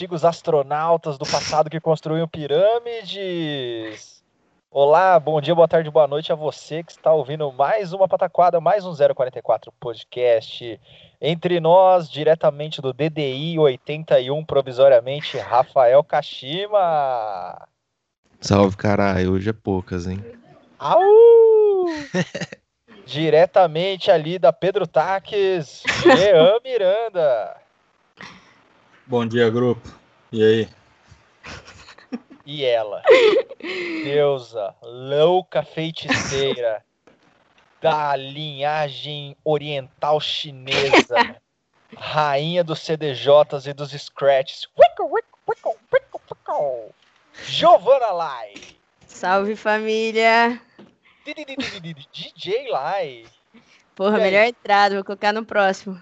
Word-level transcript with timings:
os 0.00 0.02
antigos 0.02 0.24
astronautas 0.24 1.18
do 1.18 1.26
passado 1.26 1.68
que 1.68 1.78
construíam 1.78 2.26
pirâmides. 2.26 4.24
Olá, 4.70 5.20
bom 5.20 5.38
dia, 5.42 5.54
boa 5.54 5.68
tarde, 5.68 5.90
boa 5.90 6.06
noite 6.06 6.32
a 6.32 6.34
você 6.34 6.82
que 6.82 6.92
está 6.92 7.12
ouvindo 7.12 7.52
mais 7.52 7.92
uma 7.92 8.08
pataquada, 8.08 8.58
mais 8.62 8.86
um 8.86 8.94
044 8.94 9.70
podcast. 9.78 10.80
Entre 11.20 11.60
nós, 11.60 12.08
diretamente 12.08 12.80
do 12.80 12.94
DDI 12.94 13.58
81, 13.58 14.42
provisoriamente, 14.42 15.36
Rafael 15.36 16.02
Kashima. 16.02 17.68
Salve, 18.40 18.78
caralho, 18.78 19.32
hoje 19.32 19.50
é 19.50 19.52
poucas, 19.52 20.06
hein? 20.06 20.24
Au! 20.78 21.84
diretamente 23.04 24.10
ali 24.10 24.38
da 24.38 24.50
Pedro 24.50 24.86
Taques, 24.86 25.82
Jean 26.02 26.58
Miranda. 26.64 27.59
Bom 29.10 29.26
dia, 29.26 29.50
grupo. 29.50 29.92
E 30.30 30.40
aí? 30.40 30.68
E 32.46 32.64
ela, 32.64 33.02
deusa, 34.04 34.72
louca 34.80 35.64
feiticeira 35.64 36.80
da 37.82 38.14
linhagem 38.14 39.36
oriental 39.44 40.20
chinesa, 40.20 41.34
rainha 41.96 42.62
dos 42.62 42.78
CDJs 42.82 43.66
e 43.66 43.72
dos 43.72 43.90
Scratches, 43.90 44.68
Giovanna 47.46 48.12
Lai. 48.12 48.54
Salve 49.08 49.56
família! 49.56 50.62
DJ 52.12 52.68
Lai. 52.68 53.24
Porra, 53.96 54.18
melhor 54.18 54.44
entrada, 54.44 54.94
vou 54.94 55.04
colocar 55.04 55.32
no 55.32 55.44
próximo. 55.44 56.00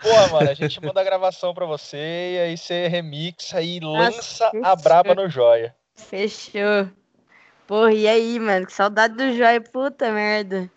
Pô, 0.00 0.28
mano, 0.32 0.50
a 0.50 0.54
gente 0.54 0.80
manda 0.84 1.00
a 1.00 1.04
gravação 1.04 1.52
pra 1.52 1.66
você 1.66 1.96
e 1.96 2.38
aí 2.38 2.56
você 2.56 2.88
remixa 2.88 3.60
e 3.60 3.80
lança 3.80 4.50
a 4.62 4.76
braba 4.76 5.14
no 5.14 5.28
joia. 5.28 5.74
Fechou. 5.96 6.88
Porra, 7.66 7.92
e 7.92 8.08
aí, 8.08 8.38
mano? 8.38 8.66
Que 8.66 8.72
saudade 8.72 9.14
do 9.14 9.36
joia, 9.36 9.60
puta 9.60 10.10
merda. 10.10 10.70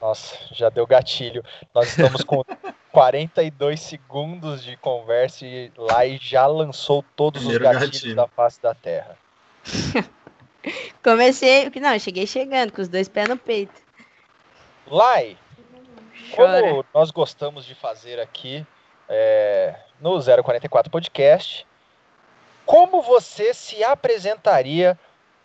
Nossa, 0.00 0.36
já 0.52 0.68
deu 0.68 0.86
gatilho. 0.86 1.44
Nós 1.72 1.88
estamos 1.90 2.24
com 2.24 2.42
42 2.92 3.80
segundos 3.80 4.62
de 4.62 4.76
conversa 4.76 5.46
e 5.46 5.72
lá 5.76 6.04
e 6.04 6.18
já 6.18 6.46
lançou 6.46 7.04
todos 7.16 7.40
Primeiro 7.40 7.64
os 7.64 7.72
gatilhos 7.72 7.94
gatilho. 7.94 8.16
da 8.16 8.26
face 8.28 8.60
da 8.60 8.74
Terra. 8.74 9.16
Comecei, 11.02 11.70
não, 11.80 11.98
cheguei 11.98 12.26
chegando 12.26 12.72
com 12.72 12.82
os 12.82 12.88
dois 12.88 13.08
pés 13.08 13.28
no 13.28 13.36
peito. 13.36 13.80
Lai, 14.86 15.36
como 16.34 16.84
nós 16.94 17.10
gostamos 17.10 17.64
de 17.64 17.74
fazer 17.74 18.20
aqui 18.20 18.66
é, 19.08 19.74
no 20.00 20.18
044 20.20 20.90
Podcast, 20.90 21.66
como 22.64 23.02
você 23.02 23.52
se 23.52 23.82
apresentaria 23.84 24.98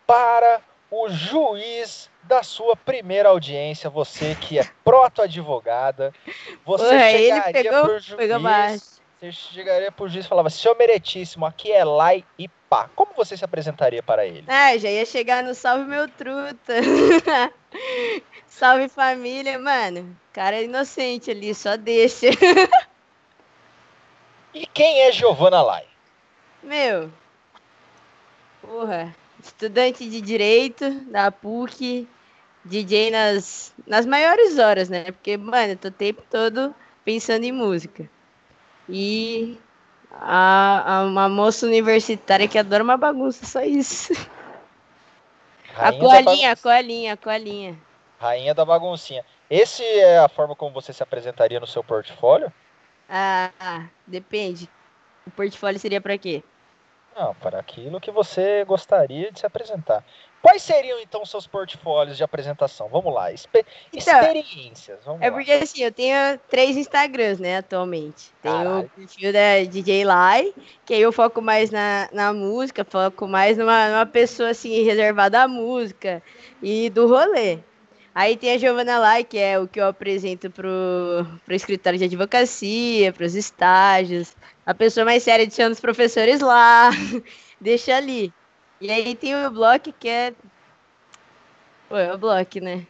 para 0.06 0.62
o 0.90 1.10
juiz 1.10 2.10
da 2.24 2.44
sua 2.44 2.76
primeira 2.76 3.30
audiência, 3.30 3.90
você 3.90 4.36
que 4.36 4.60
é 4.60 4.64
proto-advogada, 4.84 6.14
você 6.66 6.86
Ué, 6.86 7.12
chegaria 7.12 7.64
pegou, 7.64 7.84
pro 7.84 8.00
juiz, 8.00 8.97
você 9.20 9.32
chegaria 9.32 9.92
pro 9.92 10.08
juiz 10.08 10.26
e 10.26 10.30
falava, 10.30 10.50
senhor 10.50 10.78
meritíssimo, 10.78 11.46
aqui 11.46 11.72
é 11.72 11.84
Lai 11.84 12.24
e 12.38 12.48
pá. 12.70 12.88
Como 12.96 13.14
você 13.16 13.36
se 13.36 13.44
apresentaria 13.44 14.04
para 14.04 14.28
ele? 14.28 14.44
Ah, 14.48 14.78
já 14.78 14.90
ia 14.90 15.06
chegar 15.06 15.44
no 15.44 15.56
salve 15.56 15.86
meu 15.86 16.08
truta. 16.08 16.74
salve 18.46 18.88
família, 18.88 19.58
mano. 19.58 20.16
Cara 20.32 20.58
é 20.58 20.66
inocente 20.66 21.32
ali, 21.32 21.56
só 21.56 21.76
deixa. 21.76 22.28
e 24.54 24.68
quem 24.68 25.02
é 25.02 25.12
Giovana 25.12 25.64
Lai? 25.64 25.86
Meu, 26.62 27.12
porra, 28.62 29.16
estudante 29.44 30.08
de 30.08 30.22
direito 30.22 30.92
da 31.06 31.32
PUC, 31.32 32.08
DJ 32.64 33.10
nas, 33.10 33.74
nas 33.88 34.06
maiores 34.06 34.60
horas, 34.60 34.90
né? 34.90 35.06
Porque, 35.06 35.38
mano, 35.38 35.74
eu 35.74 35.78
tô 35.78 35.88
o 35.88 35.92
tempo 35.92 36.22
todo 36.30 36.76
pensando 37.04 37.46
em 37.46 37.52
música. 37.52 38.08
E 38.90 39.58
a, 40.12 41.00
a, 41.00 41.04
uma 41.04 41.28
moça 41.28 41.66
universitária 41.66 42.48
que 42.48 42.58
adora 42.58 42.84
uma 42.84 42.98
bagunça, 42.98 43.46
só 43.46 43.62
isso. 43.62 44.14
Rainha 45.74 46.20
a 46.20 46.24
colinha, 46.24 46.52
a 46.52 46.56
colinha, 46.56 47.14
a 47.14 47.18
colinha. 47.18 47.80
Rainha 48.20 48.54
da 48.54 48.66
baguncinha. 48.66 49.24
Esse 49.50 49.84
é 49.84 50.20
a 50.20 50.28
forma 50.28 50.56
como 50.56 50.74
você 50.74 50.92
se 50.92 51.04
apresentaria 51.04 51.60
no 51.60 51.68
seu 51.68 51.84
portfólio? 51.84 52.52
Ah, 53.10 53.86
depende. 54.06 54.70
O 55.26 55.32
portfólio 55.32 55.80
seria 55.80 56.02
para 56.02 56.18
quê? 56.18 56.44
Não, 57.18 57.34
para 57.34 57.60
aquilo 57.60 58.00
que 58.00 58.12
você 58.12 58.64
gostaria 58.64 59.32
de 59.32 59.40
se 59.40 59.46
apresentar. 59.46 60.06
Quais 60.40 60.62
seriam 60.62 61.00
então 61.00 61.26
seus 61.26 61.48
portfólios 61.48 62.16
de 62.16 62.24
apresentação? 62.24 62.88
Vamos 62.90 63.12
lá, 63.12 63.32
Espe 63.32 63.66
então, 63.92 64.22
experiências. 64.22 65.00
Vamos 65.04 65.24
é 65.24 65.32
porque 65.32 65.52
assim, 65.52 65.84
eu 65.84 65.92
tenho 65.92 66.16
três 66.48 66.78
Instagrams, 66.78 67.40
né, 67.40 67.58
atualmente. 67.58 68.32
Tenho 68.44 68.82
o 68.82 68.90
perfil 68.90 69.34
da 69.34 69.64
DJ 69.68 70.06
Lai, 70.06 70.54
que 70.86 70.94
aí 70.94 71.02
eu 71.02 71.12
foco 71.12 71.42
mais 71.42 71.72
na, 71.72 72.08
na 72.14 72.32
música, 72.32 72.86
foco 72.86 73.28
mais 73.28 73.58
numa, 73.58 73.90
numa 73.90 74.06
pessoa 74.06 74.50
assim 74.50 74.84
reservada 74.84 75.42
à 75.42 75.48
música 75.48 76.22
e 76.62 76.92
do 76.92 77.08
rolê. 77.08 77.58
Aí 78.14 78.38
tem 78.38 78.54
a 78.54 78.58
Giovana 78.58 79.00
Lai, 79.00 79.24
que 79.24 79.38
é 79.40 79.60
o 79.60 79.68
que 79.68 79.80
eu 79.80 79.88
apresento 79.88 80.52
pro, 80.52 80.68
pro 81.46 81.56
escritório 81.56 81.98
de 81.98 82.06
advocacia, 82.06 83.12
pros 83.12 83.36
estágios, 83.36 84.36
a 84.68 84.74
pessoa 84.74 85.06
mais 85.06 85.24
séria 85.24 85.48
um 85.66 85.70
dos 85.70 85.80
professores 85.80 86.42
lá, 86.42 86.90
deixa 87.60 87.96
ali. 87.96 88.34
E 88.82 88.92
aí 88.92 89.16
tem 89.16 89.34
o 89.34 89.50
bloco 89.50 89.94
que 89.94 90.10
é. 90.10 90.34
Pô, 91.88 91.96
é 91.96 92.14
o 92.14 92.18
bloco, 92.18 92.60
né? 92.60 92.86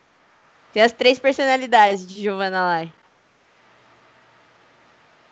Tem 0.74 0.82
as 0.82 0.92
três 0.92 1.20
personalidades 1.20 2.06
de 2.06 2.20
Giovanna 2.20 2.66
Lai. 2.66 2.94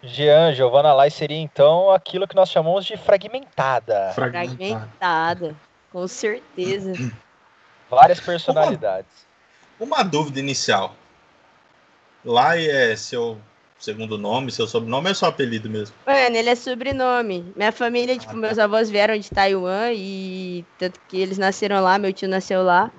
Jean, 0.03 0.53
Giovanna 0.53 0.93
Lai 0.93 1.09
seria 1.09 1.39
então 1.39 1.89
aquilo 1.89 2.27
que 2.27 2.35
nós 2.35 2.51
chamamos 2.51 2.85
de 2.85 2.95
fragmentada. 2.95 4.11
Fragmentada, 4.13 4.55
fragmentada 4.55 5.55
com 5.91 6.07
certeza. 6.07 6.93
Várias 7.89 8.19
personalidades. 8.19 9.25
Uma, 9.79 9.97
uma 9.97 10.03
dúvida 10.03 10.39
inicial. 10.39 10.95
Lai 12.23 12.67
é 12.67 12.95
seu 12.95 13.39
segundo 13.85 14.17
nome, 14.17 14.51
seu 14.51 14.65
sobrenome 14.65 15.05
ou 15.05 15.11
é 15.11 15.13
só 15.13 15.27
apelido 15.27 15.69
mesmo? 15.69 15.95
Mano, 16.05 16.35
ele 16.35 16.49
é 16.49 16.55
sobrenome. 16.55 17.53
Minha 17.55 17.71
família, 17.71 18.17
tipo, 18.17 18.31
ah, 18.31 18.33
tá. 18.33 18.39
meus 18.39 18.59
avós 18.59 18.89
vieram 18.89 19.17
de 19.17 19.29
Taiwan 19.29 19.91
e 19.93 20.65
tanto 20.79 20.99
que 21.07 21.21
eles 21.21 21.37
nasceram 21.37 21.81
lá, 21.81 21.99
meu 21.99 22.11
tio 22.11 22.27
nasceu 22.27 22.63
lá. 22.63 22.91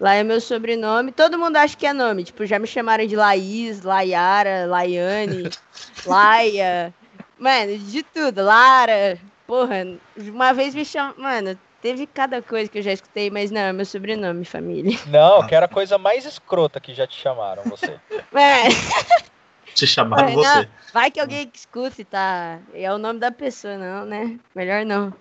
Lá 0.00 0.14
é 0.14 0.24
meu 0.24 0.40
sobrenome. 0.40 1.12
Todo 1.12 1.38
mundo 1.38 1.56
acha 1.56 1.76
que 1.76 1.86
é 1.86 1.92
nome. 1.92 2.24
Tipo, 2.24 2.44
já 2.44 2.58
me 2.58 2.66
chamaram 2.66 3.06
de 3.06 3.14
Laís, 3.14 3.82
Laiara, 3.82 4.66
Laiane, 4.66 5.48
Laia. 6.04 6.92
Mano, 7.38 7.78
de 7.78 8.02
tudo. 8.02 8.42
Lara. 8.42 9.16
Porra, 9.46 9.86
uma 10.16 10.52
vez 10.52 10.74
me 10.74 10.84
chamaram. 10.84 11.14
Mano, 11.18 11.58
teve 11.80 12.04
cada 12.08 12.42
coisa 12.42 12.68
que 12.68 12.78
eu 12.78 12.82
já 12.82 12.92
escutei, 12.92 13.30
mas 13.30 13.52
não, 13.52 13.60
é 13.60 13.72
meu 13.72 13.86
sobrenome, 13.86 14.44
família. 14.44 14.98
Não, 15.06 15.46
que 15.46 15.54
era 15.54 15.66
a 15.66 15.68
coisa 15.68 15.96
mais 15.98 16.26
escrota 16.26 16.80
que 16.80 16.92
já 16.94 17.06
te 17.06 17.16
chamaram, 17.20 17.62
você. 17.62 17.94
É. 18.34 19.31
Te 19.74 19.86
chamaram 19.86 20.24
vai, 20.24 20.34
você. 20.34 20.56
Não, 20.56 20.68
vai 20.92 21.10
que 21.10 21.20
alguém 21.20 21.50
escute, 21.52 22.04
tá? 22.04 22.58
É 22.74 22.92
o 22.92 22.98
nome 22.98 23.18
da 23.18 23.30
pessoa, 23.30 23.76
não, 23.76 24.04
né? 24.04 24.38
Melhor 24.54 24.84
não. 24.84 25.12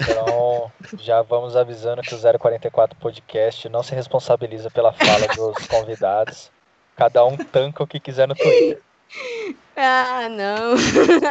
Então, 0.00 0.72
já 0.98 1.22
vamos 1.22 1.56
avisando 1.56 2.02
que 2.02 2.14
o 2.14 2.18
044 2.18 2.98
Podcast 2.98 3.68
não 3.68 3.82
se 3.82 3.94
responsabiliza 3.94 4.70
pela 4.70 4.92
fala 4.92 5.28
dos 5.28 5.66
convidados. 5.68 6.50
Cada 6.96 7.24
um 7.24 7.36
tanca 7.36 7.82
o 7.82 7.86
que 7.86 8.00
quiser 8.00 8.26
no 8.26 8.34
Twitter. 8.34 8.82
Ah, 9.76 10.28
não. 10.28 10.74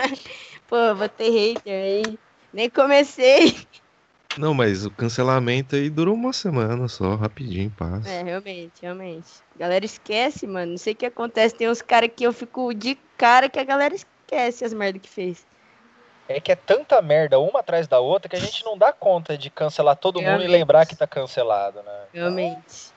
Pô, 0.67 0.95
vou 0.95 1.09
ter 1.09 1.29
hater 1.29 1.83
aí. 1.83 2.19
Nem 2.53 2.69
comecei. 2.69 3.57
Não, 4.37 4.53
mas 4.53 4.85
o 4.85 4.91
cancelamento 4.91 5.75
aí 5.75 5.89
durou 5.89 6.13
uma 6.13 6.31
semana 6.31 6.87
só, 6.87 7.15
rapidinho, 7.15 7.71
passa. 7.71 8.07
É, 8.07 8.21
realmente, 8.21 8.81
realmente. 8.81 9.27
A 9.55 9.59
galera 9.59 9.83
esquece, 9.83 10.45
mano. 10.45 10.71
Não 10.71 10.77
sei 10.77 10.93
o 10.93 10.95
que 10.95 11.05
acontece. 11.07 11.55
Tem 11.55 11.67
uns 11.69 11.81
caras 11.81 12.11
que 12.15 12.23
eu 12.23 12.31
fico 12.31 12.73
de 12.73 12.95
cara 13.17 13.49
que 13.49 13.59
a 13.59 13.63
galera 13.63 13.95
esquece 13.95 14.63
as 14.63 14.73
merdas 14.73 15.01
que 15.01 15.09
fez. 15.09 15.45
É 16.29 16.39
que 16.39 16.51
é 16.51 16.55
tanta 16.55 17.01
merda 17.01 17.39
uma 17.39 17.61
atrás 17.61 17.87
da 17.87 17.99
outra 17.99 18.29
que 18.29 18.35
a 18.35 18.39
gente 18.39 18.63
não 18.63 18.77
dá 18.77 18.91
conta 18.93 19.37
de 19.37 19.49
cancelar 19.49 19.95
todo 19.95 20.19
realmente. 20.19 20.43
mundo 20.43 20.53
e 20.53 20.57
lembrar 20.57 20.85
que 20.85 20.95
tá 20.95 21.07
cancelado, 21.07 21.81
né? 21.81 22.03
Realmente. 22.13 22.91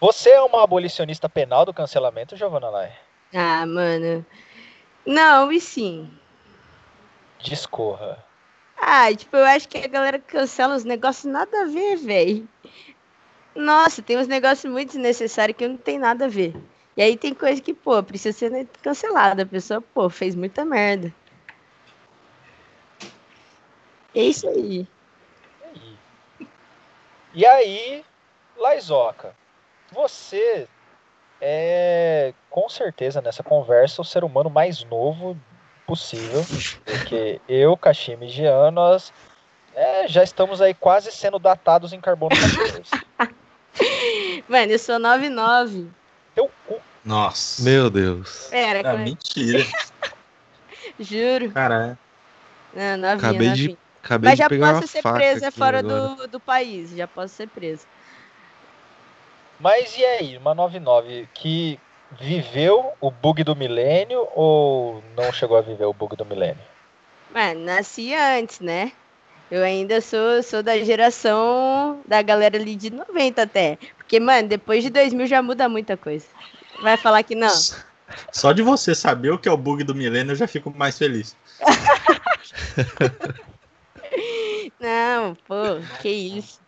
Você 0.00 0.30
é 0.30 0.40
uma 0.40 0.64
abolicionista 0.64 1.28
penal 1.28 1.64
do 1.64 1.74
cancelamento, 1.74 2.36
Giovanna 2.36 2.70
Lai? 2.70 2.92
Ah, 3.34 3.66
mano. 3.66 4.24
Não, 5.04 5.52
e 5.52 5.60
sim. 5.60 6.10
Discorra. 7.38 8.24
Ah, 8.84 9.14
tipo, 9.14 9.36
eu 9.36 9.44
acho 9.44 9.68
que 9.68 9.78
a 9.78 9.86
galera 9.86 10.18
cancela 10.18 10.74
os 10.74 10.82
negócios 10.82 11.32
nada 11.32 11.62
a 11.62 11.66
ver, 11.66 11.96
velho. 11.98 12.48
Nossa, 13.54 14.02
tem 14.02 14.18
uns 14.18 14.26
negócios 14.26 14.70
muito 14.70 14.88
desnecessários 14.88 15.56
que 15.56 15.68
não 15.68 15.76
tem 15.76 16.00
nada 16.00 16.24
a 16.24 16.28
ver. 16.28 16.52
E 16.96 17.00
aí 17.00 17.16
tem 17.16 17.32
coisa 17.32 17.62
que, 17.62 17.72
pô, 17.72 18.02
precisa 18.02 18.36
ser 18.36 18.66
cancelada. 18.82 19.44
A 19.44 19.46
pessoa, 19.46 19.80
pô, 19.80 20.10
fez 20.10 20.34
muita 20.34 20.64
merda. 20.64 21.12
É 24.12 24.24
isso 24.24 24.48
aí. 24.48 24.84
E 27.32 27.46
aí, 27.46 28.04
Laizoca, 28.58 29.32
você 29.92 30.66
é 31.40 32.34
com 32.50 32.68
certeza 32.68 33.22
nessa 33.22 33.44
conversa 33.44 34.02
o 34.02 34.04
ser 34.04 34.24
humano 34.24 34.50
mais 34.50 34.82
novo 34.84 35.36
possível, 35.92 36.42
porque 36.86 37.38
eu, 37.46 37.76
Kashima 37.76 38.24
e 38.24 38.28
Jean, 38.28 38.70
nós 38.70 39.12
é, 39.74 40.08
já 40.08 40.22
estamos 40.22 40.62
aí 40.62 40.72
quase 40.72 41.12
sendo 41.12 41.38
datados 41.38 41.92
em 41.92 42.00
carbono 42.00 42.34
14. 42.34 43.34
Mano, 44.48 44.72
eu 44.72 44.78
sou 44.78 44.98
99. 44.98 45.86
Teu 46.34 46.50
cu. 46.66 46.80
Nossa. 47.04 47.62
Meu 47.62 47.90
Deus. 47.90 48.46
Pera, 48.50 48.80
Ah, 48.80 48.84
como 48.84 49.02
é? 49.02 49.04
mentira. 49.04 49.66
juro. 50.98 51.50
Caralho. 51.50 51.98
Não, 52.74 52.96
novinha, 52.96 53.14
Acabei 53.16 53.50
de, 53.50 53.62
novinha. 53.62 53.78
acabei 54.02 54.30
Mas 54.30 54.38
já 54.38 54.44
de 54.44 54.48
pegar 54.48 54.66
posso 54.68 54.78
uma 54.80 54.86
ser 54.86 55.02
presa 55.02 55.50
fora 55.50 55.78
agora. 55.80 56.00
do, 56.16 56.28
do 56.28 56.40
país. 56.40 56.90
Já 56.96 57.06
posso 57.06 57.34
ser 57.34 57.48
presa. 57.48 57.86
Mas 59.60 59.94
e 59.98 60.04
aí, 60.04 60.38
uma 60.38 60.54
99 60.54 61.28
que 61.34 61.78
viveu 62.20 62.92
o 63.00 63.10
bug 63.10 63.42
do 63.44 63.56
milênio 63.56 64.26
ou 64.34 65.02
não 65.16 65.32
chegou 65.32 65.56
a 65.56 65.60
viver 65.60 65.84
o 65.84 65.92
bug 65.92 66.16
do 66.16 66.24
milênio? 66.24 66.62
Mano, 67.32 67.60
nasci 67.60 68.14
antes, 68.14 68.60
né? 68.60 68.92
Eu 69.50 69.62
ainda 69.62 70.00
sou, 70.00 70.42
sou 70.42 70.62
da 70.62 70.78
geração 70.78 72.00
da 72.06 72.22
galera 72.22 72.56
ali 72.56 72.74
de 72.74 72.90
90 72.90 73.42
até. 73.42 73.78
Porque, 73.96 74.18
mano, 74.18 74.48
depois 74.48 74.82
de 74.82 74.90
2000 74.90 75.26
já 75.26 75.42
muda 75.42 75.68
muita 75.68 75.96
coisa. 75.96 76.26
Vai 76.82 76.96
falar 76.96 77.22
que 77.22 77.34
não? 77.34 77.52
Só 78.30 78.52
de 78.52 78.62
você 78.62 78.94
saber 78.94 79.30
o 79.30 79.38
que 79.38 79.48
é 79.48 79.52
o 79.52 79.56
bug 79.56 79.84
do 79.84 79.94
milênio, 79.94 80.32
eu 80.32 80.36
já 80.36 80.46
fico 80.46 80.70
mais 80.70 80.98
feliz. 80.98 81.36
Não, 84.78 85.34
pô, 85.46 85.54
que 86.00 86.08
isso. 86.08 86.60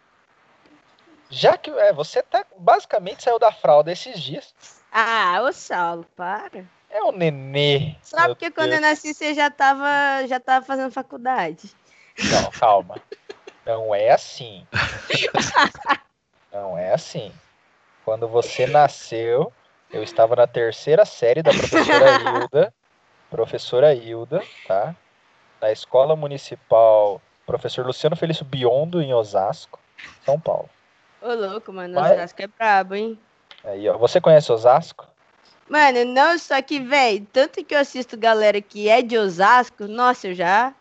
Já 1.29 1.57
que 1.57 1.71
é, 1.71 1.93
você 1.93 2.23
tá, 2.23 2.45
basicamente 2.57 3.23
saiu 3.25 3.39
da 3.39 3.51
fralda 3.51 3.91
esses 3.91 4.21
dias. 4.21 4.55
Ah, 4.97 5.43
ô 5.43 5.53
Saulo, 5.53 6.07
para. 6.15 6.65
É 6.89 7.03
o 7.03 7.11
nenê. 7.11 7.97
Só 8.01 8.29
porque 8.29 8.49
quando 8.49 8.71
Deus. 8.71 8.81
eu 8.81 8.89
nasci 8.89 9.13
você 9.13 9.35
já 9.35 9.51
tava, 9.51 10.25
já 10.29 10.39
tava 10.39 10.65
fazendo 10.65 10.93
faculdade. 10.93 11.75
Não, 12.31 12.49
calma. 12.53 12.95
Não 13.67 13.93
é 13.93 14.13
assim. 14.13 14.65
Não 16.53 16.79
é 16.79 16.93
assim. 16.93 17.33
Quando 18.05 18.29
você 18.29 18.69
nasceu, 18.69 19.53
eu 19.93 20.05
estava 20.05 20.37
na 20.37 20.47
terceira 20.47 21.05
série 21.05 21.43
da 21.43 21.51
professora 21.51 22.13
Hilda. 22.23 22.75
Professora 23.31 23.93
Hilda, 23.93 24.45
tá? 24.69 24.95
Na 25.61 25.73
Escola 25.73 26.15
Municipal 26.15 27.21
Professor 27.45 27.85
Luciano 27.85 28.15
Felício 28.15 28.45
Biondo, 28.45 29.03
em 29.03 29.13
Osasco, 29.13 29.81
São 30.25 30.39
Paulo. 30.39 30.71
Ô, 31.21 31.35
louco, 31.35 31.73
mano, 31.73 31.95
Vai. 31.95 32.13
Osasco 32.13 32.41
é 32.43 32.47
brabo, 32.47 32.95
hein? 32.95 33.19
Aí, 33.65 33.89
ó. 33.89 33.97
Você 33.99 34.21
conhece 34.21 34.53
Osasco? 34.53 35.07
Mano, 35.69 36.05
não, 36.05 36.39
só 36.39 36.61
que, 36.61 36.79
velho, 36.79 37.27
tanto 37.33 37.65
que 37.65 37.75
eu 37.75 37.79
assisto 37.79 38.19
galera 38.19 38.61
que 38.61 38.89
é 38.89 39.01
de 39.01 39.17
Osasco, 39.17 39.87
nossa, 39.87 40.29
eu 40.29 40.35
já, 40.35 40.75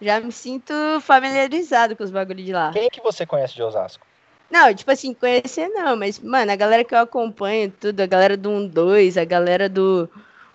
já 0.00 0.18
me 0.18 0.32
sinto 0.32 0.72
familiarizado 1.02 1.94
com 1.94 2.02
os 2.02 2.10
bagulhos 2.10 2.46
de 2.46 2.52
lá. 2.52 2.70
Quem 2.72 2.88
que 2.88 3.02
você 3.02 3.26
conhece 3.26 3.54
de 3.54 3.62
Osasco? 3.62 4.06
Não, 4.50 4.74
tipo 4.74 4.90
assim, 4.90 5.12
conhecer 5.12 5.68
não, 5.68 5.94
mas, 5.94 6.18
mano, 6.18 6.50
a 6.50 6.56
galera 6.56 6.82
que 6.82 6.94
eu 6.94 6.98
acompanho, 6.98 7.70
tudo, 7.70 8.00
a 8.00 8.06
galera 8.06 8.36
do 8.36 8.50
1-2, 8.50 9.20
a 9.20 9.24
galera 9.24 9.68
do. 9.68 10.08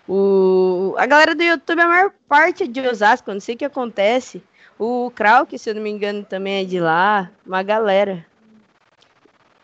O, 0.08 0.94
a 0.98 1.06
galera 1.06 1.34
do 1.34 1.42
YouTube, 1.42 1.80
a 1.80 1.86
maior 1.86 2.12
parte 2.28 2.64
é 2.64 2.66
de 2.66 2.80
Osasco, 2.80 3.30
eu 3.30 3.34
não 3.34 3.40
sei 3.40 3.54
o 3.54 3.58
que 3.58 3.64
acontece. 3.64 4.42
O 4.78 5.10
Krauk, 5.12 5.58
se 5.58 5.70
eu 5.70 5.74
não 5.74 5.82
me 5.82 5.90
engano, 5.90 6.22
também 6.24 6.60
é 6.60 6.64
de 6.64 6.78
lá. 6.78 7.30
Uma 7.46 7.62
galera. 7.62 8.26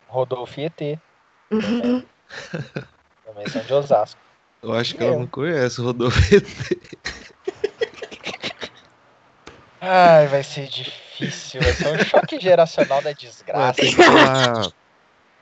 Rodolfo 0.07 0.59
e 0.59 0.65
ET. 0.65 0.99
também 3.25 3.47
são 3.49 3.61
de 3.63 3.73
Osasco. 3.73 4.19
Eu 4.61 4.73
acho 4.73 4.95
que 4.95 5.03
Eu. 5.03 5.07
ela 5.09 5.19
não 5.19 5.27
conhece 5.27 5.81
o 5.81 5.83
Rodolfo. 5.85 6.19
Ai, 9.81 10.27
vai 10.27 10.43
ser 10.43 10.67
difícil. 10.67 11.61
Vai 11.61 11.73
ser 11.73 11.87
um 11.89 12.05
choque 12.05 12.39
geracional 12.39 13.01
da 13.01 13.09
Ué, 13.09 13.13
desgraça. 13.15 13.73
tem 13.81 13.93
que 13.95 14.03
falar. 14.03 14.71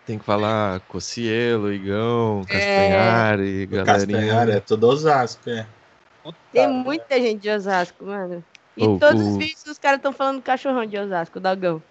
Tem 0.05 0.17
que 0.17 0.25
falar 0.25 0.79
Cocielo, 0.81 1.71
Igão, 1.71 2.41
Castanhari, 2.47 3.67
Castanhar 3.67 4.23
é 4.23 4.27
galerinha. 4.35 4.61
tudo 4.61 4.87
Osasco, 4.87 5.47
é. 5.49 5.65
Puta 6.23 6.37
Tem 6.51 6.67
muita 6.67 7.19
gente 7.19 7.41
de 7.41 7.49
Osasco, 7.51 8.03
mano. 8.03 8.43
E 8.75 8.83
Ô, 8.83 8.97
todos 8.97 9.21
o- 9.21 9.29
os 9.29 9.37
vídeos 9.37 9.63
os 9.67 9.77
caras 9.77 9.97
estão 9.99 10.11
falando 10.11 10.37
do 10.37 10.41
cachorrão 10.41 10.85
de 10.85 10.97
Osasco, 10.97 11.39
dogão. 11.39 11.81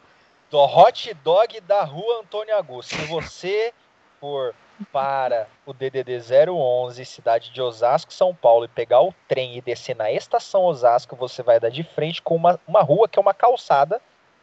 do 0.50 0.58
hot 0.58 1.14
dog 1.22 1.60
da 1.60 1.84
rua 1.84 2.20
Antônio 2.22 2.56
Augusto. 2.56 2.96
Se 2.96 3.04
você 3.06 3.72
for 4.20 4.52
para 4.92 5.46
o 5.66 5.72
DDD 5.72 6.20
011, 6.48 7.04
cidade 7.04 7.52
de 7.52 7.60
Osasco, 7.60 8.12
São 8.12 8.34
Paulo, 8.34 8.64
e 8.64 8.68
pegar 8.68 9.02
o 9.02 9.14
trem 9.28 9.56
e 9.56 9.60
descer 9.60 9.96
na 9.96 10.10
estação 10.10 10.62
Osasco, 10.64 11.16
você 11.16 11.42
vai 11.42 11.60
dar 11.60 11.70
de 11.70 11.82
frente 11.82 12.22
com 12.22 12.34
uma, 12.36 12.58
uma 12.66 12.82
rua 12.82 13.08
que 13.08 13.18
é 13.18 13.22
uma 13.22 13.34
calçada, 13.34 14.00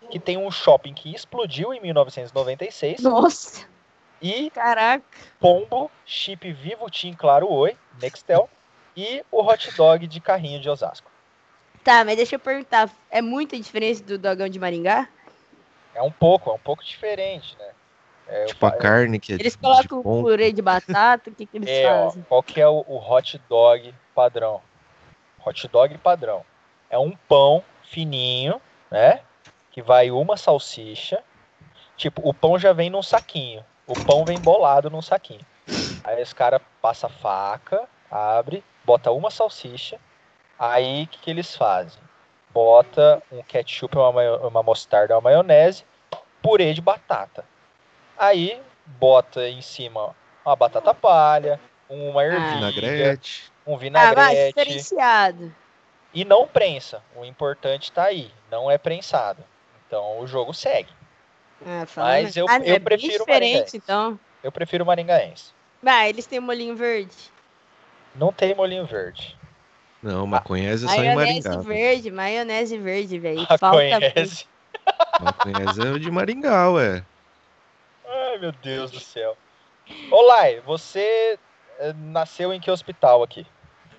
que 0.09 0.19
tem 0.19 0.37
um 0.37 0.51
shopping 0.51 0.93
que 0.93 1.13
explodiu 1.13 1.73
em 1.73 1.81
1996, 1.81 3.01
Nossa, 3.01 3.67
e 4.21 4.49
caraca. 4.51 5.03
Pombo, 5.39 5.91
Chip 6.05 6.51
Vivo, 6.53 6.89
Tim 6.89 7.13
Claro 7.13 7.51
Oi, 7.51 7.75
Nextel, 8.01 8.49
e 8.95 9.23
o 9.31 9.41
hot 9.41 9.71
dog 9.75 10.07
de 10.07 10.19
carrinho 10.19 10.59
de 10.59 10.69
Osasco. 10.69 11.11
Tá, 11.83 12.03
mas 12.03 12.17
deixa 12.17 12.35
eu 12.35 12.39
perguntar, 12.39 12.89
é 13.09 13.21
muita 13.21 13.57
diferença 13.57 14.03
do 14.03 14.17
dogão 14.17 14.49
de 14.49 14.59
Maringá? 14.59 15.07
É 15.93 16.01
um 16.01 16.11
pouco, 16.11 16.49
é 16.49 16.53
um 16.53 16.59
pouco 16.59 16.83
diferente, 16.83 17.55
né? 17.57 17.71
É, 18.29 18.45
Tipo 18.45 18.65
a 18.65 18.71
carne 18.71 19.19
que 19.19 19.31
é 19.33 19.35
Eles 19.35 19.53
de 19.53 19.57
colocam 19.59 20.03
ponta. 20.03 20.23
purê 20.23 20.51
de 20.51 20.61
batata, 20.61 21.29
o 21.29 21.33
que, 21.33 21.45
que 21.45 21.57
eles 21.57 21.69
É, 21.69 21.91
ó, 21.91 22.05
fazem? 22.05 22.25
qual 22.27 22.43
que 22.43 22.59
é 22.59 22.67
o, 22.67 22.83
o 22.87 22.97
hot 22.97 23.41
dog 23.49 23.93
padrão? 24.13 24.61
Hot 25.45 25.67
dog 25.69 25.97
padrão. 25.99 26.43
É 26.89 26.97
um 26.97 27.11
pão 27.27 27.63
fininho, 27.83 28.61
né? 28.91 29.21
Que 29.71 29.81
vai 29.81 30.11
uma 30.11 30.35
salsicha. 30.35 31.23
Tipo, 31.95 32.21
o 32.27 32.33
pão 32.33 32.59
já 32.59 32.73
vem 32.73 32.89
num 32.89 33.01
saquinho. 33.01 33.63
O 33.85 33.93
pão 33.93 34.25
vem 34.25 34.37
bolado 34.39 34.89
num 34.89 35.01
saquinho. 35.01 35.45
Aí 36.03 36.21
os 36.21 36.33
caras 36.33 36.61
passam 36.81 37.09
a 37.09 37.13
faca, 37.13 37.87
abre, 38.11 38.63
bota 38.83 39.11
uma 39.11 39.31
salsicha. 39.31 39.97
Aí 40.59 41.03
o 41.03 41.07
que, 41.07 41.19
que 41.19 41.29
eles 41.31 41.55
fazem? 41.55 42.01
Bota 42.53 43.21
um 43.31 43.41
ketchup, 43.43 43.97
uma, 43.97 44.37
uma 44.47 44.63
mostarda, 44.63 45.15
uma 45.15 45.21
maionese, 45.21 45.85
purê 46.41 46.73
de 46.73 46.81
batata. 46.81 47.45
Aí 48.17 48.59
bota 48.85 49.47
em 49.47 49.61
cima 49.61 50.15
uma 50.45 50.55
batata 50.55 50.93
palha, 50.93 51.59
uma 51.89 52.23
ervilha, 52.23 52.71
Vinagrete. 52.71 53.51
um 53.65 53.73
Ah, 53.73 53.77
mas 53.77 53.81
vinagrete. 53.81 54.47
diferenciado. 54.53 55.55
e 56.13 56.25
não 56.25 56.47
prensa. 56.47 57.01
O 57.15 57.23
importante 57.25 57.91
tá 57.91 58.05
aí, 58.05 58.31
não 58.49 58.71
é 58.71 58.77
prensado. 58.77 59.43
Então 59.87 60.19
o 60.19 60.25
jogo 60.27 60.53
segue. 60.53 60.89
Ah, 61.65 61.85
Mas 61.95 62.35
eu- 62.37 62.45
ah, 62.49 62.59
eu 62.59 62.75
é 62.75 62.79
prefiro 62.79 63.19
diferente, 63.19 63.29
maringaense. 63.53 63.77
então. 63.77 64.19
Eu 64.43 64.51
prefiro 64.51 64.83
o 64.83 64.87
maringaense. 64.87 65.51
Vai, 65.81 66.09
eles 66.09 66.25
têm 66.25 66.39
molhinho 66.39 66.75
verde. 66.75 67.15
Não 68.15 68.31
tem 68.31 68.55
molinho 68.55 68.85
verde. 68.85 69.37
Não, 70.01 70.25
maconhese 70.25 70.85
é 70.85 70.89
só 70.89 71.03
em 71.03 71.13
Maionese 71.15 71.47
Maringá. 71.49 71.61
verde, 71.69 72.11
maionese 72.11 72.77
verde, 72.77 73.19
velho. 73.19 73.45
Ah, 73.49 73.57
Falta 73.57 73.77
conhece? 73.77 74.45
Maconhese 75.19 75.81
é 75.81 75.99
de 75.99 76.11
Maringá, 76.11 76.69
ué. 76.71 77.03
Ai, 78.37 78.41
meu 78.41 78.51
Deus 78.51 78.91
do 78.91 78.99
céu. 78.99 79.35
Olá, 80.11 80.43
você 80.63 81.39
eh, 81.79 81.93
nasceu 81.97 82.53
em 82.53 82.59
que 82.59 82.69
hospital 82.69 83.23
aqui? 83.23 83.47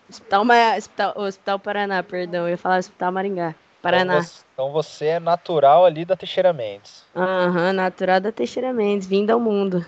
Hospital, 0.09 0.45
Ma... 0.45 0.77
Hospital... 0.77 1.13
Hospital 1.17 1.59
Paraná, 1.59 2.01
perdão. 2.05 2.45
Eu 2.45 2.51
ia 2.51 2.57
falar 2.57 2.79
Hospital 2.79 3.11
Maringá. 3.11 3.57
Paraná. 3.83 4.19
Então 4.19 4.23
você, 4.23 4.45
então 4.53 4.71
você 4.71 5.07
é 5.07 5.19
natural 5.19 5.85
ali 5.85 6.05
da 6.05 6.15
Teixeira 6.15 6.53
Mendes. 6.53 7.05
Aham, 7.17 7.73
natural 7.73 8.21
da 8.21 8.31
Teixeira 8.31 8.73
Mendes, 8.73 9.09
vinda 9.09 9.33
ao 9.33 9.41
mundo. 9.41 9.85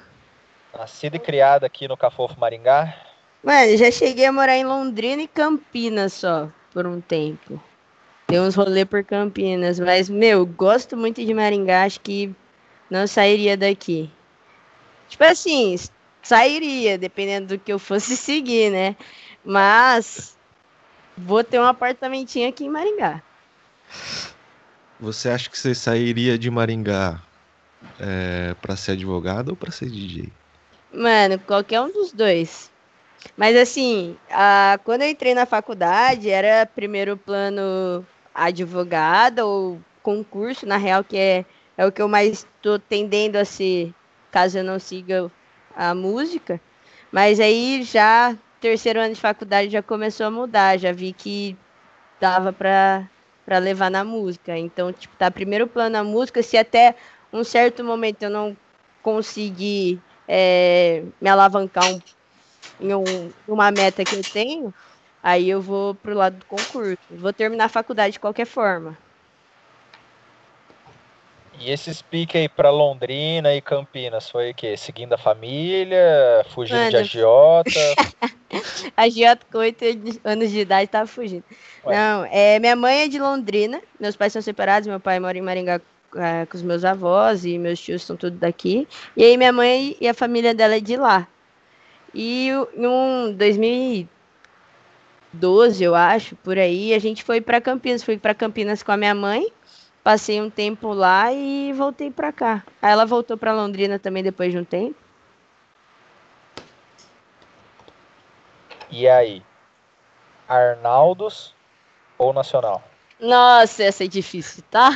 Nascida 0.77 1.15
e 1.15 1.21
criada 1.21 1.67
aqui 1.67 1.87
no 1.87 1.97
Cafofo 1.97 2.35
Maringá. 2.41 2.93
Mano, 3.45 3.77
já 3.77 3.89
cheguei 3.93 4.27
a 4.27 4.33
morar 4.33 4.57
em 4.57 4.65
Londrina 4.65 5.23
e 5.23 5.29
Campinas 5.29 6.13
só, 6.13 6.49
por 6.73 6.89
um 6.89 7.01
tempo. 7.01 7.63
Dei 8.27 8.41
uns 8.41 8.57
rolê 8.57 8.85
por 8.85 9.05
Campinas, 9.05 9.79
mas, 9.79 10.11
meu, 10.11 10.45
gosto 10.45 10.97
muito 10.97 11.25
de 11.25 11.33
Maringá, 11.33 11.85
acho 11.85 12.01
que 12.01 12.35
não 12.91 13.07
sairia 13.07 13.57
daqui. 13.57 14.11
Tipo 15.11 15.25
assim, 15.25 15.77
sairia, 16.23 16.97
dependendo 16.97 17.49
do 17.49 17.59
que 17.59 17.73
eu 17.73 17.79
fosse 17.79 18.17
seguir, 18.17 18.71
né? 18.71 18.97
Mas 19.45 20.39
vou 21.19 21.45
ter 21.45 21.61
um 21.61 21.65
apartamentinho 21.65 22.49
aqui 22.49 22.65
em 22.65 22.71
Maringá. 22.71 23.23
Você 24.99 25.29
acha 25.29 25.51
que 25.51 25.59
você 25.59 25.75
sairia 25.75 26.39
de 26.39 26.51
Maringá 26.51 27.21
é, 27.99 28.55
pra 28.63 28.77
ser 28.77 28.93
advogado 28.93 29.51
ou 29.51 29.57
pra 29.57 29.71
ser 29.71 29.91
DJ? 29.91 30.29
Mano, 30.93 31.39
qualquer 31.41 31.81
um 31.81 31.91
dos 31.91 32.13
dois. 32.13 32.71
Mas 33.37 33.57
assim, 33.57 34.17
a, 34.31 34.79
quando 34.85 35.03
eu 35.03 35.09
entrei 35.09 35.35
na 35.35 35.47
faculdade, 35.47 36.31
era 36.31 36.67
primeiro 36.67 37.17
plano 37.17 38.07
advogada 38.35 39.45
ou 39.45 39.81
concurso, 40.03 40.67
na 40.67 40.77
real, 40.77 41.03
que 41.03 41.17
é, 41.17 41.45
é 41.77 41.87
o 41.87 41.93
que 41.93 42.01
eu 42.01 42.09
mais 42.09 42.47
estou 42.57 42.79
tendendo 42.79 43.37
a 43.37 43.45
ser, 43.45 43.93
caso 44.31 44.59
eu 44.59 44.65
não 44.65 44.79
siga 44.79 45.31
a 45.77 45.95
música. 45.95 46.61
Mas 47.13 47.41
aí 47.41 47.83
já, 47.83 48.37
terceiro 48.61 49.01
ano 49.01 49.15
de 49.15 49.21
faculdade 49.21 49.71
já 49.71 49.83
começou 49.83 50.27
a 50.27 50.31
mudar, 50.31 50.79
já 50.79 50.93
vi 50.93 51.13
que 51.13 51.57
dava 52.21 52.53
para 52.53 53.09
para 53.45 53.59
levar 53.59 53.91
na 53.91 54.05
música. 54.05 54.57
Então, 54.57 54.93
tipo, 54.93 55.17
tá 55.17 55.31
primeiro 55.31 55.67
plano 55.67 55.97
a 55.99 56.05
música, 56.05 56.43
se 56.43 56.57
até 56.57 56.95
um 57.33 57.43
certo 57.43 57.83
momento 57.83 58.23
eu 58.23 58.31
não 58.31 58.57
conseguir 59.03 60.01
é, 60.29 61.03
me 61.21 61.29
alavancar 61.29 61.85
um, 61.91 62.01
em 62.81 62.95
um, 62.95 63.33
uma 63.47 63.71
meta 63.71 64.05
que 64.05 64.15
eu 64.17 64.25
tenho, 64.25 64.75
aí 65.23 65.49
eu 65.51 65.61
vou 65.61 65.95
pro 65.95 66.15
lado 66.15 66.39
do 66.39 66.47
concurso. 66.47 66.99
Vou 67.11 67.33
terminar 67.33 67.67
a 67.67 67.69
faculdade 67.69 68.15
de 68.15 68.21
qualquer 68.21 68.47
forma. 68.47 68.97
E 71.61 71.71
esses 71.71 72.01
piques 72.01 72.41
aí 72.41 72.49
pra 72.49 72.71
Londrina 72.71 73.55
e 73.55 73.61
Campinas 73.61 74.31
foi 74.31 74.53
o 74.53 74.55
quê? 74.55 74.79
Seguindo 74.79 75.13
a 75.13 75.19
família, 75.19 76.43
fugindo 76.49 76.79
Mano, 76.79 76.91
de 76.91 76.97
agiota? 76.97 77.71
agiota 78.97 79.47
com 79.53 79.59
8 79.59 79.85
anos 80.25 80.51
de 80.51 80.61
idade 80.61 80.89
tava 80.89 81.07
fugindo. 81.07 81.45
Ué. 81.85 81.95
Não, 81.95 82.25
é, 82.31 82.59
minha 82.59 82.75
mãe 82.75 83.03
é 83.03 83.09
de 83.09 83.19
Londrina, 83.19 83.83
meus 84.01 84.17
pais 84.17 84.33
são 84.33 84.41
separados, 84.41 84.89
meu 84.89 84.99
pai 84.99 85.21
mora 85.21 85.37
em 85.37 85.43
Maringá 85.43 85.83
é, 86.17 86.47
com 86.47 86.57
os 86.57 86.63
meus 86.63 86.83
avós 86.83 87.45
e 87.45 87.59
meus 87.59 87.79
tios 87.79 88.05
são 88.05 88.17
tudo 88.17 88.39
daqui. 88.39 88.89
E 89.15 89.23
aí 89.23 89.37
minha 89.37 89.53
mãe 89.53 89.99
e 90.01 90.09
a 90.09 90.15
família 90.15 90.55
dela 90.55 90.77
é 90.77 90.81
de 90.81 90.97
lá. 90.97 91.29
E 92.15 92.49
em 92.75 92.87
um 92.87 93.35
2012, 93.35 95.85
eu 95.85 95.95
acho, 95.95 96.35
por 96.37 96.57
aí, 96.57 96.95
a 96.95 96.99
gente 96.99 97.23
foi 97.23 97.43
para 97.43 97.61
Campinas, 97.61 98.03
fui 98.03 98.17
para 98.17 98.33
Campinas 98.33 98.83
com 98.83 98.93
a 98.93 98.97
minha 98.97 99.15
mãe 99.15 99.53
Passei 100.03 100.41
um 100.41 100.49
tempo 100.49 100.93
lá 100.93 101.33
e 101.33 101.73
voltei 101.75 102.11
para 102.11 102.33
cá. 102.33 102.65
Aí 102.81 102.91
ela 102.91 103.05
voltou 103.05 103.37
para 103.37 103.53
Londrina 103.53 103.99
também 103.99 104.23
depois 104.23 104.51
de 104.51 104.59
um 104.59 104.65
tempo. 104.65 104.97
E 108.91 109.07
aí? 109.09 109.43
Arnaldos 110.49 111.55
ou 112.19 112.33
Nacional? 112.33 112.83
Nossa, 113.21 113.85
essa 113.85 114.05
é 114.05 114.09
difícil, 114.09 114.65
tá? 114.71 114.91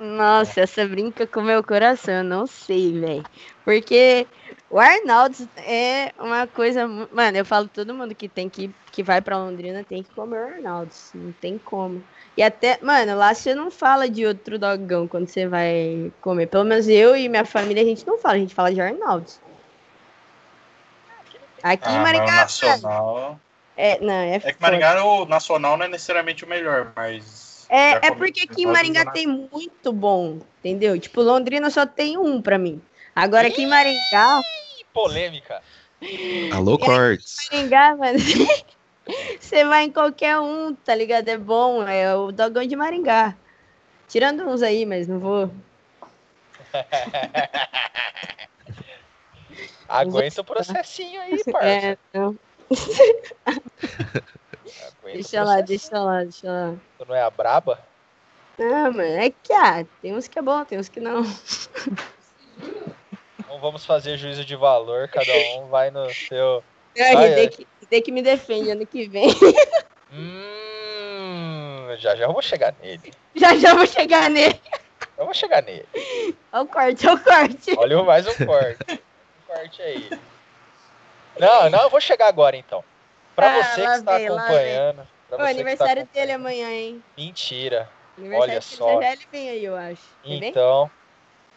Nossa, 0.00 0.62
essa 0.62 0.88
brinca 0.88 1.26
com 1.26 1.42
meu 1.42 1.62
coração, 1.62 2.14
eu 2.14 2.24
não 2.24 2.46
sei, 2.46 2.98
velho. 2.98 3.24
Porque 3.62 4.26
o 4.70 4.80
Arnaldo 4.80 5.36
é 5.58 6.10
uma 6.18 6.46
coisa. 6.46 6.88
Mano, 6.88 7.36
eu 7.36 7.44
falo 7.44 7.68
todo 7.68 7.92
mundo 7.92 8.14
que 8.14 8.26
tem 8.26 8.48
que, 8.48 8.70
que 8.90 9.02
vai 9.02 9.20
pra 9.20 9.36
Londrina 9.36 9.84
tem 9.84 10.02
que 10.02 10.10
comer 10.14 10.38
o 10.38 10.54
Arnaldo. 10.54 10.90
Não 11.14 11.32
tem 11.32 11.58
como. 11.58 12.02
E 12.34 12.42
até, 12.42 12.78
mano, 12.80 13.14
lá 13.14 13.34
você 13.34 13.54
não 13.54 13.70
fala 13.70 14.08
de 14.08 14.24
outro 14.24 14.58
dogão 14.58 15.06
quando 15.06 15.28
você 15.28 15.46
vai 15.46 16.10
comer. 16.22 16.46
Pelo 16.46 16.64
menos 16.64 16.88
eu 16.88 17.14
e 17.14 17.28
minha 17.28 17.44
família 17.44 17.82
a 17.82 17.86
gente 17.86 18.06
não 18.06 18.16
fala, 18.16 18.36
a 18.36 18.38
gente 18.38 18.54
fala 18.54 18.72
de 18.72 18.80
Arnaldo. 18.80 19.30
Aqui 21.62 21.88
ah, 21.88 21.92
em 21.92 21.98
Maringá. 21.98 22.36
Nacional... 22.36 23.38
É, 23.76 23.98
não, 24.00 24.12
é, 24.12 24.36
é 24.36 24.52
que 24.52 24.60
Maringá 24.60 25.02
o 25.04 25.26
nacional 25.26 25.76
não 25.76 25.84
é 25.84 25.88
necessariamente 25.88 26.44
o 26.44 26.48
melhor, 26.48 26.92
mas. 26.96 27.49
É, 27.70 28.08
é 28.08 28.10
porque 28.10 28.40
aqui 28.40 28.64
em 28.64 28.66
Maringá 28.66 29.12
tem 29.12 29.28
muito 29.28 29.92
bom, 29.92 30.40
entendeu? 30.58 30.98
Tipo, 30.98 31.22
Londrina 31.22 31.70
só 31.70 31.86
tem 31.86 32.18
um 32.18 32.42
pra 32.42 32.58
mim. 32.58 32.82
Agora 33.14 33.46
aqui 33.46 33.62
em 33.62 33.66
Maringá. 33.66 34.44
Polêmica. 34.92 35.62
Alô, 36.52 36.76
Cortes. 36.76 37.48
Maringá, 37.52 37.94
mano. 37.94 38.18
Você 39.38 39.64
vai 39.64 39.84
em 39.84 39.92
qualquer 39.92 40.40
um, 40.40 40.74
tá 40.74 40.96
ligado? 40.96 41.28
É 41.28 41.38
bom, 41.38 41.86
é 41.86 42.12
o 42.12 42.32
dogão 42.32 42.66
de 42.66 42.74
Maringá. 42.74 43.36
Tirando 44.08 44.48
uns 44.48 44.62
aí, 44.62 44.84
mas 44.84 45.06
não 45.06 45.20
vou. 45.20 45.48
Aguenta 49.88 50.40
o 50.40 50.44
processinho 50.44 51.20
aí, 51.20 51.40
parça. 51.44 51.68
É, 51.68 51.96
não. 52.12 52.36
deixa 55.04 55.42
lá, 55.42 55.60
deixa 55.60 55.98
lá, 55.98 56.22
deixa 56.22 56.50
lá. 56.50 56.74
Tu 56.98 57.04
não 57.06 57.14
é 57.14 57.22
a 57.22 57.30
braba? 57.30 57.80
Não, 58.58 58.92
mano, 58.92 59.02
é 59.02 59.30
que 59.30 59.52
ah, 59.52 59.84
tem 60.02 60.14
uns 60.14 60.28
que 60.28 60.38
é 60.38 60.42
bom, 60.42 60.64
tem 60.64 60.78
uns 60.78 60.88
que 60.88 61.00
não. 61.00 61.22
Não 63.48 63.58
vamos 63.58 63.84
fazer 63.84 64.16
juízo 64.16 64.44
de 64.44 64.54
valor, 64.54 65.08
cada 65.08 65.32
um 65.56 65.68
vai 65.68 65.90
no 65.90 66.12
seu. 66.12 66.62
É, 66.94 67.14
que 67.48 67.66
Hideki 67.82 68.02
que 68.02 68.12
me 68.12 68.22
defende 68.22 68.70
ano 68.70 68.86
que 68.86 69.08
vem. 69.08 69.30
Hum, 70.12 71.86
já 71.98 72.16
já 72.16 72.24
eu 72.24 72.32
vou 72.32 72.42
chegar 72.42 72.74
nele. 72.82 73.12
Já 73.34 73.56
já 73.56 73.74
vou 73.74 73.86
chegar 73.86 74.28
nele. 74.28 74.60
Eu 75.16 75.24
vou 75.24 75.34
chegar 75.34 75.62
nele. 75.62 75.86
Olha 76.52 76.62
o 76.62 76.66
corte, 76.66 77.06
olha 77.06 77.16
o 77.16 77.24
corte. 77.24 77.74
Olha 77.76 78.02
mais 78.02 78.26
um 78.26 78.46
corte. 78.46 78.84
um 78.90 79.46
corte 79.46 79.82
aí. 79.82 80.10
Não, 81.38 81.70
não, 81.70 81.82
eu 81.82 81.90
vou 81.90 82.00
chegar 82.00 82.26
agora 82.26 82.56
então. 82.56 82.84
Pra 83.40 83.58
ah, 83.58 83.62
você 83.62 83.86
que 83.86 83.90
está 83.92 84.16
vem, 84.18 84.28
acompanhando. 84.28 85.08
O 85.30 85.42
aniversário 85.42 86.06
tá 86.06 86.12
dele 86.12 86.32
amanhã, 86.32 86.68
hein? 86.70 87.04
Mentira. 87.16 87.88
Olha 88.38 88.60
só. 88.60 89.00
Já 89.00 89.12
ele 89.12 89.26
vem 89.32 89.50
aí, 89.50 89.64
eu 89.64 89.76
acho. 89.76 90.02
então, 90.24 90.90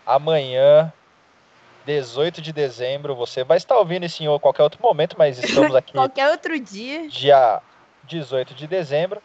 amanhã 0.05 0.93
18 1.85 2.41
de 2.41 2.53
dezembro. 2.53 3.15
Você 3.15 3.43
vai 3.43 3.57
estar 3.57 3.77
ouvindo 3.77 4.05
isso 4.05 4.23
em 4.23 4.39
qualquer 4.39 4.63
outro 4.63 4.81
momento, 4.81 5.15
mas 5.17 5.37
estamos 5.43 5.75
aqui. 5.75 5.93
qualquer 5.93 6.29
outro 6.29 6.57
dia. 6.59 7.07
Dia 7.09 7.61
18 8.03 8.53
de 8.53 8.67
dezembro. 8.67 9.21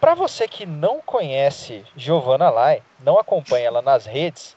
Para 0.00 0.14
você 0.14 0.48
que 0.48 0.66
não 0.66 1.00
conhece 1.00 1.84
Giovanna 1.96 2.50
Lai, 2.50 2.82
não 2.98 3.18
acompanha 3.18 3.66
ela 3.66 3.82
nas 3.82 4.04
redes, 4.04 4.56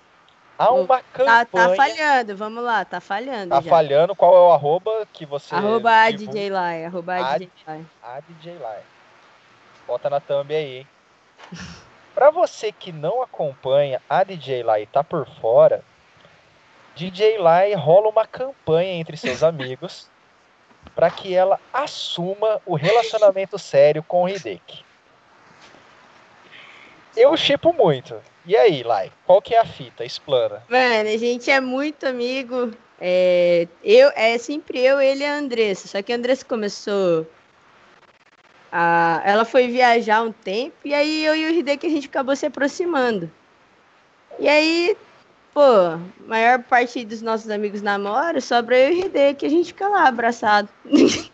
há 0.57 0.71
uma 0.71 1.01
campanha. 1.01 1.45
Tá, 1.45 1.67
tá 1.69 1.75
falhando, 1.75 2.37
vamos 2.37 2.63
lá, 2.63 2.85
tá 2.85 3.01
falhando. 3.01 3.49
Tá 3.49 3.61
já. 3.61 3.69
falhando, 3.69 4.15
qual 4.15 4.35
é 4.35 4.39
o 4.39 4.51
arroba 4.51 5.07
que 5.11 5.25
você. 5.25 5.53
Arroba 5.53 5.91
a 5.91 6.11
DJ 6.11 6.49
Lai, 6.49 6.85
arroba 6.85 7.15
a 7.15 7.37
DJ 7.37 7.49
Lai. 7.67 7.85
A 8.03 8.19
DJ 8.19 8.57
Lai. 8.57 8.81
Bota 9.87 10.09
na 10.09 10.19
thumb 10.19 10.53
aí, 10.53 10.77
hein? 10.79 10.87
Para 12.15 12.31
você 12.31 12.71
que 12.71 12.93
não 12.93 13.21
acompanha 13.21 14.01
a 14.09 14.23
DJ 14.23 14.63
Lai 14.63 14.83
e 14.83 14.87
tá 14.87 15.03
por 15.03 15.27
fora, 15.41 15.83
DJ 16.95 17.37
Lai 17.37 17.73
rola 17.73 18.07
uma 18.07 18.25
campanha 18.25 18.93
entre 18.93 19.17
seus 19.17 19.43
amigos 19.43 20.09
para 20.95 21.11
que 21.11 21.35
ela 21.35 21.59
assuma 21.73 22.61
o 22.65 22.75
relacionamento 22.75 23.59
sério 23.59 24.01
com 24.01 24.23
o 24.23 24.29
Hideki. 24.29 24.85
Eu 27.17 27.35
chipo 27.35 27.73
muito. 27.73 28.15
E 28.45 28.55
aí, 28.55 28.83
Lai, 28.83 29.11
qual 29.25 29.41
que 29.41 29.55
é 29.55 29.59
a 29.59 29.65
fita? 29.65 30.05
Explana. 30.05 30.63
Mano, 30.69 31.09
a 31.09 31.17
gente 31.17 31.49
é 31.49 31.59
muito 31.59 32.05
amigo. 32.05 32.71
É, 32.99 33.67
eu, 33.83 34.11
é 34.15 34.37
sempre 34.37 34.79
eu, 34.79 35.01
ele 35.01 35.23
e 35.23 35.25
a 35.25 35.37
Andressa. 35.37 35.87
Só 35.87 36.01
que 36.01 36.13
a 36.13 36.15
Andressa 36.15 36.45
começou. 36.45 37.25
A, 38.71 39.21
ela 39.25 39.45
foi 39.45 39.67
viajar 39.67 40.21
um 40.21 40.31
tempo 40.31 40.75
e 40.83 40.93
aí 40.93 41.23
eu 41.23 41.33
e 41.35 41.45
o 41.45 41.53
Hideki 41.53 41.87
a 41.87 41.89
gente 41.89 42.07
acabou 42.07 42.35
se 42.35 42.45
aproximando. 42.45 43.31
E 44.37 44.49
aí 44.49 44.97
pô, 45.55 45.97
maior 46.27 46.61
parte 46.63 47.05
dos 47.05 47.21
nossos 47.21 47.49
amigos 47.49 47.81
namoram, 47.81 48.41
sobra 48.41 48.77
eu 48.77 48.91
e 48.91 49.31
o 49.31 49.35
que 49.35 49.45
a 49.45 49.49
gente 49.49 49.67
fica 49.67 49.87
lá 49.87 50.05
abraçado. 50.05 50.67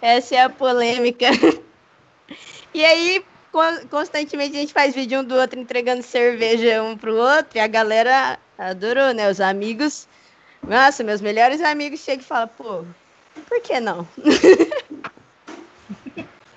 Essa 0.00 0.36
é 0.36 0.42
a 0.42 0.48
polêmica. 0.48 1.26
e 2.72 2.82
aí, 2.82 3.22
constantemente 3.90 4.56
a 4.56 4.60
gente 4.60 4.72
faz 4.72 4.94
vídeo 4.94 5.20
um 5.20 5.24
do 5.24 5.34
outro 5.34 5.60
entregando 5.60 6.02
cerveja 6.02 6.82
um 6.82 6.96
pro 6.96 7.14
outro, 7.14 7.58
e 7.58 7.60
a 7.60 7.66
galera 7.66 8.38
adorou, 8.58 9.12
né? 9.12 9.30
Os 9.30 9.40
amigos. 9.40 10.08
Nossa, 10.62 11.04
meus 11.04 11.20
melhores 11.20 11.60
amigos 11.60 12.00
chegam 12.00 12.22
e 12.22 12.26
falam, 12.26 12.48
pô, 12.48 12.84
por 13.48 13.60
que 13.60 13.80
não? 13.80 14.06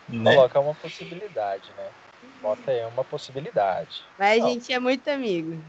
né? 0.07 0.35
Coloca 0.35 0.59
uma 0.59 0.75
possibilidade, 0.75 1.69
né? 1.77 1.87
Bota 2.41 2.71
aí 2.71 2.85
uma 2.85 3.03
possibilidade. 3.03 4.03
Mas 4.17 4.43
a 4.43 4.47
gente 4.47 4.71
é 4.71 4.79
muito 4.79 5.07
amigo. 5.09 5.61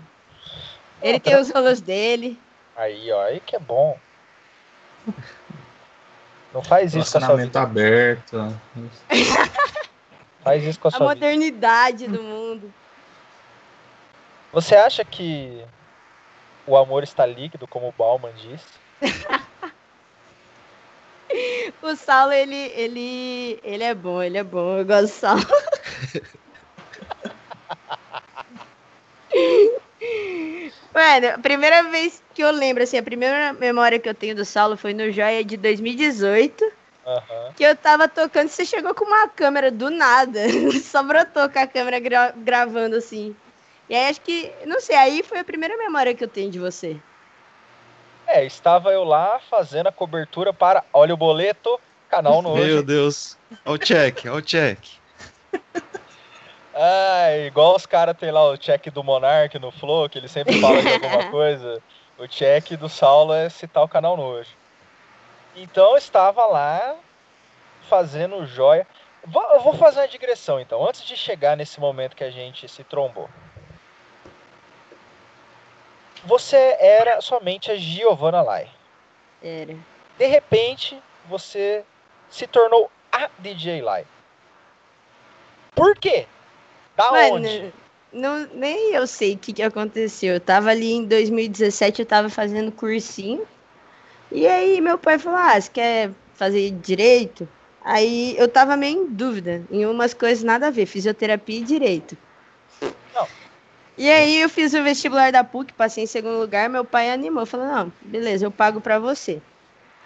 Ele 1.02 1.18
tem 1.18 1.36
os 1.36 1.50
rolos 1.50 1.80
dele. 1.80 2.38
Aí, 2.76 3.10
ó, 3.10 3.22
aí 3.22 3.40
que 3.40 3.56
é 3.56 3.58
bom. 3.58 3.98
Não 6.52 6.62
faz 6.62 6.94
isso 6.94 7.12
com 7.12 7.18
a 7.18 7.26
sua 7.26 7.36
vida. 7.36 7.60
aberto. 7.60 8.60
faz 10.46 10.62
isso 10.62 10.78
com 10.78 10.86
a, 10.86 10.90
a 10.90 10.92
sua 10.92 11.12
vida. 11.12 11.26
Modernidade 11.26 12.06
do 12.06 12.22
mundo. 12.22 12.72
Você 14.52 14.76
acha 14.76 15.04
que 15.04 15.64
o 16.64 16.76
amor 16.76 17.02
está 17.02 17.26
líquido, 17.26 17.66
como 17.66 17.88
o 17.88 17.92
Bauman 17.92 18.32
disse? 18.32 18.64
o 21.82 21.96
Saulo, 21.96 22.32
ele, 22.32 22.54
ele, 22.54 23.58
ele 23.64 23.82
é 23.82 23.92
bom, 23.92 24.22
ele 24.22 24.38
é 24.38 24.44
bom. 24.44 24.78
Eu 24.78 24.84
gosto 24.84 25.02
do 25.02 25.08
Saulo. 25.08 25.42
Mano, 30.94 31.28
a 31.34 31.38
primeira 31.38 31.82
vez 31.90 32.22
que 32.32 32.42
eu 32.42 32.52
lembro, 32.52 32.84
assim, 32.84 32.96
a 32.96 33.02
primeira 33.02 33.52
memória 33.52 33.98
que 33.98 34.08
eu 34.08 34.14
tenho 34.14 34.36
do 34.36 34.44
Saulo 34.44 34.76
foi 34.76 34.94
no 34.94 35.10
Joia 35.10 35.44
de 35.44 35.56
2018. 35.56 36.64
Uhum. 37.06 37.52
Que 37.54 37.62
eu 37.62 37.76
tava 37.76 38.08
tocando, 38.08 38.48
você 38.48 38.64
chegou 38.64 38.92
com 38.94 39.04
uma 39.04 39.28
câmera 39.28 39.70
do 39.70 39.90
nada. 39.90 40.40
Só 40.82 41.02
brotou 41.02 41.48
com 41.48 41.58
a 41.58 41.66
câmera 41.66 42.00
gra 42.00 42.34
gravando 42.36 42.96
assim. 42.96 43.34
E 43.88 43.94
aí 43.94 44.10
acho 44.10 44.20
que, 44.20 44.52
não 44.66 44.80
sei, 44.80 44.96
aí 44.96 45.22
foi 45.22 45.38
a 45.38 45.44
primeira 45.44 45.76
memória 45.76 46.14
que 46.14 46.24
eu 46.24 46.28
tenho 46.28 46.50
de 46.50 46.58
você. 46.58 46.96
É, 48.26 48.44
estava 48.44 48.90
eu 48.90 49.04
lá 49.04 49.38
fazendo 49.48 49.86
a 49.86 49.92
cobertura 49.92 50.52
para 50.52 50.82
Olha 50.92 51.14
o 51.14 51.16
Boleto, 51.16 51.80
canal 52.08 52.42
novo. 52.42 52.56
Meu 52.56 52.82
Deus. 52.82 53.38
Olha 53.64 53.74
o 53.74 53.78
check, 53.78 54.24
olha 54.24 54.34
o 54.34 54.42
check. 54.42 54.80
Ah, 56.74 57.34
igual 57.46 57.74
os 57.74 57.86
caras 57.86 58.16
tem 58.18 58.30
lá 58.30 58.50
o 58.50 58.58
check 58.58 58.90
do 58.90 59.02
Monark 59.02 59.58
no 59.58 59.70
Flow, 59.70 60.10
que 60.10 60.18
ele 60.18 60.28
sempre 60.28 60.60
fala 60.60 60.82
de 60.82 60.88
alguma 60.92 61.24
coisa. 61.30 61.80
O 62.18 62.26
check 62.26 62.72
do 62.72 62.88
Saulo 62.88 63.32
é 63.32 63.48
citar 63.48 63.82
o 63.82 63.88
canal 63.88 64.16
nojo. 64.16 64.50
Então 65.56 65.92
eu 65.92 65.96
estava 65.96 66.44
lá 66.44 66.96
fazendo 67.88 68.44
joia. 68.46 68.86
Eu 69.24 69.60
vou 69.60 69.74
fazer 69.74 70.00
uma 70.00 70.08
digressão 70.08 70.60
então, 70.60 70.86
antes 70.86 71.02
de 71.02 71.16
chegar 71.16 71.56
nesse 71.56 71.80
momento 71.80 72.14
que 72.14 72.22
a 72.22 72.30
gente 72.30 72.68
se 72.68 72.84
trombou. 72.84 73.28
Você 76.24 76.76
era 76.78 77.20
somente 77.20 77.70
a 77.70 77.76
Giovanna 77.76 78.42
Lai. 78.42 78.68
Era. 79.42 79.74
De 80.18 80.26
repente, 80.26 81.00
você 81.26 81.84
se 82.28 82.46
tornou 82.46 82.90
a 83.10 83.28
DJ 83.38 83.80
Lai. 83.80 84.06
Por 85.74 85.96
quê? 85.96 86.26
Da 86.96 87.10
onde? 87.12 87.72
Não, 88.12 88.46
nem 88.52 88.94
eu 88.94 89.06
sei 89.06 89.34
o 89.34 89.38
que, 89.38 89.52
que 89.52 89.62
aconteceu. 89.62 90.34
Eu 90.34 90.40
tava 90.40 90.70
ali 90.70 90.92
em 90.92 91.04
2017, 91.04 92.00
eu 92.00 92.06
tava 92.06 92.28
fazendo 92.28 92.72
cursinho. 92.72 93.46
E 94.30 94.46
aí 94.46 94.80
meu 94.80 94.98
pai 94.98 95.18
falou: 95.18 95.38
Ah, 95.38 95.60
você 95.60 95.70
quer 95.70 96.10
fazer 96.34 96.70
direito? 96.72 97.48
Aí 97.84 98.34
eu 98.36 98.48
tava 98.48 98.76
meio 98.76 98.98
em 98.98 99.06
dúvida 99.06 99.64
em 99.70 99.86
umas 99.86 100.12
coisas 100.12 100.42
nada 100.42 100.66
a 100.66 100.70
ver, 100.70 100.86
fisioterapia 100.86 101.60
e 101.60 101.62
direito. 101.62 102.16
Não. 103.14 103.28
E 103.96 104.10
aí 104.10 104.40
eu 104.40 104.48
fiz 104.48 104.74
o 104.74 104.82
vestibular 104.82 105.30
da 105.30 105.44
PUC, 105.44 105.72
passei 105.72 106.04
em 106.04 106.06
segundo 106.06 106.38
lugar, 106.38 106.68
meu 106.68 106.84
pai 106.84 107.10
animou, 107.10 107.46
falou, 107.46 107.66
não, 107.66 107.92
beleza, 108.04 108.44
eu 108.44 108.50
pago 108.50 108.80
pra 108.80 108.98
você. 108.98 109.40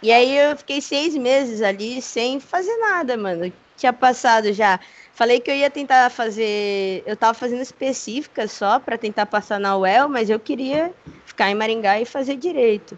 E 0.03 0.12
aí 0.12 0.37
eu 0.37 0.57
fiquei 0.57 0.81
seis 0.81 1.15
meses 1.17 1.61
ali 1.61 2.00
sem 2.00 2.39
fazer 2.39 2.77
nada, 2.79 3.17
mano. 3.17 3.53
Tinha 3.77 3.93
passado 3.93 4.53
já. 4.53 4.79
Falei 5.12 5.41
que 5.41 5.50
eu 5.50 5.55
ia 5.55 5.71
tentar 5.71 6.11
fazer. 6.11 7.03
Eu 7.07 7.17
tava 7.17 7.35
fazendo 7.35 7.62
específica 7.62 8.47
só 8.47 8.79
para 8.79 8.97
tentar 8.97 9.27
passar 9.27 9.59
na 9.59 9.77
UEL, 9.77 10.09
mas 10.09 10.31
eu 10.31 10.39
queria 10.39 10.95
ficar 11.25 11.50
em 11.50 11.55
Maringá 11.55 12.00
e 12.00 12.05
fazer 12.05 12.37
direito. 12.37 12.97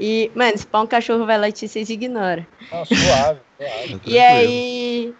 E, 0.00 0.30
mano, 0.34 0.56
se 0.56 0.66
pá 0.66 0.80
um 0.80 0.86
cachorro 0.86 1.26
vai 1.26 1.38
latir, 1.38 1.68
vocês 1.68 1.90
ignoram. 1.90 2.46
Não, 2.70 2.84
suave, 2.84 3.40
suave. 3.56 4.00
E 4.06 4.18
aí, 4.18 5.14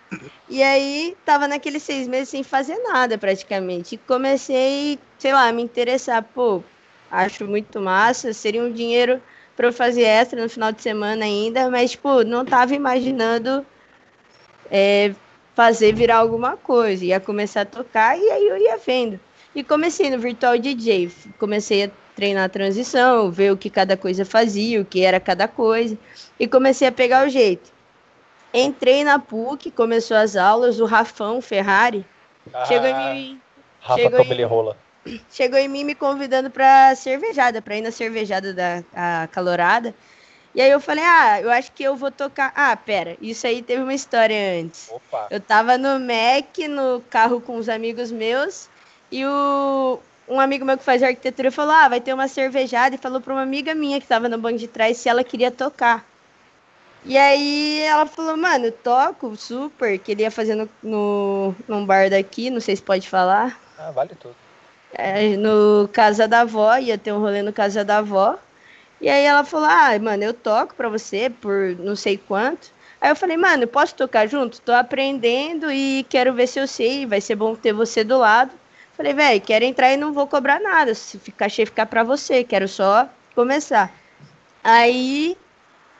e 0.49 0.63
aí, 0.63 1.17
tava 1.25 1.49
naqueles 1.49 1.83
seis 1.83 2.07
meses 2.07 2.29
sem 2.29 2.43
fazer 2.43 2.79
nada 2.79 3.19
praticamente. 3.19 3.97
E 3.97 3.99
comecei, 3.99 4.99
sei 5.19 5.33
lá, 5.33 5.49
a 5.49 5.53
me 5.53 5.63
interessar. 5.63 6.23
Pô, 6.23 6.63
acho 7.11 7.47
muito 7.47 7.81
massa. 7.81 8.33
Seria 8.33 8.63
um 8.63 8.73
dinheiro 8.73 9.21
para 9.57 9.67
eu 9.67 9.73
fazer 9.73 10.03
extra 10.03 10.41
no 10.41 10.49
final 10.49 10.71
de 10.71 10.81
semana 10.81 11.25
ainda, 11.25 11.69
mas, 11.69 11.91
tipo, 11.91 12.23
não 12.23 12.45
tava 12.45 12.75
imaginando 12.75 13.67
é, 14.71 15.13
fazer 15.55 15.93
virar 15.93 16.19
alguma 16.19 16.57
coisa. 16.57 17.05
Ia 17.05 17.19
começar 17.19 17.63
a 17.63 17.67
tocar 17.67 18.17
e 18.17 18.31
aí 18.31 18.47
eu 18.47 18.57
ia 18.57 18.79
vendo. 18.79 19.19
E 19.55 19.65
comecei 19.65 20.11
no 20.11 20.19
Virtual 20.19 20.59
DJ. 20.59 21.11
Comecei 21.39 21.85
a 21.85 21.91
treinar 22.15 22.45
a 22.45 22.49
transição, 22.49 23.31
ver 23.31 23.53
o 23.53 23.57
que 23.57 23.71
cada 23.71 23.97
coisa 23.97 24.25
fazia, 24.25 24.81
o 24.81 24.85
que 24.85 25.03
era 25.03 25.21
cada 25.21 25.47
coisa, 25.47 25.97
e 26.39 26.47
comecei 26.47 26.89
a 26.89 26.93
pegar 26.93 27.27
o 27.27 27.29
jeito. 27.29 27.71
Entrei 28.53 29.05
na 29.05 29.19
PUC, 29.19 29.71
começou 29.71 30.17
as 30.17 30.35
aulas, 30.37 30.81
o 30.81 30.85
Rafão 30.85 31.41
Ferrari 31.41 32.05
Ah, 32.53 32.65
chegou 32.65 32.89
em 32.89 32.95
mim, 32.95 33.41
Rafa 33.81 34.03
chegou 34.03 34.19
Toma 34.19 34.35
ele 34.35 34.45
rola. 34.45 34.77
chegou 35.31 35.59
em 35.59 35.69
mim 35.69 35.85
me 35.85 35.95
convidando 35.95 36.51
para 36.51 36.95
cervejada, 36.97 37.63
para 37.63 37.77
ir 37.77 37.83
na 37.83 37.91
cervejada 37.91 38.53
da 38.53 38.83
a 38.95 39.27
calorada. 39.29 39.95
E 40.55 40.61
aí 40.61 40.71
eu 40.71 40.81
falei: 40.81 41.05
"Ah, 41.05 41.41
eu 41.41 41.51
acho 41.51 41.73
que 41.73 41.83
eu 41.85 41.95
vou 41.95 42.11
tocar". 42.11 42.53
Ah, 42.57 42.77
pera, 42.77 43.17
isso 43.21 43.47
aí 43.47 43.63
teve 43.63 43.83
uma 43.83 43.95
história 43.95 44.61
antes. 44.61 44.89
Opa. 44.91 45.29
Eu 45.31 45.41
tava 45.41 45.79
no 45.79 46.01
Mac, 46.01 46.59
no 46.69 47.01
carro 47.03 47.41
com 47.41 47.57
os 47.59 47.69
amigos 47.69 48.11
meus, 48.11 48.69
e 49.11 49.25
o, 49.25 49.99
um 50.29 50.41
amigo 50.41 50.65
meu 50.65 50.77
que 50.77 50.85
faz 50.85 51.03
arquitetura 51.03 51.51
falou: 51.51 51.73
Ah, 51.73 51.89
vai 51.89 52.01
ter 52.01 52.13
uma 52.13 52.29
cervejada, 52.29 52.95
e 52.95 52.99
falou 52.99 53.21
pra 53.21 53.33
uma 53.33 53.43
amiga 53.43 53.75
minha 53.75 54.01
que 54.01 54.07
tava 54.07 54.29
no 54.29 54.39
banco 54.39 54.59
de 54.59 54.69
trás 54.69 54.99
se 54.99 55.09
ela 55.09 55.25
queria 55.25 55.51
tocar. 55.51 56.05
E 57.05 57.17
aí 57.17 57.81
ela 57.81 58.07
falou, 58.07 58.37
mano, 58.37 58.71
toco 58.71 59.35
super, 59.37 59.99
que 59.99 60.13
ele 60.13 60.23
ia 60.23 60.31
fazer 60.31 60.55
no, 60.55 60.69
no, 60.83 61.55
num 61.67 61.87
bar 61.87 62.11
daqui, 62.11 62.51
não 62.51 62.61
sei 62.61 62.77
se 62.77 62.83
pode 62.83 63.09
falar. 63.09 63.59
Ah, 63.79 63.91
vale 63.91 64.15
tudo. 64.15 64.35
É, 64.93 65.37
no 65.37 65.89
Casa 65.93 66.27
da 66.27 66.41
Avó, 66.41 66.77
ia 66.77 66.99
ter 66.99 67.13
um 67.13 67.21
rolê 67.21 67.43
no 67.43 67.53
Casa 67.53 67.85
da 67.85 67.99
Avó. 67.99 68.39
E 69.01 69.09
aí 69.09 69.25
ela 69.25 69.45
falou, 69.45 69.69
ah, 69.71 69.97
mano, 69.99 70.25
eu 70.25 70.35
toco 70.35 70.75
pra 70.75 70.89
você 70.89 71.31
por 71.31 71.77
não 71.79 71.95
sei 71.95 72.19
quanto. 72.19 72.73
Aí 73.01 73.11
eu 73.11 73.17
falei, 73.17 73.37
mano, 73.37 73.67
posso 73.67 73.95
tocar 73.95 74.27
junto? 74.27 74.61
Tô 74.61 74.73
aprendendo 74.73 75.71
e 75.71 76.05
quero 76.09 76.35
ver 76.35 76.49
se 76.49 76.59
eu 76.59 76.67
sei, 76.67 77.07
vai 77.07 77.21
ser 77.21 77.37
bom 77.37 77.55
ter 77.55 77.73
você 77.73 78.03
do 78.03 78.19
lado. 78.19 78.51
Falei, 78.99 79.15
velho, 79.15 79.41
quero 79.41 79.65
entrar 79.65 79.93
e 79.93 79.97
não 79.97 80.13
vou 80.13 80.27
cobrar 80.27 80.59
nada, 80.59 80.93
se 80.93 81.21
ficar 81.21 81.49
cheio 81.49 81.69
ficar 81.69 81.87
pra 81.87 82.03
você, 82.03 82.43
quero 82.43 82.67
só 82.67 83.09
começar. 83.33 83.93
Aí 84.65 85.37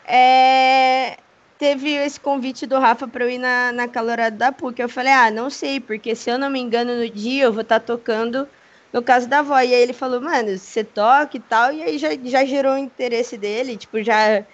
é, 0.05 1.17
teve 1.61 1.93
esse 1.93 2.19
convite 2.19 2.67
do 2.67 2.77
Rafa 2.81 3.07
pra 3.07 3.25
eu 3.25 3.31
ir 3.31 3.39
na, 3.39 3.71
na 3.71 3.87
calorada 3.87 4.37
da 4.37 4.51
PUC. 4.51 4.83
Eu 4.83 4.89
falei, 4.89 5.13
ah, 5.13 5.31
não 5.31 5.49
sei, 5.49 5.79
porque 5.79 6.17
se 6.17 6.29
eu 6.29 6.37
não 6.41 6.51
me 6.51 6.59
engano, 6.59 6.97
no 6.97 7.09
dia 7.09 7.45
eu 7.45 7.53
vou 7.53 7.63
estar 7.63 7.79
tocando 7.79 8.49
no 8.93 9.01
caso 9.01 9.29
da 9.29 9.39
avó. 9.39 9.61
E 9.61 9.73
aí 9.73 9.81
ele 9.81 9.93
falou, 9.93 10.21
mano, 10.21 10.59
você 10.59 10.83
toca 10.83 11.37
e 11.37 11.41
tal, 11.41 11.73
e 11.73 11.81
aí 11.85 11.99
já, 11.99 12.09
já 12.25 12.45
gerou 12.45 12.75
o 12.75 12.79
interesse 12.79 13.39
dele, 13.39 13.77
tipo, 13.77 14.03
já. 14.03 14.45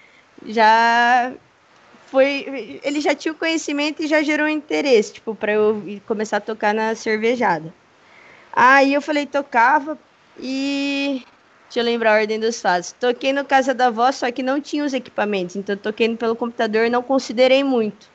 Já 0.46 1.33
foi. 2.09 2.80
Ele 2.85 3.00
já 3.00 3.14
tinha 3.14 3.33
o 3.33 3.38
conhecimento 3.38 4.02
e 4.02 4.07
já 4.07 4.22
gerou 4.22 4.46
interesse, 4.48 5.14
tipo, 5.14 5.35
pra 5.35 5.52
eu 5.52 5.83
começar 6.07 6.37
a 6.37 6.40
tocar 6.40 6.74
na 6.74 6.94
cervejada. 6.94 7.72
Aí 8.55 8.95
eu 8.95 9.03
falei, 9.03 9.27
tocava 9.27 9.99
e. 10.38 11.23
Deixa 11.64 11.81
eu 11.81 11.85
lembrar 11.85 12.12
a 12.12 12.21
ordem 12.21 12.38
dos 12.38 12.61
fatos. 12.61 12.93
Toquei 12.93 13.33
no 13.33 13.45
Casa 13.45 13.75
da 13.75 13.87
Avó, 13.87 14.12
só 14.12 14.31
que 14.31 14.43
não 14.43 14.61
tinha 14.61 14.85
os 14.85 14.95
equipamentos, 14.95 15.57
então 15.57 15.77
toquei 15.77 16.14
pelo 16.17 16.37
computador 16.37 16.88
não 16.88 17.03
considerei 17.03 17.64
muito. 17.64 18.14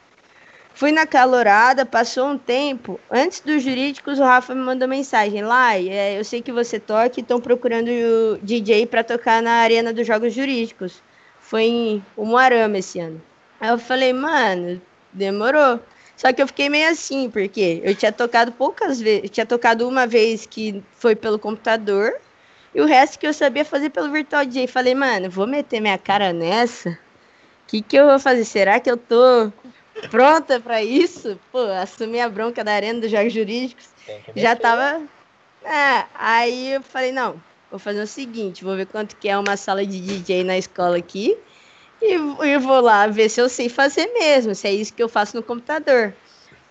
Fui 0.73 0.93
na 0.93 1.05
calorada, 1.05 1.85
passou 1.85 2.29
um 2.29 2.37
tempo. 2.37 2.97
Antes 3.11 3.41
dos 3.41 3.61
jurídicos, 3.61 4.17
o 4.17 4.23
Rafa 4.23 4.55
me 4.55 4.61
mandou 4.61 4.87
mensagem. 4.87 5.41
Lá, 5.41 5.75
é, 5.75 6.17
eu 6.17 6.23
sei 6.23 6.41
que 6.41 6.53
você 6.53 6.79
toca 6.79 7.19
e 7.19 7.21
estão 7.21 7.41
procurando 7.41 7.89
o 7.89 8.37
DJ 8.41 8.85
para 8.85 9.03
tocar 9.03 9.41
na 9.41 9.55
arena 9.55 9.91
dos 9.91 10.07
jogos 10.07 10.33
jurídicos. 10.33 11.03
Foi 11.41 11.63
em 11.63 12.05
Umuarama 12.15 12.77
esse 12.77 12.97
ano. 12.97 13.21
Aí 13.59 13.69
eu 13.69 13.77
falei, 13.77 14.13
mano, 14.13 14.81
demorou. 15.11 15.81
Só 16.19 16.33
que 16.33 16.41
eu 16.41 16.47
fiquei 16.47 16.67
meio 16.67 16.91
assim, 16.91 17.29
porque 17.29 17.79
eu 17.81 17.95
tinha 17.95 18.11
tocado 18.11 18.51
poucas 18.51 18.99
vezes. 18.99 19.23
Eu 19.23 19.29
tinha 19.29 19.45
tocado 19.45 19.87
uma 19.87 20.05
vez 20.05 20.45
que 20.45 20.83
foi 20.95 21.15
pelo 21.15 21.39
computador. 21.39 22.13
E 22.75 22.81
o 22.81 22.85
resto 22.85 23.17
que 23.17 23.25
eu 23.25 23.33
sabia 23.33 23.63
fazer 23.63 23.89
pelo 23.89 24.11
Virtual 24.11 24.45
DJ. 24.45 24.67
Falei, 24.67 24.93
mano, 24.93 25.29
vou 25.29 25.47
meter 25.47 25.79
minha 25.79 25.97
cara 25.97 26.33
nessa? 26.33 26.89
O 26.89 26.97
que, 27.67 27.81
que 27.81 27.95
eu 27.95 28.05
vou 28.05 28.19
fazer? 28.19 28.43
Será 28.43 28.81
que 28.81 28.91
eu 28.91 28.97
tô 28.97 29.49
pronta 30.11 30.59
para 30.59 30.83
isso? 30.83 31.39
Pô, 31.53 31.59
assumir 31.59 32.19
a 32.19 32.27
bronca 32.27 32.65
da 32.65 32.73
arena 32.73 32.99
dos 32.99 33.11
jogos 33.11 33.31
jurídicos. 33.31 33.87
Já 34.35 34.57
tava. 34.57 35.01
É, 35.63 36.03
aí 36.15 36.73
eu 36.73 36.83
falei, 36.83 37.13
não, 37.13 37.41
vou 37.71 37.79
fazer 37.79 38.01
o 38.01 38.07
seguinte, 38.07 38.65
vou 38.65 38.75
ver 38.75 38.87
quanto 38.87 39.15
que 39.15 39.29
é 39.29 39.37
uma 39.37 39.55
sala 39.55 39.85
de 39.85 40.01
DJ 40.01 40.43
na 40.43 40.57
escola 40.57 40.97
aqui. 40.97 41.37
E 42.01 42.13
eu 42.51 42.59
vou 42.59 42.81
lá 42.81 43.07
ver 43.07 43.29
se 43.29 43.41
eu 43.41 43.49
sei 43.49 43.67
fazer 43.67 44.07
mesmo, 44.13 44.55
se 44.55 44.67
é 44.67 44.71
isso 44.71 44.93
que 44.93 45.03
eu 45.03 45.09
faço 45.09 45.35
no 45.35 45.43
computador. 45.43 46.13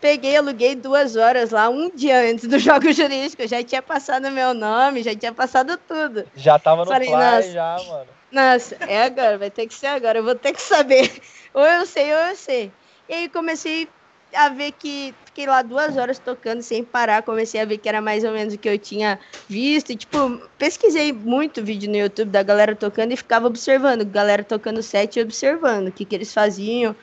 Peguei, 0.00 0.36
aluguei 0.36 0.74
duas 0.74 1.16
horas 1.16 1.50
lá, 1.50 1.68
um 1.68 1.90
dia 1.94 2.30
antes 2.30 2.46
do 2.46 2.58
jogo 2.58 2.92
jurídico. 2.92 3.46
Já 3.46 3.62
tinha 3.62 3.82
passado 3.82 4.30
meu 4.30 4.54
nome, 4.54 5.02
já 5.02 5.14
tinha 5.14 5.32
passado 5.32 5.76
tudo. 5.76 6.24
Já 6.34 6.58
tava 6.58 6.84
no 6.84 6.90
Falei, 6.90 7.10
já, 7.52 7.76
mano. 7.88 8.10
Nossa, 8.30 8.76
é 8.86 9.02
agora, 9.02 9.38
vai 9.38 9.50
ter 9.50 9.66
que 9.66 9.74
ser 9.74 9.86
agora. 9.86 10.18
Eu 10.18 10.24
vou 10.24 10.34
ter 10.34 10.52
que 10.52 10.62
saber. 10.62 11.10
Ou 11.54 11.66
eu 11.66 11.86
sei, 11.86 12.12
ou 12.12 12.18
eu 12.18 12.36
sei. 12.36 12.70
E 13.08 13.14
aí 13.14 13.28
comecei 13.30 13.88
a 14.34 14.48
ver 14.48 14.72
que 14.72 15.14
fiquei 15.24 15.46
lá 15.46 15.62
duas 15.62 15.96
horas 15.96 16.18
tocando 16.18 16.62
sem 16.62 16.84
parar. 16.84 17.22
Comecei 17.22 17.60
a 17.60 17.64
ver 17.64 17.78
que 17.78 17.88
era 17.88 18.00
mais 18.00 18.24
ou 18.24 18.32
menos 18.32 18.54
o 18.54 18.58
que 18.58 18.68
eu 18.68 18.78
tinha 18.78 19.18
visto. 19.48 19.90
E, 19.90 19.96
tipo, 19.96 20.40
pesquisei 20.58 21.12
muito 21.12 21.62
vídeo 21.62 21.90
no 21.90 21.96
YouTube 21.96 22.30
da 22.30 22.42
galera 22.42 22.74
tocando 22.74 23.12
e 23.12 23.16
ficava 23.16 23.46
observando. 23.46 24.04
Galera 24.04 24.42
tocando 24.42 24.82
set 24.82 25.16
e 25.16 25.22
observando 25.22 25.88
o 25.88 25.92
que, 25.92 26.04
que 26.04 26.14
eles 26.14 26.32
faziam, 26.32 26.94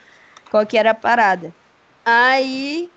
qual 0.51 0.65
que 0.65 0.77
era 0.77 0.91
a 0.91 0.95
parada. 0.95 1.53
Aí 2.03 2.89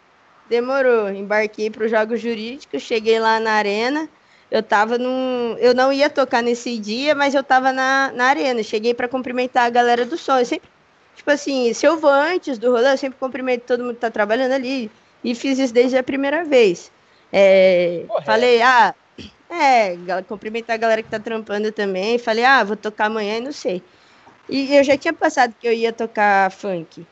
demorou. 0.48 1.10
Embarquei 1.10 1.70
para 1.70 1.84
os 1.84 1.90
jogos 1.90 2.20
jurídicos, 2.20 2.82
cheguei 2.82 3.18
lá 3.18 3.38
na 3.40 3.52
arena. 3.52 4.08
Eu 4.50 4.62
tava 4.62 4.96
num. 4.96 5.56
Eu 5.58 5.74
não 5.74 5.92
ia 5.92 6.08
tocar 6.08 6.42
nesse 6.42 6.78
dia, 6.78 7.14
mas 7.14 7.34
eu 7.34 7.42
tava 7.44 7.72
na, 7.72 8.10
na 8.14 8.26
arena. 8.26 8.62
Cheguei 8.62 8.94
para 8.94 9.08
cumprimentar 9.08 9.66
a 9.66 9.70
galera 9.70 10.06
do 10.06 10.16
som. 10.16 10.38
Eu 10.38 10.46
sempre, 10.46 10.68
tipo 11.18 11.30
assim, 11.30 11.72
se 11.74 11.84
eu 11.84 11.98
vou 11.98 12.10
antes 12.10 12.58
do 12.58 12.70
rolê, 12.70 12.92
eu 12.92 12.96
sempre 12.96 13.18
cumprimento 13.18 13.64
todo 13.64 13.82
mundo 13.82 13.94
que 13.94 14.00
tá 14.00 14.10
trabalhando 14.10 14.52
ali. 14.52 14.90
E 15.22 15.34
fiz 15.34 15.58
isso 15.58 15.74
desde 15.74 15.98
a 15.98 16.02
primeira 16.02 16.44
vez. 16.44 16.92
É, 17.32 18.04
falei, 18.24 18.62
ah, 18.62 18.94
é, 19.50 19.96
cumprimentar 20.28 20.74
a 20.74 20.78
galera 20.78 21.02
que 21.02 21.10
tá 21.10 21.18
trampando 21.18 21.72
também. 21.72 22.18
Falei, 22.18 22.44
ah, 22.44 22.62
vou 22.62 22.76
tocar 22.76 23.06
amanhã 23.06 23.38
e 23.38 23.40
não 23.40 23.52
sei. 23.52 23.82
E 24.48 24.74
eu 24.74 24.84
já 24.84 24.96
tinha 24.96 25.12
passado 25.12 25.54
que 25.58 25.66
eu 25.66 25.72
ia 25.72 25.92
tocar 25.92 26.50
funk. 26.52 27.04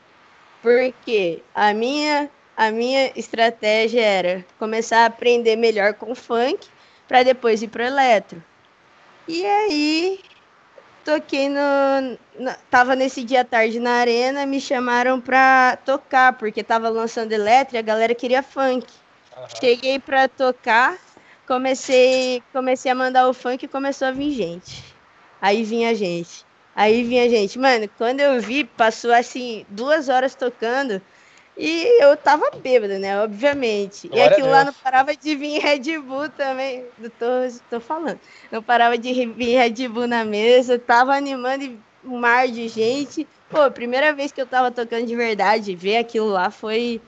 Porque 0.61 1.43
a 1.53 1.73
minha, 1.73 2.29
a 2.55 2.71
minha 2.71 3.11
estratégia 3.15 4.01
era 4.01 4.45
começar 4.57 4.99
a 4.99 5.05
aprender 5.07 5.57
melhor 5.57 5.93
com 5.93 6.15
funk 6.15 6.65
para 7.07 7.23
depois 7.23 7.61
ir 7.61 7.67
pro 7.67 7.83
eletro. 7.83 8.41
E 9.27 9.45
aí 9.45 10.19
toquei 11.07 11.47
no, 11.47 12.17
no, 12.37 12.53
tava 12.69 12.93
nesse 12.93 13.23
dia 13.23 13.39
à 13.39 13.45
tarde 13.45 13.79
na 13.79 13.91
arena, 13.91 14.45
me 14.45 14.59
chamaram 14.59 15.21
pra 15.21 15.77
tocar, 15.85 16.33
porque 16.33 16.61
tava 16.61 16.89
lançando 16.89 17.31
eletro 17.31 17.77
e 17.77 17.79
a 17.79 17.81
galera 17.81 18.13
queria 18.13 18.43
funk. 18.43 18.85
Uhum. 19.37 19.45
Cheguei 19.57 19.99
pra 19.99 20.27
tocar, 20.27 20.97
comecei, 21.47 22.43
comecei 22.51 22.91
a 22.91 22.95
mandar 22.95 23.29
o 23.29 23.33
funk 23.33 23.63
e 23.63 23.69
começou 23.69 24.09
a 24.09 24.11
vir 24.11 24.33
gente. 24.33 24.83
Aí 25.41 25.63
vinha 25.63 25.95
gente. 25.95 26.45
Aí 26.75 27.03
vinha 27.05 27.29
gente. 27.29 27.57
Mano, 27.57 27.89
quando 27.97 28.19
eu 28.19 28.41
vi, 28.41 28.65
passou 28.65 29.13
assim 29.13 29.65
duas 29.69 30.09
horas 30.09 30.35
tocando. 30.35 31.01
E 31.57 32.03
eu 32.03 32.15
tava 32.15 32.51
bêbada, 32.61 32.99
né? 32.99 33.19
Obviamente. 33.19 34.07
Glória 34.07 34.25
e 34.25 34.33
aquilo 34.33 34.49
lá 34.49 34.63
não 34.63 34.73
parava 34.73 35.15
de 35.15 35.35
vir 35.35 35.59
Red 35.59 35.99
Bull 35.99 36.29
também. 36.29 36.85
Tô, 37.17 37.25
tô 37.69 37.79
falando. 37.79 38.19
Não 38.51 38.61
parava 38.61 38.95
de 38.97 39.11
vir 39.25 39.57
Red 39.57 39.87
Bull 39.87 40.07
na 40.07 40.23
mesa. 40.23 40.77
Tava 40.77 41.15
animando 41.15 41.77
um 42.05 42.19
mar 42.19 42.47
de 42.47 42.67
gente. 42.67 43.27
Pô, 43.49 43.71
primeira 43.71 44.13
vez 44.13 44.31
que 44.31 44.39
eu 44.39 44.45
tava 44.45 44.69
tocando 44.69 45.07
de 45.07 45.15
verdade, 45.15 45.75
ver 45.75 45.97
aquilo 45.97 46.27
lá 46.27 46.51
foi, 46.51 47.01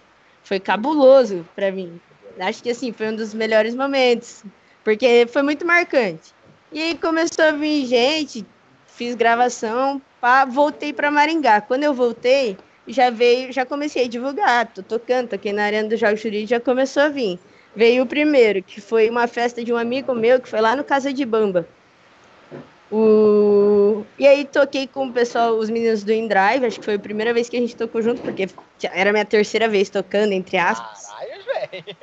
foi 0.44 0.60
cabuloso 0.60 1.46
pra 1.56 1.72
mim. 1.72 2.00
Acho 2.40 2.64
que 2.64 2.72
assim, 2.72 2.92
foi 2.92 3.10
um 3.10 3.16
dos 3.16 3.34
melhores 3.34 3.76
momentos. 3.76 4.44
Porque 4.84 5.28
foi 5.32 5.44
muito 5.44 5.66
marcante. 5.66 6.34
E 6.72 6.82
aí 6.82 6.98
começou 6.98 7.46
a 7.46 7.52
vir 7.52 7.86
gente, 7.86 8.46
fiz 8.88 9.16
gravação, 9.16 10.02
pá, 10.20 10.46
voltei 10.46 10.94
para 10.94 11.12
Maringá. 11.12 11.62
Quando 11.62 11.84
eu 11.84 11.94
voltei, 11.94 12.58
já 12.90 13.10
veio, 13.10 13.52
já 13.52 13.66
comecei 13.66 14.06
a 14.06 14.08
divulgar, 14.08 14.68
tô 14.68 14.82
tocando, 14.84 15.30
toquei 15.30 15.54
na 15.54 15.64
Arena 15.64 15.90
do 15.90 15.98
Jogo 15.98 16.16
Jurídico, 16.16 16.50
já 16.50 16.60
começou 16.60 17.04
a 17.04 17.10
vir. 17.10 17.40
Veio 17.76 18.04
o 18.04 18.08
primeiro, 18.08 18.64
que 18.64 18.82
foi 18.82 19.10
uma 19.10 19.28
festa 19.28 19.64
de 19.64 19.72
um 19.72 19.78
amigo 19.78 20.14
meu, 20.14 20.40
que 20.40 20.50
foi 20.50 20.60
lá 20.60 20.76
no 20.76 20.84
Casa 20.84 21.14
de 21.14 21.26
Bamba. 21.26 21.68
O... 22.92 24.04
E 24.18 24.28
aí 24.28 24.46
toquei 24.46 24.88
com 24.88 25.08
o 25.08 25.14
pessoal, 25.14 25.54
os 25.56 25.70
meninos 25.70 26.04
do 26.04 26.12
InDrive, 26.12 26.66
acho 26.66 26.80
que 26.80 26.86
foi 26.86 26.96
a 26.96 27.00
primeira 27.00 27.34
vez 27.34 27.48
que 27.48 27.56
a 27.56 27.60
gente 27.60 27.76
tocou 27.76 28.02
junto, 28.02 28.22
porque 28.22 28.48
era 28.92 29.12
a 29.12 29.14
minha 29.14 29.26
terceira 29.26 29.70
vez 29.70 29.90
tocando, 29.90 30.32
entre 30.34 30.58
aspas. 30.58 31.06
Caralho, 31.06 31.44
velho. 31.46 31.98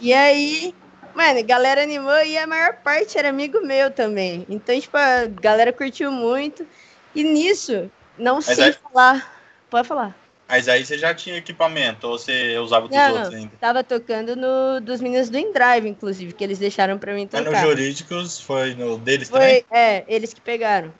E 0.00 0.12
aí 0.12 0.74
Mano, 1.14 1.40
a 1.40 1.42
galera 1.42 1.82
animou 1.82 2.24
e 2.24 2.38
a 2.38 2.46
maior 2.46 2.76
parte 2.76 3.18
era 3.18 3.28
amigo 3.28 3.60
meu 3.60 3.90
também. 3.90 4.46
Então, 4.48 4.78
tipo, 4.80 4.96
a 4.96 5.26
galera 5.26 5.72
curtiu 5.72 6.10
muito. 6.10 6.66
E 7.14 7.22
nisso, 7.22 7.90
não 8.18 8.36
Mas 8.36 8.46
sei 8.46 8.64
aí... 8.64 8.72
falar. 8.72 9.41
Pode 9.72 9.88
falar. 9.88 10.14
Mas 10.46 10.68
aí 10.68 10.84
você 10.84 10.98
já 10.98 11.14
tinha 11.14 11.38
equipamento, 11.38 12.06
ou 12.06 12.18
você 12.18 12.58
usava 12.58 12.86
dos 12.86 12.94
não, 12.94 13.14
outros 13.14 13.32
ainda? 13.32 13.52
Tava 13.58 13.82
tocando 13.82 14.36
no 14.36 14.82
dos 14.82 15.00
meninos 15.00 15.30
do 15.30 15.38
InDrive, 15.38 15.88
inclusive, 15.88 16.34
que 16.34 16.44
eles 16.44 16.58
deixaram 16.58 16.98
pra 16.98 17.14
mim 17.14 17.26
tocar. 17.26 17.50
Mas 17.50 17.62
no 17.62 17.68
Jurídicos 17.70 18.38
foi 18.38 18.74
no 18.74 18.98
deles 18.98 19.30
foi, 19.30 19.38
também? 19.38 19.64
É, 19.72 20.04
eles 20.06 20.34
que 20.34 20.42
pegaram. 20.42 20.92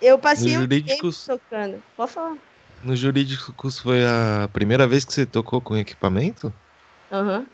Eu 0.00 0.18
passei 0.18 0.52
no 0.54 0.60
um 0.60 0.62
jurídicos... 0.62 1.26
tempo 1.26 1.38
tocando. 1.38 1.82
Pode 1.94 2.10
falar. 2.10 2.36
No 2.82 2.96
Jurídicos 2.96 3.78
foi 3.78 4.02
a 4.02 4.48
primeira 4.50 4.86
vez 4.86 5.04
que 5.04 5.12
você 5.12 5.26
tocou 5.26 5.60
com 5.60 5.76
equipamento? 5.76 6.50
Aham. 7.12 7.40
Uhum. 7.40 7.46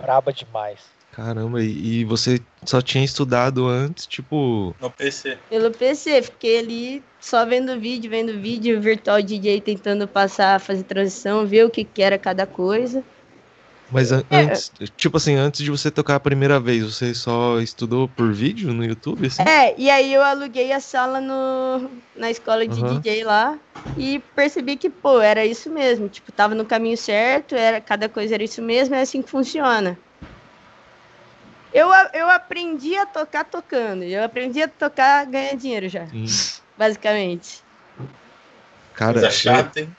Braba 0.00 0.32
demais. 0.32 0.97
Caramba, 1.18 1.60
e 1.60 2.04
você 2.04 2.40
só 2.64 2.80
tinha 2.80 3.04
estudado 3.04 3.66
antes, 3.66 4.06
tipo. 4.06 4.72
No 4.80 4.88
PC. 4.88 5.36
Pelo 5.50 5.72
PC, 5.72 6.22
fiquei 6.22 6.60
ali 6.60 7.02
só 7.18 7.44
vendo 7.44 7.76
vídeo, 7.80 8.08
vendo 8.08 8.40
vídeo, 8.40 8.80
virtual 8.80 9.20
DJ 9.20 9.60
tentando 9.60 10.06
passar, 10.06 10.60
fazer 10.60 10.84
transição, 10.84 11.44
ver 11.44 11.66
o 11.66 11.70
que, 11.70 11.82
que 11.82 12.02
era 12.02 12.16
cada 12.18 12.46
coisa. 12.46 13.02
Mas 13.90 14.12
an 14.12 14.22
é. 14.30 14.42
antes, 14.42 14.70
tipo 14.96 15.16
assim, 15.16 15.34
antes 15.34 15.64
de 15.64 15.72
você 15.72 15.90
tocar 15.90 16.14
a 16.14 16.20
primeira 16.20 16.60
vez, 16.60 16.84
você 16.84 17.12
só 17.12 17.58
estudou 17.58 18.06
por 18.06 18.32
vídeo 18.32 18.72
no 18.72 18.84
YouTube? 18.84 19.26
Assim? 19.26 19.42
É, 19.42 19.74
e 19.76 19.90
aí 19.90 20.14
eu 20.14 20.22
aluguei 20.22 20.70
a 20.72 20.78
sala 20.78 21.20
no, 21.20 21.90
na 22.14 22.30
escola 22.30 22.64
de 22.64 22.80
uhum. 22.80 23.00
DJ 23.00 23.24
lá 23.24 23.58
e 23.96 24.20
percebi 24.36 24.76
que, 24.76 24.88
pô, 24.88 25.20
era 25.20 25.44
isso 25.44 25.68
mesmo. 25.68 26.08
Tipo, 26.08 26.30
tava 26.30 26.54
no 26.54 26.64
caminho 26.64 26.96
certo, 26.96 27.56
era, 27.56 27.80
cada 27.80 28.08
coisa 28.08 28.34
era 28.34 28.44
isso 28.44 28.62
mesmo, 28.62 28.94
é 28.94 29.00
assim 29.00 29.20
que 29.20 29.28
funciona. 29.28 29.98
Eu, 31.72 31.88
eu 32.14 32.28
aprendi 32.30 32.96
a 32.96 33.06
tocar 33.06 33.44
tocando. 33.44 34.02
Eu 34.04 34.24
aprendi 34.24 34.62
a 34.62 34.68
tocar 34.68 35.26
ganhando 35.26 35.58
dinheiro 35.58 35.88
já. 35.88 36.06
Sim. 36.06 36.26
Basicamente. 36.76 37.62
Cara, 38.94 39.26
é 39.26 39.30
chato, 39.30 39.76
hein? 39.78 39.96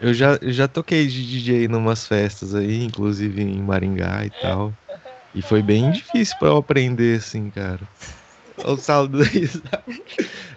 Eu 0.00 0.14
já, 0.14 0.38
eu 0.40 0.52
já 0.52 0.68
toquei 0.68 1.06
de 1.06 1.24
DJ 1.26 1.68
numas 1.68 2.06
festas 2.06 2.54
aí, 2.54 2.84
inclusive 2.84 3.42
em 3.42 3.62
Maringá 3.62 4.24
e 4.24 4.30
tal. 4.30 4.74
E 5.34 5.42
foi 5.42 5.62
bem 5.62 5.90
difícil 5.90 6.36
para 6.38 6.48
eu 6.48 6.56
aprender, 6.56 7.18
assim, 7.18 7.50
cara. 7.50 7.86
O 8.64 8.76
saldo 8.76 9.18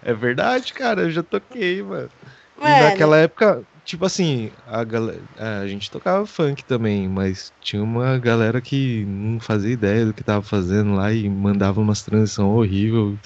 É 0.01 0.13
verdade, 0.13 0.73
cara, 0.73 1.03
eu 1.03 1.11
já 1.11 1.21
toquei, 1.23 1.81
mano. 1.83 2.09
mano. 2.57 2.75
E 2.75 2.79
naquela 2.79 3.17
época, 3.17 3.63
tipo 3.83 4.05
assim, 4.05 4.51
a, 4.65 4.83
galera, 4.83 5.23
a 5.61 5.67
gente 5.67 5.89
tocava 5.89 6.25
funk 6.25 6.63
também, 6.63 7.07
mas 7.07 7.51
tinha 7.61 7.83
uma 7.83 8.17
galera 8.17 8.61
que 8.61 9.05
não 9.05 9.39
fazia 9.39 9.71
ideia 9.71 10.05
do 10.05 10.13
que 10.13 10.23
tava 10.23 10.43
fazendo 10.43 10.93
lá 10.93 11.11
e 11.11 11.29
mandava 11.29 11.81
umas 11.81 12.03
transição 12.03 12.51
horrível. 12.51 13.17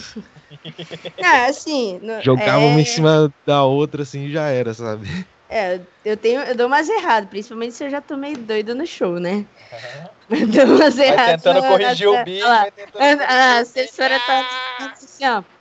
Ah, 1.23 1.45
assim. 1.49 1.99
No, 1.99 2.21
Jogava 2.23 2.63
é... 2.63 2.67
uma 2.67 2.81
em 2.81 2.85
cima 2.85 3.31
da 3.45 3.63
outra, 3.63 4.03
assim, 4.03 4.25
e 4.25 4.31
já 4.31 4.47
era, 4.49 4.73
sabe? 4.73 5.07
É, 5.47 5.79
eu 6.03 6.17
tenho, 6.17 6.41
eu 6.41 6.55
dou 6.55 6.67
umas 6.67 6.89
erradas, 6.89 7.29
principalmente 7.29 7.75
se 7.75 7.83
eu 7.85 7.89
já 7.89 8.01
tô 8.01 8.17
meio 8.17 8.37
doido 8.37 8.73
no 8.73 8.85
show, 8.85 9.19
né? 9.19 9.45
Uhum. 10.29 10.47
Dou 10.51 10.75
umas 10.75 10.97
erradas. 10.97 11.43
tentando 11.43 11.61
corrigir 11.67 12.07
o 12.07 12.23
bicho. 12.23 12.47
A 12.47 13.59
assessora 13.59 14.19
tá 14.19 14.89
assim, 14.91 15.23
ó 15.25 15.54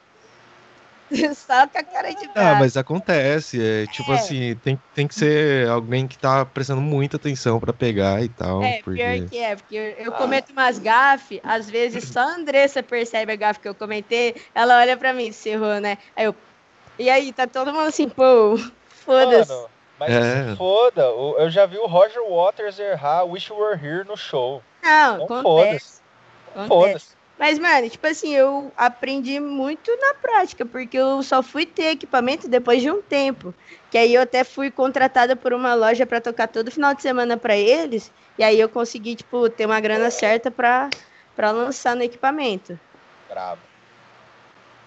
só 1.34 1.66
com 1.66 1.78
a 1.78 1.82
cara 1.82 2.12
de. 2.12 2.28
Ah, 2.34 2.56
mas 2.58 2.76
acontece. 2.76 3.60
É, 3.62 3.86
tipo 3.86 4.12
é. 4.12 4.14
assim, 4.16 4.54
tem, 4.56 4.80
tem 4.94 5.06
que 5.06 5.14
ser 5.14 5.68
alguém 5.68 6.06
que 6.06 6.18
tá 6.18 6.44
prestando 6.44 6.80
muita 6.80 7.16
atenção 7.16 7.60
pra 7.60 7.72
pegar 7.72 8.22
e 8.22 8.28
tal. 8.28 8.62
É, 8.62 8.80
porque... 8.82 9.02
pior 9.02 9.28
que 9.28 9.38
é, 9.38 9.56
porque 9.56 9.76
eu, 9.76 10.06
eu 10.06 10.12
cometo 10.12 10.52
umas 10.52 10.78
gafes, 10.78 11.40
às 11.42 11.68
vezes 11.70 12.04
só 12.04 12.20
a 12.20 12.34
Andressa 12.34 12.82
percebe 12.82 13.32
a 13.32 13.36
gafe 13.36 13.60
que 13.60 13.68
eu 13.68 13.74
comentei, 13.74 14.34
ela 14.54 14.78
olha 14.78 14.96
pra 14.96 15.12
mim, 15.12 15.32
se 15.32 15.50
errou, 15.50 15.80
né? 15.80 15.98
Aí 16.16 16.24
eu. 16.24 16.34
E 16.98 17.10
aí, 17.10 17.32
tá 17.32 17.46
todo 17.46 17.72
mundo 17.72 17.88
assim, 17.88 18.08
pô, 18.08 18.56
foda-se. 18.88 19.52
Mas 19.98 20.10
é. 20.10 20.56
foda, 20.56 21.02
eu 21.02 21.48
já 21.50 21.66
vi 21.66 21.78
o 21.78 21.86
Roger 21.86 22.22
Waters 22.28 22.78
errar 22.78 23.24
Wish 23.24 23.50
You 23.50 23.58
Were 23.58 23.80
Here 23.80 24.04
no 24.04 24.16
show. 24.16 24.62
Não, 24.82 25.22
então, 25.22 25.42
foda-se. 25.42 26.00
Foda-se. 26.68 27.13
Mas, 27.44 27.58
mano, 27.58 27.90
tipo 27.90 28.06
assim, 28.06 28.34
eu 28.34 28.72
aprendi 28.74 29.38
muito 29.38 29.94
na 29.98 30.14
prática, 30.14 30.64
porque 30.64 30.96
eu 30.96 31.22
só 31.22 31.42
fui 31.42 31.66
ter 31.66 31.90
equipamento 31.90 32.48
depois 32.48 32.80
de 32.80 32.90
um 32.90 33.02
tempo. 33.02 33.52
Que 33.90 33.98
aí 33.98 34.14
eu 34.14 34.22
até 34.22 34.42
fui 34.42 34.70
contratada 34.70 35.36
por 35.36 35.52
uma 35.52 35.74
loja 35.74 36.06
para 36.06 36.22
tocar 36.22 36.48
todo 36.48 36.70
final 36.70 36.94
de 36.94 37.02
semana 37.02 37.36
para 37.36 37.54
eles. 37.54 38.10
E 38.38 38.42
aí 38.42 38.58
eu 38.58 38.66
consegui, 38.66 39.14
tipo, 39.14 39.46
ter 39.50 39.66
uma 39.66 39.78
grana 39.78 40.10
certa 40.10 40.50
pra, 40.50 40.88
pra 41.36 41.50
lançar 41.50 41.94
no 41.94 42.02
equipamento. 42.02 42.80
Bravo. 43.28 43.60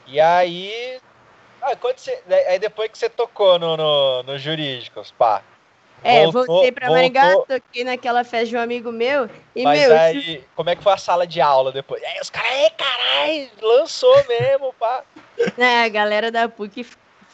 E 0.08 0.20
aí. 0.20 1.00
Ah, 1.62 1.76
quando 1.76 2.00
você, 2.00 2.24
aí 2.48 2.58
depois 2.58 2.89
que 2.89 2.98
você 2.98 3.08
tocou 3.08 3.60
no, 3.60 3.78
no, 3.78 4.24
no 4.24 4.39
Jurídicos, 4.39 5.12
pá, 5.12 5.43
é, 6.04 6.24
voltou, 6.24 6.46
voltei 6.46 6.72
pra 6.72 6.90
Maringá, 6.90 7.36
toquei 7.48 7.84
naquela 7.84 8.24
festa 8.24 8.48
de 8.48 8.56
um 8.56 8.60
amigo 8.60 8.92
meu. 8.92 9.30
E, 9.56 9.64
Mas 9.64 9.80
meu, 9.80 9.98
aí, 9.98 10.44
como 10.56 10.70
é 10.70 10.76
que 10.76 10.84
foi 10.84 10.94
a 10.94 10.98
sala 10.98 11.26
de 11.26 11.42
aula 11.42 11.72
depois? 11.72 12.04
Aí 12.04 12.20
os 12.22 12.30
caras, 12.30 12.72
caralho, 12.78 13.50
lançou 13.62 14.16
mesmo, 14.28 14.74
pá. 14.74 15.04
É, 15.58 15.84
a 15.84 15.90
galera 15.90 16.32
da 16.32 16.50
PUC, 16.50 16.86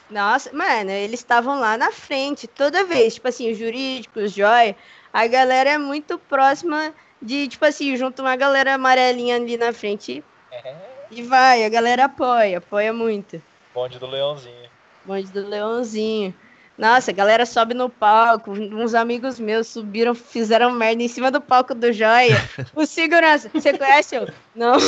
nossa, 0.10 0.52
mano, 0.54 0.92
eles 0.92 1.22
estavam 1.22 1.60
lá 1.60 1.78
na 1.78 1.92
frente, 1.92 2.48
toda 2.48 2.84
vez, 2.84 3.16
tipo 3.16 3.28
assim, 3.28 3.50
os 3.52 3.58
jurídicos, 3.58 4.34
joia, 4.34 4.76
a 5.12 5.26
galera 5.26 5.72
é 5.72 5.78
muito 5.78 6.18
próxima 6.18 6.94
de, 7.22 7.48
tipo 7.48 7.64
assim, 7.64 7.96
junto 7.96 8.22
uma 8.22 8.36
galera 8.36 8.74
amarelinha 8.74 9.38
ali 9.38 9.56
na 9.56 9.72
frente. 9.72 10.24
É. 10.52 10.76
E 11.10 11.22
vai, 11.22 11.64
a 11.64 11.70
galera 11.70 12.06
apoia, 12.06 12.58
apoia 12.58 12.92
muito. 12.92 13.42
Bonde 13.74 13.98
do 13.98 14.08
Leãozinho. 14.08 14.70
Bonde 15.06 15.32
do 15.32 15.48
Leãozinho. 15.48 16.34
Nossa, 16.78 17.12
a 17.12 17.14
galera 17.14 17.46
sobe 17.46 17.74
no 17.74 17.90
palco. 17.90 18.52
Uns 18.52 18.94
amigos 18.94 19.40
meus 19.40 19.68
subiram, 19.68 20.16
fizeram 20.16 20.72
merda 20.72 21.04
em 21.04 21.08
cima 21.08 21.30
do 21.30 21.40
palco 21.40 21.76
do 21.76 21.94
Joia. 21.94 22.38
O 22.76 22.86
segurança, 22.86 23.50
você 23.54 23.78
conhece 23.78 24.16
eu? 24.16 24.28
Não. 24.56 24.76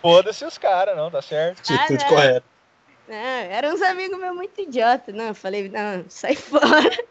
Foda-se 0.00 0.44
os 0.44 0.58
caras, 0.58 0.96
não, 0.96 1.10
tá 1.10 1.20
certo. 1.20 1.60
Atitude 1.60 2.04
ah, 2.04 2.08
correta. 2.08 2.44
Não, 3.08 3.16
eram 3.16 3.74
uns 3.74 3.82
amigos 3.82 4.18
meus 4.18 4.34
muito 4.34 4.60
idiota. 4.60 5.12
Não, 5.12 5.26
eu 5.26 5.34
falei, 5.34 5.68
não, 5.68 6.04
sai 6.08 6.36
fora. 6.36 7.04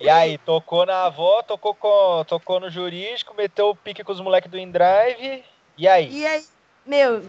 E 0.00 0.08
aí, 0.08 0.38
tocou 0.38 0.84
na 0.84 1.06
avó, 1.06 1.42
tocou, 1.42 1.74
com, 1.74 2.24
tocou 2.26 2.60
no 2.60 2.68
jurídico, 2.68 3.34
meteu 3.34 3.68
o 3.70 3.76
pique 3.76 4.02
com 4.02 4.12
os 4.12 4.20
moleques 4.20 4.50
do 4.50 4.58
InDrive. 4.58 5.44
E 5.78 5.88
aí? 5.88 6.08
E 6.10 6.26
aí, 6.26 6.44
meu, 6.86 7.22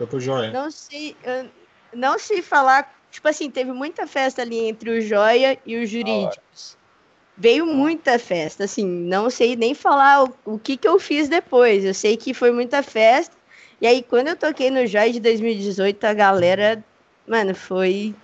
não 0.52 0.70
sei, 0.72 1.15
não 1.94 2.20
sei 2.20 2.41
falar. 2.41 2.94
Tipo 3.12 3.28
assim, 3.30 3.50
teve 3.50 3.72
muita 3.72 4.06
festa 4.06 4.41
ali 4.41 4.68
entre 4.68 4.89
o 4.89 5.02
Joia 5.02 5.58
e 5.65 5.78
os 5.78 5.89
jurídicos. 5.89 6.78
Veio 7.38 7.65
muita 7.65 8.18
festa, 8.18 8.63
assim, 8.63 8.86
não 8.86 9.30
sei 9.30 9.56
nem 9.56 9.74
falar 9.74 10.24
o, 10.24 10.36
o 10.46 10.60
que, 10.60 10.78
que 10.78 10.88
eu 10.88 11.00
fiz 11.00 11.28
depois. 11.28 11.84
Eu 11.84 11.94
sei 11.94 12.15
que 12.18 12.34
foi 12.34 12.52
muita 12.52 12.82
festa. 12.82 13.36
E 13.82 13.88
aí, 13.88 14.02
quando 14.02 14.30
eu 14.30 14.38
toquei 14.38 14.70
no 14.70 14.88
Joia 14.88 15.12
de 15.12 15.20
2018, 15.20 16.04
a 16.06 16.13
galera, 16.13 16.84
mano, 17.28 17.54
foi. 17.54 18.15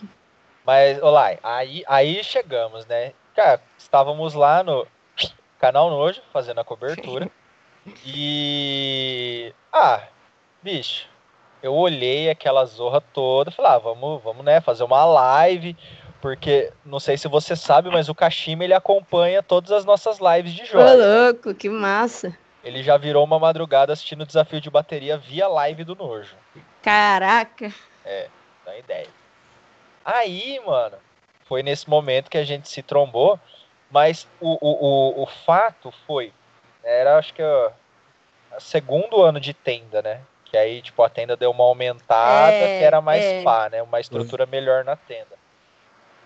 Mas, 0.66 1.02
olá, 1.02 1.38
aí, 1.44 1.84
aí 1.88 2.24
chegamos, 2.24 2.86
né? 2.86 3.14
Cara, 3.36 3.62
estávamos 3.78 4.34
lá 4.34 4.64
no 4.64 4.88
canal 5.60 5.90
Nojo, 5.90 6.22
fazendo 6.32 6.60
a 6.60 6.64
cobertura. 6.64 7.30
e. 8.06 9.54
Ah, 9.74 10.04
bicho, 10.64 11.11
eu 11.62 11.74
olhei 11.74 12.30
aquela 12.30 12.66
zorra 12.66 13.02
toda, 13.02 13.52
falei, 13.52 13.72
ah, 13.72 13.78
vamos, 13.78 14.22
vamos, 14.24 14.44
né, 14.44 14.60
fazer 14.62 14.84
uma 14.84 15.06
live, 15.06 15.78
porque 16.20 16.72
não 16.86 17.00
sei 17.00 17.18
se 17.18 17.28
você 17.28 17.56
sabe, 17.56 17.90
mas 17.90 18.10
o 18.10 18.16
Kashima 18.16 18.64
ele 18.64 18.74
acompanha 18.74 19.44
todas 19.44 19.72
as 19.72 19.86
nossas 19.86 20.20
lives 20.20 20.54
de 20.54 20.66
jogo. 20.66 20.84
Ô, 20.84 20.96
louco, 20.96 21.54
que 21.54 21.70
massa. 21.70 22.36
Ele 22.64 22.84
já 22.84 22.98
virou 22.98 23.24
uma 23.24 23.40
madrugada 23.40 23.94
assistindo 23.94 24.22
o 24.22 24.26
desafio 24.26 24.62
de 24.62 24.70
bateria 24.70 25.18
via 25.18 25.48
live 25.48 25.84
do 25.84 25.96
Nojo. 25.96 26.36
Caraca. 26.82 27.74
É, 28.06 28.28
dá 28.66 28.78
ideia. 28.78 29.08
Aí, 30.06 30.60
mano, 30.66 30.98
foi 31.46 31.64
nesse 31.64 31.90
momento 31.90 32.30
que 32.30 32.38
a 32.38 32.44
gente 32.44 32.70
se 32.70 32.82
trombou, 32.84 33.40
mas 33.90 34.28
o, 34.40 34.58
o, 34.62 35.20
o, 35.20 35.24
o 35.24 35.26
fato 35.46 35.92
foi, 36.08 36.32
era 36.84 37.18
acho 37.18 37.34
que 37.34 37.44
o 37.44 37.72
segundo 38.60 39.22
ano 39.22 39.40
de 39.40 39.54
tenda, 39.54 40.02
né? 40.02 40.22
Que 40.52 40.58
aí, 40.58 40.82
tipo, 40.82 41.02
a 41.02 41.10
tenda 41.10 41.38
deu 41.38 41.50
uma 41.50 41.64
aumentada, 41.64 42.52
é, 42.52 42.80
que 42.80 42.84
era 42.84 43.00
mais 43.00 43.24
é. 43.24 43.42
pá, 43.42 43.70
né? 43.70 43.82
Uma 43.82 44.02
estrutura 44.02 44.46
melhor 44.46 44.84
na 44.84 44.98
tenda. 44.98 45.40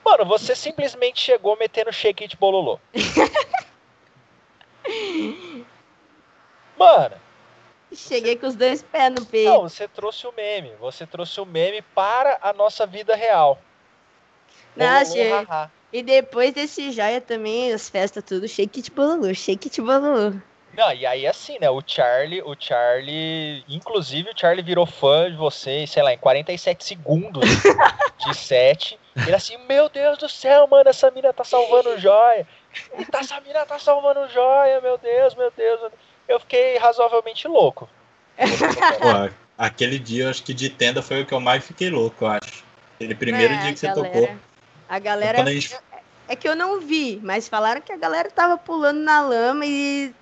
Mano, 0.04 0.26
você 0.26 0.56
simplesmente 0.56 1.22
chegou 1.22 1.56
metendo 1.56 1.94
shake 1.94 2.24
it 2.24 2.36
bololô. 2.36 2.80
Mano. 6.76 7.16
Cheguei 7.94 8.36
com 8.36 8.48
os 8.48 8.56
dois 8.56 8.82
pés 8.82 9.14
no 9.14 9.24
peito. 9.28 9.52
Não, 9.52 9.62
você 9.62 9.88
trouxe 9.88 10.26
o 10.26 10.32
meme. 10.32 10.74
Você 10.80 11.06
trouxe 11.06 11.40
o 11.40 11.46
meme 11.46 11.84
para 11.84 12.40
a 12.42 12.52
nossa 12.52 12.88
vida 12.88 13.16
real. 13.16 13.60
Nossa, 14.76 15.70
e 15.94 16.02
depois 16.02 16.52
desse 16.52 16.92
joia 16.92 17.22
também, 17.22 17.72
as 17.72 17.90
festas 17.90 18.24
tudo, 18.24 18.48
shake 18.48 18.80
it 18.80 18.90
bololô, 18.92 19.32
shake 19.36 19.68
it 19.68 19.80
bololô. 19.80 20.34
Não, 20.76 20.92
e 20.94 21.06
aí 21.06 21.26
assim, 21.26 21.58
né? 21.60 21.70
O 21.70 21.82
Charlie, 21.86 22.42
o 22.42 22.56
Charlie, 22.60 23.64
inclusive 23.70 24.30
o 24.30 24.38
Charlie 24.38 24.64
virou 24.64 24.86
fã 24.86 25.32
de 25.32 25.38
vocês, 25.38 25.90
sei 25.90 26.04
lá, 26.04 26.14
em 26.14 26.18
47 26.18 26.84
segundos 26.84 27.46
de 28.26 28.34
set. 28.36 29.00
Ele 29.16 29.34
assim, 29.34 29.58
meu 29.70 29.88
Deus 29.88 30.18
do 30.18 30.28
céu, 30.28 30.68
mano, 30.68 30.90
essa 30.90 31.10
mina 31.12 31.32
tá 31.32 31.46
salvando 31.46 31.98
joia. 31.98 32.46
Tá, 33.10 33.20
essa 33.20 33.40
mina 33.40 33.66
tá 33.66 33.80
salvando 33.80 34.28
joia, 34.30 34.82
meu 34.82 34.98
Deus, 34.98 35.34
meu 35.36 35.52
Deus. 35.56 35.92
Eu 36.28 36.40
fiquei 36.42 36.78
razoavelmente 36.78 37.48
louco. 37.48 37.88
Pô, 38.38 39.34
aquele 39.58 39.98
dia, 39.98 40.30
acho 40.30 40.44
que 40.44 40.54
de 40.54 40.70
tenda 40.70 41.02
foi 41.02 41.22
o 41.22 41.26
que 41.26 41.34
eu 41.34 41.40
mais 41.40 41.66
fiquei 41.66 41.90
louco, 41.90 42.26
eu 42.26 42.28
acho. 42.28 42.66
Aquele 42.96 43.16
primeiro 43.16 43.54
é, 43.54 43.58
dia 43.58 43.74
que 43.74 43.80
você 43.80 43.88
galera, 43.88 44.10
tocou. 44.10 44.36
A 44.90 45.00
galera. 45.00 45.42
A 45.42 45.46
gente... 45.46 45.78
É 46.28 46.36
que 46.36 46.50
eu 46.50 46.56
não 46.56 46.82
vi, 46.82 47.20
mas 47.24 47.48
falaram 47.48 47.80
que 47.82 47.92
a 47.92 47.98
galera 47.98 48.30
tava 48.32 48.58
pulando 48.58 49.00
na 49.00 49.22
lama 49.22 49.64
e 49.66 50.14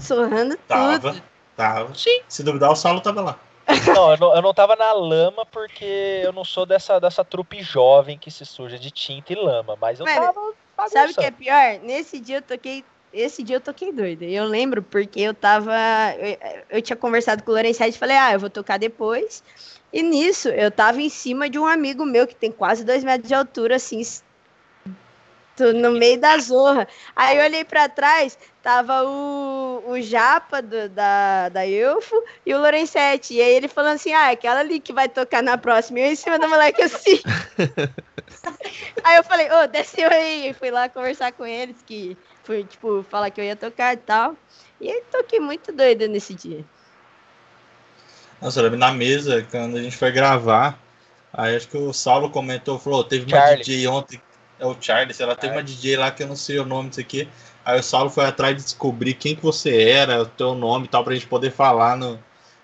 Sorrando 0.00 0.56
tava, 0.68 1.12
tudo. 1.12 1.22
Tava. 1.56 1.94
Sim. 1.94 2.20
Se 2.28 2.42
duvidar, 2.42 2.70
o 2.70 2.76
Saulo 2.76 3.00
tava 3.00 3.20
lá. 3.20 3.38
Não 3.86 4.10
eu, 4.12 4.18
não, 4.18 4.36
eu 4.36 4.42
não 4.42 4.54
tava 4.54 4.76
na 4.76 4.92
lama 4.92 5.46
porque 5.46 6.20
eu 6.22 6.32
não 6.32 6.44
sou 6.44 6.66
dessa, 6.66 7.00
dessa 7.00 7.24
trupe 7.24 7.62
jovem 7.62 8.18
que 8.18 8.30
se 8.30 8.44
suja 8.44 8.78
de 8.78 8.90
tinta 8.90 9.32
e 9.32 9.36
lama, 9.36 9.76
mas 9.80 10.00
eu 10.00 10.06
Mano, 10.06 10.20
tava 10.20 10.52
bagunçando. 10.76 10.90
Sabe 10.90 11.12
o 11.12 11.14
que 11.14 11.24
é 11.24 11.30
pior? 11.30 11.80
Nesse 11.82 12.20
dia 12.20 12.38
eu 12.38 12.42
toquei. 12.42 12.84
Esse 13.12 13.42
dia 13.42 13.56
eu 13.56 13.60
toquei 13.60 13.92
doida. 13.92 14.24
Eu 14.24 14.44
lembro 14.44 14.82
porque 14.82 15.20
eu 15.20 15.32
tava. 15.32 15.72
Eu, 16.18 16.76
eu 16.78 16.82
tinha 16.82 16.96
conversado 16.96 17.42
com 17.42 17.50
o 17.50 17.54
Lourenço 17.54 17.82
e 17.82 17.92
falei, 17.92 18.16
ah, 18.16 18.32
eu 18.32 18.40
vou 18.40 18.50
tocar 18.50 18.78
depois. 18.78 19.42
E 19.92 20.02
nisso, 20.02 20.48
eu 20.48 20.72
tava 20.72 21.00
em 21.00 21.08
cima 21.08 21.48
de 21.48 21.56
um 21.56 21.64
amigo 21.64 22.04
meu 22.04 22.26
que 22.26 22.34
tem 22.34 22.50
quase 22.50 22.84
dois 22.84 23.04
metros 23.04 23.28
de 23.28 23.34
altura, 23.34 23.76
assim, 23.76 24.02
no 25.58 25.92
meio 25.92 26.18
da 26.18 26.38
zorra. 26.38 26.88
Aí 27.14 27.36
eu 27.36 27.44
olhei 27.44 27.64
para 27.64 27.88
trás, 27.88 28.38
tava 28.62 29.04
o, 29.04 29.82
o 29.86 30.00
Japa 30.00 30.60
do, 30.60 30.88
da, 30.88 31.48
da 31.48 31.66
Eufo 31.66 32.22
e 32.44 32.54
o 32.54 32.60
Lorenzetti. 32.60 33.34
E 33.34 33.42
aí 33.42 33.54
ele 33.54 33.68
falando 33.68 33.94
assim: 33.94 34.12
ah, 34.12 34.30
aquela 34.30 34.60
ali 34.60 34.80
que 34.80 34.92
vai 34.92 35.08
tocar 35.08 35.42
na 35.42 35.56
próxima. 35.56 36.00
E 36.00 36.02
eu 36.02 36.12
em 36.12 36.16
cima 36.16 36.38
do 36.38 36.48
moleque 36.48 36.82
assim. 36.82 37.20
aí 39.04 39.16
eu 39.16 39.24
falei: 39.24 39.48
ô, 39.50 39.62
oh, 39.62 39.66
desceu 39.66 40.08
aí. 40.10 40.48
E 40.48 40.54
fui 40.54 40.70
lá 40.70 40.88
conversar 40.88 41.32
com 41.32 41.46
eles, 41.46 41.76
que 41.86 42.16
fui, 42.42 42.64
tipo, 42.64 43.04
falar 43.08 43.30
que 43.30 43.40
eu 43.40 43.44
ia 43.44 43.56
tocar 43.56 43.94
e 43.94 43.98
tal. 43.98 44.36
E 44.80 44.90
aí 44.90 45.02
toquei 45.10 45.40
muito 45.40 45.72
doida 45.72 46.08
nesse 46.08 46.34
dia. 46.34 46.64
Nossa, 48.40 48.68
na 48.68 48.92
mesa, 48.92 49.46
quando 49.50 49.76
a 49.76 49.82
gente 49.82 49.96
foi 49.96 50.10
gravar, 50.10 50.78
aí 51.32 51.56
acho 51.56 51.68
que 51.68 51.78
o 51.78 51.92
Saulo 51.92 52.28
comentou, 52.28 52.78
falou, 52.78 53.02
teve 53.02 53.24
uma 53.24 53.38
Charlie. 53.38 53.64
DJ 53.64 53.86
ontem 53.86 54.20
é 54.64 54.66
o 54.66 54.76
Charles, 54.80 55.20
ela 55.20 55.36
tem 55.36 55.50
uma 55.50 55.62
DJ 55.62 55.96
lá 55.96 56.10
que 56.10 56.22
eu 56.22 56.26
não 56.26 56.36
sei 56.36 56.58
o 56.58 56.64
nome 56.64 56.88
disso 56.88 57.00
aqui. 57.00 57.28
Aí 57.64 57.78
o 57.78 57.82
Saulo 57.82 58.10
foi 58.10 58.24
atrás 58.26 58.56
de 58.56 58.62
descobrir 58.62 59.14
quem 59.14 59.34
que 59.34 59.42
você 59.42 59.90
era, 59.90 60.22
o 60.22 60.26
teu 60.26 60.54
nome 60.54 60.84
e 60.84 60.88
tal, 60.88 61.02
pra 61.02 61.14
gente 61.14 61.26
poder 61.26 61.50
falar 61.50 61.96
no, 61.96 62.18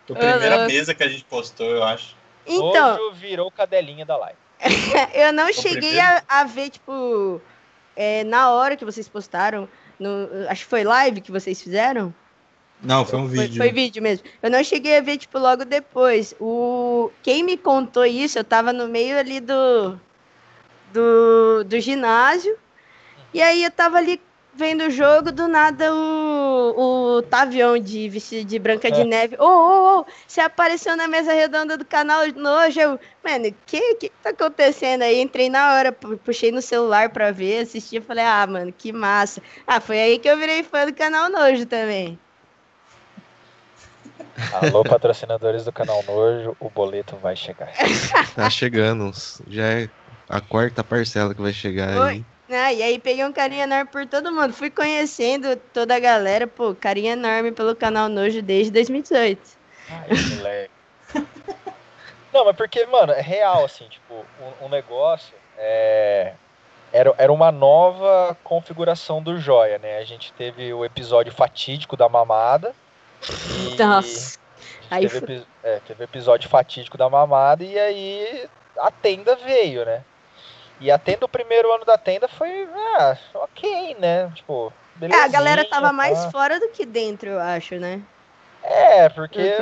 no 0.08 0.14
primeira 0.14 0.66
mesa 0.66 0.94
que 0.94 1.02
a 1.02 1.08
gente 1.08 1.24
postou, 1.24 1.66
eu 1.66 1.82
acho. 1.82 2.14
Então, 2.46 2.98
Hoje 2.98 3.18
virou 3.18 3.50
cadelinha 3.50 4.04
da 4.04 4.16
live. 4.16 4.38
eu 5.14 5.32
não 5.32 5.48
o 5.48 5.54
cheguei 5.54 5.98
a, 5.98 6.22
a, 6.28 6.44
ver, 6.44 6.70
tipo, 6.70 7.40
é, 7.96 8.24
na 8.24 8.50
hora 8.50 8.76
que 8.76 8.84
vocês 8.84 9.08
postaram, 9.08 9.68
no, 9.98 10.28
acho 10.48 10.64
que 10.64 10.70
foi 10.70 10.84
live 10.84 11.20
que 11.20 11.32
vocês 11.32 11.62
fizeram. 11.62 12.14
Não, 12.82 13.04
foi 13.04 13.18
um 13.18 13.26
vídeo. 13.26 13.56
Foi, 13.56 13.68
foi, 13.68 13.72
vídeo 13.72 14.02
mesmo. 14.02 14.24
Eu 14.42 14.50
não 14.50 14.62
cheguei 14.64 14.96
a 14.98 15.00
ver, 15.00 15.18
tipo, 15.18 15.38
logo 15.38 15.64
depois. 15.64 16.34
O... 16.40 17.10
Quem 17.22 17.42
me 17.42 17.56
contou 17.56 18.04
isso, 18.04 18.38
eu 18.38 18.44
tava 18.44 18.72
no 18.72 18.88
meio 18.88 19.18
ali 19.18 19.38
do, 19.38 20.00
do, 20.92 21.64
do 21.64 21.80
ginásio. 21.80 22.56
E 23.32 23.40
aí 23.40 23.64
eu 23.64 23.70
tava 23.70 23.98
ali 23.98 24.20
vendo 24.54 24.84
o 24.84 24.90
jogo, 24.90 25.32
do 25.32 25.48
nada 25.48 25.94
o, 25.94 27.16
o 27.16 27.22
Tavião 27.22 27.78
de 27.78 28.08
vestido 28.08 28.44
de 28.46 28.58
Branca 28.58 28.88
é. 28.88 28.90
de 28.90 29.04
Neve. 29.04 29.36
Ô, 29.38 29.44
ô, 29.44 30.00
ô, 30.00 30.06
você 30.26 30.40
apareceu 30.40 30.96
na 30.96 31.08
mesa 31.08 31.32
redonda 31.32 31.76
do 31.76 31.84
canal 31.84 32.20
nojo. 32.34 32.78
Eu, 32.78 33.00
mano, 33.24 33.48
o 33.48 33.54
que, 33.66 33.94
que 33.94 34.12
tá 34.22 34.30
acontecendo 34.30 35.02
aí? 35.02 35.20
Entrei 35.20 35.48
na 35.48 35.74
hora, 35.74 35.92
puxei 35.92 36.50
no 36.50 36.60
celular 36.60 37.10
pra 37.10 37.30
ver, 37.30 37.62
assisti 37.62 37.96
e 37.96 38.00
falei, 38.00 38.24
ah, 38.24 38.46
mano, 38.46 38.72
que 38.72 38.92
massa. 38.92 39.40
Ah, 39.66 39.80
foi 39.80 40.00
aí 40.00 40.18
que 40.18 40.28
eu 40.28 40.36
virei 40.36 40.62
fã 40.62 40.84
do 40.84 40.92
canal 40.92 41.30
Nojo 41.30 41.66
também. 41.66 42.18
Alô, 44.52 44.82
patrocinadores 44.82 45.64
do 45.64 45.72
canal 45.72 46.02
Nojo, 46.06 46.56
o 46.58 46.68
boleto 46.68 47.16
vai 47.16 47.36
chegar. 47.36 47.70
Tá 48.34 48.48
chegando, 48.48 49.10
já 49.48 49.64
é 49.64 49.88
a 50.30 50.40
quarta 50.40 50.84
parcela 50.84 51.34
que 51.34 51.42
vai 51.42 51.52
chegar 51.52 51.88
aí. 52.08 52.24
Ah, 52.48 52.72
e 52.72 52.82
aí 52.82 52.98
peguei 52.98 53.24
um 53.24 53.32
carinho 53.32 53.62
enorme 53.62 53.90
por 53.90 54.06
todo 54.06 54.32
mundo. 54.32 54.52
Fui 54.52 54.70
conhecendo 54.70 55.56
toda 55.72 55.96
a 55.96 55.98
galera, 55.98 56.46
pô, 56.46 56.74
carinho 56.74 57.12
enorme 57.12 57.52
pelo 57.52 57.74
canal 57.76 58.08
Nojo 58.08 58.40
desde 58.40 58.72
2018. 58.72 59.40
Ai, 59.88 60.08
moleque. 60.36 60.70
Não, 62.32 62.44
mas 62.44 62.56
porque, 62.56 62.86
mano, 62.86 63.12
é 63.12 63.20
real, 63.20 63.64
assim, 63.64 63.88
tipo, 63.88 64.24
um, 64.40 64.66
um 64.66 64.68
negócio 64.68 65.34
é... 65.58 66.32
Era, 66.92 67.14
era 67.18 67.32
uma 67.32 67.52
nova 67.52 68.36
configuração 68.42 69.22
do 69.22 69.38
Joia, 69.38 69.78
né? 69.78 69.98
A 69.98 70.04
gente 70.04 70.32
teve 70.32 70.72
o 70.72 70.84
episódio 70.84 71.32
fatídico 71.32 71.96
da 71.96 72.08
mamada. 72.08 72.74
E... 73.72 73.76
Nossa. 73.76 74.38
Aí 74.90 75.08
teve, 75.08 75.44
é, 75.62 75.80
teve 75.86 76.02
o 76.02 76.04
episódio 76.04 76.48
fatídico 76.48 76.98
da 76.98 77.08
mamada 77.08 77.62
e 77.62 77.78
aí 77.78 78.48
a 78.76 78.90
tenda 78.90 79.36
veio, 79.36 79.84
né? 79.84 80.02
E 80.80 80.90
a 80.90 80.98
tenda, 80.98 81.26
o 81.26 81.28
primeiro 81.28 81.70
ano 81.72 81.84
da 81.84 81.98
tenda 81.98 82.26
foi, 82.26 82.66
ah, 82.96 83.16
ok, 83.34 83.96
né? 83.98 84.32
Tipo, 84.34 84.72
É, 85.02 85.14
a 85.14 85.28
galera 85.28 85.68
tava 85.68 85.88
tá. 85.88 85.92
mais 85.92 86.24
fora 86.26 86.58
do 86.58 86.68
que 86.68 86.86
dentro, 86.86 87.28
eu 87.28 87.38
acho, 87.38 87.76
né? 87.76 88.02
É, 88.62 89.08
porque 89.10 89.56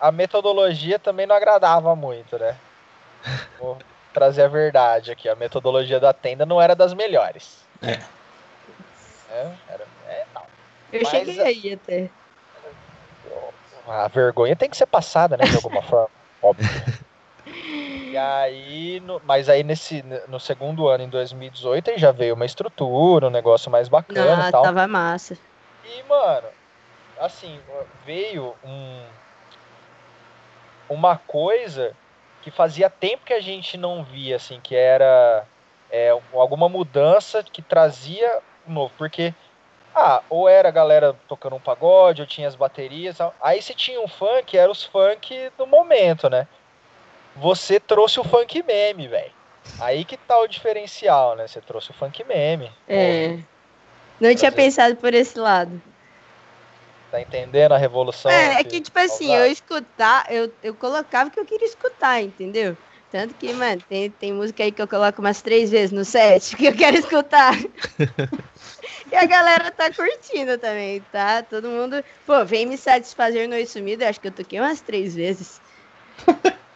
a 0.00 0.12
metodologia 0.12 0.98
também 0.98 1.26
não 1.26 1.34
agradava 1.34 1.94
muito, 1.96 2.38
né? 2.38 2.56
Vou 3.58 3.78
trazer 4.12 4.42
a 4.42 4.48
verdade 4.48 5.10
aqui. 5.10 5.28
A 5.28 5.34
metodologia 5.34 5.98
da 5.98 6.12
tenda 6.12 6.46
não 6.46 6.60
era 6.60 6.74
das 6.74 6.94
melhores. 6.94 7.64
É. 7.82 7.98
é, 9.30 9.50
era, 9.68 9.86
é 10.08 10.24
não. 10.34 10.42
Eu 10.92 11.00
Mas, 11.02 11.08
cheguei 11.08 11.40
aí 11.40 11.72
até. 11.72 12.10
A 13.88 14.08
vergonha 14.08 14.54
tem 14.54 14.70
que 14.70 14.76
ser 14.76 14.86
passada, 14.86 15.36
né? 15.36 15.44
De 15.44 15.56
alguma 15.56 15.82
forma. 15.82 16.10
Óbvio. 16.40 16.68
E 18.10 18.16
aí, 18.16 19.00
no, 19.00 19.20
mas 19.24 19.48
aí 19.48 19.62
nesse, 19.62 20.02
no 20.28 20.40
segundo 20.40 20.88
ano, 20.88 21.04
em 21.04 21.08
2018, 21.08 21.90
aí 21.90 21.98
já 21.98 22.10
veio 22.10 22.34
uma 22.34 22.44
estrutura, 22.44 23.28
um 23.28 23.30
negócio 23.30 23.70
mais 23.70 23.88
bacana 23.88 24.44
Ah, 24.44 24.48
e 24.48 24.52
tal. 24.52 24.62
tava 24.62 24.88
massa. 24.88 25.38
E, 25.84 26.02
mano, 26.08 26.48
assim, 27.20 27.58
veio 28.04 28.54
um, 28.64 29.02
uma 30.88 31.16
coisa 31.16 31.94
que 32.42 32.50
fazia 32.50 32.90
tempo 32.90 33.24
que 33.24 33.34
a 33.34 33.40
gente 33.40 33.76
não 33.76 34.02
via, 34.02 34.36
assim, 34.36 34.60
que 34.60 34.74
era 34.74 35.44
é, 35.90 36.10
alguma 36.32 36.68
mudança 36.68 37.42
que 37.42 37.62
trazia 37.62 38.40
novo, 38.66 38.92
porque 38.96 39.34
ah, 39.94 40.22
ou 40.30 40.48
era 40.48 40.68
a 40.68 40.72
galera 40.72 41.14
tocando 41.28 41.56
um 41.56 41.60
pagode, 41.60 42.22
ou 42.22 42.26
tinha 42.26 42.48
as 42.48 42.54
baterias, 42.54 43.18
aí 43.42 43.60
se 43.60 43.74
tinha 43.74 44.00
um 44.00 44.08
funk, 44.08 44.56
era 44.56 44.70
os 44.70 44.84
funk 44.84 45.50
do 45.58 45.66
momento, 45.66 46.28
né? 46.30 46.46
Você 47.40 47.80
trouxe 47.80 48.20
o 48.20 48.24
funk 48.24 48.62
meme, 48.62 49.08
velho. 49.08 49.32
Aí 49.80 50.04
que 50.04 50.16
tá 50.16 50.38
o 50.38 50.46
diferencial, 50.46 51.34
né? 51.36 51.48
Você 51.48 51.60
trouxe 51.60 51.90
o 51.90 51.94
funk 51.94 52.22
meme. 52.24 52.70
É. 52.86 53.38
Não 54.20 54.34
tinha 54.34 54.52
pensado 54.52 54.96
por 54.96 55.14
esse 55.14 55.38
lado. 55.38 55.80
Tá 57.10 57.18
entendendo 57.20 57.72
a 57.72 57.78
revolução? 57.78 58.30
É, 58.30 58.60
é 58.60 58.64
que, 58.64 58.80
tipo 58.80 58.98
assim, 58.98 59.28
causar? 59.28 59.46
eu 59.46 59.52
escutar, 59.52 60.26
eu, 60.30 60.52
eu 60.62 60.74
colocava 60.74 61.28
o 61.28 61.32
que 61.32 61.40
eu 61.40 61.46
queria 61.46 61.66
escutar, 61.66 62.22
entendeu? 62.22 62.76
Tanto 63.10 63.34
que, 63.34 63.52
mano, 63.54 63.82
tem, 63.88 64.10
tem 64.10 64.32
música 64.32 64.62
aí 64.62 64.70
que 64.70 64.80
eu 64.80 64.86
coloco 64.86 65.20
umas 65.20 65.40
três 65.40 65.70
vezes 65.70 65.92
no 65.92 66.04
set 66.04 66.54
que 66.56 66.66
eu 66.66 66.76
quero 66.76 66.98
escutar. 66.98 67.54
e 69.10 69.16
a 69.16 69.24
galera 69.24 69.70
tá 69.70 69.90
curtindo 69.90 70.58
também, 70.58 71.00
tá? 71.10 71.42
Todo 71.42 71.68
mundo. 71.68 72.04
Pô, 72.26 72.44
vem 72.44 72.66
me 72.66 72.76
satisfazer 72.76 73.48
no 73.48 73.66
Sumido, 73.66 74.04
eu 74.04 74.08
acho 74.08 74.20
que 74.20 74.28
eu 74.28 74.32
toquei 74.32 74.60
umas 74.60 74.82
três 74.82 75.14
vezes. 75.14 75.58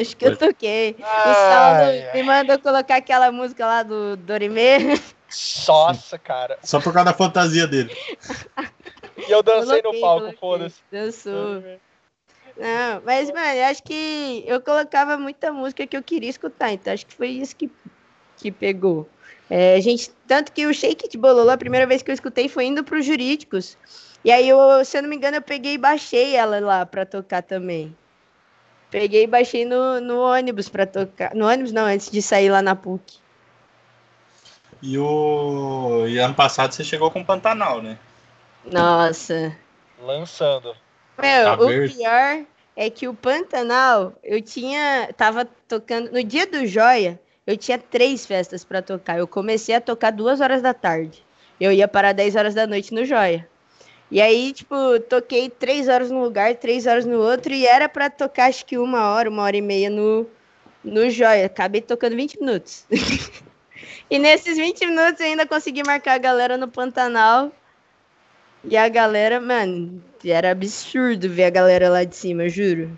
acho 0.00 0.16
que 0.16 0.26
eu 0.26 0.36
toquei. 0.36 0.96
O 0.98 1.34
Saulo 1.34 1.82
Ai, 1.84 2.08
ai. 2.08 2.12
me 2.14 2.22
mandou 2.22 2.58
colocar 2.58 2.96
aquela 2.96 3.30
música 3.32 3.64
lá 3.66 3.82
do 3.82 4.16
Dorime. 4.16 5.00
Nossa, 5.66 6.18
cara. 6.18 6.58
Só 6.62 6.78
por 6.80 6.92
causa 6.92 7.06
da 7.10 7.14
fantasia 7.16 7.66
dele. 7.66 7.96
E 9.26 9.30
eu 9.30 9.42
dancei 9.42 9.76
no 9.76 9.82
Coloquei, 9.82 10.00
palco, 10.00 10.20
coloquei. 10.20 10.38
foda-se. 10.38 10.76
Dançou. 10.90 11.62
Não, 12.56 13.02
mas, 13.04 13.30
mano, 13.30 13.54
eu 13.58 13.64
acho 13.64 13.82
que 13.82 14.44
eu 14.46 14.60
colocava 14.60 15.16
muita 15.16 15.52
música 15.52 15.86
que 15.86 15.96
eu 15.96 16.02
queria 16.02 16.28
escutar, 16.28 16.70
então 16.72 16.92
acho 16.92 17.06
que 17.06 17.14
foi 17.14 17.28
isso 17.28 17.56
que, 17.56 17.70
que 18.36 18.50
pegou. 18.50 19.08
É, 19.48 19.80
gente, 19.80 20.10
tanto 20.26 20.52
que 20.52 20.66
o 20.66 20.72
Shake 20.74 21.08
de 21.08 21.16
Bololô, 21.16 21.50
a 21.50 21.56
primeira 21.56 21.86
vez 21.86 22.02
que 22.02 22.10
eu 22.10 22.14
escutei 22.14 22.48
foi 22.48 22.66
indo 22.66 22.84
pros 22.84 23.04
Jurídicos. 23.04 23.76
E 24.24 24.30
aí, 24.30 24.48
eu, 24.48 24.84
se 24.84 24.98
eu 24.98 25.02
não 25.02 25.08
me 25.08 25.16
engano, 25.16 25.38
eu 25.38 25.42
peguei 25.42 25.74
e 25.74 25.78
baixei 25.78 26.36
ela 26.36 26.60
lá 26.60 26.84
pra 26.86 27.04
tocar 27.06 27.42
também. 27.42 27.96
Peguei 28.92 29.24
e 29.24 29.26
baixei 29.26 29.64
no, 29.64 30.00
no 30.02 30.20
ônibus 30.20 30.68
pra 30.68 30.84
tocar. 30.86 31.34
No 31.34 31.48
ônibus 31.48 31.72
não, 31.72 31.86
antes 31.86 32.10
de 32.10 32.20
sair 32.20 32.50
lá 32.50 32.60
na 32.60 32.76
PUC. 32.76 33.16
E 34.82 34.98
o. 34.98 36.04
E 36.06 36.18
ano 36.18 36.34
passado 36.34 36.72
você 36.72 36.84
chegou 36.84 37.10
com 37.10 37.24
Pantanal, 37.24 37.80
né? 37.80 37.98
Nossa. 38.70 39.56
Lançando. 39.98 40.76
Meu, 41.18 41.44
Tá 41.44 41.54
o 41.54 41.66
verde. 41.68 41.94
pior 41.94 42.44
é 42.76 42.90
que 42.90 43.08
o 43.08 43.14
Pantanal, 43.14 44.12
eu 44.22 44.42
tinha. 44.42 45.08
Tava 45.16 45.46
tocando. 45.66 46.12
No 46.12 46.22
dia 46.22 46.46
do 46.46 46.66
Joia, 46.66 47.18
eu 47.46 47.56
tinha 47.56 47.78
três 47.78 48.26
festas 48.26 48.62
pra 48.62 48.82
tocar. 48.82 49.18
Eu 49.18 49.26
comecei 49.26 49.74
a 49.74 49.80
tocar 49.80 50.10
duas 50.10 50.40
horas 50.42 50.60
da 50.60 50.74
tarde. 50.74 51.24
Eu 51.58 51.72
ia 51.72 51.88
parar 51.88 52.12
10 52.12 52.36
horas 52.36 52.54
da 52.54 52.66
noite 52.66 52.92
no 52.92 53.04
Joia. 53.04 53.48
E 54.12 54.20
aí, 54.20 54.52
tipo, 54.52 54.76
toquei 55.08 55.48
três 55.48 55.88
horas 55.88 56.10
num 56.10 56.22
lugar, 56.22 56.54
três 56.56 56.86
horas 56.86 57.06
no 57.06 57.16
outro, 57.18 57.50
e 57.54 57.66
era 57.66 57.88
pra 57.88 58.10
tocar 58.10 58.50
acho 58.50 58.66
que 58.66 58.76
uma 58.76 59.08
hora, 59.08 59.30
uma 59.30 59.42
hora 59.42 59.56
e 59.56 59.62
meia 59.62 59.88
no, 59.88 60.26
no 60.84 61.08
Joia. 61.08 61.46
Acabei 61.46 61.80
tocando 61.80 62.14
20 62.14 62.38
minutos. 62.38 62.84
e 64.10 64.18
nesses 64.18 64.58
20 64.58 64.84
minutos 64.84 65.18
eu 65.18 65.28
ainda 65.28 65.46
consegui 65.46 65.82
marcar 65.82 66.12
a 66.12 66.18
galera 66.18 66.58
no 66.58 66.68
Pantanal. 66.68 67.50
E 68.62 68.76
a 68.76 68.86
galera, 68.86 69.40
mano, 69.40 70.04
era 70.22 70.50
absurdo 70.50 71.30
ver 71.30 71.44
a 71.44 71.50
galera 71.50 71.88
lá 71.88 72.04
de 72.04 72.14
cima, 72.14 72.50
juro. 72.50 72.90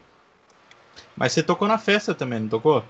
Mas 1.17 1.31
você 1.31 1.45
tocou 1.45 1.69
na 1.69 1.79
festa 1.79 2.13
também, 2.13 2.41
não 2.41 2.49
tocou? 2.49 2.85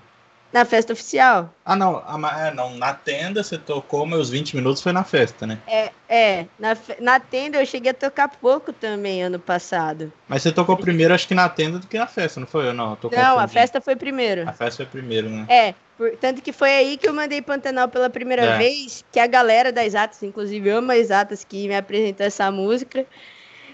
Na 0.55 0.63
festa 0.63 0.93
oficial. 0.93 1.53
Ah, 1.65 1.75
não. 1.75 2.01
mas- 2.17 2.39
é, 2.39 2.53
não. 2.53 2.77
Na 2.77 2.93
tenda 2.93 3.43
você 3.43 3.57
tocou, 3.57 4.05
mas 4.05 4.17
os 4.21 4.29
20 4.29 4.55
minutos 4.55 4.81
foi 4.81 4.93
na 4.93 5.03
festa, 5.03 5.45
né? 5.45 5.57
É, 5.67 5.91
é 6.07 6.45
na, 6.57 6.77
na 7.01 7.19
tenda 7.19 7.57
eu 7.57 7.65
cheguei 7.65 7.91
a 7.91 7.93
tocar 7.93 8.29
pouco 8.29 8.71
também 8.71 9.21
ano 9.21 9.37
passado. 9.37 10.13
Mas 10.29 10.43
você 10.43 10.53
tocou 10.53 10.77
primeiro, 10.77 11.13
acho 11.13 11.27
que 11.27 11.33
na 11.35 11.49
tenda 11.49 11.77
do 11.77 11.87
que 11.87 11.99
na 11.99 12.07
festa, 12.07 12.39
não 12.39 12.47
foi? 12.47 12.69
Eu 12.69 12.73
não, 12.73 12.97
eu 13.03 13.11
Não, 13.11 13.37
a 13.37 13.49
festa 13.49 13.81
foi 13.81 13.97
primeiro. 13.97 14.47
A 14.47 14.53
festa 14.53 14.77
foi 14.77 14.85
primeiro, 14.85 15.27
né? 15.29 15.45
É, 15.49 15.75
por- 15.97 16.15
tanto 16.15 16.41
que 16.41 16.53
foi 16.53 16.69
aí 16.69 16.95
que 16.97 17.05
eu 17.09 17.13
mandei 17.13 17.41
Pantanal 17.41 17.89
pela 17.89 18.09
primeira 18.09 18.45
É. 18.45 18.57
vez, 18.57 19.03
que 19.11 19.19
a 19.19 19.27
galera 19.27 19.73
das 19.73 19.93
Atas, 19.93 20.23
inclusive 20.23 20.69
eu 20.69 20.77
amo 20.77 20.93
as 20.93 21.11
Atas 21.11 21.43
que 21.43 21.67
me 21.67 21.75
apresentou 21.75 22.25
essa 22.25 22.49
música, 22.49 23.05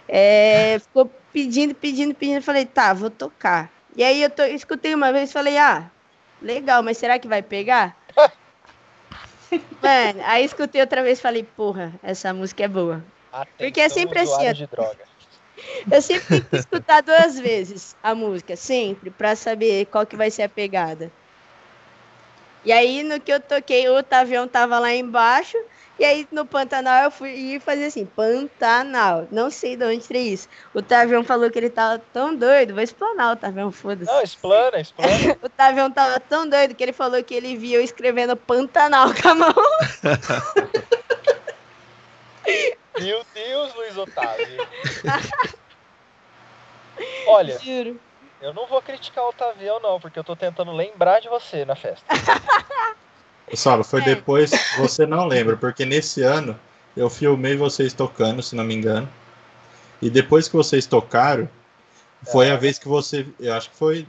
é, 0.09 0.79
ficou 0.79 1.11
pedindo, 1.31 1.75
pedindo, 1.75 2.15
pedindo, 2.15 2.37
eu 2.37 2.41
falei, 2.41 2.65
tá, 2.65 2.91
vou 2.91 3.11
tocar. 3.11 3.69
E 3.95 4.03
aí 4.03 4.23
eu 4.23 4.31
to- 4.31 4.41
escutei 4.41 4.95
uma 4.95 5.13
vez 5.13 5.29
e 5.29 5.33
falei, 5.33 5.59
ah, 5.59 5.83
legal, 6.41 6.83
mas 6.83 6.97
será 6.97 7.19
que 7.19 7.27
vai 7.27 7.41
pegar? 7.41 7.97
Mano, 9.81 10.21
aí 10.25 10.43
escutei 10.45 10.81
outra 10.81 11.03
vez 11.03 11.19
e 11.19 11.21
falei, 11.21 11.43
porra, 11.43 11.99
essa 12.01 12.33
música 12.33 12.63
é 12.63 12.67
boa. 12.67 13.05
Porque 13.57 13.79
é 13.79 13.85
Atenção, 13.85 13.97
sempre 13.97 14.19
assim. 14.19 14.37
Eu 15.91 16.01
sempre 16.01 16.25
tenho 16.27 16.43
que 16.49 16.57
escutar 16.57 17.01
duas 17.01 17.39
vezes 17.39 17.95
a 18.01 18.15
música, 18.15 18.55
sempre, 18.55 19.11
pra 19.11 19.35
saber 19.35 19.85
qual 19.87 20.05
que 20.05 20.15
vai 20.15 20.31
ser 20.31 20.43
a 20.43 20.49
pegada. 20.49 21.11
E 22.63 22.71
aí, 22.71 23.03
no 23.03 23.19
que 23.19 23.31
eu 23.33 23.39
toquei, 23.39 23.89
o 23.89 24.03
Tavião 24.03 24.47
tava 24.47 24.77
lá 24.79 24.93
embaixo, 24.93 25.57
e 26.01 26.03
aí 26.03 26.27
no 26.31 26.47
Pantanal 26.47 27.03
eu 27.03 27.11
fui 27.11 27.59
fazer 27.59 27.85
assim, 27.85 28.07
Pantanal. 28.07 29.27
Não 29.29 29.51
sei 29.51 29.77
de 29.77 29.85
onde 29.85 29.99
tirei 29.99 30.29
isso. 30.29 30.49
O 30.73 30.81
Tavião 30.81 31.23
falou 31.23 31.51
que 31.51 31.59
ele 31.59 31.69
tava 31.69 32.01
tão 32.11 32.35
doido, 32.35 32.73
vou 32.73 32.81
explanar 32.81 33.33
o 33.33 33.35
Tavião, 33.35 33.71
foda-se. 33.71 34.11
Não, 34.11 34.23
explana, 34.23 34.79
explana. 34.79 35.11
O 35.43 35.49
Tavião 35.49 35.91
tava 35.91 36.19
tão 36.19 36.49
doido 36.49 36.73
que 36.73 36.81
ele 36.81 36.91
falou 36.91 37.23
que 37.23 37.35
ele 37.35 37.55
via 37.55 37.77
eu 37.77 37.83
escrevendo 37.83 38.35
Pantanal 38.35 39.09
com 39.13 39.29
a 39.29 39.35
mão. 39.35 39.53
Meu 42.99 43.23
Deus, 43.35 43.75
Luiz 43.75 43.95
Otávio. 43.95 44.67
Olha, 47.27 47.59
Juro. 47.59 48.01
eu 48.41 48.51
não 48.55 48.65
vou 48.65 48.81
criticar 48.81 49.23
o 49.23 49.29
Otavião, 49.29 49.79
não, 49.79 49.99
porque 49.99 50.17
eu 50.17 50.23
tô 50.23 50.35
tentando 50.35 50.71
lembrar 50.71 51.19
de 51.19 51.29
você 51.29 51.63
na 51.63 51.75
festa. 51.75 52.03
Saulo, 53.57 53.83
foi 53.83 54.01
É. 54.01 54.05
depois, 54.05 54.51
você 54.77 55.05
não 55.05 55.25
lembra, 55.27 55.57
porque 55.57 55.85
nesse 55.85 56.21
ano 56.23 56.57
eu 56.95 57.09
filmei 57.09 57.55
vocês 57.55 57.93
tocando, 57.93 58.41
se 58.43 58.55
não 58.55 58.63
me 58.63 58.73
engano. 58.75 59.07
E 60.01 60.09
depois 60.09 60.47
que 60.47 60.55
vocês 60.55 60.85
tocaram, 60.85 61.47
foi 62.31 62.47
É. 62.47 62.51
a 62.51 62.55
vez 62.55 62.77
que 62.79 62.87
você. 62.87 63.25
Eu 63.39 63.53
acho 63.53 63.69
que 63.69 63.75
foi. 63.77 64.07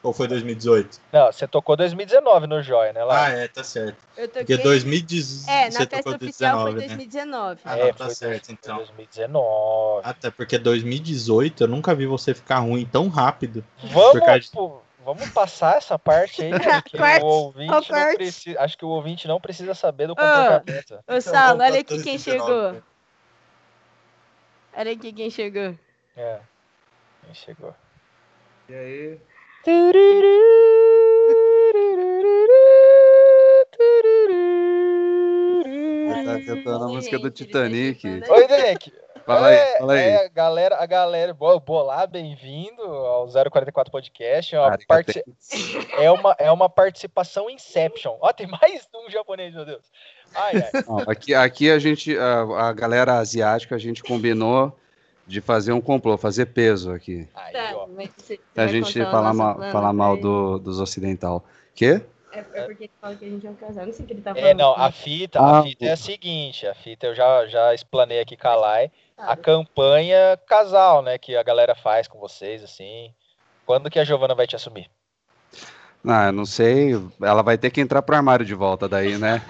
Ou 0.00 0.12
foi 0.12 0.28
2018? 0.28 1.00
Não, 1.12 1.26
você 1.32 1.46
tocou 1.48 1.76
2019 1.76 2.46
no 2.46 2.62
Joia, 2.62 2.92
né? 2.92 3.02
Lá. 3.02 3.24
Ah, 3.26 3.30
é, 3.30 3.48
tá 3.48 3.64
certo. 3.64 3.96
Eu 4.16 4.28
Porque 4.28 4.56
toquei... 4.56 4.56
2019. 4.64 5.50
É, 5.50 5.64
na 5.64 5.70
você 5.72 5.78
festa 5.78 5.96
tocou 5.98 6.14
oficial 6.14 6.62
foi 6.62 6.72
2019, 6.74 6.78
né? 6.78 6.86
2019. 6.96 7.60
Ah, 7.64 7.78
é, 7.78 7.84
não, 7.88 7.94
tá 7.94 8.04
foi 8.06 8.14
certo, 8.14 8.46
foi 8.46 8.54
então. 8.54 8.76
2019. 8.76 10.00
Até 10.04 10.30
porque 10.30 10.56
2018 10.56 11.64
eu 11.64 11.68
nunca 11.68 11.94
vi 11.96 12.06
você 12.06 12.32
ficar 12.32 12.60
ruim 12.60 12.86
tão 12.86 13.08
rápido. 13.08 13.64
Vamos, 13.92 14.12
por 14.12 14.20
causa 14.20 14.38
de- 14.40 14.50
pô, 14.50 14.80
vamos 15.14 15.30
passar 15.30 15.76
essa 15.76 15.98
parte 15.98 16.42
aí, 16.42 16.52
que 16.82 16.98
Corte, 16.98 17.22
o 17.24 17.26
ouvinte 17.26 17.90
não 17.90 18.14
precisa. 18.14 18.60
Acho 18.60 18.76
que 18.76 18.84
o 18.84 18.88
ouvinte 18.88 19.26
não 19.26 19.40
precisa 19.40 19.74
saber 19.74 20.06
do 20.06 20.14
comportamento. 20.14 20.94
Ô, 21.06 21.14
Então, 21.16 21.58
olha 21.58 21.80
aqui 21.80 22.02
quem 22.02 22.16
2019, 22.16 22.20
chegou. 22.20 22.72
né? 22.72 22.82
Olha 24.76 24.92
aqui 24.92 25.12
quem 25.12 25.30
chegou. 25.30 25.78
É. 26.16 26.40
Quem 27.24 27.34
chegou? 27.34 27.74
E 28.68 28.74
aí? 28.74 29.20
Ele 29.66 30.57
tá 36.40 36.54
cantando 36.54 36.84
a 36.84 36.88
música 36.88 37.18
do 37.18 37.30
Titanic. 37.30 38.06
Oi, 38.28 38.46
Derek. 38.48 38.92
Fala 39.26 39.48
aí, 39.48 39.56
é, 39.56 39.78
fala 39.78 39.92
aí. 39.92 39.98
é, 40.00 40.24
a 40.24 40.28
galera, 40.28 40.76
a 40.76 40.86
galera, 40.86 41.34
bo- 41.34 41.60
Bolá, 41.60 42.06
bem-vindo 42.06 42.82
ao 42.82 43.28
044 43.28 43.90
Podcast. 43.92 44.54
É 44.56 44.58
uma, 44.60 44.76
é, 45.98 46.10
uma, 46.10 46.36
é 46.38 46.50
uma 46.50 46.68
participação 46.68 47.50
Inception. 47.50 48.16
Ó, 48.22 48.32
tem 48.32 48.46
mais 48.46 48.88
um 48.94 49.10
japonês, 49.10 49.54
meu 49.54 49.66
Deus. 49.66 49.82
Ai, 50.34 50.52
ai. 50.72 50.82
Não, 50.86 50.98
aqui, 51.00 51.34
aqui 51.34 51.70
a 51.70 51.78
gente, 51.78 52.16
a, 52.16 52.68
a 52.68 52.72
galera 52.72 53.18
asiática, 53.18 53.74
a 53.74 53.78
gente 53.78 54.02
combinou 54.02 54.74
de 55.26 55.42
fazer 55.42 55.72
um 55.72 55.80
complô, 55.80 56.16
fazer 56.16 56.46
peso 56.46 56.90
aqui. 56.90 57.28
Aí, 57.34 57.52
Tá, 57.52 58.62
A 58.62 58.66
gente 58.66 58.94
falar, 59.04 59.34
mal, 59.34 59.60
falar 59.70 59.92
mal 59.92 60.16
do, 60.16 60.58
dos 60.58 60.80
ocidental. 60.80 61.44
Quê? 61.74 62.00
É, 62.32 62.40
é 62.40 62.64
porque 62.64 62.84
ele 62.84 62.92
fala 63.00 63.16
que 63.16 63.24
a 63.24 63.28
gente 63.28 63.46
é 63.46 63.50
um 63.50 63.54
casal. 63.54 63.86
Não 63.86 63.92
sei 63.92 64.04
o 64.04 64.08
que 64.08 64.14
ele 64.14 64.22
tá 64.22 64.34
falando. 64.34 64.48
É, 64.48 64.54
não, 64.54 64.74
a 64.74 64.90
fita, 64.90 65.40
Ah, 65.40 65.60
a 65.60 65.62
fita 65.62 65.86
é 65.86 65.92
a 65.92 65.96
seguinte, 65.96 66.66
a 66.66 66.74
fita 66.74 67.06
eu 67.06 67.14
já, 67.14 67.46
já 67.46 67.74
explanei 67.74 68.20
aqui 68.20 68.36
com 68.36 68.48
a 68.48 68.54
Lai, 68.54 68.90
a 69.16 69.36
campanha 69.36 70.38
casal, 70.46 71.02
né, 71.02 71.18
que 71.18 71.36
a 71.36 71.42
galera 71.42 71.74
faz 71.74 72.06
com 72.06 72.18
vocês, 72.18 72.62
assim. 72.62 73.12
Quando 73.64 73.90
que 73.90 73.98
a 73.98 74.04
Giovana 74.04 74.34
vai 74.34 74.46
te 74.46 74.56
assumir? 74.56 74.90
Ah, 76.06 76.30
não 76.30 76.46
sei. 76.46 76.92
Ela 77.20 77.42
vai 77.42 77.58
ter 77.58 77.70
que 77.70 77.80
entrar 77.80 78.02
pro 78.02 78.16
armário 78.16 78.46
de 78.46 78.54
volta 78.54 78.88
daí, 78.88 79.18
né? 79.18 79.42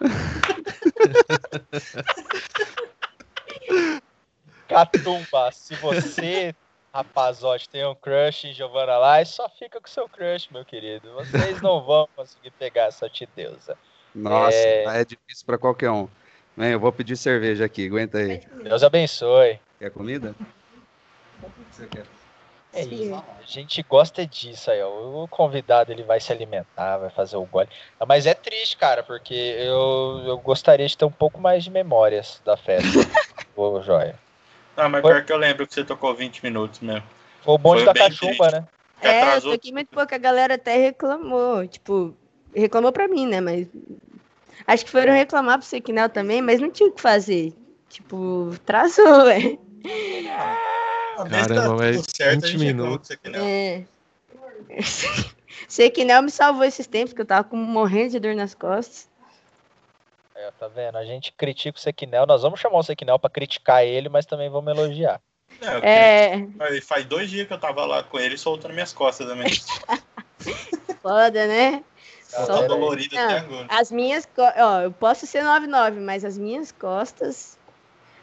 Catumba, 4.68 5.50
se 5.52 5.74
você, 5.76 6.54
rapazote, 6.94 7.68
tem 7.68 7.84
um 7.84 7.94
crush 7.94 8.44
em 8.44 8.52
Giovanna 8.52 8.96
Lai, 8.96 9.24
só 9.24 9.48
fica 9.48 9.80
com 9.80 9.88
seu 9.88 10.08
crush, 10.08 10.48
meu 10.52 10.64
querido. 10.64 11.12
Vocês 11.14 11.60
não 11.60 11.82
vão 11.84 12.08
conseguir 12.14 12.52
pegar 12.52 12.84
essa 12.84 13.10
tideusa. 13.10 13.76
Nossa, 14.14 14.56
é, 14.56 14.84
é 15.00 15.04
difícil 15.04 15.44
para 15.44 15.58
qualquer 15.58 15.90
um. 15.90 16.08
Vem, 16.56 16.70
eu 16.70 16.78
vou 16.78 16.92
pedir 16.92 17.16
cerveja 17.16 17.64
aqui, 17.64 17.88
aguenta 17.88 18.18
aí. 18.18 18.40
Deus 18.62 18.84
abençoe. 18.84 19.58
Quer 19.80 19.90
comida? 19.90 20.36
O 21.42 21.46
que 21.50 21.52
você 21.72 21.86
quer? 21.88 22.06
É 22.72 22.84
isso. 22.84 23.14
A 23.14 23.44
gente 23.44 23.82
gosta 23.82 24.24
disso 24.24 24.70
aí, 24.70 24.80
ó. 24.80 25.24
O 25.24 25.28
convidado 25.28 25.90
ele 25.90 26.04
vai 26.04 26.20
se 26.20 26.30
alimentar, 26.32 26.98
vai 26.98 27.10
fazer 27.10 27.36
o 27.36 27.44
gole. 27.44 27.68
Mas 28.06 28.24
é 28.24 28.34
triste, 28.34 28.76
cara, 28.76 29.02
porque 29.02 29.34
eu, 29.34 30.22
eu 30.26 30.38
gostaria 30.38 30.86
de 30.86 30.96
ter 30.96 31.04
um 31.04 31.10
pouco 31.10 31.40
mais 31.40 31.64
de 31.64 31.70
memórias 31.70 32.40
da 32.44 32.56
festa. 32.56 33.00
Ô, 33.56 33.80
Joia. 33.82 34.23
Ah, 34.76 34.88
mas 34.88 35.02
Foi... 35.02 35.12
pior 35.12 35.24
que 35.24 35.32
eu 35.32 35.36
lembro 35.36 35.66
que 35.66 35.74
você 35.74 35.84
tocou 35.84 36.14
20 36.14 36.42
minutos 36.42 36.80
mesmo. 36.80 37.04
Foi 37.42 37.54
o 37.54 37.58
bonde 37.58 37.84
Foi 37.84 37.92
da 37.92 38.00
cachumba, 38.00 38.50
né? 38.50 38.64
É, 39.00 39.36
eu 39.36 39.42
toquei 39.42 39.72
muito 39.72 39.88
pouco, 39.88 40.14
a 40.14 40.18
galera 40.18 40.54
até 40.54 40.76
reclamou. 40.76 41.66
Tipo, 41.66 42.16
reclamou 42.54 42.92
pra 42.92 43.06
mim, 43.06 43.26
né? 43.26 43.40
Mas. 43.40 43.66
Acho 44.66 44.84
que 44.84 44.90
foram 44.90 45.12
reclamar 45.12 45.58
pro 45.58 45.66
Sequinel 45.66 46.08
também, 46.08 46.40
mas 46.40 46.60
não 46.60 46.70
tinha 46.70 46.88
o 46.88 46.92
que 46.92 47.00
fazer. 47.00 47.52
Tipo, 47.88 48.50
trazou, 48.64 49.24
velho. 49.24 49.58
Caramba, 51.16 51.76
mas 51.76 52.04
certo, 52.08 52.46
20 52.46 52.58
minutos. 52.58 53.10
É. 53.34 53.84
Sequinel 55.68 56.22
me 56.22 56.30
salvou 56.30 56.64
esses 56.64 56.86
tempos, 56.86 57.12
que 57.12 57.20
eu 57.20 57.26
tava 57.26 57.44
com, 57.44 57.56
morrendo 57.56 58.12
de 58.12 58.20
dor 58.20 58.34
nas 58.34 58.54
costas. 58.54 59.08
É, 60.44 60.50
tá 60.50 60.68
vendo? 60.68 60.98
A 60.98 61.04
gente 61.06 61.32
critica 61.32 61.78
o 61.78 61.80
Sequinel, 61.80 62.26
nós 62.26 62.42
vamos 62.42 62.60
chamar 62.60 62.78
o 62.78 62.82
Sequinel 62.82 63.18
pra 63.18 63.30
criticar 63.30 63.82
ele, 63.82 64.10
mas 64.10 64.26
também 64.26 64.50
vamos 64.50 64.70
elogiar. 64.76 65.18
É, 65.82 66.36
é... 66.68 66.80
Faz 66.82 67.06
dois 67.06 67.30
dias 67.30 67.46
que 67.46 67.54
eu 67.54 67.58
tava 67.58 67.86
lá 67.86 68.02
com 68.02 68.18
ele 68.18 68.36
soltando 68.36 68.74
minhas 68.74 68.92
costas 68.92 69.26
também. 69.26 69.48
Foda, 71.00 71.46
né? 71.46 71.82
Ela 72.30 72.46
tá 72.46 72.66
dolorida 72.66 73.24
até 73.24 73.38
agora. 73.38 73.66
As 73.70 73.90
minhas, 73.90 74.28
ó, 74.36 74.80
eu 74.82 74.92
posso 74.92 75.26
ser 75.26 75.42
99, 75.42 76.00
mas 76.00 76.24
as 76.24 76.36
minhas 76.36 76.72
costas. 76.72 77.56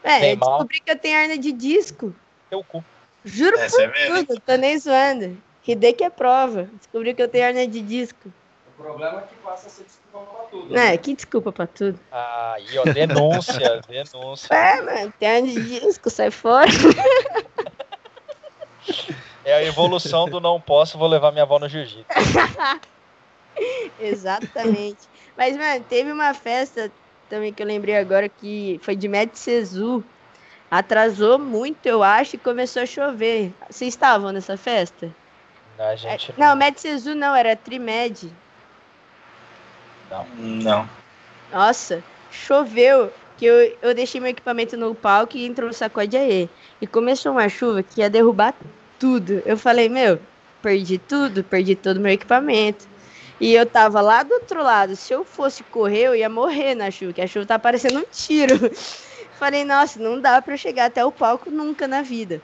É, 0.03 0.33
eu 0.33 0.35
descobri 0.35 0.79
que 0.79 0.91
eu 0.91 0.99
tenho 0.99 1.17
hernia 1.17 1.37
de 1.37 1.51
disco. 1.51 2.13
Teu 2.49 2.63
cu. 2.63 2.83
Juro 3.23 3.57
é, 3.57 3.69
por 3.69 3.81
é 3.81 4.07
tudo, 4.07 4.39
tô 4.41 4.55
nem 4.57 4.77
zoando. 4.77 5.37
que 5.63 6.03
é 6.03 6.09
prova. 6.09 6.69
Descobri 6.73 7.15
que 7.15 7.21
eu 7.21 7.27
tenho 7.27 7.45
hernia 7.45 7.67
de 7.67 7.81
disco. 7.81 8.31
O 8.81 8.83
problema 8.83 9.19
é 9.19 9.21
que 9.21 9.35
passa 9.35 9.67
a 9.67 9.69
ser 9.69 9.83
desculpa 9.83 10.25
pra 10.25 10.43
tudo. 10.45 10.73
Né? 10.73 10.93
É, 10.93 10.97
que 10.97 11.13
desculpa 11.13 11.51
pra 11.51 11.67
tudo. 11.67 11.99
Ah, 12.11 12.55
e 12.59 12.79
ó, 12.79 12.83
denúncia, 12.83 13.79
denúncia. 13.87 14.55
É, 14.55 14.81
mano, 14.81 15.13
tem 15.19 15.45
de 15.45 15.79
disco, 15.79 16.09
sai 16.09 16.31
fora. 16.31 16.71
É 19.43 19.55
a 19.55 19.63
evolução 19.63 20.29
do 20.29 20.39
não 20.39 20.61
posso, 20.61 20.99
vou 20.99 21.07
levar 21.07 21.31
minha 21.31 21.43
avó 21.43 21.57
no 21.57 21.67
jiu-jitsu. 21.67 22.05
Exatamente. 23.99 24.99
Mas, 25.35 25.57
mano, 25.57 25.83
teve 25.89 26.11
uma 26.11 26.33
festa 26.35 26.91
também 27.27 27.51
que 27.51 27.61
eu 27.61 27.65
lembrei 27.67 27.97
agora 27.97 28.29
que 28.29 28.79
foi 28.83 28.95
de 28.95 29.07
Med 29.07 29.31
Cezu. 29.37 30.03
Atrasou 30.69 31.39
muito, 31.39 31.85
eu 31.87 32.03
acho, 32.03 32.35
e 32.35 32.39
começou 32.39 32.83
a 32.83 32.85
chover. 32.85 33.51
Vocês 33.67 33.93
estavam 33.93 34.31
nessa 34.31 34.55
festa? 34.55 35.11
A 35.79 35.95
gente... 35.95 36.31
É, 36.31 36.33
não, 36.37 36.55
Med 36.55 36.79
Cezu 36.79 37.15
não, 37.15 37.35
era 37.35 37.55
Trimed. 37.55 38.31
Não. 40.11 40.27
Não. 40.37 40.89
Nossa, 41.51 42.03
choveu. 42.29 43.11
Que 43.37 43.45
eu, 43.45 43.77
eu 43.81 43.95
deixei 43.95 44.21
meu 44.21 44.29
equipamento 44.29 44.77
no 44.77 44.93
palco 44.93 45.35
e 45.35 45.47
entrou 45.47 45.69
o 45.69 45.73
sacode 45.73 46.15
aí. 46.15 46.47
E 46.79 46.85
começou 46.85 47.31
uma 47.31 47.49
chuva 47.49 47.81
que 47.81 48.01
ia 48.01 48.09
derrubar 48.09 48.53
tudo. 48.99 49.41
Eu 49.45 49.57
falei, 49.57 49.89
meu, 49.89 50.19
perdi 50.61 50.99
tudo, 50.99 51.43
perdi 51.43 51.75
todo 51.75 51.97
o 51.97 51.99
meu 52.01 52.11
equipamento. 52.11 52.87
E 53.39 53.55
eu 53.55 53.65
tava 53.65 53.99
lá 54.01 54.21
do 54.21 54.35
outro 54.35 54.61
lado. 54.61 54.95
Se 54.95 55.11
eu 55.11 55.25
fosse 55.25 55.63
correr, 55.63 56.03
eu 56.03 56.15
ia 56.15 56.29
morrer 56.29 56.75
na 56.75 56.91
chuva, 56.91 57.13
que 57.13 57.21
a 57.21 57.25
chuva 57.25 57.47
tá 57.47 57.57
parecendo 57.57 57.97
um 57.99 58.05
tiro. 58.11 58.55
Falei, 59.39 59.65
nossa, 59.65 59.99
não 59.99 60.21
dá 60.21 60.39
para 60.39 60.55
chegar 60.55 60.85
até 60.85 61.03
o 61.03 61.11
palco 61.11 61.49
nunca 61.49 61.87
na 61.87 62.03
vida. 62.03 62.39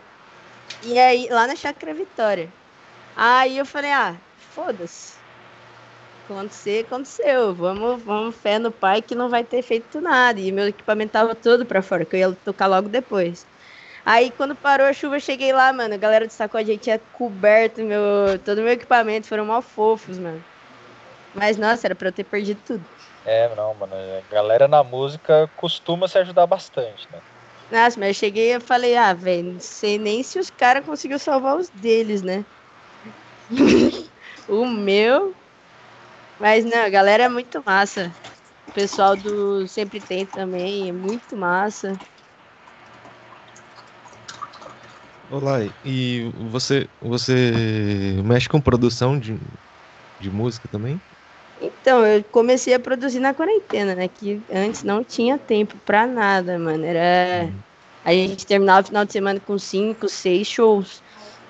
E 0.84 0.98
aí, 0.98 1.28
lá 1.30 1.46
na 1.46 1.56
Chácara 1.56 1.94
Vitória. 1.94 2.52
Aí 3.16 3.58
eu 3.58 3.66
falei, 3.66 3.92
ah, 3.92 4.16
foda-se. 4.56 5.17
Acontecer, 6.28 6.86
aconteceu. 6.86 7.56
Vamos, 7.56 8.04
vamos 8.04 8.36
fé 8.36 8.60
no 8.60 8.70
pai 8.70 9.02
que 9.02 9.16
não 9.16 9.30
vai 9.30 9.46
ter 9.46 9.62
feito 9.62 10.02
nada. 10.02 10.40
E 10.42 10.52
meu 10.52 10.68
equipamento 10.68 11.14
tava 11.14 11.34
todo 11.34 11.66
para 11.66 11.82
fora, 11.82 12.04
que 12.04 12.18
eu 12.18 12.20
ia 12.20 12.32
tocar 12.34 12.68
logo 12.68 12.90
depois. 12.90 13.48
Aí 14.04 14.30
quando 14.32 14.54
parou 14.54 14.88
a 14.88 14.94
chuva, 14.94 15.16
eu 15.16 15.22
cheguei 15.22 15.54
lá, 15.54 15.72
mano. 15.72 15.94
A 15.94 15.98
galera 15.98 16.28
do 16.28 16.34
sacode 16.34 16.70
aí 16.70 16.78
tinha 16.78 17.00
coberto 17.14 17.82
meu, 17.82 18.02
todo 18.44 18.58
o 18.60 18.62
meu 18.62 18.74
equipamento, 18.74 19.28
foram 19.28 19.46
mal 19.46 19.62
fofos, 19.62 20.20
mano. 20.20 20.44
Mas, 21.34 21.56
nossa, 21.56 21.88
era 21.88 21.96
pra 21.96 22.10
eu 22.10 22.14
ter 22.14 22.26
perdido 22.26 22.62
tudo. 22.62 22.84
É, 23.26 23.54
não, 23.56 23.74
mano. 23.74 23.94
A 23.96 24.34
galera 24.34 24.68
na 24.68 24.84
música 24.84 25.50
costuma 25.56 26.08
se 26.08 26.18
ajudar 26.18 26.46
bastante, 26.46 27.08
né? 27.12 27.20
Nossa, 27.72 28.00
mas 28.00 28.10
eu 28.10 28.14
cheguei 28.14 28.54
e 28.54 28.60
falei, 28.60 28.96
ah, 28.96 29.14
velho, 29.14 29.54
não 29.54 29.60
sei 29.60 29.98
nem 29.98 30.24
se 30.24 30.40
os 30.40 30.50
caras 30.50 30.86
conseguiram 30.86 31.20
salvar 31.20 31.58
os 31.58 31.70
deles, 31.70 32.22
né? 32.22 32.44
o 34.48 34.66
meu. 34.66 35.47
Mas 36.40 36.64
não, 36.66 36.78
a 36.78 36.90
galera 36.90 37.24
é 37.24 37.30
muito 37.30 37.62
massa. 37.66 38.14
O 38.68 38.72
pessoal 38.72 39.16
do 39.16 39.68
Sempre 39.68 40.00
Tem 40.00 40.26
também 40.26 40.90
é 40.90 40.92
muito 40.92 41.36
massa. 41.36 42.00
Olá, 45.30 45.60
e 45.84 46.32
você, 46.52 46.88
você 47.02 48.16
mexe 48.24 48.48
com 48.48 48.62
produção 48.62 49.20
de, 49.20 49.38
de 50.20 50.32
música 50.32 50.70
também? 50.70 51.02
Então, 51.60 52.06
eu 52.06 52.24
comecei 52.26 52.74
a 52.74 52.80
produzir 52.80 53.20
na 53.20 53.34
quarentena, 53.34 53.96
né? 53.96 54.08
Que 54.08 54.42
antes 54.50 54.84
não 54.84 55.04
tinha 55.04 55.38
tempo 55.38 55.78
pra 55.80 56.08
nada, 56.08 56.58
mano. 56.58 56.86
Era. 56.86 57.52
A 58.06 58.14
gente 58.14 58.46
terminava 58.46 58.84
o 58.84 58.88
final 58.88 59.04
de 59.04 59.12
semana 59.12 59.40
com 59.40 59.58
cinco, 59.58 60.08
seis 60.08 60.48
shows. 60.48 61.04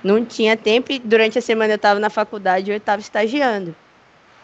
Não 0.04 0.26
tinha 0.26 0.58
tempo 0.58 0.92
e 0.92 0.98
durante 0.98 1.38
a 1.38 1.42
semana 1.42 1.74
eu 1.74 1.78
tava 1.78 2.00
na 2.00 2.10
faculdade 2.10 2.72
e 2.72 2.74
eu 2.74 2.80
tava 2.80 3.02
estagiando. 3.02 3.76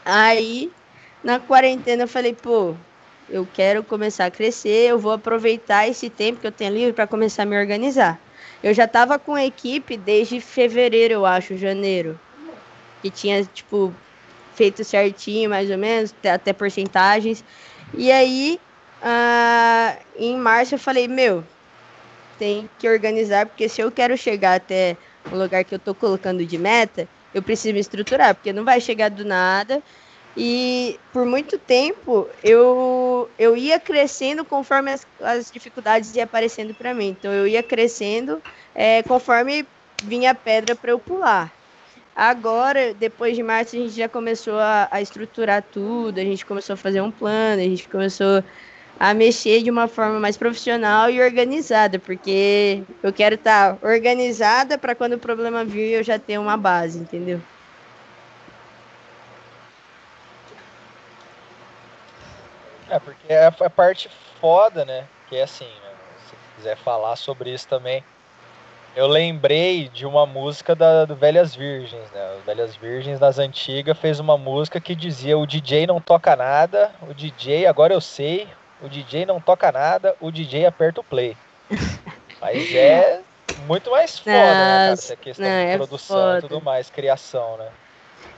Aí, 0.06 0.76
na 1.24 1.40
quarentena, 1.40 2.04
eu 2.04 2.08
falei, 2.08 2.34
pô, 2.34 2.80
eu 3.28 3.48
quero 3.48 3.84
começar 3.84 4.26
a 4.26 4.32
crescer, 4.32 4.90
eu 4.90 5.00
vou 5.00 5.12
aproveitar 5.14 5.88
esse 5.88 6.10
tempo 6.10 6.40
que 6.42 6.48
eu 6.48 6.52
tenho 6.52 6.74
livre 6.74 6.94
para 6.94 7.08
começar 7.08 7.44
a 7.44 7.46
me 7.46 7.58
organizar. 7.58 8.22
Eu 8.62 8.74
já 8.74 8.88
tava 8.88 9.18
com 9.20 9.34
a 9.36 9.46
equipe 9.46 9.98
desde 9.98 10.42
fevereiro, 10.42 11.14
eu 11.14 11.26
acho, 11.26 11.56
janeiro. 11.56 12.20
Que 13.02 13.12
tinha, 13.12 13.46
tipo, 13.46 14.02
feito 14.52 14.84
certinho, 14.84 15.50
mais 15.50 15.70
ou 15.72 15.78
menos, 15.78 16.16
até 16.26 16.54
porcentagens. 16.54 17.44
E 17.94 18.12
aí, 18.12 18.60
uh, 19.04 20.04
em 20.16 20.38
março, 20.38 20.76
eu 20.76 20.80
falei: 20.80 21.08
Meu, 21.08 21.48
tem 22.38 22.70
que 22.78 22.88
organizar, 22.90 23.46
porque 23.48 23.70
se 23.70 23.82
eu 23.82 23.92
quero 23.92 24.18
chegar 24.18 24.56
até 24.56 25.00
o 25.30 25.38
lugar 25.38 25.64
que 25.66 25.74
eu 25.76 25.80
tô 25.80 25.96
colocando 25.96 26.46
de 26.46 26.58
meta, 26.58 27.10
eu 27.34 27.42
preciso 27.42 27.74
me 27.74 27.80
estruturar, 27.80 28.36
porque 28.36 28.54
não 28.54 28.64
vai 28.64 28.80
chegar 28.80 29.10
do 29.10 29.26
nada. 29.26 29.82
E 30.36 31.00
por 31.12 31.26
muito 31.26 31.60
tempo 31.60 32.28
eu, 32.44 33.30
eu 33.38 33.56
ia 33.56 33.80
crescendo 33.80 34.44
conforme 34.44 34.92
as, 34.92 35.06
as 35.22 35.52
dificuldades 35.52 36.16
iam 36.16 36.24
aparecendo 36.24 36.74
para 36.74 36.94
mim. 36.94 37.10
Então 37.10 37.32
eu 37.32 37.48
ia 37.48 37.62
crescendo 37.62 38.42
é, 38.74 39.04
conforme 39.04 39.66
vinha 40.04 40.34
pedra 40.34 40.76
para 40.76 40.92
eu 40.92 41.00
pular. 41.00 41.52
Agora, 42.16 42.94
depois 42.94 43.36
de 43.36 43.42
março, 43.42 43.76
a 43.76 43.80
gente 43.80 43.96
já 43.96 44.08
começou 44.08 44.60
a, 44.60 44.88
a, 44.92 45.02
estruturar 45.02 45.64
tudo, 45.64 46.20
a 46.20 46.24
gente 46.24 46.46
começou 46.46 46.76
a 46.76 46.78
fazer 46.78 47.02
um 47.02 47.10
plano, 47.10 47.62
a 47.62 47.66
gente 47.66 47.90
começou 47.90 48.44
a 49.00 49.14
mexer 49.14 49.64
de 49.64 49.70
uma 49.70 49.88
forma 49.88 50.20
mais 50.20 50.38
profissional 50.38 51.10
e 51.10 51.22
organizada, 51.22 52.00
porque 52.00 52.84
eu 53.02 53.12
quero 53.12 53.36
estar 53.36 53.76
tá 53.76 53.88
organizada 53.88 54.78
para 54.78 54.96
quando 54.96 55.14
o 55.14 55.20
problema 55.20 55.66
vir 55.66 55.92
eu 55.92 56.04
já 56.04 56.18
ter 56.20 56.38
uma 56.38 56.56
base, 56.56 57.00
entendeu? 57.00 57.42
É, 62.90 63.00
porque 63.00 63.34
é 63.34 63.46
a 63.48 63.70
parte 63.70 64.10
foda, 64.40 64.86
né? 64.86 65.06
Que 65.28 65.38
é 65.38 65.44
assim, 65.44 65.66
né? 65.66 65.92
se 66.30 66.36
quiser 66.56 66.78
falar 66.78 67.16
sobre 67.16 67.52
isso 67.52 67.68
também, 67.68 68.04
eu 68.96 69.08
lembrei 69.08 69.90
de 69.90 70.06
uma 70.06 70.26
música 70.26 70.76
da 70.76 71.04
do 71.04 71.16
Velhas 71.16 71.56
Virgens, 71.56 72.12
né? 72.12 72.36
As 72.38 72.46
Velhas 72.46 72.76
Virgens 72.76 73.20
das 73.20 73.40
antigas 73.40 73.98
fez 73.98 74.20
uma 74.20 74.38
música 74.38 74.80
que 74.80 74.94
dizia 74.94 75.38
o 75.38 75.48
DJ 75.48 75.88
não 75.88 76.00
toca 76.00 76.36
nada, 76.36 76.92
o 77.02 77.14
DJ 77.14 77.66
agora 77.66 77.94
eu 77.94 78.02
sei, 78.02 78.48
o 78.84 78.90
DJ 78.90 79.26
não 79.26 79.40
toca 79.40 79.72
nada, 79.72 80.16
o 80.20 80.32
DJ 80.32 80.66
aperta 80.66 81.02
o 81.02 81.04
play. 81.04 81.36
Mas 82.42 82.76
é 82.76 83.22
muito 83.66 83.90
mais 83.90 84.20
foda, 84.20 84.32
né, 84.32 84.78
cara? 84.78 84.94
Essa 84.94 85.16
questão 85.16 85.46
não, 85.46 85.66
de 85.66 85.72
é 85.72 85.78
produção 85.78 86.38
e 86.38 86.42
tudo 86.42 86.62
mais, 86.62 86.90
criação, 86.90 87.58
né? 87.58 87.70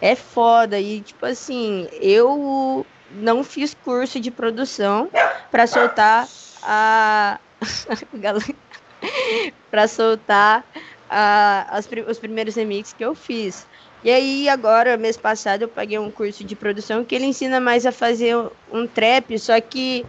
é 0.01 0.15
foda. 0.15 0.79
E, 0.79 1.01
tipo 1.01 1.25
assim, 1.25 1.87
eu 1.93 2.85
não 3.11 3.43
fiz 3.43 3.73
curso 3.73 4.19
de 4.19 4.31
produção 4.31 5.09
para 5.51 5.67
soltar 5.67 6.27
a. 6.61 7.39
para 9.71 9.87
soltar 9.87 10.63
a, 11.09 11.67
as, 11.69 11.87
os 12.07 12.19
primeiros 12.19 12.55
remixes 12.55 12.93
que 12.93 13.03
eu 13.03 13.15
fiz. 13.15 13.65
E 14.03 14.11
aí, 14.11 14.47
agora, 14.47 14.97
mês 14.97 15.17
passado, 15.17 15.63
eu 15.63 15.67
paguei 15.67 15.97
um 15.97 16.11
curso 16.11 16.43
de 16.43 16.55
produção 16.55 17.03
que 17.03 17.15
ele 17.15 17.25
ensina 17.25 17.59
mais 17.59 17.87
a 17.87 17.91
fazer 17.91 18.35
um 18.71 18.85
trap, 18.85 19.37
só 19.39 19.59
que 19.59 20.05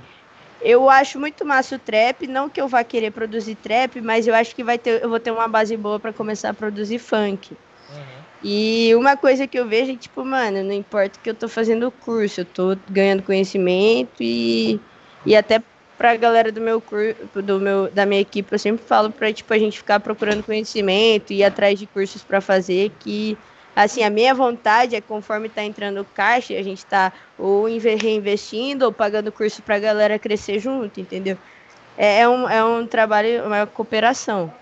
eu 0.67 0.91
acho 0.91 1.21
muito 1.21 1.45
massa 1.45 1.77
o 1.77 1.79
trap, 1.79 2.27
não 2.27 2.49
que 2.51 2.61
eu 2.61 2.67
vá 2.67 2.83
querer 2.83 3.13
produzir 3.13 3.55
trap, 3.55 4.01
mas 4.01 4.27
eu 4.27 4.35
acho 4.35 4.55
que 4.55 4.65
vai 4.65 4.77
ter, 4.79 5.03
eu 5.03 5.09
vou 5.09 5.21
ter 5.21 5.31
uma 5.31 5.47
base 5.47 5.77
boa 5.77 6.01
para 6.01 6.13
começar 6.13 6.51
a 6.51 6.55
produzir 6.55 6.99
funk. 6.99 7.53
Uhum. 7.89 8.25
E 8.43 8.95
uma 8.95 9.17
coisa 9.17 9.47
que 9.47 9.59
eu 9.59 9.69
vejo 9.69 9.93
é 9.93 9.97
tipo, 9.97 10.25
mano, 10.25 10.63
não 10.65 10.73
importa 10.73 11.19
que 11.23 11.31
eu 11.31 11.35
tô 11.35 11.49
fazendo 11.49 11.87
o 11.87 11.93
curso, 11.93 12.41
eu 12.41 12.45
tô 12.45 12.77
ganhando 12.91 13.23
conhecimento 13.23 14.23
e, 14.23 14.81
e 15.25 15.37
até 15.37 15.63
pra 15.97 16.17
galera 16.17 16.53
do 16.53 16.61
meu 16.61 16.81
curso, 16.81 17.15
do 17.43 17.61
meu, 17.61 17.91
da 17.91 18.05
minha 18.05 18.21
equipe, 18.21 18.53
eu 18.53 18.59
sempre 18.59 18.85
falo 18.85 19.11
pra 19.11 19.33
tipo, 19.33 19.53
a 19.55 19.59
gente 19.59 19.79
ficar 19.79 20.01
procurando 20.01 20.43
conhecimento 20.43 21.33
e 21.33 21.37
ir 21.37 21.45
atrás 21.45 21.79
de 21.79 21.87
cursos 21.87 22.25
para 22.25 22.41
fazer 22.41 22.91
que 22.99 23.39
assim, 23.77 24.03
a 24.03 24.09
minha 24.09 24.35
vontade 24.35 24.97
é 24.97 25.01
conforme 25.03 25.49
está 25.49 25.63
entrando 25.63 26.01
o 26.01 26.05
caixa, 26.05 26.55
a 26.55 26.63
gente 26.63 26.79
está 26.79 27.13
ou 27.39 27.67
reinvestindo 27.67 28.87
ou 28.87 28.93
pagando 28.93 29.31
curso 29.31 29.63
para 29.63 29.77
a 29.77 29.81
galera 29.81 30.19
crescer 30.19 30.59
junto, 30.59 30.99
entendeu? 30.99 31.37
É, 31.99 32.21
é, 32.21 32.29
um, 32.29 32.49
é 32.49 32.65
um 32.65 32.87
trabalho, 32.87 33.45
uma 33.47 33.67
cooperação. 33.67 34.53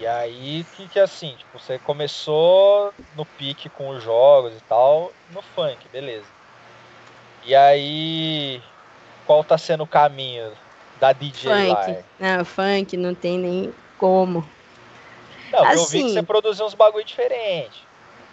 E 0.00 0.06
aí, 0.06 0.64
que, 0.76 0.88
que 0.88 0.98
assim, 0.98 1.34
tipo, 1.36 1.58
você 1.58 1.78
começou 1.78 2.92
no 3.16 3.24
pique 3.24 3.68
com 3.70 3.90
os 3.90 4.02
jogos 4.02 4.54
e 4.54 4.60
tal, 4.64 5.12
no 5.32 5.40
funk, 5.40 5.78
beleza. 5.90 6.26
E 7.46 7.54
aí, 7.54 8.60
qual 9.26 9.44
tá 9.44 9.56
sendo 9.56 9.84
o 9.84 9.86
caminho 9.86 10.52
da 11.00 11.12
DJ 11.12 11.74
funk. 11.74 11.92
lá? 12.20 12.36
Não, 12.38 12.44
funk 12.44 12.96
não 12.96 13.14
tem 13.14 13.38
nem 13.38 13.72
como. 13.98 14.53
Não, 15.54 15.64
assim, 15.66 15.80
eu 15.80 15.86
vi 15.86 16.02
que 16.02 16.10
você 16.10 16.18
assim. 16.18 16.26
produziu 16.26 16.66
uns 16.66 16.74
bagulho 16.74 17.04
diferente. 17.04 17.82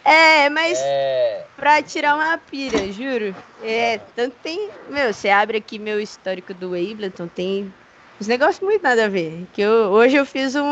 É, 0.04 0.50
mas 0.50 0.80
é... 0.82 1.46
pra 1.56 1.82
tirar 1.82 2.16
uma 2.16 2.38
pira, 2.38 2.92
juro. 2.92 3.36
É, 3.64 4.00
tanto 4.16 4.36
tem. 4.42 4.70
Meu, 4.90 5.14
você 5.14 5.30
abre 5.30 5.58
aqui 5.58 5.78
meu 5.78 6.00
histórico 6.00 6.54
do 6.54 6.74
Ableton, 6.74 7.28
tem 7.28 7.72
uns 8.20 8.28
negócios 8.28 8.60
muito 8.62 8.82
nada 8.82 9.06
a 9.06 9.10
ver. 9.10 9.46
Que 9.54 9.62
eu, 9.62 9.92
hoje 9.92 10.16
eu 10.16 10.26
fiz 10.26 10.56
um, 10.56 10.66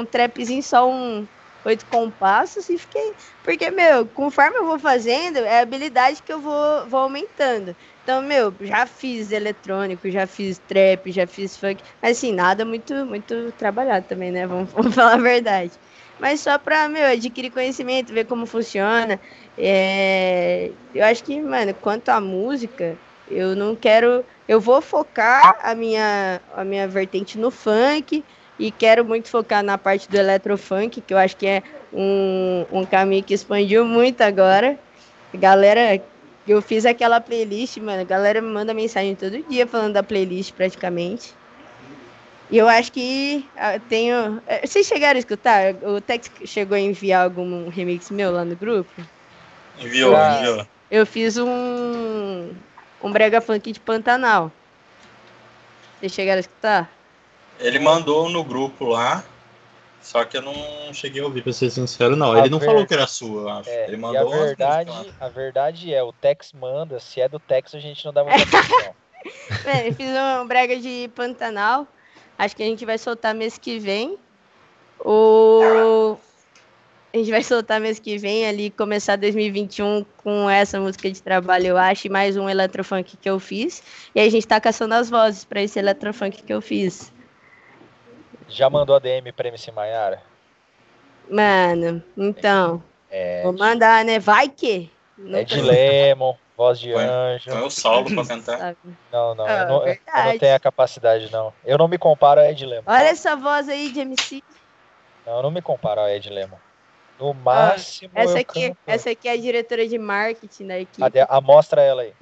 um 0.00 0.06
trapzinho 0.10 0.62
só 0.62 0.88
um 0.88 1.26
oito 1.66 1.84
compassos 1.86 2.68
e 2.68 2.78
fiquei. 2.78 3.12
Porque, 3.42 3.70
meu, 3.70 4.06
conforme 4.06 4.56
eu 4.58 4.66
vou 4.66 4.78
fazendo, 4.78 5.38
é 5.38 5.58
a 5.58 5.62
habilidade 5.62 6.22
que 6.22 6.32
eu 6.32 6.40
vou, 6.40 6.86
vou 6.88 7.00
aumentando. 7.00 7.76
Então, 8.04 8.20
meu, 8.20 8.54
já 8.60 8.86
fiz 8.86 9.30
eletrônico, 9.32 10.10
já 10.10 10.26
fiz 10.26 10.58
trap, 10.58 11.10
já 11.10 11.26
fiz 11.26 11.56
funk, 11.56 11.82
mas 12.02 12.18
assim, 12.18 12.32
nada 12.34 12.62
muito 12.62 12.94
muito 13.06 13.50
trabalhado 13.52 14.06
também, 14.06 14.30
né? 14.30 14.46
Vamos, 14.46 14.70
vamos 14.74 14.94
falar 14.94 15.14
a 15.14 15.16
verdade. 15.16 15.78
Mas 16.18 16.40
só 16.42 16.58
pra, 16.58 16.86
meu, 16.86 17.06
adquirir 17.06 17.50
conhecimento, 17.50 18.12
ver 18.12 18.26
como 18.26 18.44
funciona. 18.46 19.18
É... 19.56 20.74
Eu 20.92 21.02
acho 21.06 21.24
que, 21.24 21.40
mano, 21.40 21.74
quanto 21.74 22.10
à 22.10 22.20
música, 22.20 23.00
eu 23.26 23.56
não 23.56 23.74
quero. 23.74 24.22
Eu 24.46 24.60
vou 24.60 24.82
focar 24.82 25.58
a 25.62 25.74
minha, 25.74 26.42
a 26.52 26.62
minha 26.62 26.86
vertente 26.86 27.38
no 27.38 27.50
funk 27.50 28.26
e 28.58 28.70
quero 28.70 29.02
muito 29.04 29.30
focar 29.30 29.62
na 29.62 29.78
parte 29.78 30.10
do 30.10 30.16
eletrofunk, 30.18 31.00
que 31.00 31.14
eu 31.14 31.18
acho 31.18 31.36
que 31.38 31.46
é 31.46 31.62
um, 31.90 32.66
um 32.70 32.86
caminho 32.86 33.24
que 33.24 33.32
expandiu 33.34 33.84
muito 33.86 34.20
agora. 34.20 34.78
Galera 35.34 35.98
eu 36.46 36.60
fiz 36.60 36.84
aquela 36.84 37.20
playlist, 37.20 37.78
mano. 37.78 38.02
A 38.02 38.04
galera 38.04 38.40
me 38.40 38.48
manda 38.48 38.74
mensagem 38.74 39.14
todo 39.14 39.42
dia 39.48 39.66
falando 39.66 39.94
da 39.94 40.02
playlist 40.02 40.52
praticamente. 40.52 41.32
E 42.50 42.58
eu 42.58 42.68
acho 42.68 42.92
que 42.92 43.48
ah, 43.56 43.78
tenho. 43.88 44.42
Eh, 44.46 44.66
vocês 44.66 44.86
chegaram 44.86 45.16
a 45.16 45.18
escutar? 45.18 45.74
O 45.82 46.00
Tex 46.00 46.30
chegou 46.44 46.76
a 46.76 46.80
enviar 46.80 47.24
algum 47.24 47.68
remix 47.68 48.10
meu 48.10 48.30
lá 48.30 48.44
no 48.44 48.54
grupo? 48.54 48.90
Enviou, 49.78 50.14
ah, 50.14 50.38
enviou. 50.38 50.66
Eu 50.90 51.06
fiz 51.06 51.36
um. 51.38 52.50
Um 53.02 53.10
brega 53.10 53.40
funk 53.40 53.72
de 53.72 53.80
Pantanal. 53.80 54.52
Vocês 55.98 56.12
chegaram 56.12 56.38
a 56.38 56.40
escutar? 56.40 56.90
Ele 57.58 57.78
mandou 57.78 58.28
no 58.28 58.44
grupo 58.44 58.84
lá. 58.84 59.24
Só 60.04 60.22
que 60.22 60.36
eu 60.36 60.42
não 60.42 60.54
cheguei 60.92 61.22
a 61.22 61.24
ouvir, 61.24 61.42
pra 61.42 61.50
ser 61.50 61.70
sincero, 61.70 62.14
não. 62.14 62.32
A 62.32 62.40
ele 62.40 62.50
não 62.50 62.58
ver... 62.58 62.66
falou 62.66 62.86
que 62.86 62.92
era 62.92 63.06
sua, 63.06 63.40
eu 63.40 63.48
acho. 63.48 63.70
É, 63.70 63.88
ele 63.88 63.96
mandou 63.96 64.34
a 64.34 64.36
verdade, 64.36 65.14
a 65.18 65.28
verdade 65.30 65.94
é, 65.94 66.02
o 66.02 66.12
Tex 66.12 66.52
manda, 66.52 67.00
se 67.00 67.22
é 67.22 67.28
do 67.28 67.38
Tex, 67.38 67.74
a 67.74 67.78
gente 67.78 68.04
não 68.04 68.12
dá 68.12 68.22
muita 68.22 68.42
atenção. 68.42 68.94
é, 69.64 69.88
eu 69.88 69.94
fiz 69.94 70.06
um 70.10 70.46
brega 70.46 70.76
de 70.76 71.10
Pantanal. 71.14 71.88
Acho 72.38 72.54
que 72.54 72.62
a 72.62 72.66
gente 72.66 72.84
vai 72.84 72.98
soltar 72.98 73.34
mês 73.34 73.56
que 73.56 73.78
vem. 73.78 74.18
O... 75.00 76.18
A 77.10 77.16
gente 77.16 77.30
vai 77.30 77.42
soltar 77.42 77.80
mês 77.80 77.98
que 77.98 78.18
vem 78.18 78.46
ali, 78.46 78.70
começar 78.70 79.16
2021 79.16 80.04
com 80.18 80.50
essa 80.50 80.78
música 80.78 81.10
de 81.10 81.22
trabalho, 81.22 81.68
eu 81.68 81.78
acho, 81.78 82.08
e 82.08 82.10
mais 82.10 82.36
um 82.36 82.46
eletrofunk 82.46 83.16
que 83.16 83.30
eu 83.30 83.40
fiz. 83.40 83.82
E 84.14 84.20
aí 84.20 84.28
a 84.28 84.30
gente 84.30 84.46
tá 84.46 84.60
caçando 84.60 84.94
as 84.94 85.08
vozes 85.08 85.46
para 85.46 85.62
esse 85.62 85.78
eletrofunk 85.78 86.42
que 86.42 86.52
eu 86.52 86.60
fiz. 86.60 87.13
Já 88.48 88.68
mandou 88.68 88.96
a 88.96 88.98
DM 88.98 89.32
pra 89.32 89.48
MC 89.48 89.70
Maiara? 89.72 90.22
Mano, 91.30 92.02
então. 92.16 92.82
É, 93.10 93.42
vou 93.42 93.52
mandar, 93.52 94.04
né? 94.04 94.18
Vai 94.18 94.48
que. 94.48 94.90
Não 95.16 95.38
é 95.38 95.44
de 95.44 95.60
Lemon, 95.60 96.34
voz 96.56 96.78
de 96.78 96.92
Põe, 96.92 97.04
anjo. 97.04 97.50
Põe 97.50 97.62
o 97.62 97.70
solo 97.70 98.14
pra 98.14 98.26
cantar. 98.26 98.76
Não, 99.12 99.34
não, 99.34 99.46
ah, 99.46 99.52
eu 99.52 99.68
não, 99.68 99.86
eu 99.86 99.98
não 100.32 100.38
tenho 100.38 100.56
a 100.56 100.60
capacidade, 100.60 101.30
não. 101.32 101.52
Eu 101.64 101.78
não 101.78 101.86
me 101.86 101.96
comparo 101.96 102.40
a 102.40 102.50
Ed 102.50 102.66
Lemon. 102.66 102.82
Olha 102.86 103.04
essa 103.04 103.36
voz 103.36 103.68
aí 103.68 103.90
de 103.92 104.00
MC. 104.00 104.42
Não, 105.24 105.36
eu 105.36 105.42
não 105.44 105.50
me 105.50 105.62
comparo 105.62 106.00
a 106.00 106.12
Ed 106.12 106.28
Lemon. 106.28 106.56
No 107.18 107.30
ah, 107.30 107.34
máximo. 107.34 108.10
Ah, 108.14 108.22
essa, 108.22 108.40
aqui, 108.40 108.68
canto... 108.68 108.78
essa 108.86 109.10
aqui 109.10 109.28
é 109.28 109.32
a 109.32 109.36
diretora 109.36 109.86
de 109.86 109.98
marketing 109.98 110.66
da 110.66 110.80
equipe. 110.80 111.00
Cadê? 111.00 111.20
A, 111.20 111.40
mostra 111.40 111.80
ela 111.80 112.02
aí. 112.02 112.12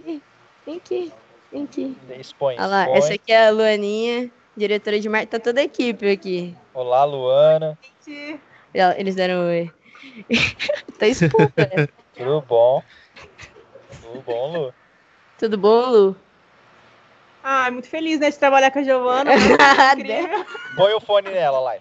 Vem 0.66 0.76
aqui, 0.76 1.12
vem 1.50 1.64
aqui. 1.64 1.96
Expõe. 2.20 2.56
Olha 2.58 2.66
lá, 2.66 2.90
essa 2.90 3.14
aqui 3.14 3.32
é 3.32 3.48
a 3.48 3.50
Luaninha 3.50 4.30
diretora 4.56 5.00
de 5.00 5.08
marketing, 5.08 5.30
tá 5.30 5.38
toda 5.38 5.60
a 5.60 5.64
equipe 5.64 6.10
aqui. 6.10 6.56
Olá, 6.74 7.04
Luana. 7.04 7.78
Eles 8.96 9.14
deram 9.14 9.46
oi. 9.46 9.70
tá 10.98 11.06
expulsa, 11.06 11.52
né? 11.56 11.88
Tudo 12.14 12.40
bom? 12.42 12.82
Tudo 14.02 14.20
bom, 14.22 14.52
Lu? 14.52 14.74
Tudo 15.38 15.58
bom, 15.58 15.90
Lu? 15.90 16.16
Ah, 17.44 17.70
muito 17.70 17.88
feliz, 17.88 18.20
né, 18.20 18.30
de 18.30 18.38
trabalhar 18.38 18.70
com 18.70 18.78
a 18.78 18.82
Giovana. 18.84 19.32
Põe 20.76 20.94
o 20.94 21.00
fone 21.00 21.28
nela, 21.30 21.58
lá. 21.58 21.74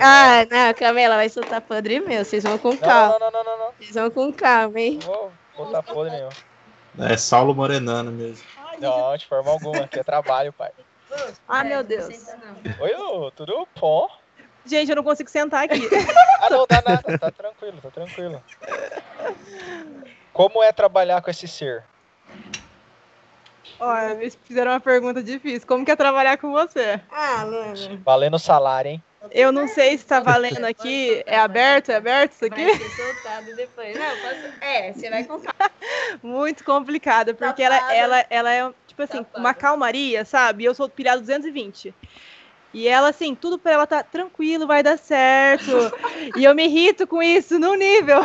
ah, 0.00 0.46
não, 0.50 0.74
Camila, 0.74 1.14
vai 1.14 1.28
soltar 1.28 1.60
podre 1.60 2.00
meu. 2.00 2.24
Vocês 2.24 2.42
vão 2.42 2.58
com 2.58 2.76
calma. 2.76 3.18
Não, 3.18 3.30
não, 3.30 3.30
não, 3.30 3.44
não, 3.44 3.58
não. 3.58 3.72
Vocês 3.78 3.94
vão 3.94 4.10
com 4.10 4.32
calma, 4.32 4.80
hein? 4.80 4.98
Não 5.04 5.30
vou 5.56 5.66
botar 5.66 5.82
podre 5.82 6.12
nenhum. 6.12 6.28
É 6.98 7.16
Saulo 7.16 7.54
Morenano 7.54 8.10
mesmo. 8.10 8.44
Não, 8.80 9.16
de 9.16 9.26
forma 9.26 9.50
alguma, 9.50 9.86
que 9.86 10.00
é 10.00 10.02
trabalho, 10.02 10.52
pai. 10.52 10.70
Ah, 11.48 11.64
meu 11.64 11.82
Deus. 11.82 12.08
Oi, 12.80 12.94
Lu, 12.94 13.30
tudo 13.32 13.66
bom? 13.78 14.08
Gente, 14.64 14.90
eu 14.90 14.96
não 14.96 15.02
consigo 15.02 15.30
sentar 15.30 15.64
aqui. 15.64 15.80
ah, 16.40 16.50
não 16.50 16.66
dá 16.68 16.82
nada, 16.86 17.18
tá 17.18 17.30
tranquilo, 17.30 17.78
tá 17.82 17.90
tranquilo. 17.90 18.42
Como 20.32 20.62
é 20.62 20.72
trabalhar 20.72 21.20
com 21.22 21.30
esse 21.30 21.48
ser? 21.48 21.82
Olha, 23.78 24.14
me 24.14 24.30
fizeram 24.30 24.72
uma 24.72 24.80
pergunta 24.80 25.22
difícil. 25.22 25.66
Como 25.66 25.84
que 25.84 25.90
é 25.90 25.96
trabalhar 25.96 26.36
com 26.36 26.52
você? 26.52 27.00
Ah, 27.10 27.44
Lana. 27.44 28.00
Valendo 28.04 28.38
salário, 28.38 28.90
hein? 28.90 29.02
Eu 29.30 29.52
não 29.52 29.68
sei 29.68 29.98
se 29.98 30.04
tá 30.04 30.20
valendo 30.20 30.64
aqui. 30.64 31.22
É 31.26 31.38
aberto? 31.38 31.90
É 31.90 31.96
aberto 31.96 32.32
isso 32.32 32.44
aqui? 32.44 32.64
Vai 32.64 32.76
ser 32.76 32.90
soltado 32.90 33.56
depois. 33.56 33.98
Não, 33.98 34.16
posso... 34.16 34.54
É, 34.62 34.92
você 34.92 35.10
vai 35.10 35.24
contar. 35.24 35.54
Muito 36.22 36.64
complicado, 36.64 37.34
porque 37.34 37.62
ela, 37.62 37.94
ela, 37.94 38.26
ela 38.30 38.52
é 38.52 38.72
tipo 39.06 39.18
assim, 39.18 39.26
uma 39.36 39.54
calmaria, 39.54 40.24
sabe? 40.24 40.64
Eu 40.64 40.74
sou 40.74 40.88
pilhado 40.88 41.20
220. 41.20 41.94
E 42.72 42.86
ela, 42.86 43.08
assim, 43.08 43.34
tudo 43.34 43.58
pra 43.58 43.72
ela 43.72 43.86
tá 43.86 44.02
tranquilo, 44.02 44.66
vai 44.66 44.82
dar 44.82 44.98
certo. 44.98 45.70
e 46.36 46.44
eu 46.44 46.54
me 46.54 46.66
irrito 46.66 47.06
com 47.06 47.22
isso 47.22 47.58
no 47.58 47.74
nível. 47.74 48.20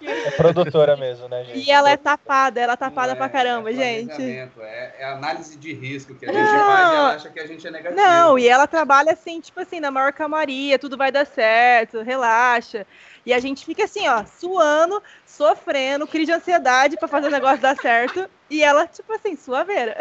É 0.00 0.30
produtora 0.36 0.96
mesmo, 0.96 1.28
né, 1.28 1.44
gente? 1.44 1.66
E 1.66 1.70
ela 1.70 1.90
é 1.90 1.96
tapada, 1.96 2.60
ela 2.60 2.74
é 2.74 2.76
tapada 2.76 3.12
é, 3.12 3.14
pra 3.14 3.28
caramba, 3.28 3.70
é 3.70 3.74
gente. 3.74 4.22
É, 4.22 4.94
é, 4.98 5.04
análise 5.04 5.56
de 5.56 5.72
risco 5.72 6.14
que 6.14 6.24
a 6.24 6.32
gente 6.32 6.40
não, 6.40 6.66
faz 6.66 6.90
e 6.90 6.94
ela 6.94 7.14
acha 7.14 7.30
que 7.30 7.40
a 7.40 7.46
gente 7.46 7.66
é 7.66 7.70
negativo. 7.70 8.00
Não, 8.00 8.38
e 8.38 8.48
ela 8.48 8.66
trabalha 8.66 9.12
assim, 9.12 9.40
tipo 9.40 9.60
assim, 9.60 9.80
na 9.80 9.90
maior 9.90 10.12
camaria, 10.12 10.78
tudo 10.78 10.96
vai 10.96 11.10
dar 11.10 11.26
certo, 11.26 12.02
relaxa. 12.02 12.86
E 13.26 13.32
a 13.32 13.40
gente 13.40 13.64
fica 13.64 13.84
assim, 13.84 14.08
ó, 14.08 14.24
suando, 14.24 15.02
sofrendo, 15.26 16.06
crise 16.06 16.26
de 16.26 16.32
ansiedade 16.32 16.96
para 16.96 17.08
fazer 17.08 17.28
o 17.28 17.32
negócio 17.32 17.58
dar 17.58 17.76
certo. 17.76 18.28
E 18.48 18.62
ela, 18.62 18.86
tipo 18.86 19.12
assim, 19.12 19.36
suaveira. 19.36 19.96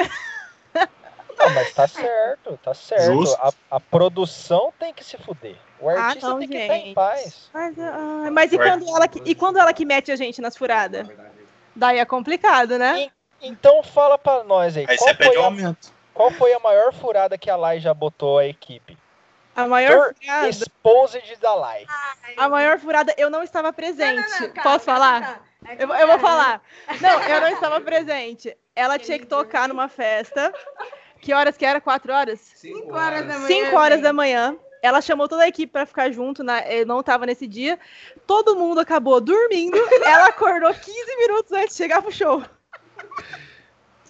Não, 1.38 1.50
mas 1.54 1.72
tá 1.74 1.88
certo, 1.88 2.60
tá 2.64 2.74
certo. 2.74 3.36
A, 3.39 3.52
a, 3.76 3.80
produção 3.80 4.74
tem 4.80 4.93
que 4.93 5.04
se 5.04 5.18
fuder. 5.18 5.56
O 5.80 5.90
ah, 5.90 5.94
artista 5.94 6.28
ah, 6.28 6.30
não, 6.32 6.40
tem 6.40 6.48
que 6.48 6.58
estar 6.58 6.78
em 6.78 6.94
paz. 6.94 7.50
Mas, 7.54 7.78
uh, 7.78 8.32
mas 8.32 8.52
e, 8.52 8.58
quando 8.58 8.88
ela, 8.88 9.10
e 9.26 9.36
quando 9.36 9.60
ela 9.60 9.74
que 9.74 9.86
mete 9.86 10.12
a 10.12 10.16
gente 10.16 10.42
nas 10.42 10.58
furadas? 10.58 11.08
Daí 11.76 12.00
é 12.00 12.06
complicado, 12.06 12.78
né? 12.78 13.12
E, 13.42 13.48
então 13.48 13.84
fala 13.84 14.18
pra 14.18 14.44
nós 14.44 14.76
aí. 14.76 14.86
Aí 14.88 14.98
você 14.98 15.14
pede 15.14 15.38
um 15.38 15.44
aumento. 15.44 15.94
Qual 16.14 16.32
foi 16.32 16.52
a 16.54 16.60
maior 16.60 16.92
furada 16.94 17.38
que 17.38 17.50
a 17.50 17.56
Lai 17.56 17.80
já 17.80 17.94
botou 17.94 18.40
a 18.40 18.48
equipe? 18.48 18.98
A 19.56 19.68
maior 19.68 20.16
furada. 20.16 20.50
Exposed 20.50 21.36
da 21.40 21.54
Lai. 21.54 21.86
A 22.36 22.50
maior 22.50 22.80
furada, 22.80 23.14
eu 23.18 23.30
não 23.30 23.44
estava 23.44 23.72
presente. 23.72 24.16
Não, 24.16 24.30
não, 24.30 24.48
não, 24.48 24.50
cara, 24.50 24.70
Posso 24.70 24.86
falar? 24.86 25.44
É 25.66 25.84
eu, 25.84 25.94
eu, 25.94 26.08
vou 26.08 26.20
falar. 26.20 26.62
Não, 27.00 27.22
eu 27.22 27.42
não 27.42 27.48
estava 27.54 27.80
presente. 27.82 28.56
Ela 28.76 28.98
tinha 28.98 29.20
que 29.20 29.26
tocar 29.26 29.68
numa 29.68 29.88
festa. 29.88 30.52
Que 31.22 31.34
horas 31.34 31.58
que 31.58 31.66
era? 31.66 31.82
Quatro 31.82 32.14
horas? 32.14 32.40
Cinco 32.40 32.96
horas 32.96 33.28
da 33.28 33.34
manhã. 33.34 33.48
Cinco 33.48 33.76
horas 33.76 34.02
da 34.02 34.14
manhã. 34.14 34.58
Ela 34.82 35.02
chamou 35.02 35.28
toda 35.28 35.44
a 35.44 35.48
equipe 35.48 35.72
para 35.72 35.86
ficar 35.86 36.12
junto, 36.12 36.44
na, 36.44 36.62
eu 36.68 36.86
não 36.86 37.00
estava 37.00 37.26
nesse 37.26 37.48
dia. 37.48 37.80
Todo 38.26 38.56
mundo 38.56 38.80
acabou 38.80 39.20
dormindo. 39.20 39.78
Ela 40.06 40.28
acordou 40.28 40.74
15 40.74 41.16
minutos 41.18 41.52
antes 41.52 41.70
de 41.70 41.76
chegar 41.76 42.02
pro 42.02 42.12
show. 42.12 42.44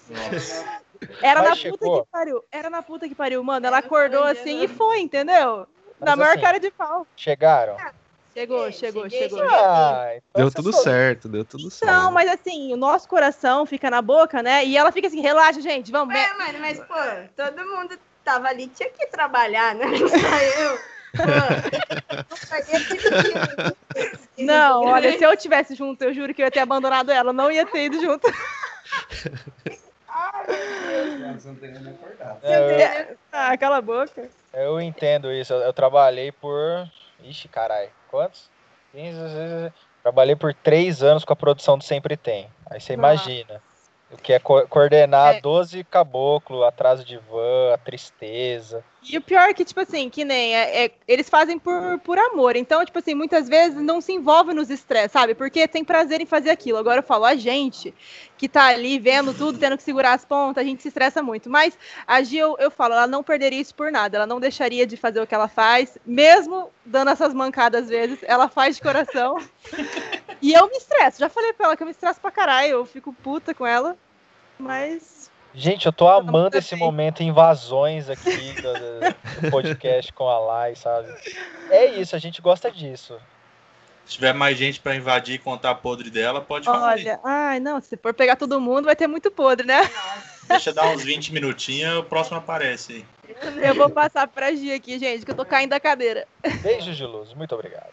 Nossa. 0.09 0.81
Era 1.21 1.41
Mas 1.41 1.49
na 1.49 1.55
chegou. 1.55 1.77
puta 1.77 2.05
que 2.05 2.11
pariu. 2.11 2.43
Era 2.51 2.69
na 2.69 2.81
puta 2.81 3.07
que 3.07 3.15
pariu, 3.15 3.43
mano. 3.43 3.65
Ela 3.65 3.77
acordou 3.79 4.23
assim 4.23 4.63
e 4.63 4.67
foi, 4.67 4.99
entendeu? 4.99 5.67
Mas 5.99 6.09
na 6.09 6.15
maior 6.15 6.33
assim, 6.33 6.41
cara 6.41 6.59
de 6.59 6.71
pau. 6.71 7.07
Chegaram. 7.15 7.77
Chegou, 8.33 8.71
chegou, 8.71 9.09
chegou. 9.09 9.41
Ah, 9.49 10.11
então 10.15 10.43
deu 10.43 10.51
tudo 10.51 10.71
certo, 10.71 11.27
deu 11.27 11.43
tudo 11.43 11.71
certo. 11.71 11.91
Não, 11.91 12.11
mas 12.11 12.29
assim, 12.29 12.71
o 12.71 12.77
nosso 12.77 13.09
coração 13.09 13.65
fica 13.65 13.89
na 13.89 13.99
boca, 13.99 14.43
né? 14.43 14.63
E 14.63 14.77
ela 14.77 14.91
fica 14.91 15.07
assim, 15.07 15.21
relaxa, 15.21 15.59
gente, 15.59 15.91
vamos. 15.91 16.13
É, 16.13 16.33
mano, 16.35 16.59
mas, 16.59 16.79
pô, 16.79 16.93
todo 17.35 17.65
mundo 17.65 17.97
tava 18.27 18.49
ali, 18.49 18.67
tinha 18.67 18.89
que 18.89 19.07
trabalhar, 19.07 19.73
né? 19.73 19.85
Eu. 20.59 20.97
Não, 24.37 24.83
olha, 24.83 25.17
se 25.17 25.23
eu 25.23 25.35
tivesse 25.37 25.73
junto, 25.73 26.03
eu 26.03 26.13
juro 26.13 26.33
que 26.33 26.41
eu 26.41 26.45
ia 26.45 26.51
ter 26.51 26.59
abandonado 26.59 27.09
ela, 27.09 27.31
não 27.31 27.49
ia 27.49 27.65
ter 27.65 27.85
ido 27.85 28.01
junto. 28.01 28.27
É, 32.43 33.15
ah, 33.31 33.57
cala 33.57 33.77
a 33.77 33.81
boca. 33.81 34.29
Eu 34.53 34.81
entendo 34.81 35.31
isso. 35.31 35.53
Eu, 35.53 35.59
eu 35.59 35.73
trabalhei 35.73 36.31
por. 36.31 36.85
Ixi, 37.23 37.47
caralho. 37.47 37.89
Quantos? 38.09 38.49
15, 38.91 39.71
Trabalhei 40.03 40.35
por 40.35 40.53
três 40.53 41.01
anos 41.01 41.23
com 41.23 41.33
a 41.33 41.35
produção 41.35 41.77
do 41.77 41.83
Sempre 41.83 42.17
Tem. 42.17 42.49
Aí 42.69 42.81
você 42.81 42.93
imagina. 42.93 43.61
Que 44.23 44.33
é 44.33 44.39
co 44.39 44.65
coordenar 44.67 45.35
é. 45.35 45.41
12 45.41 45.83
caboclo, 45.83 46.63
atraso 46.63 47.03
de 47.03 47.17
van, 47.17 47.73
a 47.73 47.77
tristeza. 47.77 48.83
E 49.03 49.17
o 49.17 49.21
pior 49.21 49.49
é 49.49 49.53
que, 49.53 49.63
tipo 49.63 49.79
assim, 49.79 50.09
que 50.09 50.25
nem 50.25 50.55
é, 50.55 50.85
é, 50.85 50.91
eles 51.07 51.29
fazem 51.29 51.57
por, 51.57 51.99
por 51.99 52.17
amor. 52.17 52.55
Então, 52.55 52.83
tipo 52.83 52.99
assim, 52.99 53.13
muitas 53.13 53.47
vezes 53.47 53.81
não 53.81 54.01
se 54.01 54.11
envolve 54.11 54.53
nos 54.53 54.69
estresses, 54.69 55.11
sabe? 55.11 55.33
Porque 55.33 55.67
tem 55.67 55.83
prazer 55.83 56.19
em 56.19 56.25
fazer 56.25 56.49
aquilo. 56.49 56.77
Agora 56.77 56.99
eu 56.99 57.03
falo, 57.03 57.23
a 57.23 57.35
gente 57.35 57.93
que 58.37 58.49
tá 58.49 58.65
ali 58.65 58.99
vendo 58.99 59.33
tudo, 59.33 59.57
tendo 59.57 59.77
que 59.77 59.83
segurar 59.83 60.13
as 60.13 60.25
pontas, 60.25 60.61
a 60.61 60.67
gente 60.67 60.81
se 60.81 60.89
estressa 60.89 61.23
muito. 61.23 61.49
Mas 61.49 61.77
a 62.05 62.21
eu, 62.21 62.57
eu 62.59 62.69
falo, 62.69 62.93
ela 62.93 63.07
não 63.07 63.23
perderia 63.23 63.61
isso 63.61 63.73
por 63.73 63.91
nada. 63.91 64.17
Ela 64.17 64.27
não 64.27 64.39
deixaria 64.39 64.85
de 64.85 64.97
fazer 64.97 65.21
o 65.21 65.27
que 65.27 65.33
ela 65.33 65.47
faz, 65.47 65.97
mesmo 66.05 66.69
dando 66.85 67.09
essas 67.11 67.33
mancadas 67.33 67.83
às 67.83 67.89
vezes. 67.89 68.19
Ela 68.23 68.49
faz 68.49 68.75
de 68.75 68.81
coração. 68.81 69.37
e 70.41 70.53
eu 70.53 70.67
me 70.67 70.77
estresso. 70.77 71.19
Já 71.19 71.29
falei 71.29 71.53
pra 71.53 71.67
ela 71.67 71.77
que 71.77 71.83
eu 71.83 71.87
me 71.87 71.91
estresso 71.91 72.19
pra 72.19 72.31
caralho. 72.31 72.71
Eu 72.71 72.85
fico 72.85 73.13
puta 73.13 73.53
com 73.53 73.65
ela. 73.65 73.97
Mas. 74.59 75.31
Gente, 75.59 75.87
eu 75.87 75.91
tô 75.91 76.07
amando 76.07 76.55
esse 76.55 76.75
momento 76.75 77.23
invasões 77.23 78.11
aqui 78.11 78.53
do, 78.61 79.41
do 79.41 79.49
podcast 79.49 80.13
com 80.13 80.29
a 80.29 80.37
Lai, 80.37 80.75
sabe? 80.75 81.11
É 81.71 81.99
isso, 81.99 82.15
a 82.15 82.19
gente 82.19 82.43
gosta 82.43 82.69
disso. 82.69 83.19
Se 84.05 84.13
tiver 84.13 84.33
mais 84.33 84.55
gente 84.55 84.79
para 84.79 84.95
invadir 84.95 85.33
e 85.33 85.39
contar 85.39 85.73
podre 85.73 86.11
dela, 86.11 86.41
pode 86.41 86.65
falar. 86.65 86.91
Olha, 86.91 87.19
ai, 87.23 87.59
não, 87.59 87.81
se 87.81 87.97
for 87.97 88.13
pegar 88.13 88.35
todo 88.35 88.61
mundo, 88.61 88.85
vai 88.85 88.95
ter 88.95 89.07
muito 89.07 89.31
podre, 89.31 89.65
né? 89.65 89.81
Deixa 90.47 90.71
dar 90.71 90.91
uns 90.91 91.03
20 91.03 91.33
minutinhos, 91.33 91.97
o 91.97 92.03
próximo 92.03 92.37
aparece 92.37 92.93
aí. 92.93 93.05
Eu 93.67 93.73
vou 93.73 93.89
passar 93.89 94.27
pra 94.27 94.53
Gia 94.53 94.75
aqui, 94.75 94.99
gente, 94.99 95.25
que 95.25 95.31
eu 95.31 95.35
tô 95.35 95.43
caindo 95.43 95.71
da 95.71 95.79
cadeira. 95.79 96.27
Beijo 96.61 96.93
de 96.93 97.03
luz, 97.03 97.33
muito 97.33 97.55
obrigado. 97.55 97.89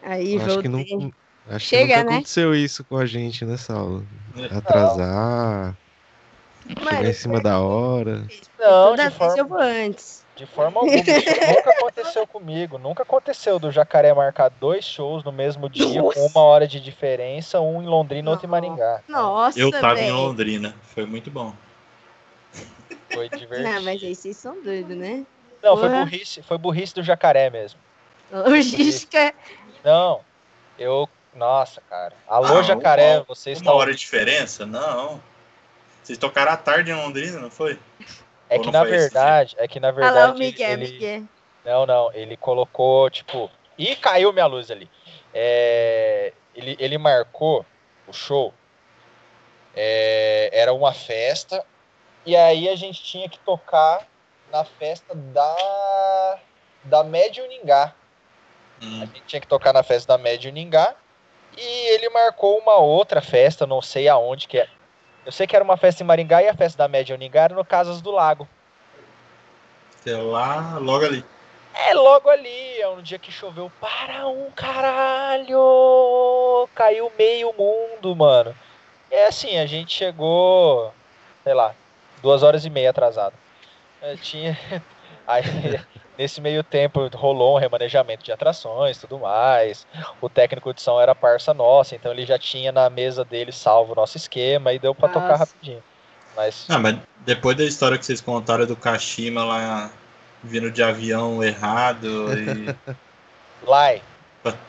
Aí, 0.00 0.40
Acho 0.40 0.62
que 0.62 0.68
não, 0.68 0.84
Acho 1.48 1.66
Chega, 1.66 1.86
que 1.86 1.96
nunca 1.98 2.04
né? 2.10 2.16
aconteceu 2.16 2.54
isso 2.54 2.84
com 2.84 2.96
a 2.96 3.06
gente 3.06 3.44
nessa 3.44 3.74
aula. 3.74 4.02
Atrasar, 4.50 5.76
não. 6.66 6.84
chegar 6.84 7.04
em 7.04 7.12
cima 7.12 7.40
da 7.40 7.60
hora. 7.60 8.26
Não, 8.58 8.90
Toda 8.90 9.08
de 9.08 9.16
forma, 9.16 9.38
eu 9.38 9.46
vou 9.46 9.58
antes. 9.58 10.26
De 10.34 10.44
forma 10.44 10.80
alguma. 10.80 10.96
nunca 10.96 11.70
aconteceu 11.70 12.26
comigo. 12.26 12.78
Nunca 12.78 13.02
aconteceu 13.04 13.58
do 13.58 13.70
Jacaré 13.70 14.12
marcar 14.12 14.50
dois 14.50 14.84
shows 14.84 15.24
no 15.24 15.32
mesmo 15.32 15.68
dia, 15.70 16.02
Nossa. 16.02 16.20
com 16.20 16.26
uma 16.26 16.40
hora 16.42 16.66
de 16.68 16.78
diferença, 16.78 17.60
um 17.60 17.82
em 17.82 17.86
Londrina 17.86 18.28
e 18.28 18.32
outro 18.32 18.46
em 18.46 18.50
Maringá. 18.50 19.00
Nossa, 19.08 19.58
Eu 19.58 19.70
tava 19.70 19.94
véio. 19.94 20.08
em 20.08 20.12
Londrina. 20.12 20.74
Foi 20.94 21.06
muito 21.06 21.30
bom. 21.30 21.54
Foi 23.10 23.28
divertido. 23.30 23.62
Não, 23.70 23.82
mas 23.82 24.02
aí 24.02 24.14
vocês 24.14 24.36
são 24.36 24.62
doidos, 24.62 24.96
né? 24.96 25.24
Não, 25.62 25.76
foi 25.76 25.88
burrice, 25.88 26.42
foi 26.42 26.58
burrice 26.58 26.94
do 26.94 27.02
Jacaré 27.02 27.48
mesmo. 27.48 27.80
Logística. 28.30 29.32
Não, 29.84 30.20
eu 30.78 31.08
nossa, 31.36 31.80
cara. 31.82 32.14
Alô, 32.26 32.58
ah, 32.58 32.62
Jacaré, 32.62 33.18
uma, 33.18 33.24
vocês 33.24 33.58
estão. 33.58 33.72
Uma 33.72 33.80
hora 33.80 33.92
de 33.92 33.98
diferença? 33.98 34.66
Não. 34.66 35.22
Vocês 36.02 36.18
tocaram 36.18 36.52
à 36.52 36.56
tarde 36.56 36.90
em 36.90 36.94
Londrina, 36.94 37.40
não 37.40 37.50
foi? 37.50 37.78
É 38.48 38.58
que 38.58 38.70
na 38.70 38.84
verdade, 38.84 39.56
é 39.58 39.68
que 39.68 39.80
na 39.80 39.90
verdade. 39.90 40.18
Alô, 40.18 40.38
Miguel, 40.38 40.70
ele... 40.70 40.92
Miguel. 40.92 41.22
Não, 41.64 41.84
não, 41.84 42.12
ele 42.12 42.36
colocou, 42.36 43.10
tipo. 43.10 43.50
Ih, 43.76 43.96
caiu 43.96 44.32
minha 44.32 44.46
luz 44.46 44.70
ali. 44.70 44.88
É... 45.34 46.32
Ele, 46.54 46.76
ele 46.78 46.96
marcou 46.96 47.66
o 48.06 48.12
show. 48.12 48.54
É... 49.74 50.48
Era 50.52 50.72
uma 50.72 50.94
festa. 50.94 51.64
E 52.24 52.34
aí 52.36 52.68
a 52.68 52.76
gente 52.76 53.02
tinha 53.02 53.28
que 53.28 53.38
tocar 53.40 54.06
na 54.50 54.64
festa 54.64 55.14
da. 55.14 56.38
Da 56.84 57.02
Médio 57.02 57.46
Ningá. 57.48 57.92
Hum. 58.80 59.02
A 59.02 59.06
gente 59.06 59.22
tinha 59.26 59.40
que 59.40 59.48
tocar 59.48 59.72
na 59.72 59.82
festa 59.82 60.16
da 60.16 60.22
Médio 60.22 60.52
Ningá. 60.52 60.94
E 61.56 61.94
ele 61.94 62.08
marcou 62.10 62.58
uma 62.58 62.76
outra 62.76 63.20
festa, 63.22 63.66
não 63.66 63.80
sei 63.80 64.08
aonde 64.08 64.46
que 64.46 64.58
é. 64.58 64.68
Eu 65.24 65.32
sei 65.32 65.46
que 65.46 65.56
era 65.56 65.64
uma 65.64 65.76
festa 65.76 66.02
em 66.02 66.06
Maringá 66.06 66.42
e 66.42 66.48
a 66.48 66.54
festa 66.54 66.78
da 66.78 66.88
Média 66.88 67.14
Uningá 67.14 67.44
era 67.44 67.54
no 67.54 67.64
Casas 67.64 68.00
do 68.00 68.10
Lago. 68.10 68.48
É 70.06 70.12
lá, 70.12 70.78
logo 70.78 71.04
ali. 71.04 71.24
É, 71.74 71.92
logo 71.94 72.30
ali. 72.30 72.80
É 72.80 72.88
um 72.88 73.02
dia 73.02 73.18
que 73.18 73.32
choveu 73.32 73.70
para 73.80 74.28
um 74.28 74.50
caralho. 74.52 75.58
Caiu 76.74 77.12
meio 77.18 77.52
mundo, 77.52 78.14
mano. 78.14 78.54
É 79.10 79.26
assim, 79.26 79.58
a 79.58 79.66
gente 79.66 79.92
chegou, 79.92 80.92
sei 81.42 81.54
lá, 81.54 81.74
duas 82.22 82.42
horas 82.42 82.64
e 82.64 82.70
meia 82.70 82.90
atrasado. 82.90 83.34
Eu 84.00 84.16
tinha. 84.16 84.56
Aí 85.26 85.42
Nesse 86.18 86.40
meio 86.40 86.64
tempo 86.64 87.08
rolou 87.14 87.56
um 87.56 87.58
remanejamento 87.58 88.24
de 88.24 88.32
atrações 88.32 88.96
tudo 88.98 89.18
mais. 89.18 89.86
O 90.20 90.28
técnico 90.30 90.72
de 90.72 90.80
som 90.80 90.98
era 91.00 91.14
parça 91.14 91.52
nossa, 91.52 91.94
então 91.94 92.10
ele 92.10 92.24
já 92.24 92.38
tinha 92.38 92.72
na 92.72 92.88
mesa 92.88 93.24
dele 93.24 93.52
salvo 93.52 93.92
o 93.92 93.96
nosso 93.96 94.16
esquema 94.16 94.72
e 94.72 94.78
deu 94.78 94.94
para 94.94 95.10
tocar 95.10 95.36
rapidinho. 95.36 95.82
Mas... 96.34 96.66
Ah, 96.68 96.78
mas 96.78 96.98
depois 97.24 97.56
da 97.56 97.64
história 97.64 97.98
que 97.98 98.06
vocês 98.06 98.20
contaram 98.20 98.66
do 98.66 98.76
Kashima 98.76 99.44
lá 99.44 99.90
vindo 100.42 100.70
de 100.70 100.82
avião 100.82 101.42
errado 101.44 102.26
e. 102.32 102.96
Lai. 103.66 104.02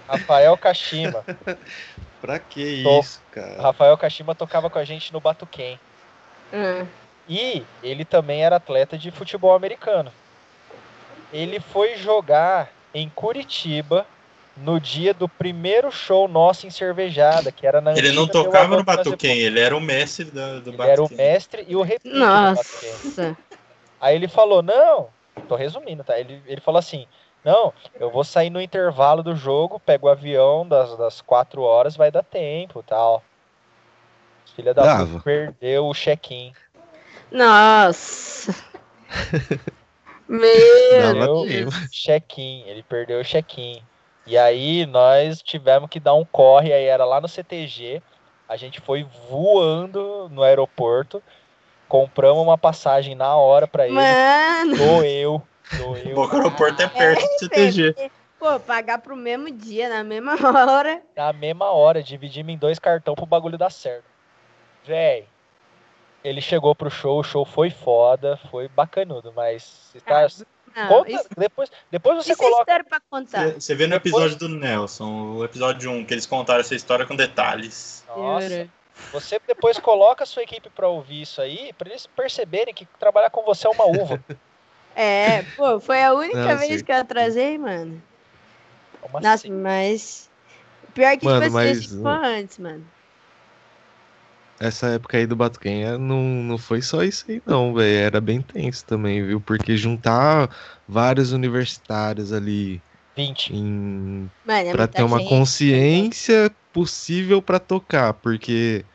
Rafael 0.07 0.57
Kashima. 0.57 1.23
pra 2.19 2.39
que 2.39 2.83
isso, 2.99 3.21
cara? 3.31 3.61
Rafael 3.61 3.97
Kashima 3.97 4.35
tocava 4.35 4.69
com 4.69 4.79
a 4.79 4.83
gente 4.83 5.13
no 5.13 5.21
Batuquem. 5.21 5.79
Hum. 6.51 6.85
E 7.29 7.63
ele 7.83 8.03
também 8.03 8.43
era 8.43 8.55
atleta 8.55 8.97
de 8.97 9.11
futebol 9.11 9.53
americano 9.53 10.11
ele 11.31 11.59
foi 11.59 11.95
jogar 11.97 12.69
em 12.93 13.09
Curitiba 13.09 14.05
no 14.55 14.79
dia 14.79 15.13
do 15.13 15.29
primeiro 15.29 15.91
show 15.91 16.27
nosso 16.27 16.65
em 16.65 16.71
cervejada, 16.71 17.51
que 17.51 17.67
era 17.67 17.79
na 17.79 17.95
Ele 17.97 18.11
não 18.11 18.27
tocava 18.27 18.75
no 18.75 18.83
Batuquem, 18.83 19.39
ele 19.39 19.59
era 19.59 19.75
o 19.75 19.79
mestre 19.79 20.25
do, 20.25 20.61
do 20.61 20.69
ele 20.71 20.89
Era 20.89 21.03
o 21.03 21.09
mestre 21.11 21.65
e 21.67 21.75
o 21.75 21.81
repito 21.83 22.15
Nossa. 22.15 23.37
Aí 23.99 24.15
ele 24.15 24.27
falou: 24.27 24.61
"Não, 24.61 25.09
tô 25.47 25.55
resumindo, 25.55 26.03
tá? 26.03 26.19
Ele, 26.19 26.41
ele 26.45 26.61
falou 26.61 26.79
assim: 26.79 27.07
"Não, 27.43 27.73
eu 27.99 28.09
vou 28.09 28.23
sair 28.23 28.49
no 28.49 28.61
intervalo 28.61 29.21
do 29.21 29.35
jogo, 29.35 29.79
pego 29.79 30.07
o 30.07 30.09
avião 30.09 30.67
das 30.67 30.97
das 30.97 31.21
quatro 31.21 31.61
horas, 31.61 31.95
vai 31.95 32.11
dar 32.11 32.23
tempo, 32.23 32.81
tal". 32.83 33.23
Filha 34.55 34.73
da 34.73 35.05
puta 35.05 35.23
perdeu 35.23 35.85
o 35.87 35.93
check-in. 35.93 36.51
Nossa. 37.31 38.55
Meu 40.27 41.45
Deus. 41.45 41.73
Check-in, 41.91 42.63
ele 42.67 42.83
perdeu 42.83 43.19
o 43.19 43.23
check-in. 43.23 43.81
E 44.25 44.37
aí 44.37 44.85
nós 44.85 45.41
tivemos 45.41 45.89
que 45.89 45.99
dar 45.99 46.13
um 46.13 46.25
corre, 46.25 46.73
aí 46.73 46.83
era 46.85 47.05
lá 47.05 47.21
no 47.21 47.27
CTG. 47.27 48.01
A 48.47 48.57
gente 48.57 48.81
foi 48.81 49.05
voando 49.29 50.29
no 50.29 50.43
aeroporto, 50.43 51.23
compramos 51.87 52.43
uma 52.43 52.57
passagem 52.57 53.15
na 53.15 53.35
hora 53.35 53.67
para 53.67 53.85
ele. 53.85 53.95
Mano. 53.95 54.75
Sou 54.75 55.03
eu. 55.03 55.41
Boca 56.13 56.35
do 56.35 56.37
aeroporto 56.37 56.81
é 56.81 56.87
perto 56.87 57.21
do 57.21 57.39
CTG. 57.39 58.11
Pô, 58.39 58.59
pagar 58.59 58.99
pro 58.99 59.15
mesmo 59.15 59.49
dia, 59.49 59.89
na 59.89 60.03
mesma 60.03 60.35
hora. 60.43 61.01
Na 61.15 61.33
mesma 61.33 61.71
hora, 61.71 62.03
dividimos 62.03 62.53
em 62.53 62.57
dois 62.57 62.77
cartões 62.77 63.15
pro 63.15 63.25
bagulho 63.25 63.57
dar 63.57 63.71
certo. 63.71 64.05
Véi, 64.85 65.25
ele 66.27 66.41
chegou 66.41 66.75
pro 66.75 66.89
show, 66.89 67.19
o 67.19 67.23
show 67.23 67.45
foi 67.45 67.69
foda, 67.69 68.37
foi 68.51 68.67
bacanudo, 68.67 69.31
mas 69.33 69.63
você 69.63 69.99
tá. 70.01 70.27
Ah, 70.75 70.81
não, 70.83 70.87
conta, 70.89 71.11
isso... 71.11 71.27
depois, 71.37 71.71
depois 71.89 72.17
você 72.17 72.33
isso 72.33 72.43
é 72.43 72.45
coloca. 72.45 72.83
pra 72.83 72.99
contar. 73.09 73.45
Você, 73.45 73.61
você 73.61 73.75
vê 73.75 73.87
no 73.87 73.95
episódio 73.95 74.37
depois... 74.37 74.51
do 74.51 74.59
Nelson, 74.59 75.35
o 75.37 75.45
episódio 75.45 75.89
1, 75.89 76.05
que 76.05 76.13
eles 76.13 76.25
contaram 76.25 76.59
essa 76.59 76.75
história 76.75 77.05
com 77.05 77.15
detalhes. 77.15 78.03
Nossa. 78.07 78.69
Você 79.13 79.39
depois 79.47 79.79
coloca 79.79 80.23
a 80.23 80.27
sua 80.27 80.43
equipe 80.43 80.69
pra 80.69 80.87
ouvir 80.87 81.21
isso 81.21 81.41
aí, 81.41 81.71
pra 81.77 81.89
eles 81.89 82.05
perceberem 82.07 82.73
que 82.73 82.85
trabalhar 82.99 83.29
com 83.29 83.43
você 83.43 83.67
é 83.67 83.69
uma 83.69 83.85
uva. 83.85 84.23
É, 84.99 85.43
pô, 85.55 85.79
foi 85.79 86.01
a 86.01 86.11
única 86.11 86.43
não, 86.43 86.57
vez 86.57 86.79
sim. 86.79 86.83
que 86.83 86.91
eu 86.91 86.95
atrasei, 86.95 87.55
mano. 87.55 88.01
Como 88.99 89.19
Nossa, 89.19 89.35
assim? 89.35 89.51
mas. 89.51 90.27
Pior 90.95 91.15
que 91.19 91.25
mano, 91.25 91.41
tipo 91.43 91.53
mas... 91.53 91.93
antes, 92.03 92.57
mano 92.57 92.83
essa 94.59 94.87
época 94.87 95.17
aí 95.17 95.27
do 95.27 95.35
Batuquenha 95.35 95.97
não, 95.97 96.23
não 96.23 96.57
foi 96.57 96.81
só 96.81 97.03
isso 97.03 97.25
aí, 97.29 97.41
não, 97.45 97.73
velho. 97.73 98.05
Era 98.05 98.21
bem 98.21 98.41
tenso 98.41 98.85
também, 98.85 99.23
viu? 99.25 99.39
Porque 99.39 99.77
juntar 99.77 100.49
vários 100.87 101.31
universitários 101.31 102.33
ali. 102.33 102.81
20. 103.15 103.55
Em... 103.55 104.29
Mano, 104.45 104.69
é 104.69 104.71
pra 104.71 104.87
ter 104.87 105.03
uma 105.03 105.19
gente. 105.19 105.29
consciência 105.29 106.51
possível 106.71 107.41
para 107.41 107.59
tocar, 107.59 108.13
porque 108.13 108.85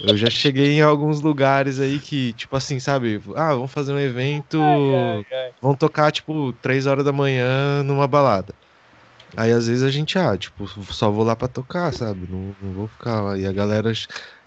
eu 0.00 0.16
já 0.16 0.30
cheguei 0.30 0.72
em 0.72 0.82
alguns 0.82 1.20
lugares 1.20 1.78
aí 1.78 1.98
que, 1.98 2.32
tipo 2.34 2.56
assim, 2.56 2.80
sabe? 2.80 3.20
Ah, 3.36 3.54
vamos 3.54 3.70
fazer 3.70 3.92
um 3.92 3.98
evento. 3.98 4.60
Ai, 4.60 4.94
ai, 4.94 5.26
ai. 5.30 5.50
Vamos 5.60 5.78
tocar, 5.78 6.10
tipo, 6.10 6.52
3 6.54 6.86
horas 6.86 7.04
da 7.04 7.12
manhã 7.12 7.82
numa 7.82 8.06
balada. 8.06 8.54
Aí 9.36 9.52
às 9.52 9.68
vezes 9.68 9.82
a 9.82 9.90
gente, 9.90 10.18
ah, 10.18 10.36
tipo, 10.36 10.66
só 10.92 11.10
vou 11.10 11.24
lá 11.24 11.36
pra 11.36 11.46
tocar, 11.46 11.92
sabe? 11.92 12.26
Não, 12.28 12.54
não 12.60 12.72
vou 12.72 12.88
ficar 12.88 13.20
lá. 13.20 13.38
E 13.38 13.46
a 13.46 13.52
galera 13.52 13.92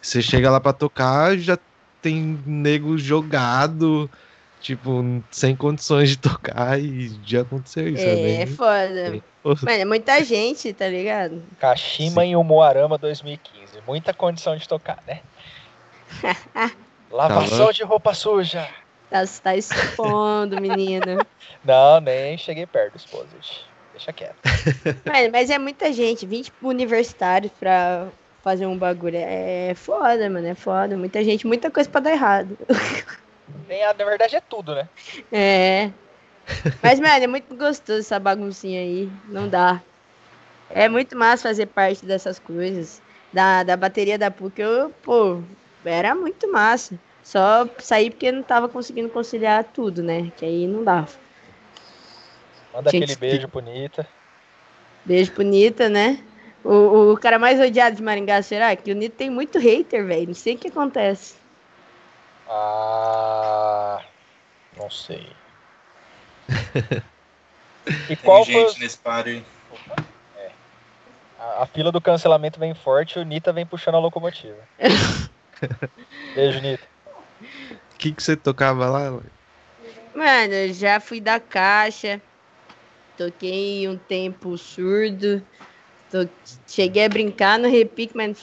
você 0.04 0.22
chega 0.22 0.52
lá 0.52 0.60
pra 0.60 0.74
tocar, 0.74 1.38
já 1.38 1.58
tem 2.02 2.38
nego 2.46 2.98
jogado, 2.98 4.10
tipo, 4.60 5.24
sem 5.32 5.56
condições 5.56 6.10
de 6.10 6.18
tocar 6.20 6.80
e 6.80 7.18
já 7.26 7.42
aconteceu 7.42 7.88
isso. 7.88 8.04
É, 8.04 8.16
né? 8.16 8.42
é 8.42 8.46
foda. 8.46 9.24
Mano, 9.44 9.82
é 9.82 9.86
muita 9.86 10.24
gente, 10.24 10.74
tá 10.74 10.88
ligado? 10.88 11.42
Kashima 11.58 12.26
em 12.26 12.36
Umuarama 12.36 12.98
2015. 12.98 13.82
Muita 13.88 14.14
condição 14.14 14.58
de 14.58 14.68
tocar, 14.68 15.02
né? 15.08 15.22
Lavação 17.10 17.72
de 17.72 17.84
roupa 17.84 18.14
suja. 18.14 18.68
Tá, 19.10 19.24
tá 19.42 19.56
expondo, 19.56 20.58
menino. 20.58 21.26
Não, 21.64 22.02
nem 22.02 22.38
cheguei 22.38 22.66
perto, 22.66 22.98
esposa. 22.98 23.28
Deixa 23.94 24.12
quieto. 24.12 24.36
Mano, 25.06 25.30
mas 25.32 25.50
é 25.50 25.60
muita 25.60 25.94
gente, 25.94 26.26
20 26.26 26.52
universitários 26.62 27.52
pra 27.60 28.08
fazer 28.44 28.68
um 28.68 28.78
bagulho. 28.78 29.16
É 29.18 29.74
foda, 29.74 30.30
mano, 30.30 30.46
é 30.46 30.54
foda. 30.54 30.98
Muita 30.98 31.24
gente, 31.24 31.48
muita 31.48 31.72
coisa 31.72 31.90
pra 31.90 32.02
dar 32.02 32.12
errado. 32.12 32.58
Nem, 33.68 33.82
na 33.82 33.94
verdade 33.94 34.36
é 34.36 34.42
tudo, 34.42 34.76
né? 34.76 34.88
É. 35.32 35.90
Mas, 36.82 37.00
mano, 37.00 37.24
é 37.24 37.28
muito 37.28 37.56
gostoso 37.56 38.00
essa 38.00 38.20
baguncinha 38.20 38.82
aí. 38.82 39.10
Não 39.30 39.48
dá. 39.48 39.82
É 40.70 40.90
muito 40.90 41.18
massa 41.18 41.48
fazer 41.48 41.68
parte 41.68 42.06
dessas 42.06 42.38
coisas. 42.38 43.02
Da, 43.32 43.64
da 43.64 43.76
bateria 43.76 44.18
da 44.18 44.30
PUC, 44.30 44.62
eu, 44.62 44.90
pô, 45.02 45.42
era 45.84 46.14
muito 46.14 46.52
massa. 46.52 47.00
Só 47.24 47.68
saí 47.80 48.10
porque 48.10 48.32
não 48.32 48.44
tava 48.44 48.68
conseguindo 48.68 49.10
conciliar 49.10 49.64
tudo, 49.64 50.04
né? 50.04 50.32
Que 50.38 50.46
aí 50.46 50.68
não 50.68 50.84
dava. 50.84 51.10
Manda 52.74 52.90
Tinha 52.90 53.04
aquele 53.04 53.16
beijo 53.16 53.48
bonita. 53.48 54.06
Beijo 55.06 55.34
bonita, 55.34 55.90
né? 55.90 56.20
O, 56.64 57.12
o 57.12 57.18
cara 57.18 57.38
mais 57.38 57.60
odiado 57.60 57.98
de 57.98 58.02
Maringá, 58.02 58.42
será? 58.42 58.76
Que 58.76 58.92
o 58.92 58.96
Nito 58.96 59.18
tem 59.18 59.30
muito 59.30 59.60
hater, 59.60 60.06
velho. 60.06 60.28
Não 60.28 60.34
sei 60.34 60.56
o 60.56 60.58
que 60.58 60.70
acontece. 60.70 61.36
Ah. 62.48 64.02
Não 64.78 64.90
sei. 64.90 65.30
e 68.10 68.16
qual 68.18 68.46
tem 68.46 68.56
gente 68.56 68.74
foi... 68.74 68.80
nesse 68.82 68.98
party. 68.98 69.46
É. 70.38 70.52
A, 71.40 71.64
a, 71.64 71.66
fila 71.66 71.92
do 71.92 72.02
cancelamento 72.02 72.60
vem 72.60 72.74
forte 72.74 73.18
e 73.18 73.22
o 73.22 73.26
Nita 73.26 73.52
vem 73.52 73.66
puxando 73.66 73.96
a 73.96 74.00
locomotiva. 74.00 74.60
Beijo, 76.36 76.62
Nita. 76.62 76.84
O 77.42 77.98
que, 77.98 78.14
que 78.14 78.24
você 78.24 78.36
tocava 78.36 78.90
lá? 78.90 79.12
Mano, 80.16 80.54
eu 80.54 80.74
já 80.74 81.00
fui 81.00 81.20
da 81.20 81.40
caixa. 81.40 82.22
Toquei 83.18 83.88
um 83.88 83.98
tempo 83.98 84.58
surdo. 84.58 85.42
Tô, 86.14 86.30
cheguei 86.68 87.06
a 87.06 87.10
brincar 87.10 87.58
no 87.58 87.68
repique, 87.68 88.16
mas 88.16 88.38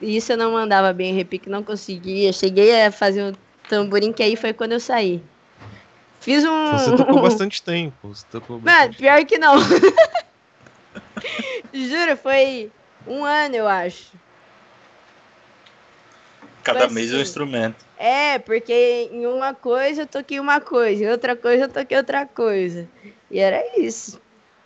isso 0.00 0.30
eu 0.30 0.36
não 0.36 0.52
mandava 0.52 0.92
bem 0.92 1.12
repique, 1.12 1.50
não 1.50 1.64
conseguia. 1.64 2.32
Cheguei 2.32 2.84
a 2.84 2.92
fazer 2.92 3.24
um 3.24 3.32
tamborim, 3.68 4.12
que 4.12 4.22
aí 4.22 4.36
foi 4.36 4.52
quando 4.52 4.74
eu 4.74 4.80
saí. 4.80 5.20
Fiz 6.20 6.44
um. 6.44 6.70
Você 6.70 6.96
tocou 6.96 7.18
bastante 7.20 7.64
tempo. 7.64 8.14
Você 8.14 8.24
tocou 8.30 8.60
bastante 8.60 8.98
pior 8.98 9.26
que 9.26 9.38
não. 9.38 9.56
Juro, 11.74 12.16
foi 12.16 12.72
um 13.08 13.24
ano, 13.24 13.56
eu 13.56 13.66
acho. 13.66 14.16
Cada 16.62 16.88
mês 16.88 17.12
é 17.12 17.16
um 17.16 17.22
instrumento. 17.22 17.84
É, 17.96 18.38
porque 18.38 19.08
em 19.10 19.26
uma 19.26 19.52
coisa 19.52 20.02
eu 20.02 20.06
toquei 20.06 20.38
uma 20.38 20.60
coisa, 20.60 21.02
em 21.02 21.08
outra 21.08 21.34
coisa 21.34 21.64
eu 21.64 21.68
toquei 21.68 21.96
outra 21.96 22.24
coisa. 22.24 22.88
E 23.28 23.40
era 23.40 23.60
isso. 23.80 24.22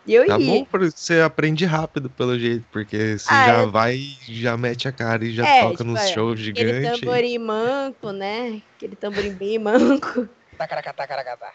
E 0.09 0.15
eu 0.15 0.27
tá 0.27 0.39
ia. 0.39 0.47
bom, 0.47 0.67
você 0.73 1.21
aprende 1.21 1.67
rápido, 1.67 2.09
pelo 2.09 2.39
jeito, 2.39 2.67
porque 2.73 3.19
você 3.19 3.27
ah, 3.29 3.47
já 3.47 3.59
eu... 3.61 3.71
vai, 3.71 4.01
já 4.23 4.57
mete 4.57 4.89
a 4.89 4.93
cara 4.93 5.23
e 5.23 5.35
já 5.35 5.47
é, 5.47 5.61
toca 5.61 5.73
tipo, 5.73 5.85
nos 5.85 6.01
é, 6.01 6.07
shows 6.15 6.41
gigantes. 6.41 6.87
Aquele 6.87 7.01
tamborim 7.01 7.39
manco, 7.39 8.11
né? 8.11 8.63
Aquele 8.75 8.97
tamborim 8.97 9.35
bem 9.35 9.59
manco. 9.59 10.27
Tacaracatá, 10.57 11.07
caracatá. 11.07 11.53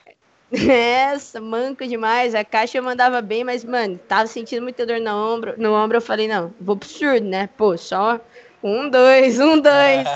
Essa, 0.52 1.42
manco 1.42 1.88
demais. 1.88 2.36
A 2.36 2.46
caixa 2.46 2.78
eu 2.78 2.84
mandava 2.84 3.24
bem, 3.24 3.44
mas, 3.44 3.66
mano, 3.66 3.98
tava 3.98 4.28
sentindo 4.28 4.62
muita 4.62 4.86
dor 4.86 5.00
no 5.00 5.10
ombro. 5.10 5.56
No 5.58 5.74
ombro 5.74 5.98
eu 5.98 6.02
falei, 6.02 6.28
não, 6.28 6.54
vou 6.62 6.78
pro 6.78 6.88
surdo, 6.88 7.26
né? 7.26 7.50
Pô, 7.58 7.76
só 7.76 8.22
um, 8.62 8.88
dois, 8.88 9.40
um, 9.40 9.60
dois. 9.60 10.08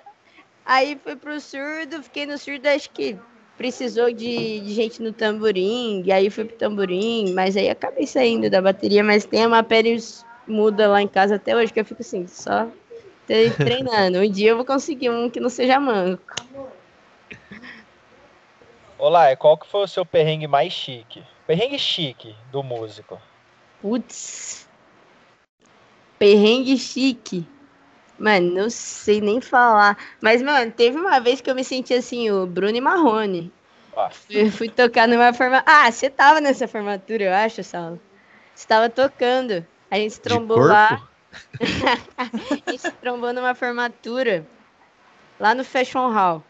Aí 0.64 0.98
fui 1.04 1.16
pro 1.16 1.38
surdo, 1.38 2.02
fiquei 2.02 2.24
no 2.24 2.38
surdo 2.38 2.66
acho 2.66 2.88
que 2.90 3.18
precisou 3.58 4.12
de, 4.12 4.60
de, 4.60 4.72
gente 4.72 5.02
no 5.02 5.12
tamborim, 5.12 6.02
e 6.06 6.12
aí 6.12 6.30
fui 6.30 6.44
pro 6.44 6.56
tamborim, 6.56 7.32
mas 7.34 7.56
aí 7.56 7.68
acabei 7.68 8.06
saindo 8.06 8.48
da 8.48 8.62
bateria, 8.62 9.02
mas 9.02 9.26
tem 9.26 9.44
uma 9.44 9.64
pele 9.64 9.98
muda 10.46 10.88
lá 10.88 11.02
em 11.02 11.08
casa 11.08 11.34
até 11.34 11.54
hoje, 11.54 11.72
que 11.72 11.80
eu 11.80 11.84
fico 11.84 12.00
assim, 12.00 12.26
só 12.28 12.68
treinando. 13.26 14.20
Um 14.20 14.30
dia 14.30 14.50
eu 14.50 14.56
vou 14.56 14.64
conseguir 14.64 15.10
um 15.10 15.28
que 15.28 15.40
não 15.40 15.50
seja 15.50 15.80
manco. 15.80 16.36
Olá, 18.96 19.34
qual 19.36 19.58
que 19.58 19.66
foi 19.68 19.82
o 19.82 19.88
seu 19.88 20.06
perrengue 20.06 20.46
mais 20.46 20.72
chique? 20.72 21.22
Perrengue 21.46 21.78
chique 21.78 22.34
do 22.52 22.62
músico. 22.62 23.20
Putz. 23.82 24.68
Perrengue 26.18 26.76
chique. 26.78 27.46
Mano, 28.18 28.52
não 28.52 28.70
sei 28.70 29.20
nem 29.20 29.40
falar. 29.40 29.96
Mas, 30.20 30.42
mano, 30.42 30.72
teve 30.72 30.98
uma 30.98 31.20
vez 31.20 31.40
que 31.40 31.50
eu 31.50 31.54
me 31.54 31.62
senti 31.62 31.94
assim, 31.94 32.30
o 32.30 32.46
Bruno 32.46 32.76
e 32.76 32.80
Marrone. 32.80 33.52
Ah. 33.96 34.10
Eu 34.28 34.50
fui 34.50 34.68
tocar 34.68 35.06
numa 35.06 35.32
formatura. 35.32 35.64
Ah, 35.66 35.90
você 35.90 36.10
tava 36.10 36.40
nessa 36.40 36.66
formatura, 36.66 37.24
eu 37.24 37.32
acho, 37.32 37.62
Saulo. 37.62 38.00
Você 38.54 38.66
tava 38.66 38.88
tocando. 38.90 39.64
A 39.90 39.96
gente 39.96 40.14
se 40.14 40.20
trombou 40.20 40.58
lá. 40.58 41.00
a 42.16 42.24
gente 42.24 42.78
se 42.78 42.90
trombou 42.92 43.32
numa 43.32 43.54
formatura. 43.54 44.44
Lá 45.38 45.54
no 45.54 45.64
Fashion 45.64 46.10
Hall. 46.10 46.42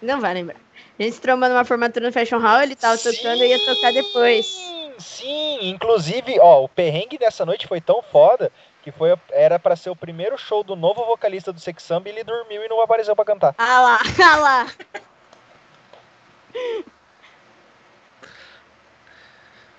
Não 0.00 0.20
vai 0.20 0.34
lembrar. 0.34 0.56
A 0.98 1.02
gente 1.02 1.14
se 1.14 1.20
trombou 1.20 1.48
numa 1.48 1.64
formatura 1.64 2.06
no 2.06 2.12
Fashion 2.12 2.38
Hall, 2.38 2.62
ele 2.62 2.76
tava 2.76 2.96
Sim. 2.96 3.10
tocando 3.10 3.42
e 3.42 3.48
ia 3.48 3.58
tocar 3.64 3.92
depois. 3.92 4.46
Sim, 4.98 5.58
inclusive, 5.62 6.38
ó, 6.38 6.62
o 6.62 6.68
perrengue 6.68 7.18
dessa 7.18 7.44
noite 7.44 7.66
foi 7.66 7.80
tão 7.80 8.02
foda 8.02 8.52
que 8.84 8.92
foi 8.92 9.18
era 9.30 9.58
para 9.58 9.74
ser 9.76 9.88
o 9.88 9.96
primeiro 9.96 10.36
show 10.36 10.62
do 10.62 10.76
novo 10.76 11.06
vocalista 11.06 11.50
do 11.50 11.58
Sex 11.58 11.82
Samba 11.82 12.10
e 12.10 12.12
ele 12.12 12.22
dormiu 12.22 12.62
e 12.62 12.68
não 12.68 12.82
apareceu 12.82 13.16
para 13.16 13.24
cantar. 13.24 13.54
Ah 13.56 13.80
lá, 13.80 13.98
ah 14.22 14.36
lá. 14.36 14.72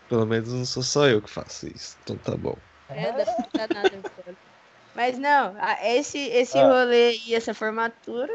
Pelo 0.10 0.26
menos 0.26 0.51
não 0.51 0.66
sou 0.66 0.82
só 0.82 1.08
eu 1.08 1.22
que 1.22 1.30
faço 1.30 1.68
isso, 1.68 1.95
então 2.03 2.18
tá 2.18 2.36
bom. 2.36 2.58
É, 2.89 3.12
não 3.12 3.26
nada, 3.53 3.91
Mas 4.95 5.20
não, 5.20 5.56
esse, 5.84 6.18
esse 6.18 6.58
ah. 6.58 6.68
rolê 6.68 7.20
e 7.28 7.36
essa 7.36 7.53
formatura, 7.53 8.34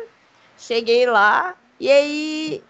cheguei 0.57 1.05
lá, 1.05 1.57
e 1.81 1.91
aí 1.91 2.65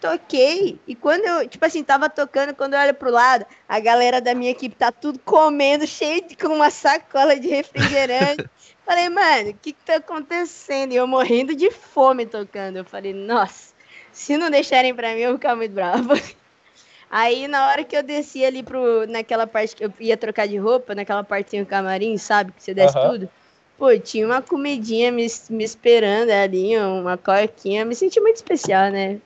toquei. 0.00 0.78
E 0.86 0.94
quando 0.94 1.24
eu, 1.24 1.48
tipo 1.48 1.64
assim, 1.64 1.84
tava 1.84 2.08
tocando, 2.08 2.54
quando 2.54 2.74
eu 2.74 2.80
olho 2.80 2.94
pro 2.94 3.10
lado, 3.10 3.44
a 3.68 3.78
galera 3.78 4.20
da 4.20 4.34
minha 4.34 4.50
equipe 4.50 4.74
tá 4.74 4.90
tudo 4.90 5.18
comendo, 5.20 5.86
cheio 5.86 6.26
de 6.26 6.36
com 6.36 6.48
uma 6.48 6.70
sacola 6.70 7.38
de 7.38 7.48
refrigerante. 7.48 8.48
falei, 8.84 9.08
mano, 9.08 9.50
o 9.50 9.54
que 9.54 9.72
que 9.72 9.84
tá 9.84 9.96
acontecendo? 9.96 10.92
E 10.92 10.96
eu 10.96 11.06
morrendo 11.06 11.54
de 11.54 11.70
fome 11.70 12.26
tocando. 12.26 12.78
Eu 12.78 12.84
falei, 12.84 13.12
nossa, 13.12 13.72
Se 14.12 14.36
não 14.36 14.50
deixarem 14.50 14.94
pra 14.94 15.14
mim, 15.14 15.20
eu 15.20 15.30
vou 15.30 15.38
ficar 15.38 15.54
muito 15.54 15.72
brava. 15.72 16.14
Aí, 17.08 17.48
na 17.48 17.68
hora 17.68 17.84
que 17.84 17.96
eu 17.96 18.02
desci 18.02 18.44
ali 18.44 18.62
pro, 18.62 19.06
naquela 19.06 19.46
parte 19.46 19.74
que 19.74 19.84
eu 19.84 19.92
ia 19.98 20.16
trocar 20.16 20.46
de 20.46 20.56
roupa, 20.56 20.94
naquela 20.94 21.24
partezinha 21.24 21.64
do 21.64 21.68
camarim, 21.68 22.16
sabe? 22.18 22.52
Que 22.52 22.62
você 22.62 22.72
desce 22.72 22.96
uhum. 22.96 23.10
tudo. 23.10 23.30
Pô, 23.76 23.98
tinha 23.98 24.26
uma 24.26 24.42
comidinha 24.42 25.10
me, 25.10 25.26
me 25.50 25.64
esperando 25.64 26.30
ali, 26.30 26.76
uma 26.78 27.16
coquinha. 27.16 27.84
Me 27.84 27.94
senti 27.94 28.20
muito 28.20 28.36
especial, 28.36 28.90
né? 28.90 29.20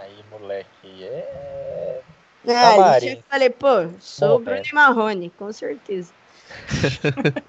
Aí, 0.00 0.24
moleque, 0.30 1.04
é. 1.04 2.00
Ah, 2.46 2.98
eu 3.02 3.22
falei, 3.28 3.50
pô, 3.50 3.88
sou 4.00 4.36
o 4.36 4.38
Bruno 4.38 4.62
Marrone, 4.72 5.30
com 5.30 5.52
certeza. 5.52 6.12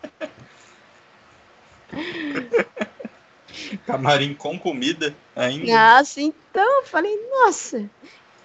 Camarim 3.86 4.34
com 4.34 4.58
comida 4.60 5.16
ainda. 5.36 5.72
Nossa, 5.72 6.22
então, 6.22 6.84
falei, 6.86 7.18
nossa. 7.32 7.90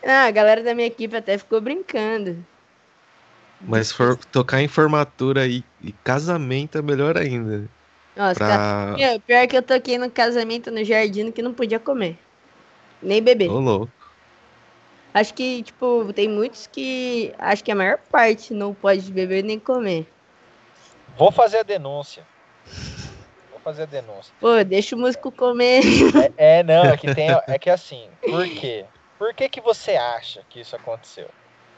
Ah, 0.05 0.25
a 0.27 0.31
galera 0.31 0.63
da 0.63 0.75
minha 0.75 0.87
equipe 0.87 1.17
até 1.17 1.39
ficou 1.39 1.61
brincando. 1.61 2.37
Mas 3.61 3.89
se 3.89 3.95
for 3.95 4.17
tocar 4.27 4.61
em 4.61 4.69
formatura 4.69 5.47
e, 5.47 5.65
e 5.83 5.93
casamento 6.05 6.77
é 6.77 6.83
melhor 6.83 7.17
ainda. 7.17 7.69
Nossa, 8.17 8.35
pra... 8.35 8.95
cara, 8.99 9.21
pior 9.27 9.47
que 9.47 9.57
eu 9.57 9.63
toquei 9.63 9.99
no 9.99 10.11
casamento 10.11 10.71
no 10.71 10.85
jardim 10.85 11.31
que 11.31 11.43
não 11.43 11.53
podia 11.53 11.81
comer. 11.81 12.19
Nem 13.03 13.23
beber. 13.23 13.51
Ô, 13.51 13.59
louco. 13.59 13.93
Acho 15.13 15.35
que, 15.35 15.63
tipo, 15.63 16.13
tem 16.13 16.29
muitos 16.29 16.67
que. 16.67 17.33
Acho 17.39 17.63
que 17.63 17.71
a 17.71 17.75
maior 17.75 17.99
parte 18.11 18.53
não 18.53 18.75
pode 18.75 19.13
beber 19.13 19.45
nem 19.45 19.59
comer. 19.59 20.09
Vou 21.17 21.31
fazer 21.31 21.59
a 21.59 21.63
denúncia 21.63 22.25
fazer 23.65 23.85
a 23.85 23.87
denúncia. 23.87 24.33
Pô, 24.39 24.63
deixa 24.63 24.95
o 24.95 24.99
músico 24.99 25.33
comer. 25.33 25.83
É, 26.37 26.59
é, 26.59 26.63
não, 26.63 26.85
é 26.85 26.97
que 26.97 27.13
tem. 27.15 27.29
É 27.49 27.59
que 27.59 27.71
assim, 27.71 28.09
por 28.21 28.47
quê? 28.47 28.85
Por 29.19 29.33
que, 29.33 29.49
que 29.49 29.61
você 29.61 29.97
acha 29.97 30.43
que 30.51 30.61
isso 30.61 30.77
aconteceu? 30.77 31.29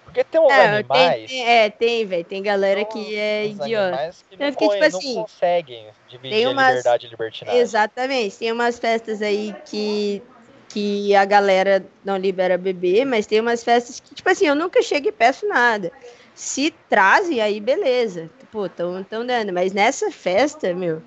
Porque 0.06 0.22
tem 0.24 0.40
uns 0.40 0.52
é, 0.52 0.66
animais. 0.78 1.30
Tem, 1.30 1.48
é, 1.48 1.68
tem, 1.70 2.06
velho. 2.06 2.24
Tem 2.24 2.42
galera 2.42 2.84
que 2.84 3.16
é 3.16 3.46
idiota. 3.46 4.10
Que 4.30 4.36
não, 4.36 4.52
porque, 4.52 4.68
tipo 4.68 4.84
assim, 4.84 5.14
não 5.16 5.22
conseguem 5.22 5.88
dividir 6.08 6.48
umas, 6.48 6.64
a 6.64 6.68
liberdade 6.68 7.08
libertinagem. 7.08 7.60
Exatamente. 7.60 8.38
Tem 8.38 8.52
umas 8.52 8.78
festas 8.78 9.20
aí 9.20 9.54
que, 9.66 10.22
que 10.68 11.14
a 11.14 11.24
galera 11.24 11.84
não 12.04 12.16
libera 12.16 12.56
beber, 12.56 13.04
mas 13.04 13.26
tem 13.26 13.40
umas 13.40 13.64
festas 13.64 14.00
que, 14.00 14.14
tipo 14.14 14.30
assim, 14.30 14.46
eu 14.46 14.54
nunca 14.54 14.80
chego 14.80 15.08
e 15.08 15.12
peço 15.12 15.46
nada. 15.48 15.92
Se 16.34 16.70
trazem, 16.88 17.40
aí 17.40 17.60
beleza. 17.60 18.30
Pô, 18.52 18.68
tão, 18.68 19.02
tão 19.02 19.26
dando. 19.26 19.52
Mas 19.52 19.72
nessa 19.72 20.10
festa, 20.10 20.72
meu, 20.72 21.02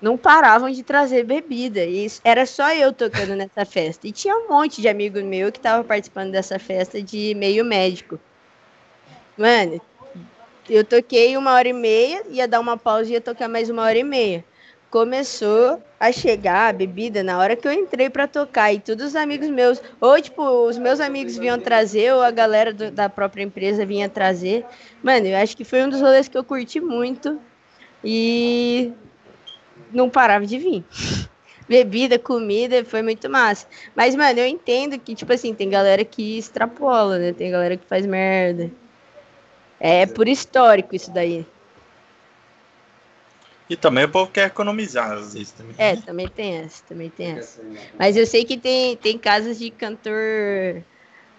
não 0.00 0.16
paravam 0.16 0.70
de 0.70 0.82
trazer 0.82 1.24
bebida. 1.24 1.84
E 1.84 2.06
era 2.24 2.46
só 2.46 2.72
eu 2.72 2.92
tocando 2.92 3.36
nessa 3.36 3.64
festa. 3.64 4.06
E 4.06 4.12
tinha 4.12 4.34
um 4.36 4.48
monte 4.48 4.80
de 4.80 4.88
amigo 4.88 5.20
meu 5.22 5.52
que 5.52 5.58
estava 5.58 5.84
participando 5.84 6.32
dessa 6.32 6.58
festa 6.58 7.02
de 7.02 7.34
meio 7.34 7.64
médico. 7.64 8.18
Mano, 9.36 9.80
eu 10.68 10.84
toquei 10.84 11.36
uma 11.36 11.52
hora 11.52 11.68
e 11.68 11.72
meia, 11.72 12.22
ia 12.30 12.46
dar 12.48 12.60
uma 12.60 12.76
pausa 12.76 13.10
e 13.10 13.12
ia 13.14 13.20
tocar 13.20 13.48
mais 13.48 13.68
uma 13.68 13.82
hora 13.82 13.98
e 13.98 14.04
meia. 14.04 14.44
Começou 14.90 15.80
a 16.00 16.10
chegar 16.10 16.68
a 16.68 16.72
bebida 16.72 17.22
na 17.22 17.38
hora 17.38 17.54
que 17.54 17.66
eu 17.66 17.72
entrei 17.72 18.10
para 18.10 18.26
tocar. 18.26 18.72
E 18.72 18.80
todos 18.80 19.06
os 19.06 19.16
amigos 19.16 19.48
meus, 19.48 19.80
ou 20.00 20.20
tipo, 20.20 20.42
os 20.42 20.76
meus 20.78 20.98
amigos 20.98 21.36
vinham 21.36 21.60
trazer, 21.60 22.12
ou 22.12 22.22
a 22.22 22.30
galera 22.30 22.72
do, 22.72 22.90
da 22.90 23.08
própria 23.08 23.44
empresa 23.44 23.86
vinha 23.86 24.08
trazer. 24.08 24.64
Mano, 25.02 25.26
eu 25.26 25.36
acho 25.36 25.56
que 25.56 25.64
foi 25.64 25.82
um 25.84 25.88
dos 25.88 26.00
rolês 26.00 26.26
que 26.26 26.36
eu 26.36 26.42
curti 26.42 26.80
muito. 26.80 27.40
E 28.02 28.92
não 29.92 30.08
parava 30.08 30.46
de 30.46 30.58
vir. 30.58 30.84
Bebida, 31.68 32.18
comida, 32.18 32.84
foi 32.84 33.00
muito 33.02 33.30
massa. 33.30 33.66
Mas, 33.94 34.16
mano, 34.16 34.40
eu 34.40 34.46
entendo 34.46 34.98
que, 34.98 35.14
tipo 35.14 35.32
assim, 35.32 35.54
tem 35.54 35.70
galera 35.70 36.04
que 36.04 36.38
extrapola, 36.38 37.18
né? 37.18 37.32
Tem 37.32 37.50
galera 37.50 37.76
que 37.76 37.86
faz 37.86 38.04
merda. 38.04 38.70
É 39.78 40.04
por 40.04 40.28
histórico 40.28 40.96
isso 40.96 41.10
daí. 41.12 41.46
E 43.68 43.76
também 43.76 44.04
o 44.04 44.08
povo 44.08 44.32
quer 44.32 44.48
economizar, 44.48 45.12
às 45.12 45.32
vezes 45.32 45.52
também. 45.52 45.74
É, 45.78 45.94
também 45.94 46.26
tem 46.26 46.56
essa, 46.56 46.82
também 46.88 47.08
tem 47.08 47.38
essa. 47.38 47.62
Mas 47.96 48.16
eu 48.16 48.26
sei 48.26 48.44
que 48.44 48.58
tem, 48.58 48.96
tem 48.96 49.16
casos 49.16 49.60
de 49.60 49.70
cantor 49.70 50.82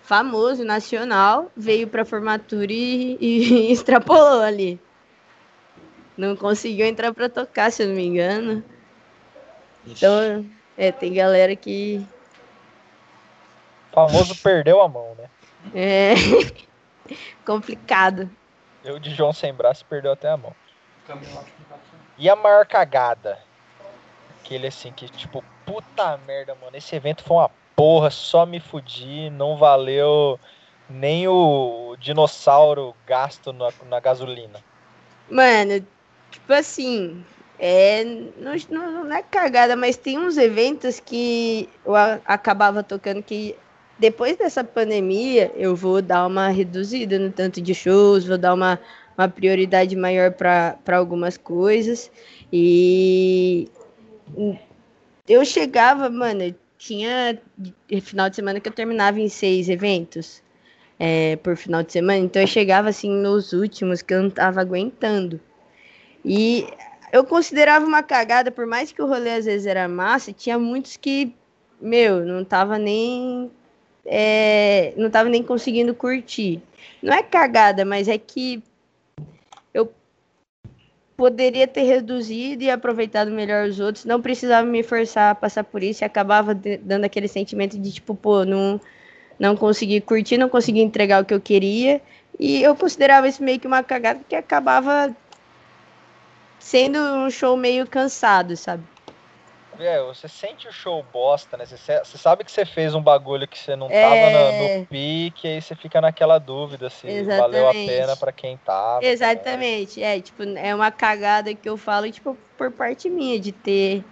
famoso, 0.01 0.63
nacional, 0.63 1.51
veio 1.57 1.89
pra 1.89 2.05
formatura 2.05 2.71
e, 2.71 3.17
e 3.19 3.71
extrapolou 3.73 4.41
ali. 4.41 4.79
Não 6.21 6.35
conseguiu 6.35 6.85
entrar 6.85 7.11
para 7.15 7.27
tocar, 7.27 7.71
se 7.71 7.81
eu 7.81 7.87
não 7.87 7.95
me 7.95 8.05
engano. 8.05 8.63
Ixi. 9.83 10.05
Então, 10.05 10.45
é, 10.77 10.91
tem 10.91 11.11
galera 11.11 11.55
que. 11.55 12.05
O 13.89 13.95
famoso 13.95 14.35
perdeu 14.43 14.79
a 14.83 14.87
mão, 14.87 15.17
né? 15.17 15.27
É. 15.73 16.13
Complicado. 17.43 18.29
Eu 18.83 18.99
de 18.99 19.09
João 19.15 19.33
sem 19.33 19.51
braço 19.51 19.83
perdeu 19.85 20.11
até 20.11 20.29
a 20.29 20.37
mão. 20.37 20.55
E 22.19 22.29
a 22.29 22.35
maior 22.35 22.67
cagada? 22.67 23.39
Aquele 24.39 24.67
assim 24.67 24.91
que, 24.91 25.09
tipo, 25.09 25.43
puta 25.65 26.19
merda, 26.19 26.53
mano. 26.53 26.77
Esse 26.77 26.95
evento 26.95 27.23
foi 27.23 27.37
uma 27.37 27.49
porra, 27.75 28.11
só 28.11 28.45
me 28.45 28.59
fudi, 28.59 29.31
não 29.31 29.57
valeu 29.57 30.39
nem 30.87 31.27
o 31.27 31.95
dinossauro 31.99 32.95
gasto 33.07 33.51
na, 33.51 33.69
na 33.89 33.99
gasolina. 33.99 34.59
Mano, 35.27 35.83
Tipo 36.31 36.53
assim, 36.53 37.23
é, 37.59 38.03
não, 38.03 39.03
não, 39.03 39.13
é 39.13 39.21
cagada, 39.21 39.75
mas 39.75 39.97
tem 39.97 40.17
uns 40.17 40.37
eventos 40.37 40.99
que 40.99 41.69
eu 41.85 41.93
acabava 42.25 42.81
tocando 42.81 43.21
que 43.21 43.55
depois 43.99 44.35
dessa 44.37 44.63
pandemia 44.63 45.51
eu 45.55 45.75
vou 45.75 46.01
dar 46.01 46.25
uma 46.25 46.49
reduzida 46.49 47.19
no 47.19 47.31
tanto 47.31 47.61
de 47.61 47.75
shows, 47.75 48.25
vou 48.25 48.37
dar 48.37 48.53
uma, 48.53 48.79
uma 49.15 49.27
prioridade 49.27 49.95
maior 49.95 50.31
para 50.31 50.97
algumas 50.97 51.37
coisas. 51.37 52.09
E 52.51 53.69
eu 55.27 55.45
chegava, 55.45 56.09
mano, 56.09 56.55
tinha 56.79 57.39
final 58.01 58.27
de 58.27 58.37
semana 58.37 58.59
que 58.59 58.67
eu 58.67 58.73
terminava 58.73 59.19
em 59.19 59.29
seis 59.29 59.69
eventos 59.69 60.41
é, 60.97 61.35
por 61.35 61.55
final 61.55 61.83
de 61.83 61.91
semana, 61.91 62.19
então 62.19 62.41
eu 62.41 62.47
chegava 62.47 62.89
assim 62.89 63.11
nos 63.11 63.53
últimos 63.53 64.01
que 64.01 64.13
eu 64.15 64.23
não 64.23 64.29
tava 64.31 64.61
aguentando. 64.61 65.39
E 66.23 66.67
eu 67.11 67.25
considerava 67.25 67.85
uma 67.85 68.01
cagada, 68.01 68.51
por 68.51 68.65
mais 68.65 68.91
que 68.91 69.01
o 69.01 69.07
rolê 69.07 69.31
às 69.31 69.45
vezes 69.45 69.67
era 69.67 69.87
massa, 69.87 70.31
tinha 70.31 70.57
muitos 70.57 70.95
que, 70.95 71.35
meu, 71.79 72.25
não 72.25 72.43
tava 72.43 72.77
nem. 72.77 73.51
É, 74.05 74.93
não 74.97 75.09
tava 75.09 75.29
nem 75.29 75.43
conseguindo 75.43 75.93
curtir. 75.93 76.61
Não 77.01 77.13
é 77.13 77.21
cagada, 77.21 77.85
mas 77.85 78.07
é 78.07 78.17
que 78.17 78.63
eu 79.73 79.91
poderia 81.17 81.67
ter 81.67 81.83
reduzido 81.83 82.63
e 82.63 82.71
aproveitado 82.71 83.29
melhor 83.29 83.67
os 83.67 83.79
outros, 83.79 84.05
não 84.05 84.21
precisava 84.21 84.65
me 84.65 84.81
forçar 84.81 85.31
a 85.31 85.35
passar 85.35 85.63
por 85.63 85.83
isso 85.83 86.03
e 86.03 86.05
acabava 86.05 86.55
dando 86.55 87.05
aquele 87.05 87.27
sentimento 87.27 87.77
de 87.77 87.91
tipo, 87.91 88.15
pô, 88.15 88.43
não, 88.43 88.81
não 89.37 89.55
consegui 89.55 90.01
curtir, 90.01 90.37
não 90.37 90.49
consegui 90.49 90.81
entregar 90.81 91.21
o 91.21 91.25
que 91.25 91.33
eu 91.33 91.41
queria. 91.41 92.01
E 92.39 92.63
eu 92.63 92.75
considerava 92.75 93.27
isso 93.27 93.43
meio 93.43 93.59
que 93.59 93.67
uma 93.67 93.83
cagada 93.83 94.21
que 94.27 94.35
acabava 94.35 95.15
sendo 96.61 96.99
um 96.99 97.29
show 97.29 97.57
meio 97.57 97.85
cansado, 97.87 98.55
sabe? 98.55 98.83
É, 99.79 99.99
você 100.03 100.27
sente 100.27 100.67
o 100.67 100.71
show 100.71 101.03
bosta, 101.11 101.57
né? 101.57 101.65
Você, 101.65 101.99
você 101.99 102.17
sabe 102.17 102.43
que 102.43 102.51
você 102.51 102.65
fez 102.65 102.93
um 102.93 103.01
bagulho 103.01 103.47
que 103.47 103.57
você 103.57 103.75
não 103.75 103.89
é... 103.89 104.01
tava 104.01 104.29
no, 104.29 104.79
no 104.79 104.87
pique, 104.87 105.47
aí 105.47 105.61
você 105.61 105.75
fica 105.75 105.99
naquela 105.99 106.37
dúvida 106.37 106.89
se 106.89 107.07
Exatamente. 107.07 107.39
valeu 107.39 107.67
a 107.67 107.73
pena 107.73 108.15
para 108.15 108.31
quem 108.31 108.57
tava. 108.57 109.03
Exatamente, 109.03 109.99
né? 109.99 110.17
é, 110.17 110.21
tipo, 110.21 110.43
é 110.43 110.75
uma 110.75 110.91
cagada 110.91 111.53
que 111.55 111.67
eu 111.67 111.77
falo, 111.77 112.11
tipo, 112.11 112.37
por 112.57 112.71
parte 112.71 113.09
minha, 113.09 113.39
de 113.39 113.51
ter 113.51 114.03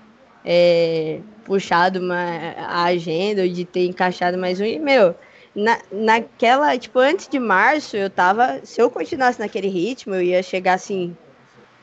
é, 0.43 1.19
puxado 1.45 1.99
uma, 1.99 2.55
a 2.57 2.85
agenda, 2.85 3.47
de 3.47 3.63
ter 3.63 3.85
encaixado 3.85 4.37
mais 4.37 4.59
um, 4.59 4.65
e, 4.65 4.79
meu, 4.79 5.13
na, 5.53 5.77
naquela, 5.91 6.75
tipo, 6.77 6.97
antes 6.97 7.27
de 7.27 7.37
março, 7.37 7.95
eu 7.95 8.09
tava, 8.09 8.61
se 8.63 8.81
eu 8.81 8.89
continuasse 8.89 9.39
naquele 9.39 9.67
ritmo, 9.67 10.15
eu 10.15 10.21
ia 10.21 10.41
chegar 10.41 10.73
assim, 10.73 11.15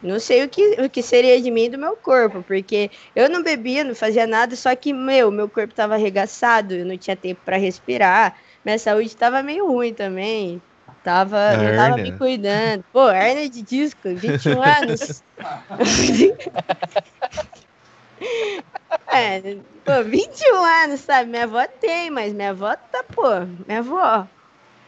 não 0.03 0.21
sei 0.21 0.45
o 0.45 0.49
que, 0.49 0.81
o 0.81 0.91
que 0.91 1.03
seria 1.03 1.41
de 1.41 1.51
mim 1.51 1.65
e 1.65 1.71
do 1.71 1.79
meu 1.79 1.97
corpo, 1.97 2.43
porque 2.43 2.91
eu 3.15 3.29
não 3.29 3.43
bebia, 3.43 3.83
não 3.83 3.95
fazia 3.95 4.27
nada, 4.27 4.55
só 4.55 4.75
que, 4.77 4.93
meu, 4.93 5.31
meu 5.31 5.49
corpo 5.49 5.73
estava 5.73 5.95
arregaçado, 5.95 6.75
eu 6.75 6.85
não 6.85 6.97
tinha 6.97 7.17
tempo 7.17 7.41
para 7.45 7.57
respirar, 7.57 8.37
minha 8.65 8.79
saúde 8.79 9.09
estava 9.09 9.43
meio 9.43 9.67
ruim 9.67 9.95
também. 9.95 10.61
Tava, 11.03 11.57
não 11.57 11.77
tava 11.77 11.97
me 11.99 12.11
cuidando. 12.19 12.85
Pô, 12.93 13.09
hernia 13.09 13.49
de 13.49 13.63
disco, 13.63 14.13
21 14.13 14.61
anos. 14.61 15.23
é, 19.13 19.57
pô, 19.85 20.03
21 20.05 20.65
anos, 20.65 21.01
sabe? 21.01 21.31
Minha 21.31 21.45
avó 21.45 21.65
tem, 21.81 22.11
mas 22.11 22.33
minha 22.33 22.51
avó 22.51 22.75
tá, 22.75 23.05
pô, 23.05 23.23
minha 23.69 23.79
avó. 23.79 24.27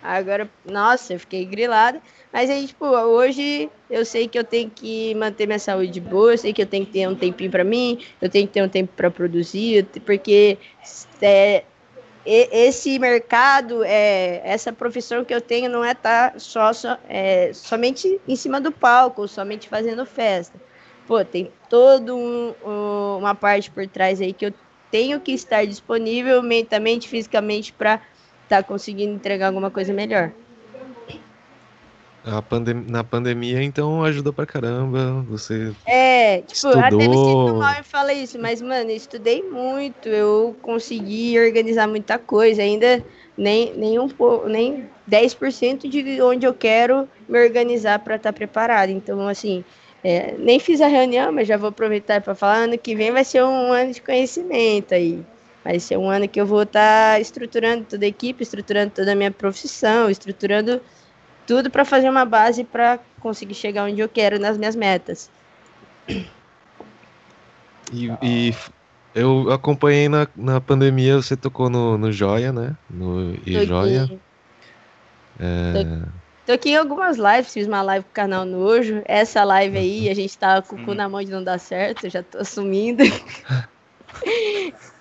Agora, 0.03 0.49
nossa, 0.65 1.15
eu 1.15 1.21
fiquei 1.21 1.45
grilada. 1.45 2.01
Mas 2.33 2.49
aí, 2.51 2.67
tipo, 2.67 2.87
hoje 2.87 3.71
eu 3.91 4.05
sei 4.05 4.29
que 4.29 4.39
eu 4.39 4.45
tenho 4.45 4.71
que 4.71 5.15
manter 5.15 5.47
minha 5.47 5.59
saúde 5.59 6.01
boa, 6.01 6.33
eu 6.33 6.39
sei 6.39 6.53
que 6.53 6.63
eu 6.63 6.67
tenho 6.67 6.87
que 6.87 6.93
ter 6.93 7.09
um 7.09 7.15
tempinho 7.15 7.51
para 7.51 7.65
mim, 7.65 8.05
eu 8.21 8.29
tenho 8.29 8.47
que 8.47 8.53
ter 8.53 8.63
um 8.63 8.69
tempo 8.69 8.93
para 8.95 9.11
produzir, 9.11 9.87
porque 10.05 10.59
é, 11.21 11.65
esse 12.25 12.99
mercado, 12.99 13.83
é, 13.83 14.43
essa 14.45 14.73
profissão 14.73 15.25
que 15.25 15.35
eu 15.35 15.41
tenho 15.41 15.71
não 15.71 15.83
é 15.83 15.93
estar 15.93 16.33
tá 16.33 16.39
só, 16.39 16.73
só 16.73 16.99
é, 17.09 17.53
somente 17.55 18.21
em 18.29 18.37
cima 18.37 18.61
do 18.61 18.71
palco, 18.71 19.27
somente 19.27 19.69
fazendo 19.69 20.05
festa. 20.05 20.61
Pô, 21.07 21.25
tem 21.25 21.51
toda 21.71 22.15
um, 22.15 22.55
um, 22.65 23.19
uma 23.19 23.35
parte 23.35 23.71
por 23.71 23.87
trás 23.87 24.21
aí 24.21 24.35
que 24.35 24.45
eu 24.45 24.53
tenho 24.91 25.19
que 25.21 25.33
estar 25.33 25.67
disponível 25.67 26.43
mentalmente, 26.43 27.09
fisicamente, 27.09 27.73
para 27.73 28.03
tá 28.49 28.63
conseguindo 28.63 29.15
entregar 29.15 29.49
alguma 29.49 29.71
coisa 29.71 29.93
melhor. 29.93 30.33
Pandem 32.49 32.75
na 32.75 33.03
pandemia, 33.03 33.63
então, 33.63 34.03
ajuda 34.03 34.33
pra 34.33 34.45
caramba. 34.45 35.25
Você. 35.29 35.73
É, 35.87 36.39
tipo, 36.39 36.53
estudou... 36.53 36.81
até 36.81 36.97
me 36.97 37.17
sinto 37.17 37.55
mal 37.55 37.81
em 37.81 37.83
falar 37.83 38.13
isso, 38.13 38.39
mas, 38.39 38.61
mano, 38.61 38.91
eu 38.91 38.97
estudei 38.97 39.43
muito, 39.43 40.09
eu 40.09 40.55
consegui 40.61 41.39
organizar 41.39 41.89
muita 41.89 42.19
coisa, 42.19 42.61
ainda 42.61 43.03
nem, 43.37 43.73
nem, 43.75 43.99
um, 43.99 44.09
nem 44.47 44.85
10% 45.09 45.89
de 45.89 46.21
onde 46.21 46.47
eu 46.47 46.53
quero 46.53 47.09
me 47.27 47.43
organizar 47.43 47.99
para 48.01 48.17
estar 48.17 48.33
tá 48.33 48.37
preparado. 48.37 48.91
Então, 48.91 49.27
assim, 49.27 49.65
é, 50.05 50.35
nem 50.39 50.59
fiz 50.59 50.81
a 50.81 50.87
reunião, 50.87 51.33
mas 51.33 51.49
já 51.49 51.57
vou 51.57 51.71
aproveitar 51.71 52.21
para 52.21 52.35
falar, 52.35 52.65
ano 52.65 52.77
que 52.77 52.95
vem 52.95 53.11
vai 53.11 53.25
ser 53.25 53.43
um 53.43 53.73
ano 53.73 53.93
de 53.93 54.03
conhecimento 54.03 54.93
aí. 54.93 55.23
Vai 55.69 55.79
ser 55.79 55.99
um 55.99 56.09
ano 56.09 56.27
que 56.27 56.41
eu 56.41 56.47
vou 56.47 56.63
estar 56.63 57.13
tá 57.13 57.21
estruturando 57.21 57.85
toda 57.85 58.03
a 58.03 58.09
equipe, 58.09 58.43
estruturando 58.43 58.91
toda 58.91 59.13
a 59.13 59.15
minha 59.15 59.31
profissão, 59.31 60.09
estruturando 60.09 60.81
tudo 61.47 61.69
para 61.69 61.85
fazer 61.85 62.09
uma 62.09 62.25
base 62.25 62.65
para 62.65 62.99
conseguir 63.21 63.53
chegar 63.53 63.85
onde 63.85 64.01
eu 64.01 64.09
quero 64.09 64.39
nas 64.39 64.57
minhas 64.57 64.75
metas. 64.75 65.31
E, 67.93 68.11
e 68.23 68.55
eu 69.15 69.53
acompanhei 69.53 70.09
na, 70.09 70.27
na 70.35 70.59
pandemia, 70.59 71.17
você 71.17 71.37
tocou 71.37 71.69
no, 71.69 71.99
no 71.99 72.11
Joia, 72.11 72.51
né? 72.51 72.75
No 72.89 73.35
E 73.45 73.67
Joia. 73.67 74.11
É... 75.39 76.01
Tô, 76.47 76.53
aqui 76.53 76.71
em 76.71 76.77
algumas 76.77 77.19
lives, 77.19 77.53
fiz 77.53 77.67
uma 77.67 77.83
live 77.83 78.07
com 78.07 78.11
o 78.11 78.15
canal 78.15 78.47
Nojo. 78.47 79.03
Essa 79.05 79.45
live 79.45 79.77
aí, 79.77 80.09
a 80.09 80.15
gente 80.15 80.39
tava 80.39 80.63
com 80.63 80.77
o 80.77 80.83
cu 80.87 80.95
na 80.95 81.11
mão 81.11 81.23
de 81.23 81.31
não 81.31 81.45
dar 81.45 81.59
certo, 81.59 82.09
já 82.09 82.23
tô 82.23 82.39
assumindo. 82.39 83.05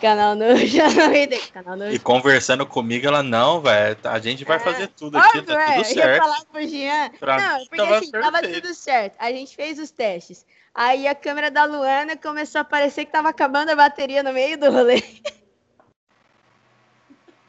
Canal 0.00 0.34
Nojo, 0.34 0.78
canal. 1.52 1.92
E 1.92 1.98
conversando 1.98 2.66
comigo, 2.66 3.06
ela, 3.06 3.22
não, 3.22 3.60
velho, 3.60 3.96
a 4.04 4.18
gente 4.18 4.44
vai 4.44 4.56
é. 4.56 4.60
fazer 4.60 4.88
tudo 4.88 5.16
aqui, 5.16 5.38
Óbvio, 5.38 5.44
tá 5.44 5.66
tudo 5.66 5.80
é. 5.80 5.84
certo. 5.84 5.98
Eu 5.98 6.14
ia 6.14 6.22
falar 6.22 6.44
pro 6.44 6.68
Jean. 6.68 7.10
Pra 7.18 7.36
não, 7.38 7.58
porque 7.60 7.76
tava 7.76 7.96
assim, 7.96 8.10
perfeito. 8.10 8.32
tava 8.32 8.48
tudo 8.48 8.74
certo. 8.74 9.16
A 9.18 9.30
gente 9.30 9.56
fez 9.56 9.78
os 9.78 9.90
testes. 9.90 10.44
Aí 10.74 11.06
a 11.06 11.14
câmera 11.14 11.50
da 11.50 11.64
Luana 11.64 12.16
começou 12.16 12.60
a 12.60 12.64
parecer 12.64 13.04
que 13.04 13.12
tava 13.12 13.28
acabando 13.28 13.70
a 13.70 13.76
bateria 13.76 14.22
no 14.22 14.32
meio 14.32 14.58
do 14.58 14.70
rolê. 14.70 15.02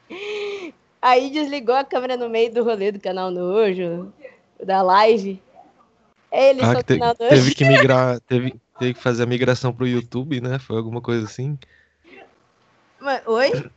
Aí 1.02 1.30
desligou 1.30 1.76
a 1.76 1.84
câmera 1.84 2.16
no 2.16 2.30
meio 2.30 2.54
do 2.54 2.64
rolê 2.64 2.92
do 2.92 3.00
canal 3.00 3.32
Nojo, 3.32 4.14
da 4.64 4.82
live. 4.82 5.42
Ele 6.32 6.62
ah, 6.62 6.84
te, 6.84 7.00
teve 7.30 7.56
que 7.56 7.66
migrar, 7.66 8.20
teve, 8.28 8.56
teve 8.80 8.94
que 8.94 9.00
fazer 9.00 9.24
a 9.24 9.28
migração 9.28 9.74
pro 9.74 9.88
YouTube, 9.88 10.42
né? 10.42 10.60
Foi 10.60 10.78
alguma 10.78 11.02
coisa 11.02 11.26
assim. 11.26 11.58
Oi? 13.28 13.72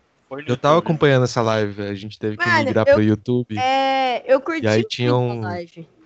Eu 0.47 0.57
tava 0.57 0.79
acompanhando 0.79 1.25
essa 1.25 1.41
live, 1.41 1.83
a 1.83 1.95
gente 1.95 2.19
teve 2.19 2.37
que 2.37 2.47
Mano, 2.47 2.65
migrar 2.65 2.87
eu, 2.87 2.95
pro 2.95 3.03
YouTube. 3.03 3.59
É, 3.59 4.23
eu 4.27 4.41
curti 4.41 4.65
e 4.65 4.69
aí 4.69 4.85
tinha 4.85 5.17
um, 5.17 5.41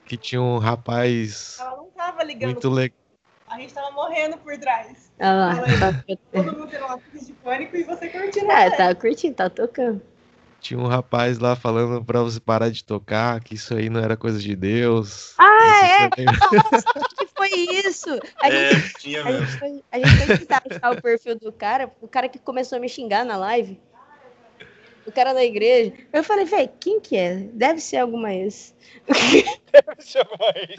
que 0.07 0.17
tinha 0.17 0.41
um 0.41 0.59
rapaz 0.59 1.57
Ela 1.61 1.77
não 1.77 1.87
tava 1.87 2.23
ligando. 2.23 2.53
muito 2.53 2.71
legal. 2.71 2.97
A 3.49 3.59
gente 3.59 3.75
tava 3.75 3.91
morrendo 3.91 4.39
por 4.39 4.57
trás. 4.59 5.11
Ah, 5.21 5.55
tá... 5.79 6.15
Todo 6.33 6.57
mundo 6.57 6.69
tendo 6.69 6.85
uma 6.87 6.99
crise 6.99 7.27
de 7.27 7.33
pânico 7.35 7.77
e 7.77 7.83
você 7.83 8.09
curtindo. 8.09 8.51
É, 8.51 8.71
tá 8.71 8.95
curtindo, 8.95 9.35
tá 9.35 9.51
tocando. 9.51 10.01
Tinha 10.63 10.79
um 10.79 10.87
rapaz 10.87 11.41
lá 11.41 11.57
falando 11.57 12.05
pra 12.05 12.23
você 12.23 12.39
parar 12.39 12.71
de 12.71 12.85
tocar, 12.85 13.41
que 13.41 13.57
isso 13.57 13.75
aí 13.75 13.91
não 13.91 13.99
era 14.01 14.17
coisa 14.17 14.39
de 14.39 14.55
Deus. 14.55 15.35
Ah, 15.37 15.87
é? 15.87 16.09
que 17.19 17.27
foi 17.37 17.51
isso? 17.85 18.09
A 18.41 18.49
é, 18.49 18.73
gente, 18.73 18.95
tinha 18.95 19.25
a 19.25 19.33
Gente 19.33 19.59
foi, 19.59 19.83
a 19.91 19.99
gente 19.99 20.17
foi 20.25 20.39
tentar 20.39 20.63
achar 20.71 20.93
o 20.93 21.03
perfil 21.03 21.37
do 21.37 21.51
cara, 21.53 21.91
o 22.01 22.07
cara 22.07 22.29
que 22.29 22.39
começou 22.39 22.79
a 22.79 22.81
me 22.81 22.89
xingar 22.89 23.25
na 23.25 23.37
live. 23.37 23.77
O 25.05 25.11
cara 25.11 25.33
da 25.33 25.43
igreja. 25.43 25.95
Eu 26.13 26.23
falei, 26.23 26.45
velho, 26.45 26.71
quem 26.79 27.01
que 27.01 27.17
é? 27.17 27.39
Deve 27.53 27.81
ser 27.81 27.97
alguma 27.97 28.33
ex. 28.33 28.73
Deve 29.73 30.01
ser 30.01 30.19
alguma 30.21 30.55
ex. 30.59 30.79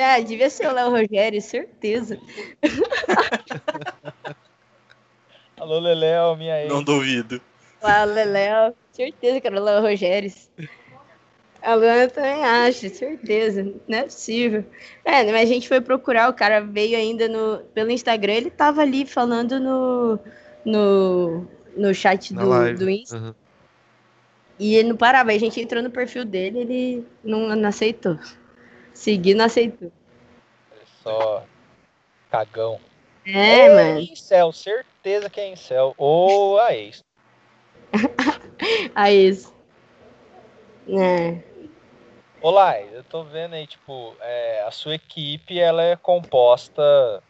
ah, 0.00 0.20
devia 0.24 0.48
ser 0.48 0.68
o 0.68 0.72
Léo 0.72 0.88
Rogério, 0.88 1.42
certeza. 1.42 2.18
Alô, 5.60 5.78
Leléo, 5.78 6.36
minha 6.36 6.62
ex. 6.62 6.72
Não 6.72 6.82
duvido. 6.82 7.38
Alô, 7.82 8.14
Leléo. 8.14 8.74
Certeza 8.92 9.40
que 9.40 9.46
era 9.46 9.60
o 9.60 9.62
Léo 9.62 9.82
Rogério. 9.82 10.32
A 11.62 11.74
Luana 11.74 12.08
também 12.08 12.42
acha, 12.42 12.88
certeza. 12.88 13.62
Não 13.86 13.98
é 13.98 14.02
possível. 14.04 14.64
É, 15.04 15.22
mas 15.30 15.42
a 15.42 15.52
gente 15.52 15.68
foi 15.68 15.80
procurar, 15.82 16.30
o 16.30 16.34
cara 16.34 16.60
veio 16.60 16.96
ainda 16.96 17.28
no, 17.28 17.58
pelo 17.74 17.90
Instagram, 17.90 18.32
ele 18.32 18.50
tava 18.50 18.80
ali 18.80 19.04
falando 19.04 19.60
no, 19.60 20.18
no, 20.64 21.46
no 21.76 21.94
chat 21.94 22.32
do, 22.32 22.74
do 22.74 22.88
Insta. 22.88 23.18
Uhum. 23.18 23.34
E 24.58 24.76
ele 24.76 24.88
não 24.88 24.96
parava. 24.96 25.30
Aí 25.30 25.36
a 25.36 25.40
gente 25.40 25.60
entrou 25.60 25.82
no 25.82 25.90
perfil 25.90 26.24
dele, 26.24 26.60
ele 26.60 27.06
não, 27.22 27.54
não 27.54 27.68
aceitou. 27.68 28.18
Seguir 28.94 29.34
não 29.34 29.44
aceitou. 29.44 29.92
É 30.72 30.84
só 31.02 31.44
cagão. 32.30 32.80
É, 33.24 33.66
é 33.66 33.74
mano. 33.74 34.00
Incel, 34.00 34.52
certeza 34.52 35.28
que 35.28 35.40
é 35.40 35.48
incel. 35.48 35.94
Ou 35.96 36.58
a 36.60 36.74
ex. 36.74 37.04
a 38.94 39.10
ex. 39.12 39.52
É. 40.88 41.38
Olá, 42.42 42.80
eu 42.80 43.04
tô 43.04 43.22
vendo 43.22 43.54
aí, 43.54 43.66
tipo, 43.66 44.16
é, 44.20 44.64
a 44.66 44.70
sua 44.70 44.94
equipe, 44.94 45.58
ela 45.58 45.82
é 45.82 45.94
composta 45.94 47.22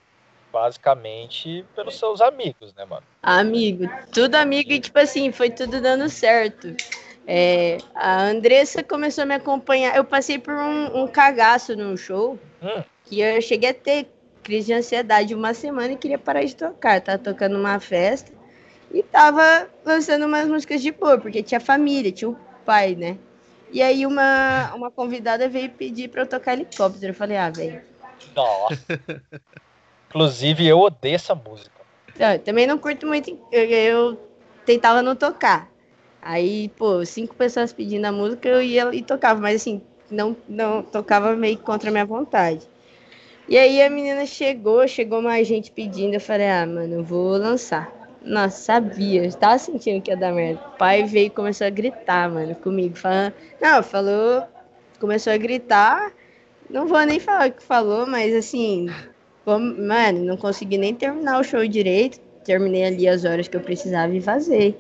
basicamente 0.53 1.65
pelos 1.75 1.99
seus 1.99 2.21
amigos, 2.21 2.73
né, 2.75 2.85
mano? 2.85 3.03
Amigo, 3.23 3.89
tudo 4.13 4.37
amigo 4.37 4.73
e, 4.73 4.81
tipo 4.81 4.99
assim, 4.99 5.33
foi 5.33 5.51
tudo 5.51 5.81
dando 5.81 6.09
certo. 6.09 6.75
É, 7.27 7.79
a 7.95 8.23
Andressa 8.23 8.83
começou 8.83 9.23
a 9.23 9.27
me 9.27 9.35
acompanhar. 9.35 9.97
Eu 9.97 10.05
passei 10.05 10.39
por 10.39 10.55
um, 10.55 11.03
um 11.03 11.07
cagaço 11.07 11.77
no 11.77 11.97
show 11.97 12.39
hum. 12.63 12.83
que 13.05 13.21
eu 13.21 13.41
cheguei 13.43 13.71
a 13.71 13.75
ter 13.75 14.09
crise 14.51 14.67
de 14.67 14.73
ansiedade 14.73 15.33
uma 15.33 15.55
semana 15.55 15.93
e 15.93 15.97
queria 15.97 16.19
parar 16.19 16.45
de 16.45 16.57
tocar. 16.57 17.01
Tava 17.01 17.19
tocando 17.19 17.57
uma 17.57 17.79
festa 17.79 18.33
e 18.93 19.01
tava 19.01 19.69
lançando 19.85 20.27
umas 20.27 20.49
músicas 20.49 20.83
de 20.83 20.91
boa, 20.91 21.17
porque 21.17 21.41
tinha 21.41 21.61
família, 21.61 22.11
tinha 22.11 22.31
o 22.31 22.37
pai, 22.67 22.97
né? 22.97 23.17
E 23.71 23.81
aí 23.81 24.05
uma, 24.05 24.75
uma 24.75 24.91
convidada 24.91 25.49
veio 25.49 25.71
pedir 25.71 26.09
pra 26.09 26.23
eu 26.23 26.27
tocar 26.27 26.55
helicóptero. 26.55 27.13
Eu 27.13 27.15
falei, 27.15 27.37
ah, 27.37 27.49
velho. 27.49 27.81
Nossa. 28.35 28.77
Inclusive, 30.11 30.67
eu 30.67 30.81
odeio 30.81 31.15
essa 31.15 31.37
música. 31.37 31.81
Então, 32.13 32.37
também 32.41 32.67
não 32.67 32.77
curto 32.77 33.07
muito. 33.07 33.39
Eu, 33.53 33.65
eu, 33.65 34.31
tentava 34.67 35.01
não 35.01 35.15
tocar. 35.15 35.71
Aí, 36.21 36.71
pô, 36.71 37.05
cinco 37.07 37.37
pessoas 37.37 37.73
pedindo 37.73 38.05
a 38.07 38.11
música, 38.13 38.49
eu 38.49 38.61
ia 38.61 38.93
e 38.93 39.01
tocava, 39.01 39.41
mas 39.41 39.63
assim, 39.63 39.81
não, 40.11 40.37
não 40.49 40.83
tocava 40.83 41.37
meio 41.37 41.57
contra 41.59 41.89
a 41.89 41.93
minha 41.93 42.05
vontade. 42.05 42.69
E 43.51 43.59
aí 43.59 43.83
a 43.83 43.91
menina 43.91 44.25
chegou, 44.27 44.87
chegou 44.87 45.21
mais 45.21 45.45
gente 45.45 45.73
pedindo. 45.73 46.15
Eu 46.15 46.21
falei, 46.21 46.49
ah, 46.49 46.65
mano, 46.65 47.03
vou 47.03 47.31
lançar. 47.37 47.93
Nossa, 48.23 48.57
sabia, 48.57 49.25
eu 49.25 49.33
tava 49.33 49.59
sentindo 49.59 50.01
que 50.01 50.09
ia 50.09 50.17
dar 50.17 50.33
merda. 50.33 50.61
O 50.69 50.79
pai 50.79 51.03
veio 51.03 51.27
e 51.27 51.31
começou 51.31 51.67
a 51.67 51.71
gritar, 51.71 52.31
mano, 52.31 52.55
comigo, 52.55 52.95
falando. 52.95 53.35
Não, 53.61 53.83
falou, 53.83 54.45
começou 55.01 55.33
a 55.33 55.37
gritar. 55.37 56.13
Não 56.71 56.87
vou 56.87 57.01
nem 57.01 57.19
falar 57.19 57.49
o 57.49 57.53
que 57.53 57.63
falou, 57.65 58.07
mas 58.07 58.33
assim, 58.37 58.87
mano, 59.45 60.25
não 60.25 60.37
consegui 60.37 60.79
nem 60.79 60.95
terminar 60.95 61.41
o 61.41 61.43
show 61.43 61.67
direito. 61.67 62.21
Terminei 62.45 62.85
ali 62.85 63.09
as 63.09 63.25
horas 63.25 63.49
que 63.49 63.57
eu 63.57 63.61
precisava 63.61 64.15
e 64.15 64.21
fazer. 64.21 64.79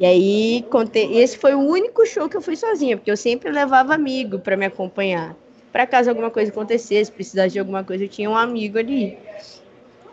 E 0.00 0.06
aí, 0.06 0.64
contei, 0.70 1.18
esse 1.18 1.36
foi 1.36 1.54
o 1.54 1.60
único 1.60 2.06
show 2.06 2.30
que 2.30 2.36
eu 2.38 2.40
fui 2.40 2.56
sozinha, 2.56 2.96
porque 2.96 3.10
eu 3.10 3.16
sempre 3.16 3.52
levava 3.52 3.92
amigo 3.94 4.38
para 4.38 4.56
me 4.56 4.64
acompanhar 4.64 5.36
para 5.76 5.86
caso 5.86 6.08
alguma 6.08 6.30
coisa 6.30 6.50
acontecesse, 6.50 7.12
precisasse 7.12 7.52
de 7.52 7.58
alguma 7.58 7.84
coisa, 7.84 8.04
eu 8.04 8.08
tinha 8.08 8.30
um 8.30 8.34
amigo 8.34 8.78
ali. 8.78 9.18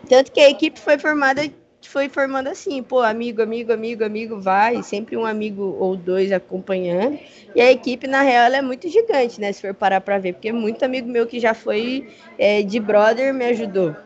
Tanto 0.06 0.30
que 0.30 0.38
a 0.38 0.50
equipe 0.50 0.78
foi 0.78 0.98
formada, 0.98 1.40
foi 1.86 2.06
formando 2.06 2.48
assim, 2.48 2.82
pô, 2.82 3.00
amigo, 3.00 3.40
amigo, 3.40 3.72
amigo, 3.72 4.04
amigo, 4.04 4.38
vai, 4.38 4.82
sempre 4.82 5.16
um 5.16 5.24
amigo 5.24 5.74
ou 5.80 5.96
dois 5.96 6.30
acompanhando. 6.32 7.18
E 7.54 7.62
a 7.62 7.72
equipe, 7.72 8.06
na 8.06 8.20
real, 8.20 8.44
ela 8.44 8.58
é 8.58 8.60
muito 8.60 8.86
gigante, 8.90 9.40
né? 9.40 9.52
Se 9.52 9.62
for 9.62 9.72
parar 9.72 10.02
para 10.02 10.18
ver, 10.18 10.34
porque 10.34 10.52
muito 10.52 10.84
amigo 10.84 11.08
meu 11.08 11.26
que 11.26 11.40
já 11.40 11.54
foi 11.54 12.12
é, 12.38 12.60
de 12.60 12.78
brother 12.78 13.32
me 13.32 13.46
ajudou. 13.46 13.96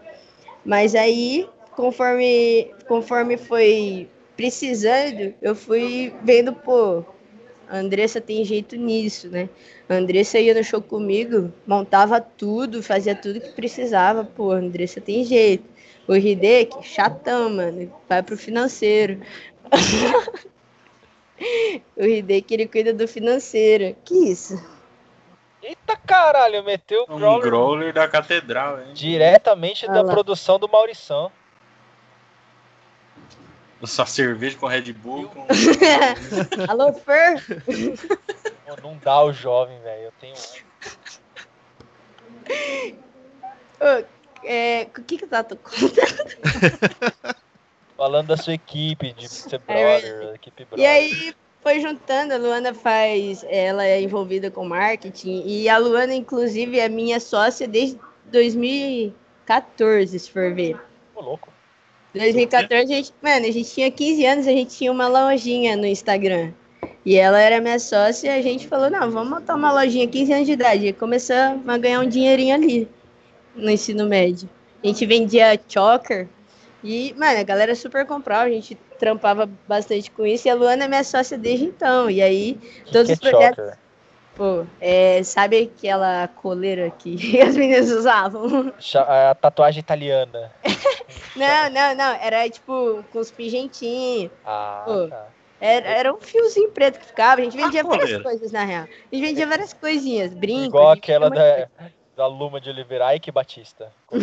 Mas 0.65 0.95
aí, 0.95 1.45
conforme, 1.75 2.71
conforme 2.87 3.37
foi 3.37 4.09
precisando, 4.37 5.35
eu 5.43 5.57
fui 5.57 6.15
vendo, 6.23 6.53
pô, 6.53 7.05
a 7.69 7.79
Andressa 7.79 8.21
tem 8.21 8.45
jeito 8.45 8.77
nisso, 8.77 9.29
né? 9.29 9.49
A 9.89 9.95
Andressa 9.95 10.39
ia 10.39 10.55
no 10.55 10.65
show 10.65 10.81
comigo, 10.81 11.53
montava 11.67 12.21
tudo, 12.21 12.83
fazia 12.83 13.15
tudo 13.15 13.41
que 13.41 13.53
precisava, 13.53 14.25
pô, 14.25 14.53
a 14.53 14.57
Andressa 14.57 15.01
tem 15.01 15.25
jeito. 15.25 15.65
O 16.07 16.17
Hideki, 16.17 16.83
chatão, 16.83 17.51
mano, 17.51 17.93
vai 18.09 18.23
pro 18.23 18.37
financeiro. 18.37 19.21
o 21.95 22.05
Hideki, 22.05 22.55
ele 22.55 22.67
cuida 22.67 22.95
do 22.95 23.07
financeiro. 23.07 23.95
Que 24.05 24.31
isso? 24.31 24.55
Eita 25.63 25.97
caralho, 25.97 26.65
meteu 26.65 27.05
o 27.07 27.15
um 27.15 27.41
growler 27.41 27.93
da 27.93 28.09
catedral, 28.09 28.81
hein? 28.81 28.95
Diretamente 28.95 29.85
ah, 29.87 29.93
da 29.93 30.03
lá. 30.03 30.13
produção 30.13 30.59
do 30.59 30.67
Maurição. 30.67 31.31
Só 33.85 34.05
cerveja 34.05 34.59
com 34.59 34.67
Red 34.67 34.93
Bull. 34.93 35.29
Com... 35.29 35.47
Alô, 36.69 36.93
Fer? 36.93 37.45
Pô, 38.67 38.77
não 38.83 38.97
dá 38.99 39.23
o 39.23 39.33
jovem, 39.33 39.81
velho. 39.81 40.05
Eu 40.05 40.13
tenho. 40.21 40.35
É, 44.45 44.89
o 44.97 45.03
que 45.03 45.19
que 45.19 45.27
tá 45.27 45.45
contando? 45.45 45.59
Falando 47.97 48.29
da 48.29 48.37
sua 48.37 48.55
equipe, 48.55 49.13
de 49.13 49.29
ser 49.29 49.57
é 49.57 49.59
brother, 49.59 50.31
é, 50.31 50.35
equipe 50.35 50.65
brother. 50.65 50.85
E 50.85 50.87
aí, 50.87 51.35
foi 51.63 51.81
juntando, 51.81 52.35
a 52.35 52.37
Luana 52.37 52.73
faz, 52.73 53.45
ela 53.49 53.85
é 53.85 54.01
envolvida 54.01 54.51
com 54.51 54.65
marketing, 54.65 55.43
e 55.45 55.69
a 55.69 55.79
Luana, 55.79 56.15
inclusive, 56.15 56.79
é 56.79 56.89
minha 56.89 57.19
sócia 57.21 57.67
desde 57.67 57.99
2014, 58.27 60.19
se 60.19 60.31
for 60.31 60.55
ver. 60.55 60.81
Ô, 61.15 61.21
louco. 61.21 61.53
2014, 62.15 62.93
a 62.93 62.97
gente, 62.97 63.13
mano, 63.23 63.47
a 63.47 63.51
gente 63.51 63.71
tinha 63.71 63.91
15 63.91 64.27
anos, 64.27 64.47
a 64.47 64.51
gente 64.51 64.77
tinha 64.77 64.91
uma 64.91 65.09
lojinha 65.09 65.77
no 65.77 65.87
Instagram. 65.87 66.53
E 67.05 67.17
ela 67.17 67.41
era 67.41 67.61
minha 67.61 67.79
sócia 67.79 68.29
e 68.29 68.39
a 68.39 68.43
gente 68.43 68.67
falou, 68.67 68.91
não, 68.91 69.11
vamos 69.11 69.31
montar 69.31 69.55
uma 69.55 69.73
lojinha 69.73 70.07
15 70.07 70.33
anos 70.33 70.47
de 70.47 70.53
idade. 70.53 70.87
E 70.87 70.93
começamos 70.93 71.69
a 71.69 71.79
ganhar 71.79 72.01
um 72.01 72.09
dinheirinho 72.09 72.55
ali 72.55 72.89
no 73.55 73.71
ensino 73.71 74.07
médio. 74.07 74.49
A 74.83 74.87
gente 74.87 75.05
vendia 75.07 75.59
choker 75.69 76.29
e, 76.83 77.15
mano, 77.17 77.41
a 77.41 77.43
galera 77.43 77.75
super 77.75 78.07
comprava, 78.07 78.45
a 78.45 78.51
gente 78.51 78.77
trampava 78.99 79.49
bastante 79.67 80.11
com 80.11 80.27
isso. 80.27 80.47
E 80.47 80.51
a 80.51 80.55
Luana 80.55 80.85
é 80.85 80.89
minha 80.89 81.05
sócia 81.05 81.37
desde 81.37 81.65
então. 81.65 82.11
E 82.11 82.23
aí, 82.23 82.59
todos 82.93 83.09
que 83.09 83.13
os 83.15 83.19
projetos. 83.19 83.65
Choker? 83.65 83.88
Pô, 84.39 84.65
é, 84.81 85.21
sabe 85.25 85.69
aquela 85.77 86.29
coleira 86.29 86.89
que 86.93 87.17
as 87.43 87.57
meninas 87.57 87.91
usavam? 87.91 88.73
A 88.95 89.35
tatuagem 89.35 89.81
italiana. 89.81 90.53
não, 91.35 91.69
não, 91.71 91.95
não. 91.97 92.15
Era 92.23 92.49
tipo 92.49 93.05
com 93.13 93.19
os 93.19 93.33
pingentinhos. 93.33 94.31
Ah, 94.45 94.85
Pô, 94.87 95.09
tá. 95.09 95.27
Era, 95.61 95.89
era 95.89 96.15
um 96.15 96.21
fiozinho 96.21 96.71
preto 96.71 97.01
que 97.01 97.07
ficava. 97.07 97.41
A 97.41 97.45
gente 97.45 97.57
vendia 97.57 97.83
várias 97.83 98.23
coisas, 98.23 98.53
na 98.53 98.63
real. 98.63 98.85
A 98.85 99.15
gente 99.15 99.27
vendia 99.27 99.45
várias 99.45 99.73
coisinhas, 99.73 100.33
brincos. 100.33 100.67
Igual 100.67 100.93
aquela 100.93 101.29
da, 101.29 101.69
da 102.17 102.29
Luma 102.29 102.61
de 102.61 102.71
Oliveira. 102.71 103.07
Ai, 103.07 103.19
que 103.19 103.33
Batista. 103.33 103.93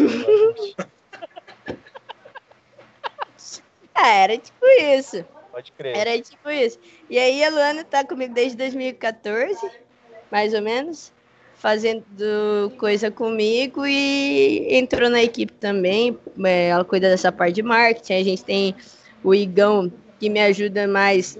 ah, 3.93 4.13
era 4.13 4.37
tipo 4.37 4.65
isso. 4.65 5.25
Pode 5.51 5.73
crer. 5.73 5.97
Era 5.97 6.21
tipo 6.21 6.49
isso. 6.49 6.79
E 7.09 7.19
aí 7.19 7.43
a 7.43 7.49
Luana 7.49 7.83
tá 7.83 8.05
comigo 8.05 8.33
desde 8.33 8.55
2014 8.55 9.83
mais 10.35 10.53
ou 10.53 10.61
menos, 10.61 11.13
fazendo 11.53 12.03
coisa 12.77 13.09
comigo 13.09 13.85
e 13.87 14.67
entrou 14.69 15.09
na 15.09 15.23
equipe 15.23 15.53
também. 15.53 16.17
É, 16.43 16.67
ela 16.67 16.83
cuida 16.83 17.09
dessa 17.09 17.31
parte 17.31 17.55
de 17.55 17.63
marketing. 17.63 18.13
A 18.15 18.23
gente 18.23 18.43
tem 18.43 18.75
o 19.23 19.33
Igão, 19.33 19.89
que 20.19 20.29
me 20.29 20.41
ajuda 20.41 20.89
mais 20.89 21.39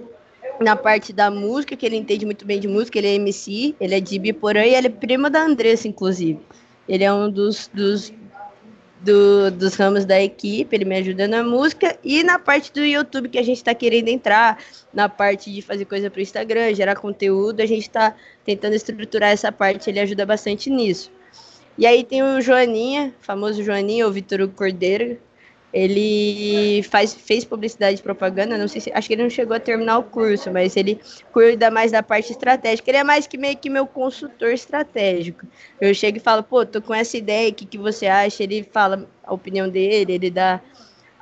na 0.58 0.74
parte 0.74 1.12
da 1.12 1.30
música, 1.30 1.76
que 1.76 1.84
ele 1.84 1.96
entende 1.96 2.24
muito 2.24 2.46
bem 2.46 2.58
de 2.58 2.66
música, 2.66 2.96
ele 2.96 3.08
é 3.08 3.14
MC, 3.16 3.76
ele 3.78 3.94
é 3.94 4.00
de 4.00 4.18
Biporã 4.18 4.64
e 4.64 4.74
ele 4.74 4.86
é 4.86 4.90
primo 4.90 5.28
da 5.28 5.42
Andressa, 5.42 5.86
inclusive. 5.86 6.40
Ele 6.88 7.04
é 7.04 7.12
um 7.12 7.30
dos, 7.30 7.68
dos 7.74 8.10
do, 9.06 9.50
dos 9.52 9.76
ramos 9.76 10.04
da 10.04 10.20
equipe, 10.20 10.74
ele 10.74 10.84
me 10.84 10.96
ajuda 10.96 11.28
na 11.28 11.42
música 11.42 11.96
e 12.02 12.24
na 12.24 12.38
parte 12.38 12.72
do 12.72 12.84
YouTube 12.84 13.28
que 13.28 13.38
a 13.38 13.42
gente 13.42 13.58
está 13.58 13.72
querendo 13.72 14.08
entrar, 14.08 14.58
na 14.92 15.08
parte 15.08 15.52
de 15.52 15.62
fazer 15.62 15.84
coisa 15.84 16.10
para 16.10 16.18
o 16.18 16.22
Instagram, 16.22 16.74
gerar 16.74 16.96
conteúdo, 16.96 17.60
a 17.60 17.66
gente 17.66 17.82
está 17.82 18.14
tentando 18.44 18.74
estruturar 18.74 19.30
essa 19.30 19.52
parte, 19.52 19.88
ele 19.88 20.00
ajuda 20.00 20.26
bastante 20.26 20.68
nisso. 20.68 21.12
E 21.78 21.86
aí 21.86 22.02
tem 22.02 22.22
o 22.22 22.40
Joaninha, 22.40 23.14
famoso 23.20 23.62
Joaninha, 23.62 24.08
o 24.08 24.12
Vitor 24.12 24.48
Cordeiro, 24.48 25.18
ele 25.76 26.82
faz, 26.84 27.12
fez 27.12 27.44
publicidade 27.44 28.00
e 28.00 28.02
propaganda, 28.02 28.56
não 28.56 28.66
sei 28.66 28.80
se, 28.80 28.90
acho 28.94 29.06
que 29.06 29.12
ele 29.12 29.24
não 29.24 29.28
chegou 29.28 29.54
a 29.54 29.60
terminar 29.60 29.98
o 29.98 30.04
curso, 30.04 30.50
mas 30.50 30.74
ele 30.74 30.98
cuida 31.30 31.70
mais 31.70 31.92
da 31.92 32.02
parte 32.02 32.32
estratégica. 32.32 32.90
Ele 32.90 32.96
é 32.96 33.04
mais 33.04 33.26
que 33.26 33.36
meio 33.36 33.58
que 33.58 33.68
meu 33.68 33.86
consultor 33.86 34.52
estratégico. 34.52 35.46
Eu 35.78 35.92
chego 35.92 36.16
e 36.16 36.20
falo, 36.20 36.42
pô, 36.42 36.64
tô 36.64 36.80
com 36.80 36.94
essa 36.94 37.18
ideia, 37.18 37.50
o 37.50 37.54
que, 37.54 37.66
que 37.66 37.76
você 37.76 38.06
acha? 38.06 38.42
Ele 38.42 38.62
fala 38.62 39.06
a 39.22 39.34
opinião 39.34 39.68
dele, 39.68 40.14
ele 40.14 40.30
dá 40.30 40.62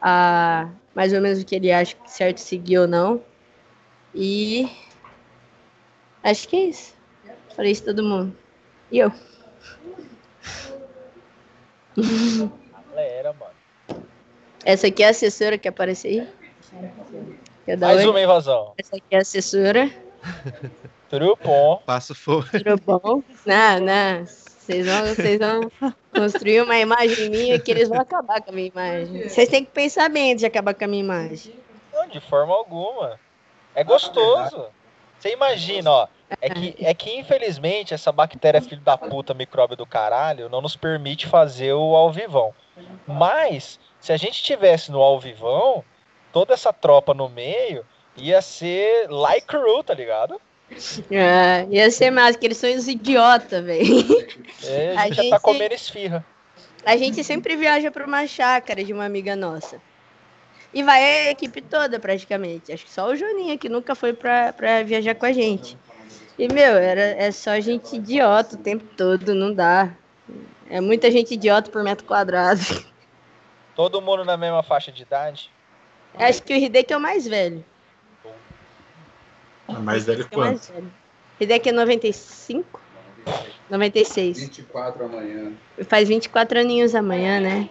a, 0.01 0.71
mais 0.95 1.13
ou 1.13 1.21
menos 1.21 1.43
o 1.43 1.45
que 1.45 1.57
ele 1.57 1.73
acha 1.73 1.97
certo 2.07 2.39
seguir 2.39 2.79
ou 2.79 2.87
não. 2.87 3.21
E 4.15 4.71
acho 6.23 6.49
que 6.49 6.55
é 6.55 6.65
isso. 6.67 6.95
Falei 7.57 7.73
isso 7.73 7.85
todo 7.85 8.05
mundo. 8.05 8.37
E 8.89 9.01
eu. 9.01 9.13
Galera, 12.89 13.33
mano. 13.33 13.54
Essa 14.65 14.87
aqui 14.87 15.03
é 15.03 15.09
a 15.09 15.11
assessora 15.11 15.59
que 15.59 15.69
aparece 15.69 16.09
aí. 16.09 16.29
Mais 17.79 18.05
uma 18.05 18.21
invasão. 18.21 18.73
Essa 18.79 18.97
aqui 18.97 19.07
é 19.11 19.19
a 19.19 19.21
assessora. 19.21 19.91
Tudo 21.11 21.39
bom. 21.45 21.83
Passo 21.85 22.15
for. 22.15 22.49
Tudo 22.51 22.81
bom. 22.85 23.23
Não, 23.45 23.81
não. 23.81 24.25
Vocês 24.25 24.87
vão, 24.87 25.07
vocês 25.07 25.39
vão 25.39 25.95
construir 26.15 26.63
uma 26.63 26.79
imagem 26.79 27.29
minha 27.29 27.59
que 27.59 27.71
eles 27.71 27.89
vão 27.89 28.01
acabar 28.01 28.41
com 28.41 28.51
a 28.51 28.55
minha 28.55 28.69
imagem. 28.69 29.29
Vocês 29.29 29.49
têm 29.51 29.65
que 29.65 29.71
pensar 29.71 30.09
bem 30.09 30.33
antes 30.33 30.41
de 30.41 30.47
acabar 30.47 30.75
com 30.75 30.85
a 30.85 30.89
minha 30.89 31.05
imagem. 31.05 31.55
Não, 31.93 32.09
de 32.09 32.21
forma 32.21 32.55
alguma. 32.55 33.21
É 33.75 33.85
gostoso. 33.85 34.67
Você 35.19 35.33
imagina, 35.33 35.91
ó. 35.91 36.09
É 36.41 36.49
que, 36.51 36.75
é 36.81 36.95
que 36.95 37.15
infelizmente 37.15 37.93
essa 37.93 38.11
bactéria 38.11 38.61
filho 38.63 38.81
da 38.81 38.97
puta, 38.97 39.35
micróbio 39.35 39.77
do 39.77 39.87
caralho, 39.87 40.49
não 40.49 40.63
nos 40.63 40.75
permite 40.75 41.27
fazer 41.27 41.75
o 41.75 41.95
ao 41.95 42.11
vivão. 42.11 42.55
Mas 43.07 43.79
se 44.05 44.13
a 44.13 44.19
gente 44.19 44.43
tivesse 44.43 44.93
no 44.93 45.01
alvivão, 45.01 45.83
toda 46.31 46.53
essa 46.53 46.75
tropa 46.75 47.15
no 47.15 47.27
meio 47.27 47.87
ia 48.19 48.43
ser 48.43 49.09
like 49.09 49.47
crew, 49.47 49.83
tá 49.83 49.95
ligado? 49.95 50.39
É, 51.11 51.67
ia 51.71 51.91
ser 51.91 52.11
mais, 52.11 52.37
que 52.37 52.45
eles 52.45 52.59
são 52.59 52.71
os 52.71 52.87
idiotas, 52.87 53.65
velho. 53.65 53.89
É, 54.63 54.95
a, 54.95 55.07
gente, 55.07 55.15
já 55.15 55.31
tá 55.31 55.41
comendo 55.41 55.73
esfirra. 55.73 56.23
A 56.85 56.99
gente 56.99 57.25
sempre 57.25 57.57
viaja 57.57 57.91
para 57.91 58.07
uma 58.07 58.27
chácara 58.27 58.85
de 58.85 58.93
uma 58.93 59.07
amiga 59.07 59.35
nossa. 59.35 59.81
E 60.75 60.83
vai 60.83 61.29
a 61.29 61.31
equipe 61.31 61.63
toda, 61.63 61.99
praticamente. 61.99 62.73
Acho 62.75 62.85
que 62.85 62.93
só 62.93 63.09
o 63.09 63.17
Joninha 63.17 63.57
que 63.57 63.71
nunca 63.71 63.95
foi 63.95 64.13
pra, 64.13 64.53
pra 64.53 64.83
viajar 64.83 65.15
com 65.15 65.25
a 65.25 65.33
gente. 65.33 65.79
E, 66.39 66.47
meu, 66.53 66.77
era, 66.77 67.01
é 67.01 67.31
só 67.31 67.59
gente 67.59 67.97
idiota 67.97 68.55
o 68.55 68.59
tempo 68.59 68.85
todo, 68.99 69.35
não 69.35 69.51
dá. 69.55 69.91
É 70.69 70.79
muita 70.79 71.11
gente 71.11 71.33
idiota 71.33 71.71
por 71.71 71.83
metro 71.83 72.05
quadrado. 72.05 72.93
Todo 73.75 74.01
mundo 74.01 74.25
na 74.25 74.37
mesma 74.37 74.63
faixa 74.63 74.93
de 74.93 75.03
idade? 75.03 75.51
Acho 76.15 76.43
que 76.43 76.55
o 76.55 76.57
Hideki 76.57 76.93
é 76.93 76.97
o 76.97 77.01
mais 77.01 77.27
velho. 77.27 77.65
É 79.69 79.73
mais 79.73 80.05
velho 80.05 80.23
é 80.23 80.35
quanto? 80.35 80.73
É 80.73 80.83
Hideki 81.43 81.71
é 81.71 81.73
95? 81.73 82.81
96. 83.69 84.39
24 84.39 85.05
amanhã. 85.07 85.53
Faz 85.89 86.09
24 86.09 86.61
aninhos 86.61 86.95
amanhã, 86.95 87.41
né? 87.41 87.69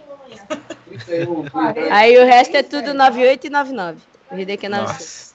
Aí 1.90 2.18
o 2.18 2.26
resto 2.26 2.56
é 2.56 2.62
tudo 2.62 2.92
98 2.92 3.46
e 3.46 3.50
99. 3.50 4.02
O 4.30 4.38
Hideki 4.38 4.66
é 4.66 4.68
96. 4.68 5.34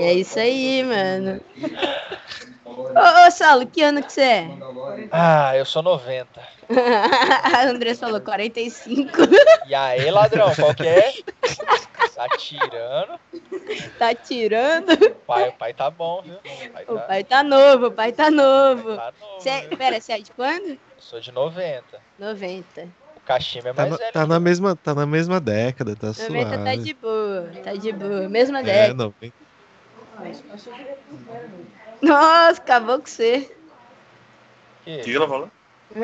É 0.00 0.12
isso 0.12 0.38
aí, 0.38 0.82
mano. 0.82 1.40
Ô, 2.76 3.26
ô 3.26 3.30
Saulo, 3.30 3.66
que 3.66 3.82
ano 3.82 4.02
que 4.02 4.12
você 4.12 4.22
é? 4.22 4.48
Ah, 5.10 5.56
eu 5.56 5.64
sou 5.64 5.82
90. 5.82 6.40
A 7.52 7.62
André 7.70 7.94
falou 7.94 8.20
45. 8.20 9.10
E 9.66 9.74
aí, 9.74 10.10
ladrão, 10.10 10.52
qual 10.54 10.74
que 10.74 10.86
é? 10.86 11.12
Tá 12.14 12.28
tirando. 12.36 13.20
Tá 13.98 14.14
tirando? 14.14 15.14
Pai, 15.26 15.48
o 15.48 15.52
pai 15.52 15.74
tá 15.74 15.90
bom, 15.90 16.22
viu? 16.22 16.36
O 16.36 16.72
pai 16.72 16.84
tá, 16.84 16.92
o 16.92 17.00
pai 17.00 17.24
tá 17.24 17.42
novo, 17.42 17.86
o 17.86 17.92
pai 17.92 18.12
tá 18.12 18.30
novo. 18.30 18.96
Tá 18.96 19.12
novo 19.20 19.48
é, 19.48 19.76
pera, 19.76 20.00
você 20.00 20.12
é 20.12 20.18
de 20.18 20.32
quando? 20.32 20.78
Sou 20.98 21.20
de 21.20 21.32
90. 21.32 22.00
90. 22.18 22.88
O 23.16 23.20
Kashima 23.20 23.70
é 23.70 23.72
tá 23.72 23.82
mais 23.82 23.92
tá 23.92 23.98
velho. 23.98 24.12
Tá 24.12 24.26
na, 24.26 24.40
mesma, 24.40 24.76
tá 24.76 24.94
na 24.94 25.06
mesma 25.06 25.40
década, 25.40 25.96
tá 25.96 26.08
90 26.08 26.24
suave. 26.24 26.64
tá 26.64 26.76
de 26.76 26.94
boa, 26.94 27.50
tá 27.62 27.74
de 27.74 27.92
boa. 27.92 28.28
Mesma 28.28 28.60
é, 28.60 28.62
década. 28.62 29.04
90. 29.04 29.34
Nossa, 32.02 32.60
acabou 32.60 32.98
com 32.98 33.06
você. 33.06 33.50
O 34.86 35.02
que 35.02 35.14
ela 35.14 35.28
falou? 35.28 35.50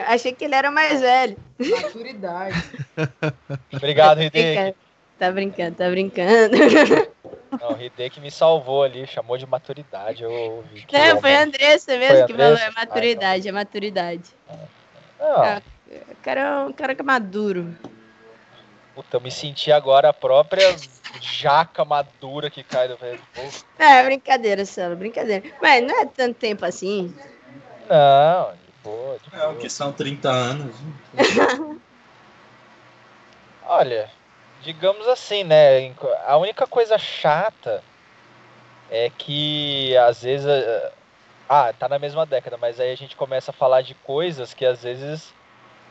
Achei 0.07 0.33
que 0.33 0.45
ele 0.45 0.55
era 0.55 0.71
mais 0.71 1.01
velho. 1.01 1.37
Maturidade. 1.59 2.65
Obrigado, 3.73 4.23
Hideki. 4.23 4.77
tá 5.19 5.31
brincando, 5.33 5.77
tá 5.77 5.91
brincando. 5.91 6.57
Não, 7.61 7.73
o 7.73 7.83
Hideki 7.83 8.21
me 8.21 8.31
salvou 8.31 8.85
ali, 8.85 9.07
chamou 9.07 9.37
de 9.37 9.47
maturidade. 9.47 10.23
Eu 10.23 10.31
ouvi 10.31 10.83
que 10.83 10.97
Não, 10.97 11.21
foi 11.21 11.35
a 11.35 11.43
Andressa 11.43 11.97
mesmo 11.97 12.27
que 12.27 12.35
falou, 12.35 12.57
é 12.57 12.71
maturidade, 12.71 13.49
é 13.49 13.53
maturidade. 13.53 14.25
Ah, 15.21 15.61
o 16.11 16.17
cara 16.23 16.41
é 16.41 16.57
um 16.65 16.73
cara 16.73 16.95
que 16.95 17.01
é 17.03 17.05
maduro. 17.05 17.77
Puta, 18.95 19.17
eu 19.17 19.21
me 19.21 19.31
senti 19.31 19.71
agora 19.71 20.09
a 20.09 20.13
própria 20.13 20.77
jaca 21.21 21.85
madura 21.85 22.51
que 22.51 22.63
cai 22.63 22.89
do 22.89 22.97
velho. 22.97 23.21
É, 23.79 24.03
brincadeira, 24.03 24.65
Salo, 24.65 24.97
brincadeira. 24.97 25.49
Mas 25.63 25.83
não 25.83 26.01
é 26.01 26.07
tanto 26.07 26.37
tempo 26.37 26.65
assim. 26.65 27.15
Não, 27.89 28.53
de 28.53 28.73
boa, 28.83 29.19
de 29.19 29.35
É, 29.35 29.47
o 29.47 29.57
que 29.57 29.69
são 29.69 29.93
30 29.93 30.29
anos. 30.29 30.75
Olha, 33.65 34.11
digamos 34.63 35.07
assim, 35.07 35.45
né? 35.45 35.95
A 36.27 36.37
única 36.37 36.67
coisa 36.67 36.99
chata 36.99 37.83
é 38.91 39.11
que 39.11 39.97
às 39.97 40.23
vezes. 40.23 40.47
Ah, 41.49 41.73
tá 41.73 41.89
na 41.89 41.99
mesma 41.99 42.27
década, 42.27 42.57
mas 42.57 42.79
aí 42.79 42.93
a 42.93 42.97
gente 42.97 43.17
começa 43.17 43.51
a 43.51 43.55
falar 43.55 43.83
de 43.83 43.95
coisas 43.95 44.53
que 44.53 44.67
às 44.67 44.83
vezes. 44.83 45.33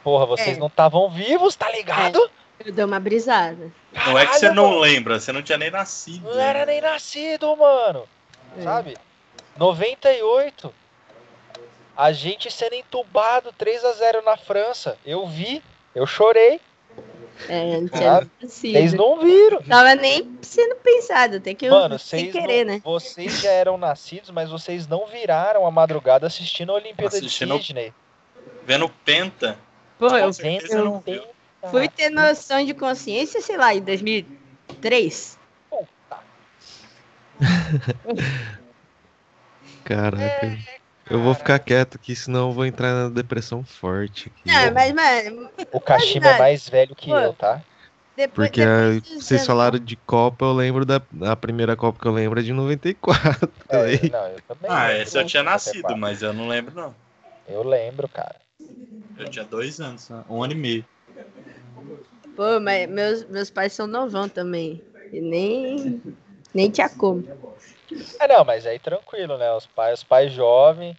Porra, 0.03 0.26
vocês 0.26 0.57
é. 0.57 0.59
não 0.59 0.67
estavam 0.67 1.09
vivos, 1.09 1.55
tá 1.55 1.69
ligado? 1.69 2.19
É. 2.19 2.48
Eu 2.65 2.73
dei 2.73 2.84
uma 2.84 2.99
brisada. 2.99 3.72
Não 4.06 4.18
é 4.18 4.26
que 4.26 4.38
você 4.38 4.49
não 4.52 4.69
mano. 4.69 4.80
lembra, 4.80 5.19
você 5.19 5.31
não 5.31 5.41
tinha 5.41 5.57
nem 5.57 5.72
nascido. 5.72 6.30
Não 6.30 6.40
era 6.40 6.65
nem 6.65 6.81
nascido, 6.81 7.56
mano. 7.56 8.07
É. 8.57 8.64
Sabe? 8.64 8.98
98. 9.57 10.73
A 11.95 12.11
gente 12.11 12.52
sendo 12.52 12.76
entubado 12.76 13.53
3 13.57 13.84
a 13.84 13.94
0 13.94 14.23
na 14.23 14.38
França. 14.38 14.98
Eu 15.06 15.27
vi, 15.27 15.64
eu 15.95 16.06
chorei. 16.06 16.60
É, 17.48 17.80
não 17.80 17.88
tinha 17.88 18.30
Vocês 18.41 18.94
não 18.94 19.19
viram. 19.19 19.61
Tava 19.61 19.95
nem 19.95 20.38
sendo 20.41 20.76
pensado, 20.76 21.40
tem 21.40 21.56
que 21.56 21.69
Mano, 21.69 21.98
sem 21.98 22.31
querer, 22.31 22.65
não, 22.65 22.73
né? 22.73 22.81
Vocês 22.84 23.41
já 23.41 23.52
eram 23.52 23.77
nascidos, 23.77 24.30
mas 24.30 24.49
vocês 24.49 24.88
não 24.88 25.07
viraram 25.07 25.65
a 25.65 25.72
madrugada 25.72 26.27
assistindo 26.27 26.72
a 26.72 26.76
Olimpíada 26.76 27.15
assistindo, 27.15 27.57
de 27.57 27.65
Sydney. 27.65 27.94
Vendo 28.65 28.90
Penta. 29.06 29.57
Pô, 29.98 30.07
eu, 30.07 30.31
eu, 30.69 30.86
não 30.86 30.99
vi. 30.99 31.22
Fui 31.69 31.90
ter 31.90 32.10
noção 32.10 32.64
de 32.65 32.73
consciência, 32.73 33.41
sei 33.41 33.57
lá, 33.57 33.76
em 33.76 33.81
2003. 33.81 35.38
Caraca. 39.84 40.57
Eu 41.10 41.22
vou 41.22 41.34
ficar 41.34 41.57
quieto 41.60 41.95
aqui, 41.95 42.15
senão 42.15 42.49
eu 42.49 42.53
vou 42.53 42.65
entrar 42.65 42.94
na 42.94 43.10
depressão 43.10 43.64
forte. 43.64 44.30
Aqui. 44.30 44.48
Não, 44.48 44.73
mas, 44.73 44.94
mano. 44.94 45.49
O 45.72 45.81
Kashima 45.81 46.27
é 46.27 46.38
mais 46.38 46.69
velho 46.69 46.95
que 46.95 47.10
Pô, 47.10 47.18
eu, 47.18 47.34
tá? 47.34 47.61
Depois, 48.15 48.49
Porque 48.49 48.65
depois 48.65 49.23
vocês 49.23 49.45
falaram 49.45 49.80
de 49.80 49.95
Copa, 49.95 50.45
eu 50.45 50.53
lembro 50.53 50.86
da 50.86 51.02
a 51.23 51.36
primeira 51.36 51.76
Copa 51.76 51.99
que 51.99 52.07
eu 52.07 52.11
lembro 52.11 52.40
é 52.40 52.44
de 52.44 52.53
94. 52.53 53.49
É, 53.69 54.10
não, 54.10 54.27
eu 54.27 54.41
também 54.41 54.69
ah, 54.69 54.94
esse 54.98 55.18
eu 55.18 55.26
tinha 55.26 55.41
nascido, 55.41 55.95
mas 55.95 56.22
eu 56.22 56.34
não 56.34 56.48
lembro, 56.48 56.76
não. 56.76 56.94
Eu 57.48 57.64
lembro, 57.64 58.07
cara. 58.07 58.36
Eu 59.18 59.30
tinha 59.30 59.45
dois 59.45 59.80
anos, 59.80 60.10
um 60.30 60.44
ano 60.44 60.53
e 60.53 60.56
meio. 60.57 60.86
Pô, 62.35 62.59
mas 62.61 62.89
meus, 62.89 63.25
meus 63.25 63.49
pais 63.49 63.73
são 63.73 63.85
novão 63.85 64.29
também. 64.29 64.81
E 65.11 65.19
nem, 65.19 66.01
nem 66.53 66.69
tinha 66.69 66.87
como. 66.89 67.23
É, 68.19 68.27
não, 68.27 68.45
mas 68.45 68.65
aí 68.65 68.79
tranquilo, 68.79 69.37
né? 69.37 69.51
Os 69.53 69.65
pais, 69.65 69.99
os 69.99 70.03
pais 70.03 70.31
jovens. 70.31 70.95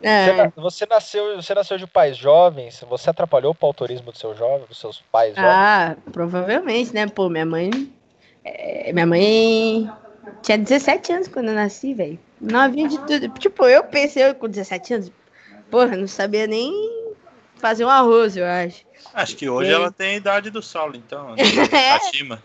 É. 0.00 0.26
Você, 0.26 0.52
você, 0.56 0.86
nasceu, 0.86 1.36
você 1.36 1.54
nasceu 1.54 1.78
de 1.78 1.86
pais 1.86 2.16
jovens, 2.16 2.84
você 2.88 3.08
atrapalhou 3.08 3.56
o 3.58 3.66
autorismo 3.66 4.10
do 4.10 4.18
seu 4.18 4.34
jovem, 4.34 4.66
dos 4.66 4.78
seus 4.78 5.00
pais 5.12 5.36
jovens? 5.36 5.52
Ah, 5.52 5.96
provavelmente, 6.10 6.92
né? 6.92 7.06
Pô, 7.06 7.28
minha 7.28 7.46
mãe. 7.46 7.70
É, 8.44 8.92
minha 8.92 9.06
mãe 9.06 9.88
tinha 10.42 10.58
17 10.58 11.12
anos 11.12 11.28
quando 11.28 11.48
eu 11.48 11.54
nasci, 11.54 11.94
velho. 11.94 12.18
Novinha 12.40 12.88
de 12.88 12.98
tudo. 12.98 13.28
Tipo, 13.38 13.66
eu 13.66 13.84
pensei 13.84 14.24
eu, 14.24 14.34
com 14.34 14.48
17 14.48 14.94
anos, 14.94 15.12
porra, 15.70 15.96
não 15.96 16.08
sabia 16.08 16.48
nem 16.48 16.72
fazer 17.58 17.84
um 17.84 17.88
arroz, 17.88 18.36
eu 18.36 18.44
acho. 18.44 18.84
Acho 19.14 19.36
que 19.36 19.48
hoje 19.48 19.70
ela 19.70 19.92
tem 19.92 20.14
a 20.14 20.16
idade 20.16 20.50
do 20.50 20.62
Saulo, 20.62 20.96
então. 20.96 21.34
Né? 21.36 21.42
Acima. 21.96 22.42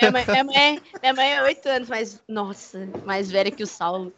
Minha 0.00 0.12
mãe, 0.12 0.24
minha, 0.26 0.44
mãe, 0.44 0.82
minha 1.00 1.14
mãe 1.14 1.32
é 1.32 1.42
oito 1.42 1.68
anos, 1.68 1.88
mas, 1.88 2.22
nossa, 2.28 2.88
mais 3.04 3.30
velha 3.30 3.50
que 3.50 3.62
o 3.62 3.66
Saulo. 3.66 4.12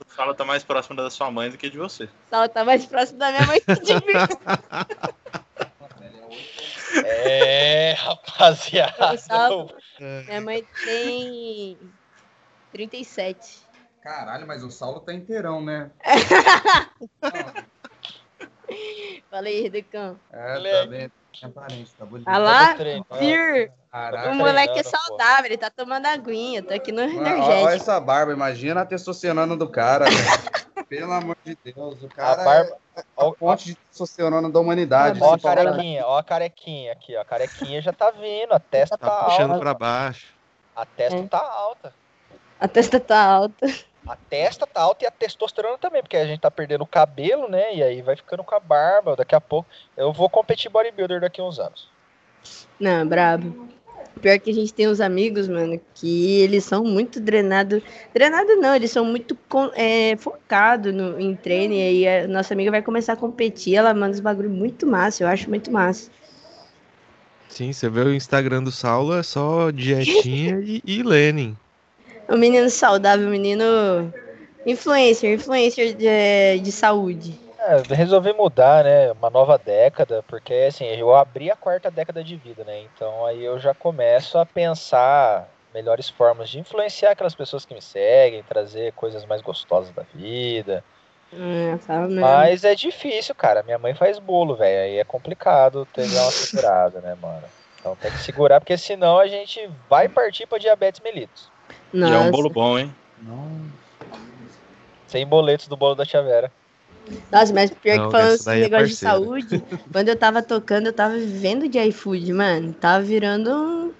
O 0.00 0.14
Saulo 0.14 0.34
tá 0.34 0.44
mais 0.44 0.62
próximo 0.62 0.96
da 0.96 1.08
sua 1.10 1.30
mãe 1.30 1.50
do 1.50 1.56
que 1.56 1.70
de 1.70 1.78
você. 1.78 2.04
O 2.04 2.10
Saulo 2.30 2.48
tá 2.48 2.64
mais 2.64 2.84
próximo 2.86 3.18
da 3.18 3.30
minha 3.30 3.46
mãe 3.46 3.60
que 3.60 3.74
de 3.80 3.94
mim. 3.94 4.12
É, 7.04 7.92
rapaziada. 7.98 9.16
Saulo, 9.18 9.74
minha 9.98 10.40
mãe 10.40 10.64
tem 10.84 11.78
37. 12.72 13.64
Caralho, 14.02 14.46
mas 14.46 14.62
o 14.62 14.70
Saulo 14.70 15.00
tá 15.00 15.14
inteirão, 15.14 15.64
né? 15.64 15.90
Falei, 19.30 19.62
Redecão. 19.62 20.18
É, 20.32 20.82
tá 20.82 20.86
bem. 20.86 21.10
É 21.42 21.48
parente, 21.48 21.92
tá 21.98 22.06
bonito. 22.06 22.28
Olha 22.28 22.38
lá, 22.38 22.76
Fir. 23.18 23.72
O 24.30 24.34
moleque 24.34 24.78
é 24.78 24.82
saudável, 24.82 25.46
ele 25.46 25.58
tá 25.58 25.70
tomando 25.70 26.06
aguinha, 26.06 26.62
tá 26.62 26.74
aqui 26.74 26.92
no 26.92 27.00
energético. 27.00 27.66
Olha 27.66 27.74
essa 27.74 28.00
barba, 28.00 28.32
imagina 28.32 28.82
a 28.82 28.86
testosterona 28.86 29.56
do 29.56 29.68
cara, 29.68 30.06
Pelo 30.88 31.12
amor 31.12 31.36
de 31.44 31.56
Deus, 31.64 32.02
o 32.02 32.08
cara 32.08 32.42
a 32.42 32.44
barba, 32.44 32.76
é 32.96 33.02
a 33.16 33.32
fonte 33.32 33.66
de 33.66 33.74
testosterona 33.74 34.50
da 34.50 34.60
humanidade. 34.60 35.18
Ó 35.20 35.34
a 35.34 35.38
carequinha, 35.38 36.06
ó 36.06 36.18
a 36.18 36.22
carequinha 36.22 36.92
aqui, 36.92 37.16
ó. 37.16 37.20
A 37.20 37.24
carequinha 37.24 37.80
já 37.80 37.92
tá 37.92 38.10
vindo, 38.10 38.52
a 38.52 38.60
testa 38.60 38.98
tá, 38.98 39.08
tá 39.08 39.24
puxando 39.24 39.52
alta. 39.52 39.60
pra 39.60 39.74
baixo. 39.74 40.34
A 40.76 40.84
testa 40.84 41.18
é. 41.18 41.26
tá 41.26 41.38
alta. 41.38 41.94
A 42.60 42.68
testa 42.68 43.00
tá 43.00 43.24
alta. 43.24 43.66
A 44.06 44.16
testa 44.16 44.66
tá 44.66 44.82
alta 44.82 45.04
e 45.04 45.06
a 45.08 45.10
testosterona 45.10 45.78
também, 45.78 46.02
porque 46.02 46.16
a 46.16 46.26
gente 46.26 46.40
tá 46.40 46.50
perdendo 46.50 46.82
o 46.82 46.86
cabelo, 46.86 47.48
né? 47.48 47.74
E 47.74 47.82
aí 47.82 48.02
vai 48.02 48.14
ficando 48.14 48.44
com 48.44 48.54
a 48.54 48.60
barba. 48.60 49.16
Daqui 49.16 49.34
a 49.34 49.40
pouco 49.40 49.68
eu 49.96 50.12
vou 50.12 50.28
competir 50.28 50.70
bodybuilder 50.70 51.20
daqui 51.20 51.40
a 51.40 51.44
uns 51.44 51.58
anos. 51.58 51.88
Não, 52.78 53.06
brabo. 53.06 53.68
Pior 54.20 54.38
que 54.38 54.50
a 54.50 54.54
gente 54.54 54.72
tem 54.72 54.88
uns 54.88 55.00
amigos, 55.00 55.48
mano, 55.48 55.80
que 55.94 56.40
eles 56.42 56.64
são 56.64 56.84
muito 56.84 57.18
drenados. 57.18 57.82
Drenado 58.12 58.56
não, 58.56 58.74
eles 58.74 58.90
são 58.90 59.04
muito 59.04 59.36
é, 59.74 60.16
focados 60.16 60.92
em 61.18 61.34
treino. 61.34 61.74
E 61.74 61.82
aí 62.06 62.24
a 62.24 62.28
nossa 62.28 62.52
amiga 62.52 62.70
vai 62.70 62.82
começar 62.82 63.14
a 63.14 63.16
competir. 63.16 63.74
Ela 63.74 63.94
manda 63.94 64.12
os 64.12 64.20
bagulho 64.20 64.50
muito 64.50 64.86
massa, 64.86 65.24
eu 65.24 65.28
acho 65.28 65.48
muito 65.48 65.72
massa. 65.72 66.10
Sim, 67.48 67.72
você 67.72 67.88
vê 67.88 68.00
o 68.00 68.14
Instagram 68.14 68.62
do 68.62 68.70
Saulo, 68.70 69.14
é 69.14 69.22
só 69.22 69.70
dietinha 69.70 70.60
e, 70.64 70.82
e 70.84 71.02
Lenin 71.02 71.56
um 72.28 72.36
menino 72.36 72.68
saudável, 72.70 73.26
um 73.26 73.30
menino 73.30 74.12
influencer, 74.66 75.32
influencer 75.32 75.94
de, 75.94 76.60
de 76.60 76.72
saúde. 76.72 77.38
É, 77.58 77.94
resolvi 77.94 78.32
mudar, 78.32 78.84
né? 78.84 79.12
Uma 79.12 79.30
nova 79.30 79.56
década, 79.56 80.22
porque 80.28 80.52
assim, 80.68 80.84
eu 80.84 81.14
abri 81.14 81.50
a 81.50 81.56
quarta 81.56 81.90
década 81.90 82.22
de 82.22 82.36
vida, 82.36 82.62
né? 82.64 82.82
Então 82.82 83.24
aí 83.24 83.42
eu 83.42 83.58
já 83.58 83.72
começo 83.72 84.36
a 84.38 84.44
pensar 84.44 85.48
melhores 85.72 86.08
formas 86.08 86.50
de 86.50 86.58
influenciar 86.58 87.12
aquelas 87.12 87.34
pessoas 87.34 87.64
que 87.64 87.74
me 87.74 87.82
seguem, 87.82 88.42
trazer 88.42 88.92
coisas 88.92 89.24
mais 89.24 89.40
gostosas 89.40 89.92
da 89.92 90.02
vida. 90.14 90.84
É, 91.32 92.20
Mas 92.20 92.64
é 92.64 92.74
difícil, 92.74 93.34
cara. 93.34 93.62
Minha 93.62 93.78
mãe 93.78 93.94
faz 93.94 94.18
bolo, 94.18 94.54
velho. 94.54 94.84
Aí 94.84 94.98
é 94.98 95.04
complicado 95.04 95.86
ter 95.86 96.02
uma 96.02 96.30
segurada, 96.30 97.00
né, 97.00 97.16
mano? 97.20 97.42
Então 97.80 97.96
tem 97.96 98.10
que 98.10 98.18
segurar, 98.18 98.60
porque 98.60 98.78
senão 98.78 99.18
a 99.18 99.26
gente 99.26 99.68
vai 99.90 100.08
partir 100.08 100.46
para 100.46 100.58
diabetes 100.58 101.00
mellitus. 101.00 101.53
Nossa. 101.92 102.12
E 102.12 102.16
é 102.16 102.18
um 102.18 102.30
bolo 102.30 102.50
bom, 102.50 102.78
hein? 102.78 102.94
Sem 105.06 105.26
boletos 105.26 105.68
do 105.68 105.76
bolo 105.76 105.94
da 105.94 106.04
Tia 106.04 106.22
Vera. 106.22 106.50
Nossa, 107.30 107.52
mas 107.52 107.70
pior 107.70 107.98
Não, 107.98 108.06
que 108.06 108.12
falando 108.12 108.34
esse 108.34 108.50
é 108.50 108.56
negócio 108.56 108.84
é 108.84 108.88
de 108.88 108.96
saúde, 108.96 109.62
quando 109.92 110.08
eu 110.08 110.16
tava 110.16 110.42
tocando, 110.42 110.86
eu 110.86 110.92
tava 110.92 111.14
vivendo 111.14 111.68
de 111.68 111.78
iFood, 111.78 112.32
mano. 112.32 112.72
Tava 112.72 113.04
virando 113.04 113.50
um, 113.50 113.92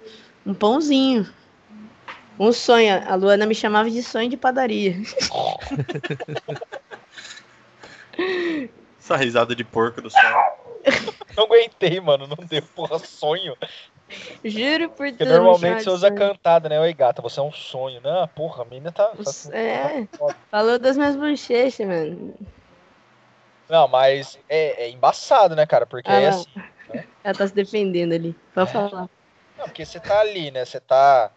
um 0.47 0.53
pãozinho. 0.53 1.27
Um 2.39 2.51
sonho. 2.51 3.01
A 3.07 3.15
Luana 3.15 3.45
me 3.45 3.55
chamava 3.55 3.89
de 3.89 4.03
sonho 4.03 4.29
de 4.29 4.35
padaria. 4.35 4.95
Essa 8.99 9.15
risada 9.15 9.55
de 9.55 9.63
porco 9.63 10.01
do 10.01 10.09
céu. 10.09 10.21
Não 11.37 11.45
aguentei, 11.45 11.99
mano. 11.99 12.27
Não 12.27 12.45
deu 12.45 12.61
porra 12.75 12.99
sonho. 12.99 13.55
Juro 14.43 14.89
por 14.89 15.07
Porque 15.09 15.25
normalmente 15.25 15.83
você 15.83 15.89
usa 15.89 16.11
cantada, 16.11 16.69
né? 16.69 16.79
Oi, 16.79 16.93
gata, 16.93 17.21
você 17.21 17.39
é 17.39 17.43
um 17.43 17.51
sonho. 17.51 17.99
Não, 18.01 18.27
porra, 18.27 18.61
a 18.61 18.65
menina 18.65 18.91
tá. 18.91 19.07
tá 19.07 19.57
é, 19.57 20.05
tá 20.05 20.35
falou 20.51 20.77
das 20.77 20.95
minhas 20.95 21.15
bochechas, 21.15 21.87
mano. 21.87 22.33
Não, 23.67 23.87
mas 23.87 24.37
é, 24.47 24.85
é 24.85 24.89
embaçado, 24.89 25.55
né, 25.55 25.65
cara? 25.65 25.85
Porque 25.85 26.09
ah, 26.09 26.19
é 26.19 26.27
assim. 26.27 26.45
Né? 26.93 27.05
Ela 27.23 27.33
tá 27.33 27.47
se 27.47 27.53
defendendo 27.53 28.13
ali. 28.13 28.35
Pode 28.53 28.69
é. 28.69 28.73
falar. 28.73 29.09
Não, 29.57 29.65
porque 29.65 29.85
você 29.85 29.99
tá 29.99 30.19
ali, 30.19 30.51
né? 30.51 30.63
Você 30.63 30.79
tá. 30.79 31.31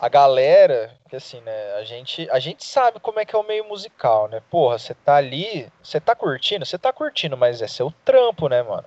A 0.00 0.08
galera, 0.08 0.94
que 1.08 1.16
assim, 1.16 1.40
né? 1.42 1.74
A 1.74 1.84
gente, 1.84 2.28
a 2.30 2.38
gente 2.38 2.64
sabe 2.64 2.98
como 3.00 3.20
é 3.20 3.24
que 3.24 3.36
é 3.36 3.38
o 3.38 3.46
meio 3.46 3.64
musical, 3.64 4.28
né? 4.28 4.42
Porra, 4.50 4.78
você 4.78 4.94
tá 4.94 5.16
ali, 5.16 5.70
você 5.82 6.00
tá 6.00 6.14
curtindo, 6.14 6.64
você 6.64 6.78
tá 6.78 6.92
curtindo, 6.92 7.36
mas 7.36 7.60
é 7.62 7.66
seu 7.66 7.92
trampo, 8.04 8.48
né, 8.48 8.62
mano? 8.62 8.84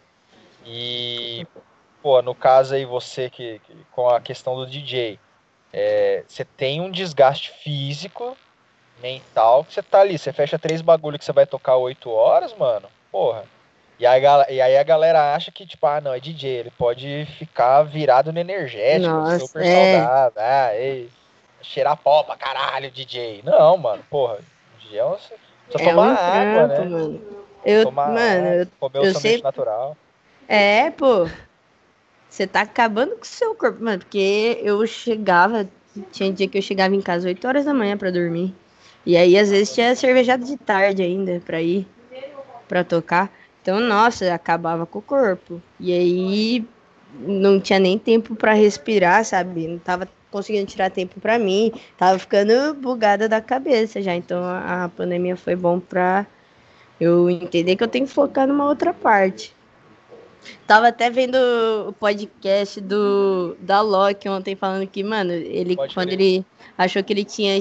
E 0.65 1.47
pô, 2.07 2.21
no 2.21 2.33
caso 2.33 2.73
aí 2.73 2.85
você 2.85 3.29
que, 3.29 3.59
que 3.65 3.75
com 3.91 4.07
a 4.07 4.21
questão 4.21 4.55
do 4.55 4.65
DJ, 4.65 5.19
é, 5.73 6.23
você 6.25 6.45
tem 6.45 6.79
um 6.79 6.89
desgaste 6.89 7.51
físico, 7.61 8.37
mental, 9.01 9.65
que 9.65 9.73
você 9.73 9.83
tá 9.83 9.99
ali, 9.99 10.17
você 10.17 10.31
fecha 10.31 10.57
três 10.57 10.81
bagulho 10.81 11.19
que 11.19 11.25
você 11.25 11.33
vai 11.33 11.45
tocar 11.45 11.75
oito 11.75 12.09
horas, 12.09 12.55
mano, 12.55 12.87
porra. 13.11 13.43
E 13.99 14.05
aí, 14.05 14.23
e 14.49 14.61
aí 14.61 14.77
a 14.77 14.83
galera 14.83 15.35
acha 15.35 15.51
que, 15.51 15.65
tipo, 15.65 15.85
ah, 15.85 15.99
não, 15.99 16.13
é 16.13 16.19
DJ, 16.21 16.49
ele 16.49 16.71
pode 16.71 17.27
ficar 17.37 17.83
virado 17.83 18.31
no 18.31 18.39
energético, 18.39 19.13
Nossa, 19.13 19.39
super 19.39 19.65
é. 19.65 19.91
saudável, 19.91 20.41
ah, 20.41 20.75
ei, 20.77 21.09
cheirar 21.61 21.97
pó 21.97 22.23
pra 22.23 22.37
caralho, 22.37 22.89
DJ. 22.89 23.41
Não, 23.43 23.75
mano, 23.75 24.01
porra, 24.09 24.37
DJ 24.79 24.99
é 24.99 25.05
um, 25.05 25.09
precisa 25.09 25.35
é 25.77 25.93
tomar 25.93 26.07
um 26.07 26.15
água, 26.15 26.67
né? 26.67 26.79
Mano. 26.85 27.21
Eu, 27.65 27.83
tomar 27.83 28.13
mano, 28.13 28.47
água, 28.47 28.67
comer 28.79 28.99
eu 28.99 29.11
o 29.11 29.19
sei... 29.19 29.41
natural. 29.41 29.97
É, 30.47 30.89
pô, 30.91 31.27
você 32.29 32.45
tá 32.45 32.61
acabando 32.61 33.15
com 33.15 33.23
o 33.23 33.25
seu 33.25 33.55
corpo, 33.55 33.83
mano, 33.83 33.99
porque 33.99 34.59
eu 34.61 34.85
chegava, 34.85 35.67
tinha 36.11 36.31
dia 36.31 36.47
que 36.47 36.57
eu 36.57 36.61
chegava 36.61 36.95
em 36.95 37.01
casa 37.01 37.27
8 37.27 37.47
horas 37.47 37.65
da 37.65 37.73
manhã 37.73 37.97
pra 37.97 38.11
dormir. 38.11 38.53
E 39.05 39.15
aí, 39.15 39.37
às 39.37 39.49
vezes, 39.49 39.73
tinha 39.73 39.95
cervejada 39.95 40.45
de 40.45 40.57
tarde 40.57 41.01
ainda 41.01 41.41
pra 41.45 41.61
ir, 41.61 41.87
pra 42.67 42.83
tocar. 42.83 43.31
Então, 43.61 43.79
nossa, 43.79 44.33
acabava 44.33 44.85
com 44.85 44.99
o 44.99 45.01
corpo. 45.01 45.61
E 45.79 45.93
aí 45.93 46.65
não 47.19 47.59
tinha 47.59 47.79
nem 47.79 47.97
tempo 47.97 48.35
para 48.35 48.53
respirar, 48.53 49.23
sabe? 49.25 49.67
Não 49.67 49.79
tava 49.79 50.07
conseguindo 50.29 50.67
tirar 50.67 50.89
tempo 50.91 51.19
para 51.19 51.39
mim, 51.39 51.71
tava 51.97 52.19
ficando 52.19 52.73
bugada 52.75 53.27
da 53.29 53.41
cabeça 53.41 54.01
já. 54.01 54.15
Então 54.15 54.43
a 54.43 54.89
pandemia 54.95 55.35
foi 55.35 55.55
bom 55.55 55.79
para 55.79 56.25
eu 56.99 57.29
entender 57.29 57.75
que 57.75 57.83
eu 57.83 57.87
tenho 57.87 58.05
que 58.05 58.13
focar 58.13 58.47
numa 58.47 58.65
outra 58.65 58.93
parte. 58.93 59.55
Tava 60.65 60.89
até 60.89 61.09
vendo 61.09 61.35
o 61.87 61.93
podcast 61.93 62.79
do 62.81 63.55
da 63.59 63.81
Loki 63.81 64.27
ontem 64.27 64.55
falando 64.55 64.87
que, 64.87 65.03
mano, 65.03 65.31
ele 65.31 65.75
Pode 65.75 65.93
quando 65.93 66.09
crer. 66.09 66.21
ele 66.21 66.45
achou 66.77 67.03
que 67.03 67.13
ele 67.13 67.23
tinha 67.23 67.57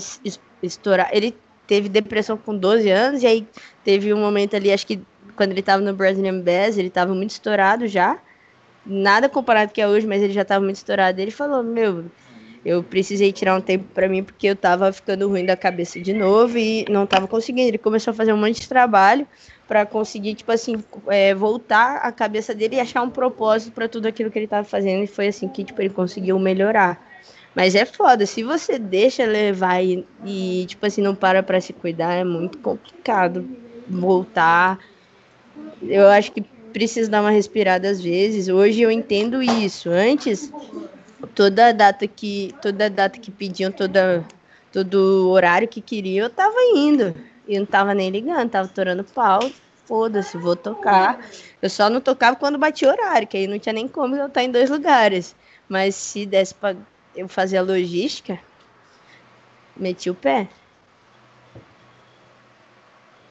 estourado, 0.62 1.10
ele 1.12 1.36
teve 1.66 1.88
depressão 1.88 2.36
com 2.36 2.56
12 2.56 2.90
anos 2.90 3.22
e 3.22 3.26
aí 3.26 3.46
teve 3.84 4.12
um 4.12 4.20
momento 4.20 4.54
ali, 4.56 4.72
acho 4.72 4.86
que 4.86 5.00
quando 5.36 5.50
ele 5.50 5.60
estava 5.60 5.82
no 5.82 5.92
Brazilian 5.94 6.40
Bass, 6.40 6.78
ele 6.78 6.88
estava 6.88 7.14
muito 7.14 7.30
estourado 7.30 7.86
já. 7.86 8.18
Nada 8.84 9.28
comparado 9.28 9.72
que 9.72 9.80
é 9.80 9.86
hoje, 9.88 10.06
mas 10.06 10.22
ele 10.22 10.32
já 10.32 10.42
estava 10.42 10.64
muito 10.64 10.76
estourado. 10.76 11.20
Ele 11.20 11.30
falou: 11.30 11.62
Meu, 11.62 12.04
eu 12.64 12.82
precisei 12.82 13.32
tirar 13.32 13.56
um 13.56 13.60
tempo 13.60 13.84
para 13.92 14.08
mim 14.08 14.24
porque 14.24 14.46
eu 14.46 14.54
estava 14.54 14.92
ficando 14.92 15.28
ruim 15.28 15.44
da 15.44 15.56
cabeça 15.56 16.00
de 16.00 16.12
novo 16.12 16.56
e 16.56 16.84
não 16.88 17.04
estava 17.04 17.28
conseguindo. 17.28 17.68
Ele 17.68 17.78
começou 17.78 18.12
a 18.12 18.14
fazer 18.14 18.32
um 18.32 18.36
monte 18.36 18.60
de 18.60 18.68
trabalho 18.68 19.26
para 19.66 19.84
conseguir, 19.84 20.34
tipo 20.34 20.52
assim, 20.52 20.76
é, 21.09 21.34
voltar 21.34 21.97
a 21.97 22.12
cabeça 22.12 22.55
dele 22.55 22.76
e 22.76 22.80
achar 22.80 23.02
um 23.02 23.10
propósito 23.10 23.72
para 23.72 23.88
tudo 23.88 24.06
aquilo 24.06 24.30
que 24.30 24.38
ele 24.38 24.47
estava 24.47 24.66
fazendo. 24.66 25.02
E 25.05 25.09
foi 25.09 25.28
assim 25.28 25.48
que 25.48 25.64
tipo, 25.64 25.80
ele 25.80 25.90
conseguiu 25.90 26.38
melhorar. 26.38 27.01
Mas 27.55 27.74
é 27.74 27.84
foda, 27.84 28.26
se 28.26 28.43
você 28.43 28.78
deixa 28.78 29.24
levar 29.24 29.82
e, 29.82 30.06
e 30.24 30.66
tipo 30.66 30.84
assim, 30.86 31.01
não 31.01 31.14
para 31.14 31.43
para 31.43 31.60
se 31.60 31.72
cuidar, 31.72 32.12
é 32.14 32.24
muito 32.24 32.59
complicado 32.59 33.48
voltar 33.88 34.78
eu 35.82 36.09
acho 36.09 36.32
que 36.32 36.43
precisa 36.72 37.10
dar 37.10 37.20
uma 37.20 37.30
respirada 37.30 37.88
às 37.88 38.01
vezes. 38.01 38.48
Hoje 38.48 38.82
eu 38.82 38.90
entendo 38.90 39.43
isso. 39.43 39.90
Antes, 39.90 40.52
toda 41.34 41.72
data 41.72 42.06
que 42.06 42.55
toda 42.60 42.90
data 42.90 43.18
que 43.18 43.30
pediam, 43.30 43.70
toda 43.70 44.24
todo 44.72 45.30
horário 45.30 45.68
que 45.68 45.80
queriam, 45.80 46.24
eu 46.26 46.30
tava 46.30 46.56
indo. 46.74 47.14
E 47.47 47.59
não 47.59 47.66
tava 47.66 47.94
nem 47.94 48.10
ligando, 48.10 48.51
tava 48.51 48.68
torando 48.68 49.05
pau. 49.05 49.40
Foda-se, 49.86 50.36
vou 50.36 50.56
tocar. 50.56 51.20
Eu 51.62 51.70
só 51.70 51.89
não 51.89 52.01
tocava 52.01 52.36
quando 52.36 52.59
batia 52.59 52.90
horário, 52.90 53.28
que 53.28 53.36
aí 53.36 53.47
não 53.47 53.59
tinha 53.59 53.73
nem 53.73 53.86
como 53.86 54.16
eu 54.16 54.27
estar 54.27 54.43
em 54.43 54.51
dois 54.51 54.68
lugares. 54.68 55.36
Mas 55.68 55.94
se 55.94 56.27
desse 56.27 56.55
para 56.55 56.77
eu 57.14 57.28
fazer 57.28 57.59
a 57.59 57.62
logística, 57.62 58.39
meti 59.77 60.10
o 60.10 60.14
pé. 60.14 60.48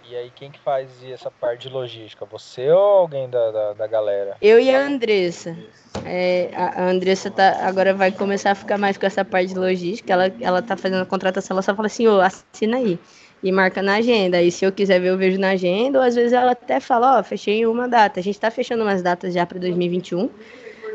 E 0.08 0.16
aí, 0.16 0.32
quem 0.36 0.52
que 0.52 0.60
faz 0.60 1.04
essa 1.04 1.32
parte 1.32 1.68
de 1.68 1.74
logística? 1.74 2.26
Você 2.26 2.70
ou 2.70 2.80
alguém 2.80 3.28
da, 3.28 3.50
da, 3.50 3.74
da 3.74 3.88
galera? 3.88 4.38
Eu 4.40 4.60
e 4.60 4.70
a 4.70 4.86
Andressa. 4.86 5.58
É, 6.06 6.52
a 6.54 6.84
Andressa 6.90 7.32
tá, 7.32 7.68
agora 7.68 7.92
vai 7.92 8.12
começar 8.12 8.52
a 8.52 8.56
ficar 8.56 8.78
mais 8.78 8.98
com 8.98 9.06
essa 9.08 9.26
parte 9.26 9.50
de 9.50 9.60
logística. 9.60 10.14
Ela, 10.14 10.32
ela 10.40 10.62
tá 10.62 10.78
fazendo 10.78 11.02
a 11.02 11.06
contratação, 11.08 11.56
ela 11.56 11.64
só 11.64 11.74
fala 11.74 11.88
assim, 11.88 12.08
ô, 12.08 12.22
assina 12.22 12.78
aí. 12.78 13.00
E 13.46 13.52
marca 13.52 13.80
na 13.80 13.98
agenda. 13.98 14.42
E 14.42 14.52
se 14.52 14.66
eu 14.66 14.72
quiser 14.72 15.00
ver, 15.00 15.10
eu 15.10 15.18
vejo 15.18 15.40
na 15.40 15.52
agenda. 15.52 16.00
Ou 16.00 16.04
às 16.04 16.16
vezes 16.16 16.34
ela 16.34 16.54
até 16.54 16.80
fala, 16.80 17.20
ó, 17.20 17.24
fechei 17.24 17.64
uma 17.68 17.88
data. 17.88 18.20
A 18.20 18.24
gente 18.24 18.40
tá 18.40 18.50
fechando 18.50 18.82
umas 18.82 19.04
datas 19.04 19.36
já 19.36 19.46
para 19.46 19.60
2021, 19.60 20.32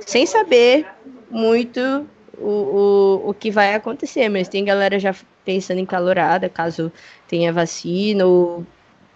sem 0.05 0.27
saber 0.27 0.85
muito 1.31 1.81
o, 2.37 2.49
o, 2.49 3.31
o 3.31 3.35
que 3.35 3.53
vai 3.53 3.77
acontecer. 3.77 4.29
Mas 4.29 4.49
tem 4.49 4.65
galera 4.65 4.99
já 4.99 5.15
pensando 5.45 5.79
em 5.79 5.87
calorada, 5.87 6.49
caso 6.49 6.91
tenha 7.29 7.53
vacina 7.53 8.27
ou 8.27 8.67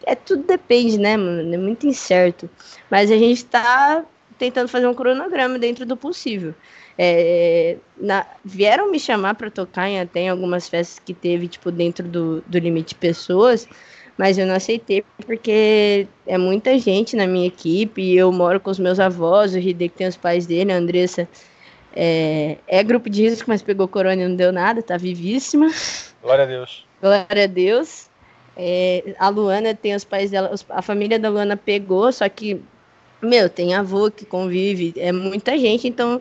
é 0.06 0.14
tudo 0.14 0.44
depende, 0.44 0.96
né, 0.96 1.16
mano? 1.16 1.52
É 1.52 1.58
muito 1.58 1.88
incerto. 1.88 2.48
Mas 2.88 3.10
a 3.10 3.16
gente 3.16 3.38
está 3.38 4.04
tentando 4.38 4.68
fazer 4.68 4.86
um 4.86 4.94
cronograma 4.94 5.58
dentro 5.58 5.84
do 5.84 5.96
possível. 5.96 6.54
É, 6.96 7.76
na, 7.96 8.24
vieram 8.44 8.90
me 8.90 9.00
chamar 9.00 9.34
para 9.34 9.50
tocar 9.50 9.88
em 9.88 10.00
até 10.00 10.20
em 10.20 10.28
algumas 10.28 10.68
festas 10.68 10.98
que 10.98 11.12
teve, 11.12 11.48
tipo, 11.48 11.70
dentro 11.70 12.06
do, 12.06 12.40
do 12.46 12.58
limite 12.58 12.90
de 12.90 12.94
pessoas, 12.94 13.68
mas 14.16 14.38
eu 14.38 14.46
não 14.46 14.54
aceitei 14.54 15.04
porque 15.26 16.06
é 16.26 16.38
muita 16.38 16.78
gente 16.78 17.16
na 17.16 17.26
minha 17.26 17.48
equipe, 17.48 18.14
eu 18.14 18.30
moro 18.30 18.60
com 18.60 18.70
os 18.70 18.78
meus 18.78 19.00
avós, 19.00 19.54
o 19.54 19.58
Hideki 19.58 19.96
tem 19.96 20.06
os 20.06 20.16
pais 20.16 20.46
dele, 20.46 20.72
a 20.72 20.76
Andressa 20.76 21.28
é, 21.94 22.58
é 22.66 22.82
grupo 22.82 23.08
de 23.08 23.22
risco, 23.28 23.48
mas 23.48 23.62
pegou 23.62 23.86
corona 23.86 24.22
e 24.22 24.28
não 24.28 24.36
deu 24.36 24.52
nada, 24.52 24.82
tá 24.82 24.96
vivíssima. 24.96 25.70
Glória 26.22 26.44
a 26.44 26.46
Deus. 26.46 26.84
Glória 27.00 27.44
a 27.44 27.46
Deus. 27.46 28.08
É, 28.56 29.14
a 29.18 29.28
Luana 29.28 29.74
tem 29.74 29.94
os 29.94 30.04
pais 30.04 30.30
dela, 30.30 30.52
a 30.70 30.82
família 30.82 31.18
da 31.18 31.28
Luana 31.28 31.56
pegou, 31.56 32.12
só 32.12 32.28
que, 32.28 32.60
meu, 33.20 33.48
tem 33.48 33.74
avô 33.74 34.10
que 34.10 34.24
convive, 34.24 34.94
é 34.96 35.10
muita 35.10 35.58
gente, 35.58 35.88
então 35.88 36.20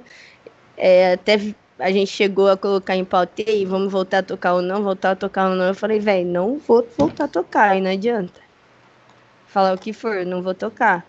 é, 0.78 1.14
até 1.14 1.40
a 1.80 1.91
gente 1.91 2.12
chegou 2.12 2.50
a 2.50 2.58
colocar 2.58 2.95
em 2.95 3.04
pauta, 3.04 3.41
e 3.50 3.66
vamos 3.66 3.91
voltar 3.91 4.20
a 4.20 4.24
tocar 4.24 4.54
ou 4.54 4.62
não, 4.62 4.84
voltar 4.84 5.12
a 5.12 5.16
tocar 5.16 5.50
ou 5.50 5.56
não. 5.56 5.66
Eu 5.66 5.76
falei, 5.76 6.00
velho, 6.00 6.28
não 6.28 6.58
vou 6.58 6.88
voltar 6.98 7.26
a 7.26 7.28
tocar, 7.28 7.72
aí 7.72 7.82
não 7.82 7.91
adianta. 7.91 8.41
Falar 9.48 9.74
o 9.74 9.78
que 9.78 9.91
for, 9.94 10.26
não 10.26 10.41
vou 10.41 10.54
tocar. 10.54 11.06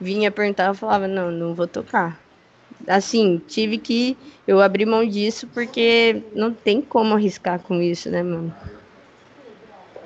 Vinha 0.00 0.30
perguntar, 0.30 0.66
eu 0.66 0.74
falava, 0.74 1.06
não, 1.06 1.30
não 1.30 1.54
vou 1.54 1.66
tocar. 1.66 2.20
Assim, 2.86 3.40
tive 3.46 3.78
que. 3.78 4.16
Eu 4.46 4.60
abri 4.60 4.84
mão 4.84 5.06
disso 5.06 5.46
porque 5.46 6.22
não 6.34 6.52
tem 6.52 6.82
como 6.82 7.14
arriscar 7.14 7.60
com 7.60 7.80
isso, 7.80 8.10
né, 8.10 8.22
mano? 8.22 8.52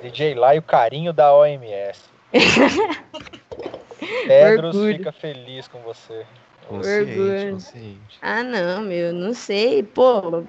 DJ 0.01 0.35
lá 0.35 0.55
e 0.55 0.59
o 0.59 0.61
carinho 0.61 1.11
da 1.11 1.33
OMS. 1.33 2.01
Pedros 4.27 4.77
fica 4.77 5.11
feliz 5.11 5.67
com 5.67 5.79
você. 5.79 6.25
Consciente, 6.67 7.51
consciente. 7.51 8.17
Ah, 8.21 8.43
não, 8.43 8.81
meu, 8.81 9.13
não 9.13 9.33
sei. 9.33 9.83
Pô, 9.83 10.43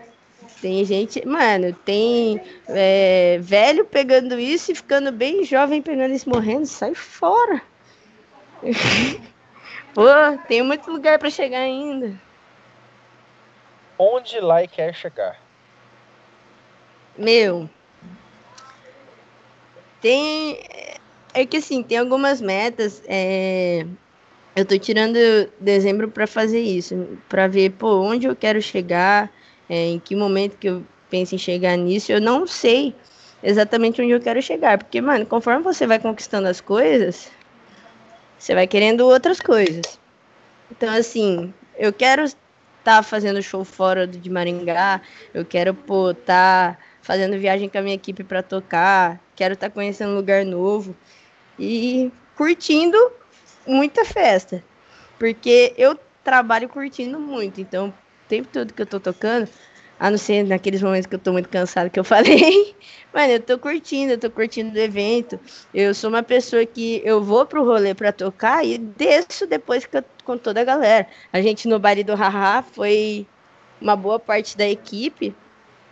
tem 0.61 0.85
gente. 0.85 1.25
Mano, 1.27 1.73
tem 1.73 2.41
é, 2.69 3.39
velho 3.41 3.85
pegando 3.85 4.39
isso 4.39 4.73
e 4.73 4.75
ficando 4.75 5.13
bem 5.13 5.45
jovem 5.45 5.81
pegando 5.81 6.15
isso 6.15 6.29
morrendo. 6.29 6.67
Sai 6.67 6.95
fora. 6.95 7.63
Pô, 9.95 10.05
tem 10.47 10.63
muito 10.63 10.91
lugar 10.91 11.19
para 11.19 11.31
chegar 11.31 11.61
ainda. 11.61 12.21
Onde 13.99 14.41
lá 14.41 14.67
quer 14.67 14.95
chegar? 14.95 15.41
Meu, 17.17 17.69
tem. 20.01 20.61
É 21.35 21.45
que 21.45 21.59
assim, 21.59 21.83
tem 21.83 21.99
algumas 21.99 22.41
metas. 22.41 23.03
É, 23.07 23.85
eu 24.59 24.65
tô 24.65 24.77
tirando 24.77 25.17
dezembro 25.61 26.09
para 26.11 26.27
fazer 26.27 26.61
isso, 26.61 27.17
para 27.29 27.47
ver, 27.47 27.71
pô, 27.71 28.01
onde 28.01 28.27
eu 28.27 28.35
quero 28.35 28.61
chegar, 28.61 29.31
é, 29.69 29.87
em 29.87 30.01
que 30.01 30.17
momento 30.17 30.57
que 30.57 30.69
eu 30.69 30.85
penso 31.09 31.37
em 31.37 31.39
chegar 31.39 31.77
nisso. 31.77 32.11
Eu 32.11 32.21
não 32.21 32.45
sei 32.45 32.93
exatamente 33.41 34.03
onde 34.03 34.11
eu 34.11 34.21
quero 34.21 34.43
chegar, 34.43 34.77
porque, 34.77 35.01
mano, 35.01 35.25
conforme 35.25 35.63
você 35.63 35.87
vai 35.87 36.01
conquistando 36.01 36.49
as 36.49 36.61
coisas, 36.61 37.31
você 38.37 38.53
vai 38.53 38.67
querendo 38.67 39.03
outras 39.03 39.41
coisas. 39.41 39.97
Então, 40.73 40.93
assim, 40.93 41.55
eu 41.79 41.93
quero 41.93 42.25
estar 42.25 42.37
tá 42.83 43.03
fazendo 43.05 43.41
show 43.41 43.65
fora 43.65 44.09
de 44.09 44.29
Maringá, 44.29 45.01
eu 45.33 45.45
quero, 45.45 45.73
pô, 45.73 46.13
tá 46.13 46.77
fazendo 47.01 47.39
viagem 47.39 47.69
com 47.69 47.79
a 47.79 47.83
minha 47.83 47.95
equipe 47.95 48.25
para 48.25 48.43
tocar, 48.43 49.21
quero 49.37 49.55
estar 49.55 49.69
tá 49.69 49.73
conhecendo 49.73 50.11
um 50.11 50.17
lugar 50.17 50.45
novo 50.45 50.97
e 51.57 52.11
curtindo 52.37 53.18
muita 53.69 54.05
festa. 54.05 54.65
Porque 55.19 55.75
eu 55.79 55.99
trabalho 56.25 56.69
curtindo 56.69 57.21
muito, 57.21 57.61
então 57.61 57.89
o 57.91 57.95
tempo 58.29 58.49
todo 58.53 58.75
que 58.75 58.83
eu 58.83 58.87
tô 58.87 59.01
tocando, 59.01 59.49
A 59.99 60.11
não 60.11 60.19
ser 60.19 60.45
naqueles 60.45 60.83
momentos 60.83 61.07
que 61.07 61.15
eu 61.17 61.19
tô 61.21 61.33
muito 61.33 61.49
cansado 61.49 61.91
que 61.91 62.01
eu 62.01 62.05
falei. 62.05 62.77
Mano, 63.13 63.33
eu 63.35 63.41
tô 63.43 63.59
curtindo, 63.59 64.13
eu 64.13 64.19
tô 64.19 64.31
curtindo 64.31 64.75
o 64.77 64.81
evento. 64.81 65.41
Eu 65.75 65.95
sou 65.95 66.11
uma 66.11 66.23
pessoa 66.23 66.65
que 66.67 67.03
eu 67.05 67.23
vou 67.23 67.47
pro 67.47 67.65
rolê 67.65 67.95
pra 67.95 68.13
tocar 68.13 68.65
e 68.67 68.79
desço 68.79 69.47
depois 69.47 69.87
que 69.87 69.99
eu, 69.99 70.05
com 70.25 70.39
toda 70.39 70.61
a 70.61 70.65
galera. 70.65 71.09
A 71.33 71.43
gente 71.43 71.69
no 71.69 71.79
baile 71.81 72.05
do 72.05 72.15
Haha 72.15 72.63
foi 72.63 73.29
uma 73.81 73.97
boa 73.97 74.21
parte 74.21 74.57
da 74.57 74.69
equipe 74.69 75.37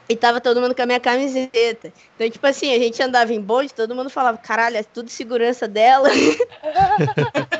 e 0.09 0.16
tava 0.16 0.40
todo 0.40 0.61
mundo 0.61 0.74
com 0.74 0.82
a 0.82 0.86
minha 0.86 1.01
camiseta. 1.01 1.93
Então, 2.15 2.31
tipo 2.31 2.47
assim, 2.47 2.73
a 2.74 2.78
gente 2.78 3.03
andava 3.03 3.32
em 3.35 3.40
bonde, 3.40 3.74
todo 3.74 3.94
mundo 3.94 4.11
falava, 4.11 4.39
caralho, 4.39 4.77
é 4.77 4.85
tudo 4.85 5.11
segurança 5.11 5.66
dela. 5.69 6.09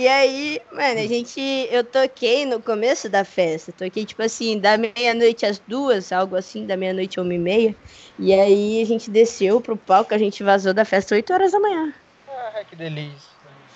E 0.00 0.08
aí, 0.08 0.58
mano, 0.72 0.98
a 0.98 1.06
gente. 1.06 1.38
Eu 1.70 1.84
toquei 1.84 2.46
no 2.46 2.58
começo 2.58 3.06
da 3.06 3.22
festa. 3.22 3.70
Toquei, 3.70 4.06
tipo 4.06 4.22
assim, 4.22 4.58
da 4.58 4.78
meia-noite 4.78 5.44
às 5.44 5.58
duas, 5.58 6.10
algo 6.10 6.36
assim, 6.36 6.64
da 6.64 6.74
meia-noite 6.74 7.20
a 7.20 7.22
uma 7.22 7.34
e 7.34 7.38
meia. 7.38 7.76
E 8.18 8.32
aí 8.32 8.80
a 8.80 8.86
gente 8.86 9.10
desceu 9.10 9.60
pro 9.60 9.76
palco, 9.76 10.14
a 10.14 10.18
gente 10.18 10.42
vazou 10.42 10.72
da 10.72 10.86
festa 10.86 11.14
8 11.14 11.30
horas 11.34 11.52
da 11.52 11.60
manhã. 11.60 11.92
Ah, 12.26 12.64
que 12.64 12.74
delícia. 12.74 13.28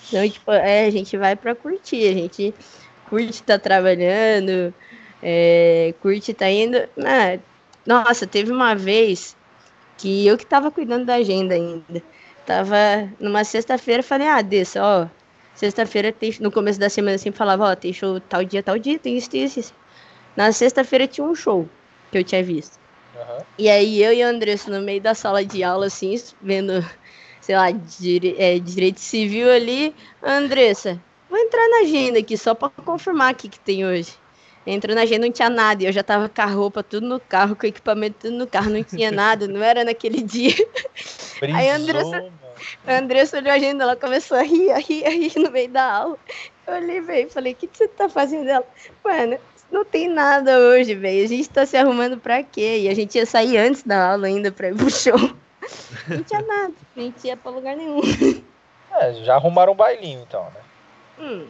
Então, 0.08 0.26
tipo, 0.26 0.50
é, 0.50 0.86
a 0.86 0.90
gente 0.90 1.14
vai 1.18 1.36
pra 1.36 1.54
curtir. 1.54 2.08
A 2.08 2.14
gente 2.14 2.54
curte 3.10 3.42
tá 3.42 3.58
trabalhando, 3.58 4.72
é, 5.22 5.92
curte 6.00 6.32
tá 6.32 6.48
indo. 6.48 6.78
Ah, 7.04 7.38
nossa, 7.84 8.26
teve 8.26 8.50
uma 8.50 8.74
vez 8.74 9.36
que 9.98 10.26
eu 10.26 10.38
que 10.38 10.46
tava 10.46 10.70
cuidando 10.70 11.04
da 11.04 11.16
agenda 11.16 11.54
ainda. 11.54 12.02
Tava 12.46 13.12
numa 13.20 13.44
sexta-feira, 13.44 14.02
falei, 14.02 14.26
ah, 14.26 14.40
desça, 14.40 14.82
ó 14.82 15.23
Sexta-feira, 15.54 16.14
no 16.40 16.50
começo 16.50 16.80
da 16.80 16.90
semana, 16.90 17.16
sempre 17.16 17.38
falava, 17.38 17.64
ó, 17.68 17.72
oh, 17.72 17.76
tem 17.76 17.92
show 17.92 18.18
tal 18.20 18.44
dia, 18.44 18.62
tal 18.62 18.78
dia, 18.78 18.98
tem 18.98 19.16
isso, 19.16 19.28
isso, 19.34 19.60
isso. 19.60 19.74
Na 20.36 20.50
sexta-feira 20.50 21.06
tinha 21.06 21.24
um 21.24 21.34
show 21.34 21.68
que 22.10 22.18
eu 22.18 22.24
tinha 22.24 22.42
visto. 22.42 22.78
Uhum. 23.14 23.44
E 23.56 23.70
aí 23.70 24.02
eu 24.02 24.12
e 24.12 24.24
o 24.24 24.26
Andressa 24.26 24.70
no 24.70 24.84
meio 24.84 25.00
da 25.00 25.14
sala 25.14 25.44
de 25.44 25.62
aula, 25.62 25.86
assim, 25.86 26.20
vendo, 26.42 26.84
sei 27.40 27.56
lá, 27.56 27.70
dire 27.70 28.34
é, 28.36 28.58
direito 28.58 28.98
civil 28.98 29.50
ali. 29.50 29.94
Andressa, 30.22 31.00
vou 31.30 31.38
entrar 31.38 31.68
na 31.68 31.82
agenda 31.82 32.18
aqui 32.18 32.36
só 32.36 32.54
pra 32.54 32.68
confirmar 32.70 33.32
o 33.32 33.36
que, 33.36 33.48
que 33.48 33.60
tem 33.60 33.86
hoje. 33.86 34.12
Entrou 34.66 34.94
na 34.94 35.02
agenda, 35.02 35.26
não 35.26 35.32
tinha 35.32 35.50
nada. 35.50 35.82
E 35.82 35.86
eu 35.86 35.92
já 35.92 36.02
tava 36.02 36.28
com 36.28 36.40
a 36.40 36.46
roupa 36.46 36.82
tudo 36.82 37.06
no 37.06 37.20
carro, 37.20 37.54
com 37.54 37.66
o 37.66 37.68
equipamento 37.68 38.16
tudo 38.20 38.36
no 38.36 38.46
carro, 38.46 38.70
não 38.70 38.82
tinha 38.82 39.10
nada, 39.10 39.46
não 39.46 39.62
era 39.62 39.84
naquele 39.84 40.20
dia. 40.24 40.54
Brisou, 41.38 41.58
aí 41.58 41.70
a 41.70 41.76
Andressa, 41.76 42.32
a 42.86 42.96
Andressa 42.96 43.36
olhou 43.38 43.52
a 43.52 43.54
agenda, 43.54 43.84
ela 43.84 43.96
começou 43.96 44.38
a 44.38 44.42
rir, 44.42 44.70
a 44.70 44.78
rir, 44.78 45.04
a 45.04 45.10
rir 45.10 45.32
no 45.36 45.50
meio 45.50 45.68
da 45.68 45.84
aula. 45.84 46.18
Eu 46.66 46.74
olhei, 46.74 47.00
velho, 47.00 47.30
falei, 47.30 47.52
o 47.52 47.56
que, 47.56 47.66
que 47.66 47.76
você 47.76 47.88
tá 47.88 48.08
fazendo? 48.08 48.48
Ela, 48.48 48.64
mano, 49.04 49.38
não 49.70 49.84
tem 49.84 50.08
nada 50.08 50.58
hoje, 50.58 50.94
velho. 50.94 51.24
A 51.24 51.28
gente 51.28 51.50
tá 51.50 51.66
se 51.66 51.76
arrumando 51.76 52.16
pra 52.16 52.42
quê? 52.42 52.78
E 52.82 52.88
a 52.88 52.94
gente 52.94 53.16
ia 53.16 53.26
sair 53.26 53.58
antes 53.58 53.82
da 53.82 54.12
aula 54.12 54.28
ainda 54.28 54.50
pra 54.50 54.68
ir 54.68 54.76
pro 54.76 54.90
show. 54.90 55.18
Não 56.06 56.22
tinha 56.22 56.42
nada, 56.42 56.74
a 56.94 57.00
gente 57.00 57.26
ia 57.26 57.36
pra 57.36 57.50
lugar 57.50 57.74
nenhum. 57.74 58.00
É, 58.92 59.14
já 59.24 59.34
arrumaram 59.34 59.72
um 59.72 59.76
bailinho 59.76 60.20
então, 60.20 60.44
né? 60.44 60.60
Hum, 61.18 61.46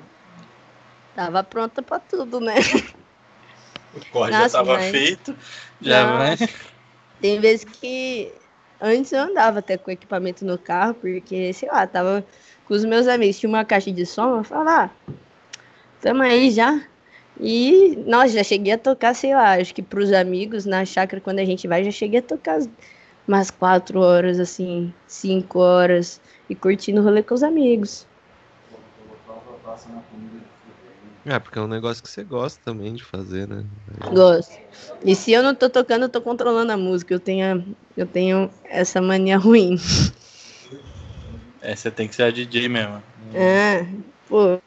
tava 1.17 1.43
pronta 1.43 1.83
pra 1.83 1.99
tudo, 1.99 2.39
né? 2.41 2.55
O 4.13 4.19
Nossa, 4.19 4.33
já 4.33 4.49
tava 4.51 4.75
mas... 4.75 4.91
feito. 4.91 5.37
Já 5.81 6.17
vai. 6.19 6.37
Tem 7.21 7.41
vezes 7.41 7.65
que 7.65 8.33
Antes 8.87 9.13
eu 9.13 9.21
andava 9.23 9.61
até 9.61 9.79
com 9.79 9.91
equipamento 9.91 10.45
no 10.45 10.59
carro, 10.59 10.93
porque, 10.93 11.55
sei 11.55 11.71
lá, 11.71 11.87
tava 11.87 12.23
com 12.67 12.75
os 12.75 12.85
meus 12.85 13.07
amigos, 13.09 13.39
tinha 13.39 13.49
uma 13.49 13.65
caixa 13.65 13.91
de 13.91 14.05
som, 14.05 14.37
eu 14.37 14.45
falava, 14.45 14.91
ah, 15.09 15.15
tamo 16.03 16.23
aí 16.23 16.51
já. 16.51 16.83
E, 17.41 17.97
nossa, 18.07 18.29
já 18.29 18.45
cheguei 18.45 18.75
a 18.75 18.79
tocar, 18.79 19.15
sei 19.15 19.35
lá, 19.35 19.55
acho 19.55 19.75
que 19.75 19.83
pros 19.83 20.13
amigos 20.13 20.67
na 20.67 20.85
chácara, 20.85 21.19
quando 21.19 21.39
a 21.39 21.45
gente 21.47 21.67
vai, 21.67 21.83
já 21.83 21.91
cheguei 21.91 22.21
a 22.21 22.23
tocar 22.23 22.61
umas 23.27 23.51
quatro 23.51 24.01
horas, 24.01 24.39
assim, 24.39 24.93
cinco 25.07 25.61
horas, 25.61 26.21
e 26.49 26.55
curtindo 26.55 27.01
o 27.01 27.05
rolê 27.05 27.23
com 27.23 27.35
os 27.35 27.43
amigos. 27.43 28.07
É, 31.27 31.39
porque 31.39 31.59
é 31.59 31.63
um 31.63 31.67
negócio 31.67 32.03
que 32.03 32.11
você 32.11 32.23
gosta 32.23 32.61
também 32.63 32.95
de 32.95 33.03
fazer, 33.03 33.49
né? 33.49 33.65
Gosto. 34.13 34.59
E 35.03 35.15
se 35.15 35.33
eu 35.33 35.43
não 35.43 35.55
tô 35.55 35.71
tocando, 35.71 36.03
eu 36.03 36.09
tô 36.09 36.21
controlando 36.21 36.71
a 36.71 36.77
música. 36.77 37.15
Eu 37.15 37.21
tenho, 37.21 37.77
eu 37.97 38.07
tenho 38.07 38.51
essa 38.65 39.01
mania 39.01 39.39
ruim. 39.39 39.79
É, 41.63 41.75
você 41.75 41.91
tem 41.91 42.07
que 42.07 42.15
ser 42.15 42.25
a 42.25 42.31
DJ 42.31 42.69
mesmo. 42.69 43.03
É, 43.33 43.87
pô. 44.29 44.59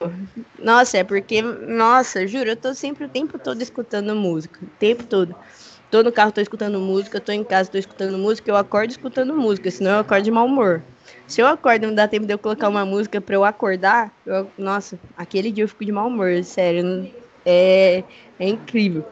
Nossa, 0.58 0.98
é 0.98 1.04
porque, 1.04 1.44
nossa, 1.44 2.26
juro, 2.26 2.50
eu 2.50 2.56
tô 2.56 2.74
sempre 2.74 3.06
o 3.06 3.10
tempo 3.10 3.38
todo 3.38 3.62
escutando 3.62 4.16
música. 4.16 4.66
O 4.66 4.68
tempo 4.80 5.06
todo. 5.06 5.36
Tô 5.92 6.02
no 6.02 6.12
carro, 6.12 6.32
tô 6.32 6.42
escutando 6.42 6.80
música, 6.80 7.22
tô 7.22 7.32
em 7.32 7.44
casa, 7.44 7.70
tô 7.70 7.78
escutando 7.78 8.18
música, 8.18 8.50
eu 8.50 8.58
acordo 8.58 8.90
escutando 8.90 9.36
música, 9.38 9.70
senão 9.70 9.92
eu 9.92 10.00
acordo 10.00 10.24
de 10.24 10.32
mau 10.32 10.48
humor. 10.48 10.84
Se 11.28 11.42
eu 11.42 11.48
acordo 11.48 11.84
e 11.84 11.88
não 11.88 11.96
dá 11.96 12.08
tempo 12.08 12.26
de 12.26 12.34
eu 12.34 12.40
colocar 12.40 12.70
uma 12.70 12.86
música 12.86 13.20
pra 13.20 13.36
eu 13.36 13.44
acordar, 13.44 14.14
eu, 14.26 14.52
nossa, 14.58 15.00
aquele 15.16 15.52
dia 15.52 15.64
eu 15.64 15.68
fico 15.68 15.86
de 15.86 15.92
mau 15.92 16.08
humor, 16.08 16.44
sério. 16.44 17.06
É, 17.46 18.04
é 18.40 18.48
incrível. 18.48 19.06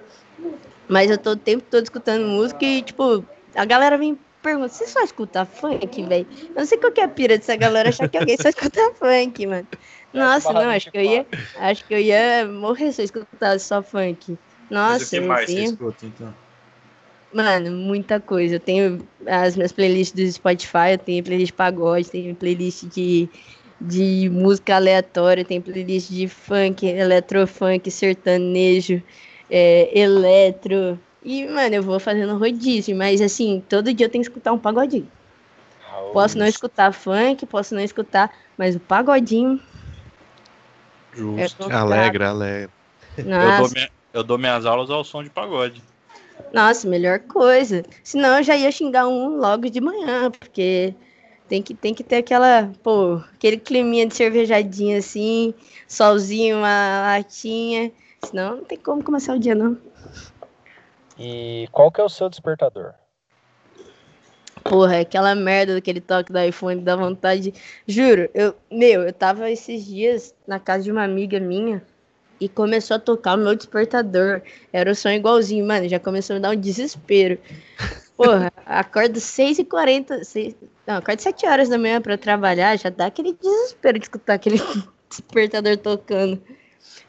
Mas 0.87 1.11
eu 1.11 1.17
tô 1.17 1.31
o 1.31 1.35
tempo 1.35 1.63
todo 1.69 1.83
escutando 1.83 2.25
música 2.25 2.65
e, 2.65 2.81
tipo, 2.81 3.25
a 3.55 3.65
galera 3.65 3.97
vem 3.97 4.17
pergunta, 4.41 4.69
você 4.69 4.87
só 4.87 5.01
escuta 5.01 5.43
funk, 5.43 6.03
velho? 6.03 6.27
Eu 6.49 6.55
não 6.57 6.65
sei 6.65 6.77
qual 6.77 6.91
que 6.91 7.01
é 7.01 7.03
a 7.03 7.09
pira 7.09 7.37
dessa 7.37 7.55
galera 7.55 7.89
achar 7.89 8.07
que 8.07 8.17
alguém 8.17 8.37
só 8.37 8.49
escuta 8.49 8.79
funk, 8.99 9.47
mano. 9.47 9.67
É, 9.71 10.17
nossa, 10.17 10.53
não, 10.53 10.69
acho 10.69 10.91
que 10.91 10.97
eu 10.97 11.01
ia. 11.01 11.25
Acho 11.57 11.85
que 11.85 11.93
eu 11.93 11.99
ia 11.99 12.47
morrer 12.47 12.91
se 12.93 13.01
eu 13.01 13.05
escutasse 13.05 13.65
só 13.65 13.81
funk. 13.81 14.37
Nossa, 14.69 14.99
Mas 14.99 15.07
o 15.07 15.09
que 15.09 15.19
mais 15.21 15.49
você 15.49 15.63
escuta, 15.63 16.05
então? 16.05 16.44
Mano, 17.36 17.70
muita 17.70 18.18
coisa. 18.18 18.56
Eu 18.56 18.60
tenho 18.62 19.06
as 19.28 19.57
minhas 19.57 19.74
playlists 19.74 20.16
do 20.16 20.32
Spotify, 20.32 20.94
eu 20.94 20.98
tenho 20.98 21.22
playlist 21.22 21.48
de 21.48 21.53
pagode, 21.53 22.10
tenho 22.10 22.34
playlist 22.34 22.86
de, 22.86 23.28
de 23.82 24.30
música 24.30 24.78
aleatória, 24.78 25.44
tenho 25.44 25.62
playlist 25.62 26.10
de 26.10 26.30
funk, 26.30 26.86
eletrofunk, 26.86 27.91
sertanejo, 27.91 29.03
é, 29.49 29.99
eletro. 29.99 30.98
E, 31.22 31.45
mano, 31.48 31.76
eu 31.76 31.84
vou 31.84 31.99
fazendo 31.99 32.38
rodízio, 32.38 32.95
mas 32.95 33.20
assim, 33.20 33.62
todo 33.68 33.94
dia 33.94 34.06
eu 34.06 34.10
tenho 34.10 34.24
que 34.24 34.30
escutar 34.30 34.53
um 34.53 34.57
pagodinho. 34.57 35.12
Posso 36.14 36.40
não 36.40 36.45
escutar 36.45 36.94
funk, 36.94 37.45
posso 37.48 37.76
não 37.76 37.82
escutar, 37.82 38.32
mas 38.57 38.78
o 38.78 38.80
pagodinho. 38.80 39.60
Justo. 41.14 41.70
É 41.70 41.76
alegra, 41.76 42.30
alegra. 42.30 42.70
Eu 43.18 43.57
dou, 43.57 43.70
minha, 43.70 43.90
eu 44.14 44.24
dou 44.24 44.38
minhas 44.38 44.66
aulas 44.66 44.90
ao 44.90 45.03
som 45.03 45.22
de 45.22 45.30
pagode. 45.30 45.84
Nossa, 46.53 46.88
melhor 46.88 47.20
coisa. 47.20 47.84
Senão 48.03 48.38
eu 48.38 48.44
já 48.44 48.56
ia 48.56 48.72
xingar 48.72 49.07
um 49.07 49.38
logo 49.38 49.70
de 49.70 49.82
manhã, 49.82 50.32
porque 50.32 50.95
tem 51.49 51.62
que, 51.62 51.74
tem 51.74 51.94
que 51.94 52.03
ter 52.03 52.18
aquela, 52.18 52.72
pô, 52.82 53.22
aquele 53.34 53.57
climinha 53.57 54.07
de 54.07 54.16
cervejadinha 54.16 54.99
assim, 54.99 55.53
solzinho, 55.88 56.57
uma 56.57 57.18
latinha. 57.18 57.91
Senão 58.24 58.57
não 58.57 58.64
tem 58.64 58.78
como 58.78 59.03
começar 59.03 59.36
o 59.36 59.40
dia, 59.40 59.53
não. 59.53 59.78
E 61.18 61.68
qual 61.72 61.91
que 61.91 62.02
é 62.02 62.03
o 62.03 62.10
seu 62.10 62.30
despertador? 62.30 62.94
Porra, 64.64 64.95
é 64.95 65.02
aquela 65.02 65.36
merda 65.36 65.76
daquele 65.76 66.02
toque 66.02 66.34
do 66.34 66.40
iPhone 66.40 66.82
dá 66.82 66.95
vontade. 66.95 67.53
Juro, 67.86 68.30
eu, 68.34 68.56
meu, 68.72 69.03
eu 69.03 69.14
tava 69.14 69.52
esses 69.52 69.86
dias 69.86 70.34
na 70.48 70.60
casa 70.60 70.86
de 70.86 70.91
uma 70.91 71.03
amiga 71.03 71.40
minha 71.40 71.84
e 72.40 72.49
começou 72.49 72.98
a 72.98 72.99
tocar 72.99 73.38
o 73.38 73.41
meu 73.41 73.56
despertador. 73.56 74.41
Era 74.72 74.91
o 74.91 74.95
som 74.95 75.10
igualzinho, 75.10 75.66
mano. 75.66 75.88
Já 75.88 75.99
começou 75.99 76.36
a 76.36 76.38
me 76.38 76.41
dar 76.41 76.52
um 76.52 76.60
desespero. 76.60 77.40
Porra, 78.18 78.52
acordo 78.66 79.20
6h40, 79.20 80.24
6, 80.24 80.56
não, 80.88 80.98
acordo 80.98 81.20
7 81.20 81.45
horas 81.48 81.68
da 81.68 81.78
manhã 81.78 81.99
pra 81.99 82.18
trabalhar, 82.18 82.78
já 82.78 82.90
dá 82.90 83.07
aquele 83.07 83.34
desespero 83.34 83.99
de 83.99 84.06
escutar 84.06 84.36
aquele 84.36 84.57
despertador 85.10 85.76
tocando. 85.78 86.41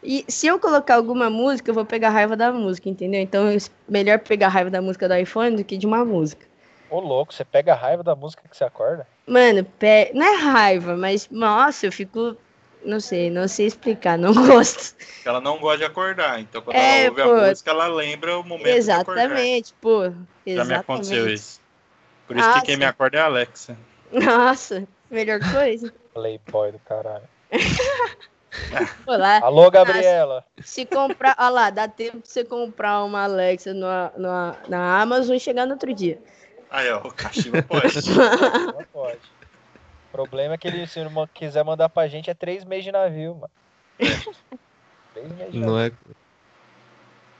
E 0.03 0.25
se 0.29 0.47
eu 0.47 0.59
colocar 0.59 0.97
alguma 0.97 1.29
música, 1.29 1.71
eu 1.71 1.75
vou 1.75 1.85
pegar 1.85 2.11
raiva 2.11 2.37
da 2.37 2.53
música, 2.53 2.89
entendeu? 2.89 3.21
Então 3.21 3.47
é 3.49 3.57
melhor 3.89 4.19
pegar 4.19 4.49
raiva 4.49 4.71
da 4.71 4.83
música 4.83 5.09
do 5.09 5.15
iPhone 5.17 5.57
do 5.57 5.65
que 5.65 5.77
de 5.77 5.87
uma 5.87 6.05
música. 6.05 6.47
Ô, 6.89 7.01
louco, 7.01 7.35
você 7.35 7.45
pega 7.45 7.75
raiva 7.75 8.03
da 8.03 8.15
música 8.15 8.49
que 8.49 8.57
você 8.57 8.65
acorda? 8.65 9.07
Mano, 9.27 9.65
pe... 9.65 10.13
não 10.15 10.25
é 10.25 10.37
raiva, 10.37 10.97
mas, 10.97 11.29
nossa, 11.31 11.87
eu 11.87 11.93
fico 11.93 12.37
não 12.85 13.01
sei, 13.01 13.31
não 13.31 13.49
sei 13.49 13.67
explicar, 13.67 14.17
não 14.17 14.33
gosto. 14.47 14.95
Ela 15.25 15.41
não 15.41 15.59
gosta 15.59 15.79
de 15.79 15.85
acordar, 15.85 16.41
então 16.41 16.63
quando 16.63 16.77
é, 16.77 17.05
ela 17.05 17.11
ouve 17.11 17.23
pô, 17.23 17.31
a 17.31 17.49
música, 17.49 17.71
ela 17.71 17.87
lembra 17.89 18.39
o 18.39 18.45
momento 18.45 18.69
Exatamente, 18.69 19.75
pô. 19.81 20.05
Exatamente. 20.05 20.57
Já 20.57 20.65
me 20.65 20.75
aconteceu 20.75 21.29
isso. 21.29 21.61
Por 22.27 22.37
isso 22.37 22.47
Nossa. 22.47 22.61
que 22.61 22.67
quem 22.67 22.77
me 22.77 22.85
acorda 22.85 23.19
é 23.19 23.21
a 23.21 23.27
Alexa. 23.27 23.77
Nossa, 24.13 24.87
melhor 25.11 25.41
coisa. 25.53 25.93
Playboy 26.15 26.73
do 26.73 26.79
caralho. 26.81 27.29
Olá. 29.07 29.39
Alô, 29.43 29.71
Gabriela. 29.71 30.45
Se 30.63 30.87
comprar, 30.87 31.37
olha 31.39 31.49
lá, 31.51 31.71
dá 31.71 31.87
tempo 31.87 32.19
de 32.19 32.29
você 32.29 32.45
comprar 32.45 33.05
uma 33.05 33.25
Alexa 33.25 33.73
no, 33.75 33.87
no, 34.17 34.57
na 34.69 35.01
Amazon 35.01 35.37
e 35.37 35.41
chegar 35.41 35.67
no 35.67 35.73
outro 35.73 35.93
dia. 35.93 36.19
Aí, 36.71 36.91
ó, 36.91 36.99
o 36.99 37.13
cachimbo 37.13 37.63
pode. 37.63 37.95
Não 38.11 38.85
pode. 38.93 39.21
O 40.23 40.29
problema 40.29 40.55
é 40.55 40.59
que 40.59 40.67
ele, 40.67 40.87
se 40.87 41.01
ele 41.01 41.11
quiser 41.35 41.65
mandar 41.65 41.89
pra 41.89 42.09
gente, 42.09 42.31
é 42.31 42.35
três 42.35 42.65
meses 42.65 42.85
de 42.85 42.93
navio, 42.93 43.35
mano. 43.35 43.51
três 45.15 45.29
meses 45.33 45.53
de 45.53 45.59
navio. 45.59 45.67
Não 45.67 45.79
é. 45.79 45.93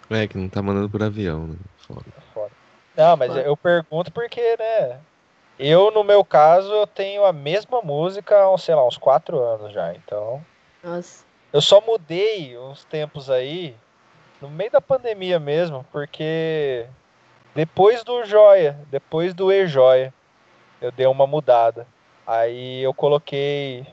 É, 0.09 0.29
que 0.29 0.39
não 0.39 0.49
tá 0.49 0.63
mandando 0.63 0.89
por 0.89 1.03
avião, 1.03 1.49
né? 1.49 1.57
Foda. 1.79 2.05
Foda. 2.33 2.53
Não, 2.97 3.17
mas 3.17 3.37
eu 3.37 3.57
pergunto 3.57 4.13
porque, 4.13 4.57
né? 4.57 5.01
Eu, 5.59 5.91
no 5.91 6.05
meu 6.05 6.25
caso, 6.25 6.73
eu 6.73 6.87
tenho 6.87 7.25
a 7.25 7.33
mesma 7.33 7.81
música 7.81 8.47
há, 8.47 8.59
sei 8.59 8.75
lá, 8.75 8.87
uns 8.87 8.99
quatro 8.99 9.39
anos 9.43 9.73
já, 9.73 9.95
então. 9.95 10.45
Nossa. 10.83 11.25
Eu 11.53 11.61
só 11.61 11.81
mudei 11.81 12.57
uns 12.59 12.85
tempos 12.85 13.31
aí, 13.31 13.75
no 14.41 14.51
meio 14.51 14.71
da 14.71 14.81
pandemia 14.81 15.41
mesmo, 15.41 15.85
porque 15.91 16.87
depois 17.55 18.05
do 18.05 18.25
Joia, 18.25 18.79
depois 18.91 19.33
do 19.33 19.51
E-Joia, 19.51 20.13
eu 20.81 20.93
dei 20.93 21.07
uma 21.07 21.27
mudada. 21.27 21.87
Aí 22.27 22.83
eu 22.83 22.93
coloquei. 22.93 23.87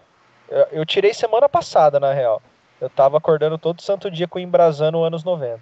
Eu, 0.49 0.67
eu, 0.71 0.85
tirei 0.85 1.13
semana 1.13 1.47
passada, 1.47 1.99
na 1.99 2.11
real. 2.13 2.41
Eu 2.81 2.89
tava 2.89 3.17
acordando 3.17 3.57
todo 3.57 3.81
santo 3.81 4.09
dia 4.09 4.27
com 4.27 4.39
o 4.39 4.41
Embrasando 4.41 5.03
anos 5.03 5.23
90. 5.23 5.61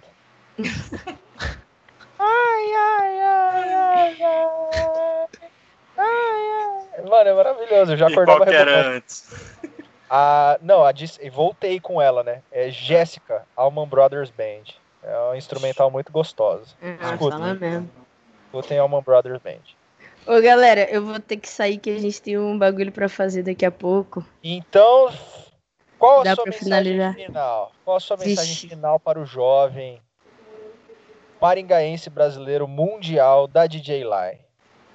ai, 2.18 2.74
ai, 2.74 3.20
ai, 3.20 3.74
ai, 3.74 4.22
ai. 4.22 5.28
Ai, 5.98 6.06
ai. 6.98 7.04
Mano, 7.04 7.28
é 7.28 7.34
maravilhoso. 7.34 7.92
Eu 7.92 7.96
já 7.96 8.08
acordava. 8.08 8.42
E 8.42 8.44
qual 8.44 8.48
que 8.48 8.54
era 8.54 8.88
antes? 8.96 9.30
A, 10.14 10.58
não, 10.60 10.84
a, 10.84 10.92
voltei 11.30 11.80
com 11.80 12.00
ela, 12.00 12.22
né? 12.22 12.42
É 12.50 12.70
Jéssica, 12.70 13.46
Alman 13.56 13.88
Brothers 13.88 14.30
Band. 14.30 14.74
É 15.02 15.16
uma 15.18 15.36
instrumental 15.36 15.90
muito 15.90 16.12
gostosa. 16.12 16.74
Ah, 17.00 17.14
Escutem. 17.14 17.54
mesmo. 17.54 17.90
Escutem 18.46 18.78
Alman 18.78 19.02
Brothers 19.02 19.40
Band. 19.42 19.62
Ô, 20.26 20.40
galera, 20.40 20.88
eu 20.90 21.04
vou 21.04 21.18
ter 21.18 21.36
que 21.36 21.48
sair 21.48 21.78
que 21.78 21.90
a 21.90 21.98
gente 21.98 22.22
tem 22.22 22.38
um 22.38 22.56
bagulho 22.56 22.92
para 22.92 23.08
fazer 23.08 23.42
daqui 23.42 23.66
a 23.66 23.70
pouco. 23.70 24.24
Então, 24.42 25.08
qual 25.98 26.20
a 26.20 26.24
Dá 26.24 26.34
sua 26.36 26.44
mensagem 26.46 26.58
finalizar? 26.58 27.14
final? 27.14 27.72
Qual 27.84 27.96
a 27.96 28.00
sua 28.00 28.16
mensagem 28.16 28.54
Vixe. 28.54 28.68
final 28.68 29.00
para 29.00 29.20
o 29.20 29.26
jovem 29.26 30.00
maringaense 31.40 32.08
brasileiro 32.08 32.68
mundial 32.68 33.48
da 33.48 33.66
DJ 33.66 34.04
Lai? 34.04 34.38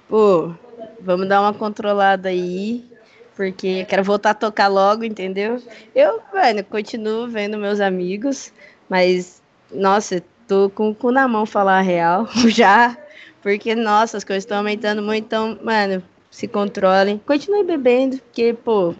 Pô, 0.08 0.54
vamos 1.00 1.28
dar 1.28 1.42
uma 1.42 1.52
controlada 1.52 2.30
aí, 2.30 2.90
porque 3.36 3.84
quero 3.84 4.02
voltar 4.02 4.30
a 4.30 4.34
tocar 4.34 4.68
logo, 4.68 5.04
entendeu? 5.04 5.62
Eu, 5.94 6.22
mano, 6.32 6.64
continuo 6.64 7.28
vendo 7.28 7.58
meus 7.58 7.80
amigos, 7.80 8.50
mas, 8.88 9.42
nossa, 9.70 10.22
tô 10.46 10.70
com 10.70 10.88
o 10.88 10.94
cu 10.94 11.10
na 11.10 11.28
mão 11.28 11.44
falar 11.44 11.78
a 11.78 11.82
real 11.82 12.26
já, 12.48 12.96
porque, 13.42 13.74
nossa, 13.74 14.16
as 14.16 14.24
coisas 14.24 14.44
estão 14.44 14.58
aumentando 14.58 15.02
muito, 15.02 15.24
então, 15.24 15.58
mano, 15.62 16.02
se 16.30 16.48
controlem. 16.48 17.20
Continue 17.26 17.64
bebendo, 17.64 18.18
porque, 18.18 18.52
pô, 18.52 18.94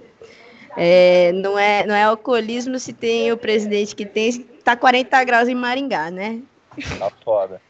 é, 0.77 1.33
não, 1.33 1.59
é, 1.59 1.87
não 1.87 1.95
é 1.95 2.05
alcoolismo 2.05 2.79
se 2.79 2.93
tem 2.93 3.33
o 3.33 3.37
presidente 3.37 3.97
que 3.97 4.07
tem, 4.07 4.41
tá 4.65 4.77
40 4.77 5.25
graus 5.25 5.49
em 5.49 5.55
Maringá, 5.55 6.11
né? 6.11 6.41
Tá 6.99 7.11
foda. 7.25 7.61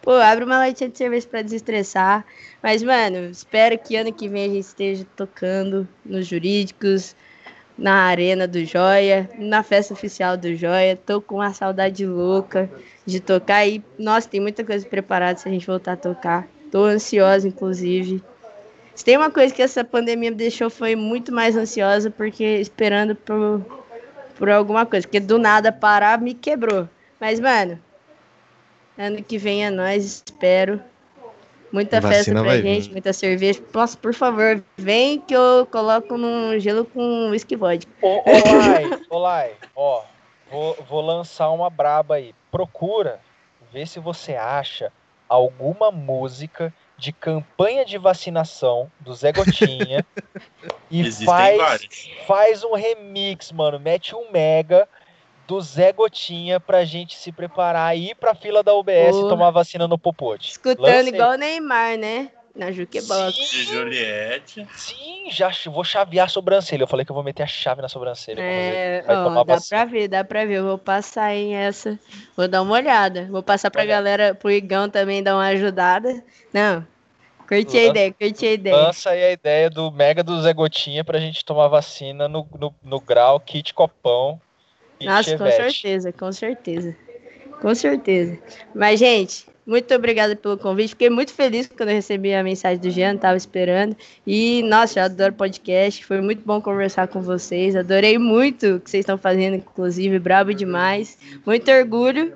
Pô, 0.00 0.12
abre 0.12 0.44
uma 0.44 0.58
latinha 0.58 0.90
de 0.90 0.98
cerveja 0.98 1.26
para 1.26 1.42
desestressar. 1.42 2.24
Mas, 2.62 2.82
mano, 2.82 3.30
espero 3.30 3.78
que 3.78 3.96
ano 3.96 4.12
que 4.12 4.28
vem 4.28 4.44
a 4.44 4.48
gente 4.48 4.60
esteja 4.60 5.06
tocando 5.16 5.88
nos 6.04 6.26
jurídicos, 6.26 7.16
na 7.76 8.04
arena 8.04 8.46
do 8.46 8.64
Joia, 8.64 9.28
na 9.38 9.62
festa 9.62 9.94
oficial 9.94 10.36
do 10.36 10.54
Joia. 10.54 10.96
Tô 10.96 11.20
com 11.20 11.36
uma 11.36 11.52
saudade 11.52 12.06
louca 12.06 12.70
de 13.06 13.20
tocar 13.20 13.66
e, 13.66 13.82
nossa, 13.98 14.28
tem 14.28 14.40
muita 14.40 14.64
coisa 14.64 14.86
preparada 14.86 15.38
se 15.38 15.48
a 15.48 15.52
gente 15.52 15.66
voltar 15.66 15.92
a 15.92 15.96
tocar. 15.96 16.46
Tô 16.70 16.84
ansiosa, 16.84 17.46
inclusive. 17.46 18.22
Se 18.94 19.04
tem 19.04 19.16
uma 19.16 19.30
coisa 19.30 19.54
que 19.54 19.62
essa 19.62 19.84
pandemia 19.84 20.30
me 20.30 20.36
deixou 20.36 20.70
foi 20.70 20.96
muito 20.96 21.32
mais 21.32 21.56
ansiosa, 21.56 22.10
porque 22.10 22.44
esperando 22.44 23.14
por, 23.14 23.64
por 24.38 24.50
alguma 24.50 24.86
coisa. 24.86 25.06
Porque 25.06 25.20
do 25.20 25.38
nada 25.38 25.70
parar 25.72 26.20
me 26.20 26.34
quebrou. 26.34 26.88
Mas, 27.20 27.40
mano, 27.40 27.78
Ano 28.96 29.22
que 29.22 29.36
vem 29.38 29.64
é 29.66 29.70
nós, 29.70 30.04
espero. 30.04 30.80
Muita 31.72 32.00
festa 32.00 32.30
pra 32.30 32.58
gente, 32.58 32.86
vir. 32.86 32.92
muita 32.92 33.12
cerveja. 33.12 33.60
Posso, 33.72 33.98
por 33.98 34.14
favor, 34.14 34.62
vem 34.76 35.18
que 35.20 35.34
eu 35.34 35.66
coloco 35.66 36.16
num 36.16 36.58
gelo 36.60 36.84
com 36.84 37.30
whisky 37.30 37.56
vodka. 37.56 37.90
Ô, 38.00 38.22
Olai, 39.10 39.52
ó, 39.74 40.02
vou, 40.48 40.76
vou 40.88 41.00
lançar 41.00 41.50
uma 41.50 41.68
braba 41.68 42.14
aí. 42.14 42.32
Procura, 42.54 43.18
vê 43.72 43.84
se 43.84 43.98
você 43.98 44.36
acha 44.36 44.92
alguma 45.28 45.90
música 45.90 46.72
de 46.96 47.12
campanha 47.12 47.84
de 47.84 47.98
vacinação 47.98 48.88
do 49.00 49.12
Zé 49.12 49.32
Gotinha 49.32 50.06
e 50.88 51.10
faz, 51.24 51.88
faz 52.28 52.62
um 52.62 52.74
remix, 52.74 53.50
mano. 53.50 53.80
Mete 53.80 54.14
um 54.14 54.30
mega 54.30 54.88
do 55.48 55.60
Zé 55.60 55.92
Gotinha 55.92 56.60
pra 56.60 56.84
gente 56.84 57.16
se 57.16 57.32
preparar 57.32 57.98
e 57.98 58.10
ir 58.10 58.14
pra 58.14 58.36
fila 58.36 58.62
da 58.62 58.72
UBS 58.72 59.16
Porra. 59.16 59.26
e 59.26 59.28
tomar 59.30 59.50
vacina 59.50 59.88
no 59.88 59.98
Popote. 59.98 60.52
Escutando 60.52 60.86
Lancei. 60.86 61.12
igual 61.12 61.32
o 61.32 61.36
Neymar, 61.36 61.98
né? 61.98 62.30
Na 62.54 62.70
Jukebox. 62.70 63.34
Sim, 63.34 63.64
Juliette. 63.64 64.66
Sim, 64.76 65.30
já 65.30 65.50
vou 65.66 65.82
chavear 65.82 66.26
a 66.26 66.28
sobrancelha. 66.28 66.84
Eu 66.84 66.86
falei 66.86 67.04
que 67.04 67.10
eu 67.10 67.14
vou 67.14 67.24
meter 67.24 67.42
a 67.42 67.46
chave 67.48 67.82
na 67.82 67.88
sobrancelha. 67.88 68.40
É, 68.40 69.04
ó, 69.08 69.42
dá 69.42 69.56
pra 69.68 69.84
ver, 69.84 70.08
dá 70.08 70.22
pra 70.22 70.44
ver. 70.44 70.58
Eu 70.58 70.64
vou 70.64 70.78
passar 70.78 71.34
em 71.34 71.56
essa. 71.56 71.98
Vou 72.36 72.46
dar 72.46 72.62
uma 72.62 72.74
olhada. 72.74 73.26
Vou 73.28 73.42
passar 73.42 73.72
pra 73.72 73.82
Olha. 73.82 73.90
galera, 73.90 74.34
pro 74.34 74.52
Igão 74.52 74.88
também 74.88 75.20
dar 75.20 75.34
uma 75.34 75.46
ajudada. 75.46 76.22
Não, 76.52 76.86
Curti 77.46 77.76
a 77.76 77.84
ideia, 77.84 78.12
curti 78.12 78.46
a 78.46 78.52
ideia. 78.52 78.76
Lança 78.76 79.10
aí 79.10 79.22
a 79.22 79.32
ideia 79.32 79.68
do 79.68 79.90
Mega 79.90 80.22
do 80.22 80.40
Zé 80.40 80.52
Gotinha 80.52 81.04
pra 81.04 81.20
gente 81.20 81.44
tomar 81.44 81.68
vacina 81.68 82.26
no, 82.26 82.48
no, 82.58 82.74
no 82.82 83.00
grau, 83.00 83.38
kit 83.38 83.74
copão. 83.74 84.40
Nossa, 85.00 85.36
com 85.36 85.50
certeza, 85.50 86.12
com 86.12 86.32
certeza. 86.32 86.96
Com 87.60 87.74
certeza. 87.74 88.38
Mas, 88.74 88.98
gente, 88.98 89.46
muito 89.66 89.94
obrigada 89.94 90.36
pelo 90.36 90.58
convite. 90.58 90.90
Fiquei 90.90 91.08
muito 91.08 91.32
feliz 91.32 91.66
quando 91.66 91.88
eu 91.88 91.94
recebi 91.94 92.34
a 92.34 92.42
mensagem 92.42 92.78
do 92.78 92.90
Jean, 92.90 93.14
estava 93.14 93.36
esperando. 93.36 93.96
E, 94.26 94.62
nossa, 94.64 95.00
eu 95.00 95.04
adoro 95.04 95.32
podcast. 95.32 96.04
Foi 96.04 96.20
muito 96.20 96.42
bom 96.44 96.60
conversar 96.60 97.08
com 97.08 97.22
vocês. 97.22 97.74
Adorei 97.74 98.18
muito 98.18 98.76
o 98.76 98.80
que 98.80 98.90
vocês 98.90 99.00
estão 99.00 99.16
fazendo, 99.16 99.56
inclusive. 99.56 100.18
Brabo 100.18 100.52
demais. 100.52 101.18
Muito 101.46 101.70
orgulho. 101.70 102.34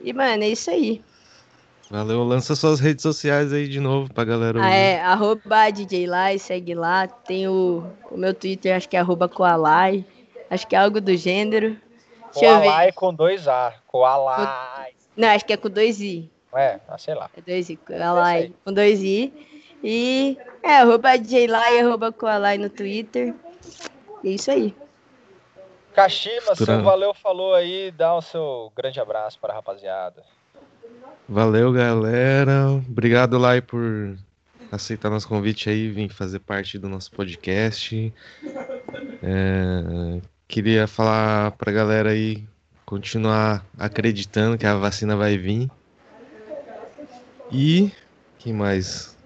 E, 0.00 0.12
mano, 0.14 0.42
é 0.42 0.48
isso 0.48 0.70
aí. 0.70 1.02
Valeu, 1.90 2.22
lança 2.24 2.54
suas 2.54 2.80
redes 2.80 3.02
sociais 3.02 3.52
aí 3.52 3.68
de 3.68 3.80
novo 3.80 4.12
pra 4.12 4.24
galera. 4.24 4.62
Ah, 4.62 4.70
é, 4.70 5.00
arroba 5.00 5.70
DJ 5.70 6.06
Lai, 6.06 6.38
segue 6.38 6.74
lá. 6.74 7.06
Tem 7.06 7.46
o, 7.46 7.84
o 8.10 8.16
meu 8.16 8.32
Twitter, 8.32 8.74
acho 8.74 8.88
que 8.88 8.96
é 8.96 9.00
arroba 9.00 9.28
Coalai. 9.28 10.04
Acho 10.50 10.66
que 10.66 10.74
é 10.74 10.78
algo 10.78 10.98
do 10.98 11.14
gênero. 11.14 11.76
Coalai 12.32 12.92
com 12.92 13.12
dois 13.12 13.46
A. 13.48 13.74
Coalai. 13.86 14.92
Não, 15.16 15.28
acho 15.28 15.44
que 15.44 15.52
é 15.52 15.56
com 15.56 15.68
dois 15.68 16.00
I. 16.00 16.30
É, 16.54 16.80
ah, 16.88 16.98
sei 16.98 17.14
lá. 17.14 17.30
É 17.36 17.40
dois 17.40 17.68
I. 17.68 17.76
Coalai 17.76 18.52
com 18.64 18.72
dois 18.72 19.02
I. 19.02 19.32
E 19.82 20.36
é, 20.62 20.78
arroba 20.78 21.16
DJLai, 21.16 21.80
arroba 21.80 22.12
Coalai 22.12 22.58
no 22.58 22.68
Twitter. 22.68 23.34
É 24.24 24.28
isso 24.28 24.50
aí. 24.50 24.74
Kashima, 25.94 26.54
seu 26.54 26.82
valeu 26.82 27.12
falou 27.12 27.54
aí, 27.54 27.90
dá 27.90 28.14
o 28.14 28.22
seu 28.22 28.72
grande 28.76 29.00
abraço 29.00 29.38
para 29.38 29.52
a 29.52 29.56
rapaziada. 29.56 30.22
Valeu, 31.28 31.72
galera. 31.72 32.70
Obrigado, 32.70 33.36
Lai, 33.36 33.60
por 33.60 34.16
aceitar 34.70 35.10
nosso 35.10 35.28
convite 35.28 35.68
aí, 35.68 35.88
vir 35.88 36.08
fazer 36.10 36.38
parte 36.38 36.78
do 36.78 36.88
nosso 36.88 37.10
podcast. 37.10 38.12
É, 39.22 40.20
Queria 40.48 40.86
falar 40.86 41.50
pra 41.52 41.70
galera 41.70 42.08
aí 42.08 42.42
continuar 42.86 43.62
acreditando 43.78 44.56
que 44.56 44.64
a 44.64 44.74
vacina 44.76 45.14
vai 45.14 45.36
vir. 45.36 45.70
E 47.50 47.90
que 48.38 48.52
mais? 48.52 49.16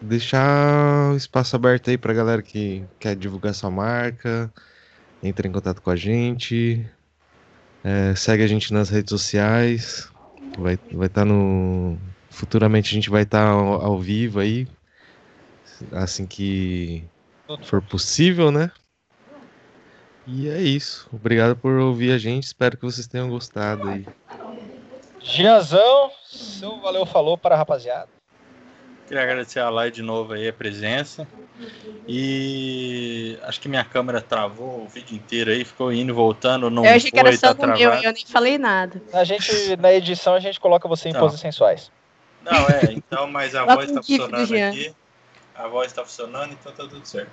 Deixar 0.00 1.12
o 1.12 1.16
espaço 1.16 1.56
aberto 1.56 1.90
aí 1.90 1.98
pra 1.98 2.14
galera 2.14 2.40
que 2.40 2.84
quer 2.98 3.16
divulgar 3.16 3.52
sua 3.52 3.70
marca, 3.70 4.52
entre 5.22 5.48
em 5.48 5.52
contato 5.52 5.82
com 5.82 5.90
a 5.90 5.96
gente. 5.96 6.88
É, 7.82 8.14
segue 8.14 8.42
a 8.42 8.46
gente 8.46 8.72
nas 8.72 8.88
redes 8.88 9.10
sociais. 9.10 10.10
Vai 10.56 10.74
estar 10.74 10.96
vai 10.96 11.08
tá 11.08 11.24
no. 11.24 11.98
Futuramente 12.30 12.90
a 12.90 12.94
gente 12.94 13.10
vai 13.10 13.22
estar 13.22 13.44
tá 13.44 13.50
ao, 13.50 13.84
ao 13.84 13.98
vivo 13.98 14.40
aí. 14.40 14.68
Assim 15.92 16.26
que 16.26 17.04
for 17.64 17.82
possível, 17.82 18.50
né? 18.50 18.70
E 20.26 20.48
é 20.48 20.60
isso. 20.60 21.08
Obrigado 21.12 21.56
por 21.56 21.72
ouvir 21.78 22.12
a 22.12 22.18
gente. 22.18 22.44
Espero 22.44 22.76
que 22.76 22.84
vocês 22.84 23.06
tenham 23.06 23.28
gostado 23.28 23.88
aí. 23.88 24.06
Gianzão, 25.20 26.10
seu 26.30 26.78
valeu 26.78 27.06
falou 27.06 27.38
para 27.38 27.54
a 27.54 27.58
rapaziada. 27.58 28.08
Queria 29.06 29.22
agradecer 29.22 29.60
a 29.60 29.70
Lai 29.70 29.90
de 29.90 30.02
novo 30.02 30.34
aí, 30.34 30.48
a 30.48 30.52
presença. 30.52 31.26
E 32.06 33.38
acho 33.42 33.60
que 33.60 33.68
minha 33.68 33.84
câmera 33.84 34.20
travou 34.20 34.84
o 34.84 34.88
vídeo 34.88 35.16
inteiro 35.16 35.50
aí, 35.50 35.64
ficou 35.64 35.92
indo 35.92 36.12
e 36.12 36.14
voltando. 36.14 36.68
Não 36.68 36.84
eu 36.84 36.90
achei 36.94 37.10
foi, 37.10 37.22
que 37.22 37.26
era 37.26 37.36
só 37.36 37.54
tá 37.54 37.66
meu, 37.68 37.94
eu 37.94 38.12
nem 38.12 38.26
falei 38.26 38.58
nada. 38.58 39.00
A 39.12 39.24
gente, 39.24 39.76
na 39.76 39.92
edição, 39.92 40.34
a 40.34 40.40
gente 40.40 40.60
coloca 40.60 40.86
você 40.86 41.08
em 41.08 41.10
então, 41.10 41.22
poses 41.22 41.40
sensuais. 41.40 41.90
Não, 42.44 42.66
é, 42.68 42.92
então, 42.92 43.26
mas 43.26 43.54
a 43.54 43.64
voz 43.64 43.88
está 43.88 44.02
funcionando 44.02 44.54
aqui. 44.54 44.94
A 45.54 45.66
voz 45.66 45.86
está 45.88 46.04
funcionando, 46.04 46.52
então 46.52 46.72
tá 46.72 46.84
tudo 46.84 47.04
certo. 47.06 47.30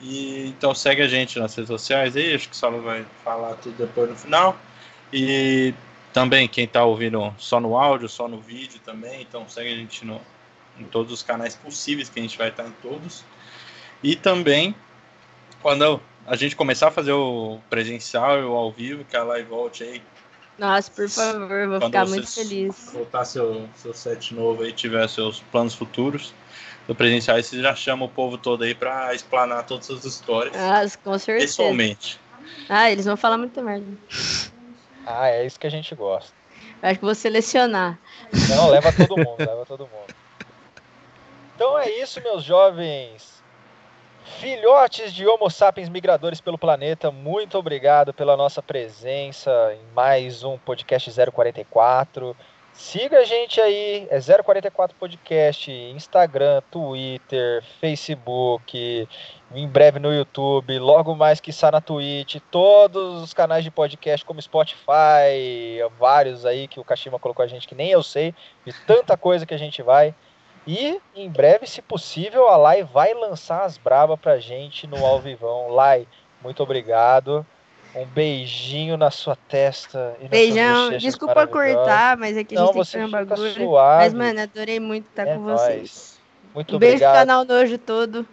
E, 0.00 0.48
então 0.48 0.74
segue 0.74 1.02
a 1.02 1.08
gente 1.08 1.38
nas 1.38 1.54
redes 1.54 1.68
sociais 1.68 2.16
aí, 2.16 2.34
acho 2.34 2.48
que 2.48 2.54
o 2.54 2.58
Saulo 2.58 2.82
vai 2.82 3.06
falar 3.24 3.54
tudo 3.54 3.76
depois 3.78 4.10
no 4.10 4.16
final. 4.16 4.56
E 5.12 5.72
também 6.16 6.48
quem 6.48 6.64
está 6.64 6.82
ouvindo 6.82 7.30
só 7.36 7.60
no 7.60 7.76
áudio, 7.76 8.08
só 8.08 8.26
no 8.26 8.40
vídeo 8.40 8.80
também, 8.82 9.20
então 9.20 9.46
segue 9.46 9.70
a 9.70 9.76
gente 9.76 10.02
no, 10.02 10.18
em 10.80 10.84
todos 10.84 11.12
os 11.12 11.22
canais 11.22 11.54
possíveis, 11.54 12.08
que 12.08 12.18
a 12.18 12.22
gente 12.22 12.38
vai 12.38 12.48
estar 12.48 12.66
em 12.66 12.72
todos. 12.80 13.22
E 14.02 14.16
também, 14.16 14.74
quando 15.60 16.00
a 16.26 16.34
gente 16.34 16.56
começar 16.56 16.88
a 16.88 16.90
fazer 16.90 17.12
o 17.12 17.58
presencial 17.68 18.40
e 18.40 18.44
o 18.44 18.54
ao 18.54 18.72
vivo, 18.72 19.04
que 19.04 19.14
a 19.14 19.22
live 19.24 19.46
volte 19.46 19.82
aí. 19.82 20.02
Nossa, 20.58 20.90
por 20.90 21.06
favor, 21.06 21.68
vou 21.68 21.80
ficar 21.82 22.06
muito 22.06 22.32
feliz. 22.32 22.92
Voltar 22.94 23.26
seu, 23.26 23.68
seu 23.76 23.92
set 23.92 24.34
novo 24.34 24.62
aí, 24.62 24.72
tiver 24.72 25.06
seus 25.10 25.40
planos 25.52 25.74
futuros 25.74 26.32
do 26.88 26.94
presencial, 26.94 27.36
você 27.42 27.60
já 27.60 27.74
chama 27.74 28.06
o 28.06 28.08
povo 28.08 28.38
todo 28.38 28.64
aí 28.64 28.74
para 28.74 29.14
explanar 29.14 29.66
todas 29.66 29.90
as 29.90 30.06
histórias. 30.06 30.56
Ah, 30.56 30.80
com 31.04 31.18
certeza. 31.18 31.46
Pessoalmente. 31.46 32.18
Ah, 32.70 32.90
eles 32.90 33.04
vão 33.04 33.18
falar 33.18 33.36
muito 33.36 33.62
merda. 33.62 33.86
Ah, 35.06 35.28
é 35.28 35.46
isso 35.46 35.58
que 35.58 35.66
a 35.66 35.70
gente 35.70 35.94
gosta. 35.94 36.32
Acho 36.82 36.98
que 36.98 37.04
vou 37.04 37.14
selecionar. 37.14 37.98
Não, 38.50 38.68
leva 38.68 38.92
todo 38.92 39.16
mundo, 39.16 39.38
leva 39.38 39.64
todo 39.64 39.80
mundo. 39.80 40.14
Então 41.54 41.78
é 41.78 41.88
isso, 41.90 42.20
meus 42.20 42.44
jovens 42.44 43.36
filhotes 44.26 45.14
de 45.14 45.26
Homo 45.26 45.48
sapiens 45.48 45.88
migradores 45.88 46.40
pelo 46.40 46.58
planeta. 46.58 47.10
Muito 47.10 47.56
obrigado 47.56 48.12
pela 48.12 48.36
nossa 48.36 48.60
presença 48.60 49.50
em 49.72 49.94
mais 49.94 50.42
um 50.42 50.58
podcast 50.58 51.10
044. 51.32 52.36
Siga 52.76 53.20
a 53.20 53.24
gente 53.24 53.58
aí, 53.58 54.06
é 54.10 54.20
044 54.20 54.94
Podcast, 54.98 55.72
Instagram, 55.72 56.60
Twitter, 56.70 57.64
Facebook, 57.80 59.08
em 59.54 59.66
breve 59.66 59.98
no 59.98 60.12
YouTube, 60.12 60.78
logo 60.78 61.14
mais 61.14 61.40
que 61.40 61.48
está 61.48 61.70
na 61.70 61.80
Twitch, 61.80 62.36
todos 62.50 63.22
os 63.22 63.32
canais 63.32 63.64
de 63.64 63.70
podcast 63.70 64.26
como 64.26 64.42
Spotify, 64.42 65.80
vários 65.98 66.44
aí 66.44 66.68
que 66.68 66.78
o 66.78 66.84
Kashima 66.84 67.18
colocou 67.18 67.42
a 67.42 67.48
gente 67.48 67.66
que 67.66 67.74
nem 67.74 67.88
eu 67.88 68.02
sei, 68.02 68.34
de 68.66 68.74
tanta 68.86 69.16
coisa 69.16 69.46
que 69.46 69.54
a 69.54 69.58
gente 69.58 69.80
vai. 69.80 70.14
E 70.66 71.00
em 71.14 71.30
breve, 71.30 71.66
se 71.66 71.80
possível, 71.80 72.46
a 72.46 72.58
Lai 72.58 72.84
vai 72.84 73.14
lançar 73.14 73.64
as 73.64 73.78
brabas 73.78 74.20
pra 74.20 74.38
gente 74.38 74.86
no 74.86 75.02
ao 75.04 75.18
vivão. 75.18 75.70
Lai, 75.70 76.06
muito 76.42 76.62
obrigado. 76.62 77.46
Um 77.96 78.04
beijinho 78.04 78.98
na 78.98 79.10
sua 79.10 79.34
testa. 79.48 80.14
Beijão. 80.28 80.98
Desculpa 80.98 81.46
cortar, 81.46 82.18
mas 82.18 82.36
é 82.36 82.44
que 82.44 82.54
a 82.54 82.58
gente 82.58 82.66
Não, 82.66 82.72
tem 82.74 82.82
que 82.82 82.90
fazer 82.90 83.04
um 83.04 83.10
bagulho. 83.10 83.54
Suave. 83.54 84.04
Mas, 84.04 84.12
mano, 84.12 84.40
adorei 84.42 84.78
muito 84.78 85.08
estar 85.08 85.26
é 85.26 85.34
com 85.34 85.40
nóis. 85.40 85.60
vocês. 85.60 86.20
Muito 86.54 86.74
um 86.74 86.76
obrigado. 86.76 86.98
beijo 86.98 87.04
pro 87.04 87.12
canal 87.14 87.44
Nojo 87.46 87.78
todo. 87.78 88.26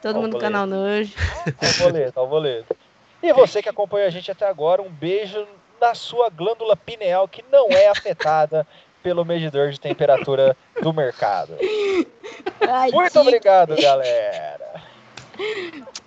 Todo 0.00 0.14
tá 0.14 0.20
mundo 0.20 0.30
do 0.30 0.38
canal 0.38 0.64
Nojo. 0.64 1.12
Tá 1.58 1.66
Alvoleto, 1.66 2.20
Alvoleto. 2.20 2.68
Tá 2.68 2.76
e 3.20 3.32
você 3.32 3.60
que 3.60 3.68
acompanha 3.68 4.06
a 4.06 4.10
gente 4.10 4.30
até 4.30 4.46
agora, 4.46 4.80
um 4.80 4.88
beijo 4.88 5.44
na 5.80 5.92
sua 5.92 6.30
glândula 6.30 6.76
pineal 6.76 7.26
que 7.26 7.44
não 7.50 7.68
é 7.68 7.88
afetada 7.88 8.64
pelo 9.02 9.24
medidor 9.24 9.70
de 9.70 9.80
temperatura 9.80 10.56
do 10.80 10.92
mercado. 10.92 11.56
Ai, 12.60 12.92
Muito 12.92 13.18
obrigado, 13.18 13.74
galera. 13.74 14.82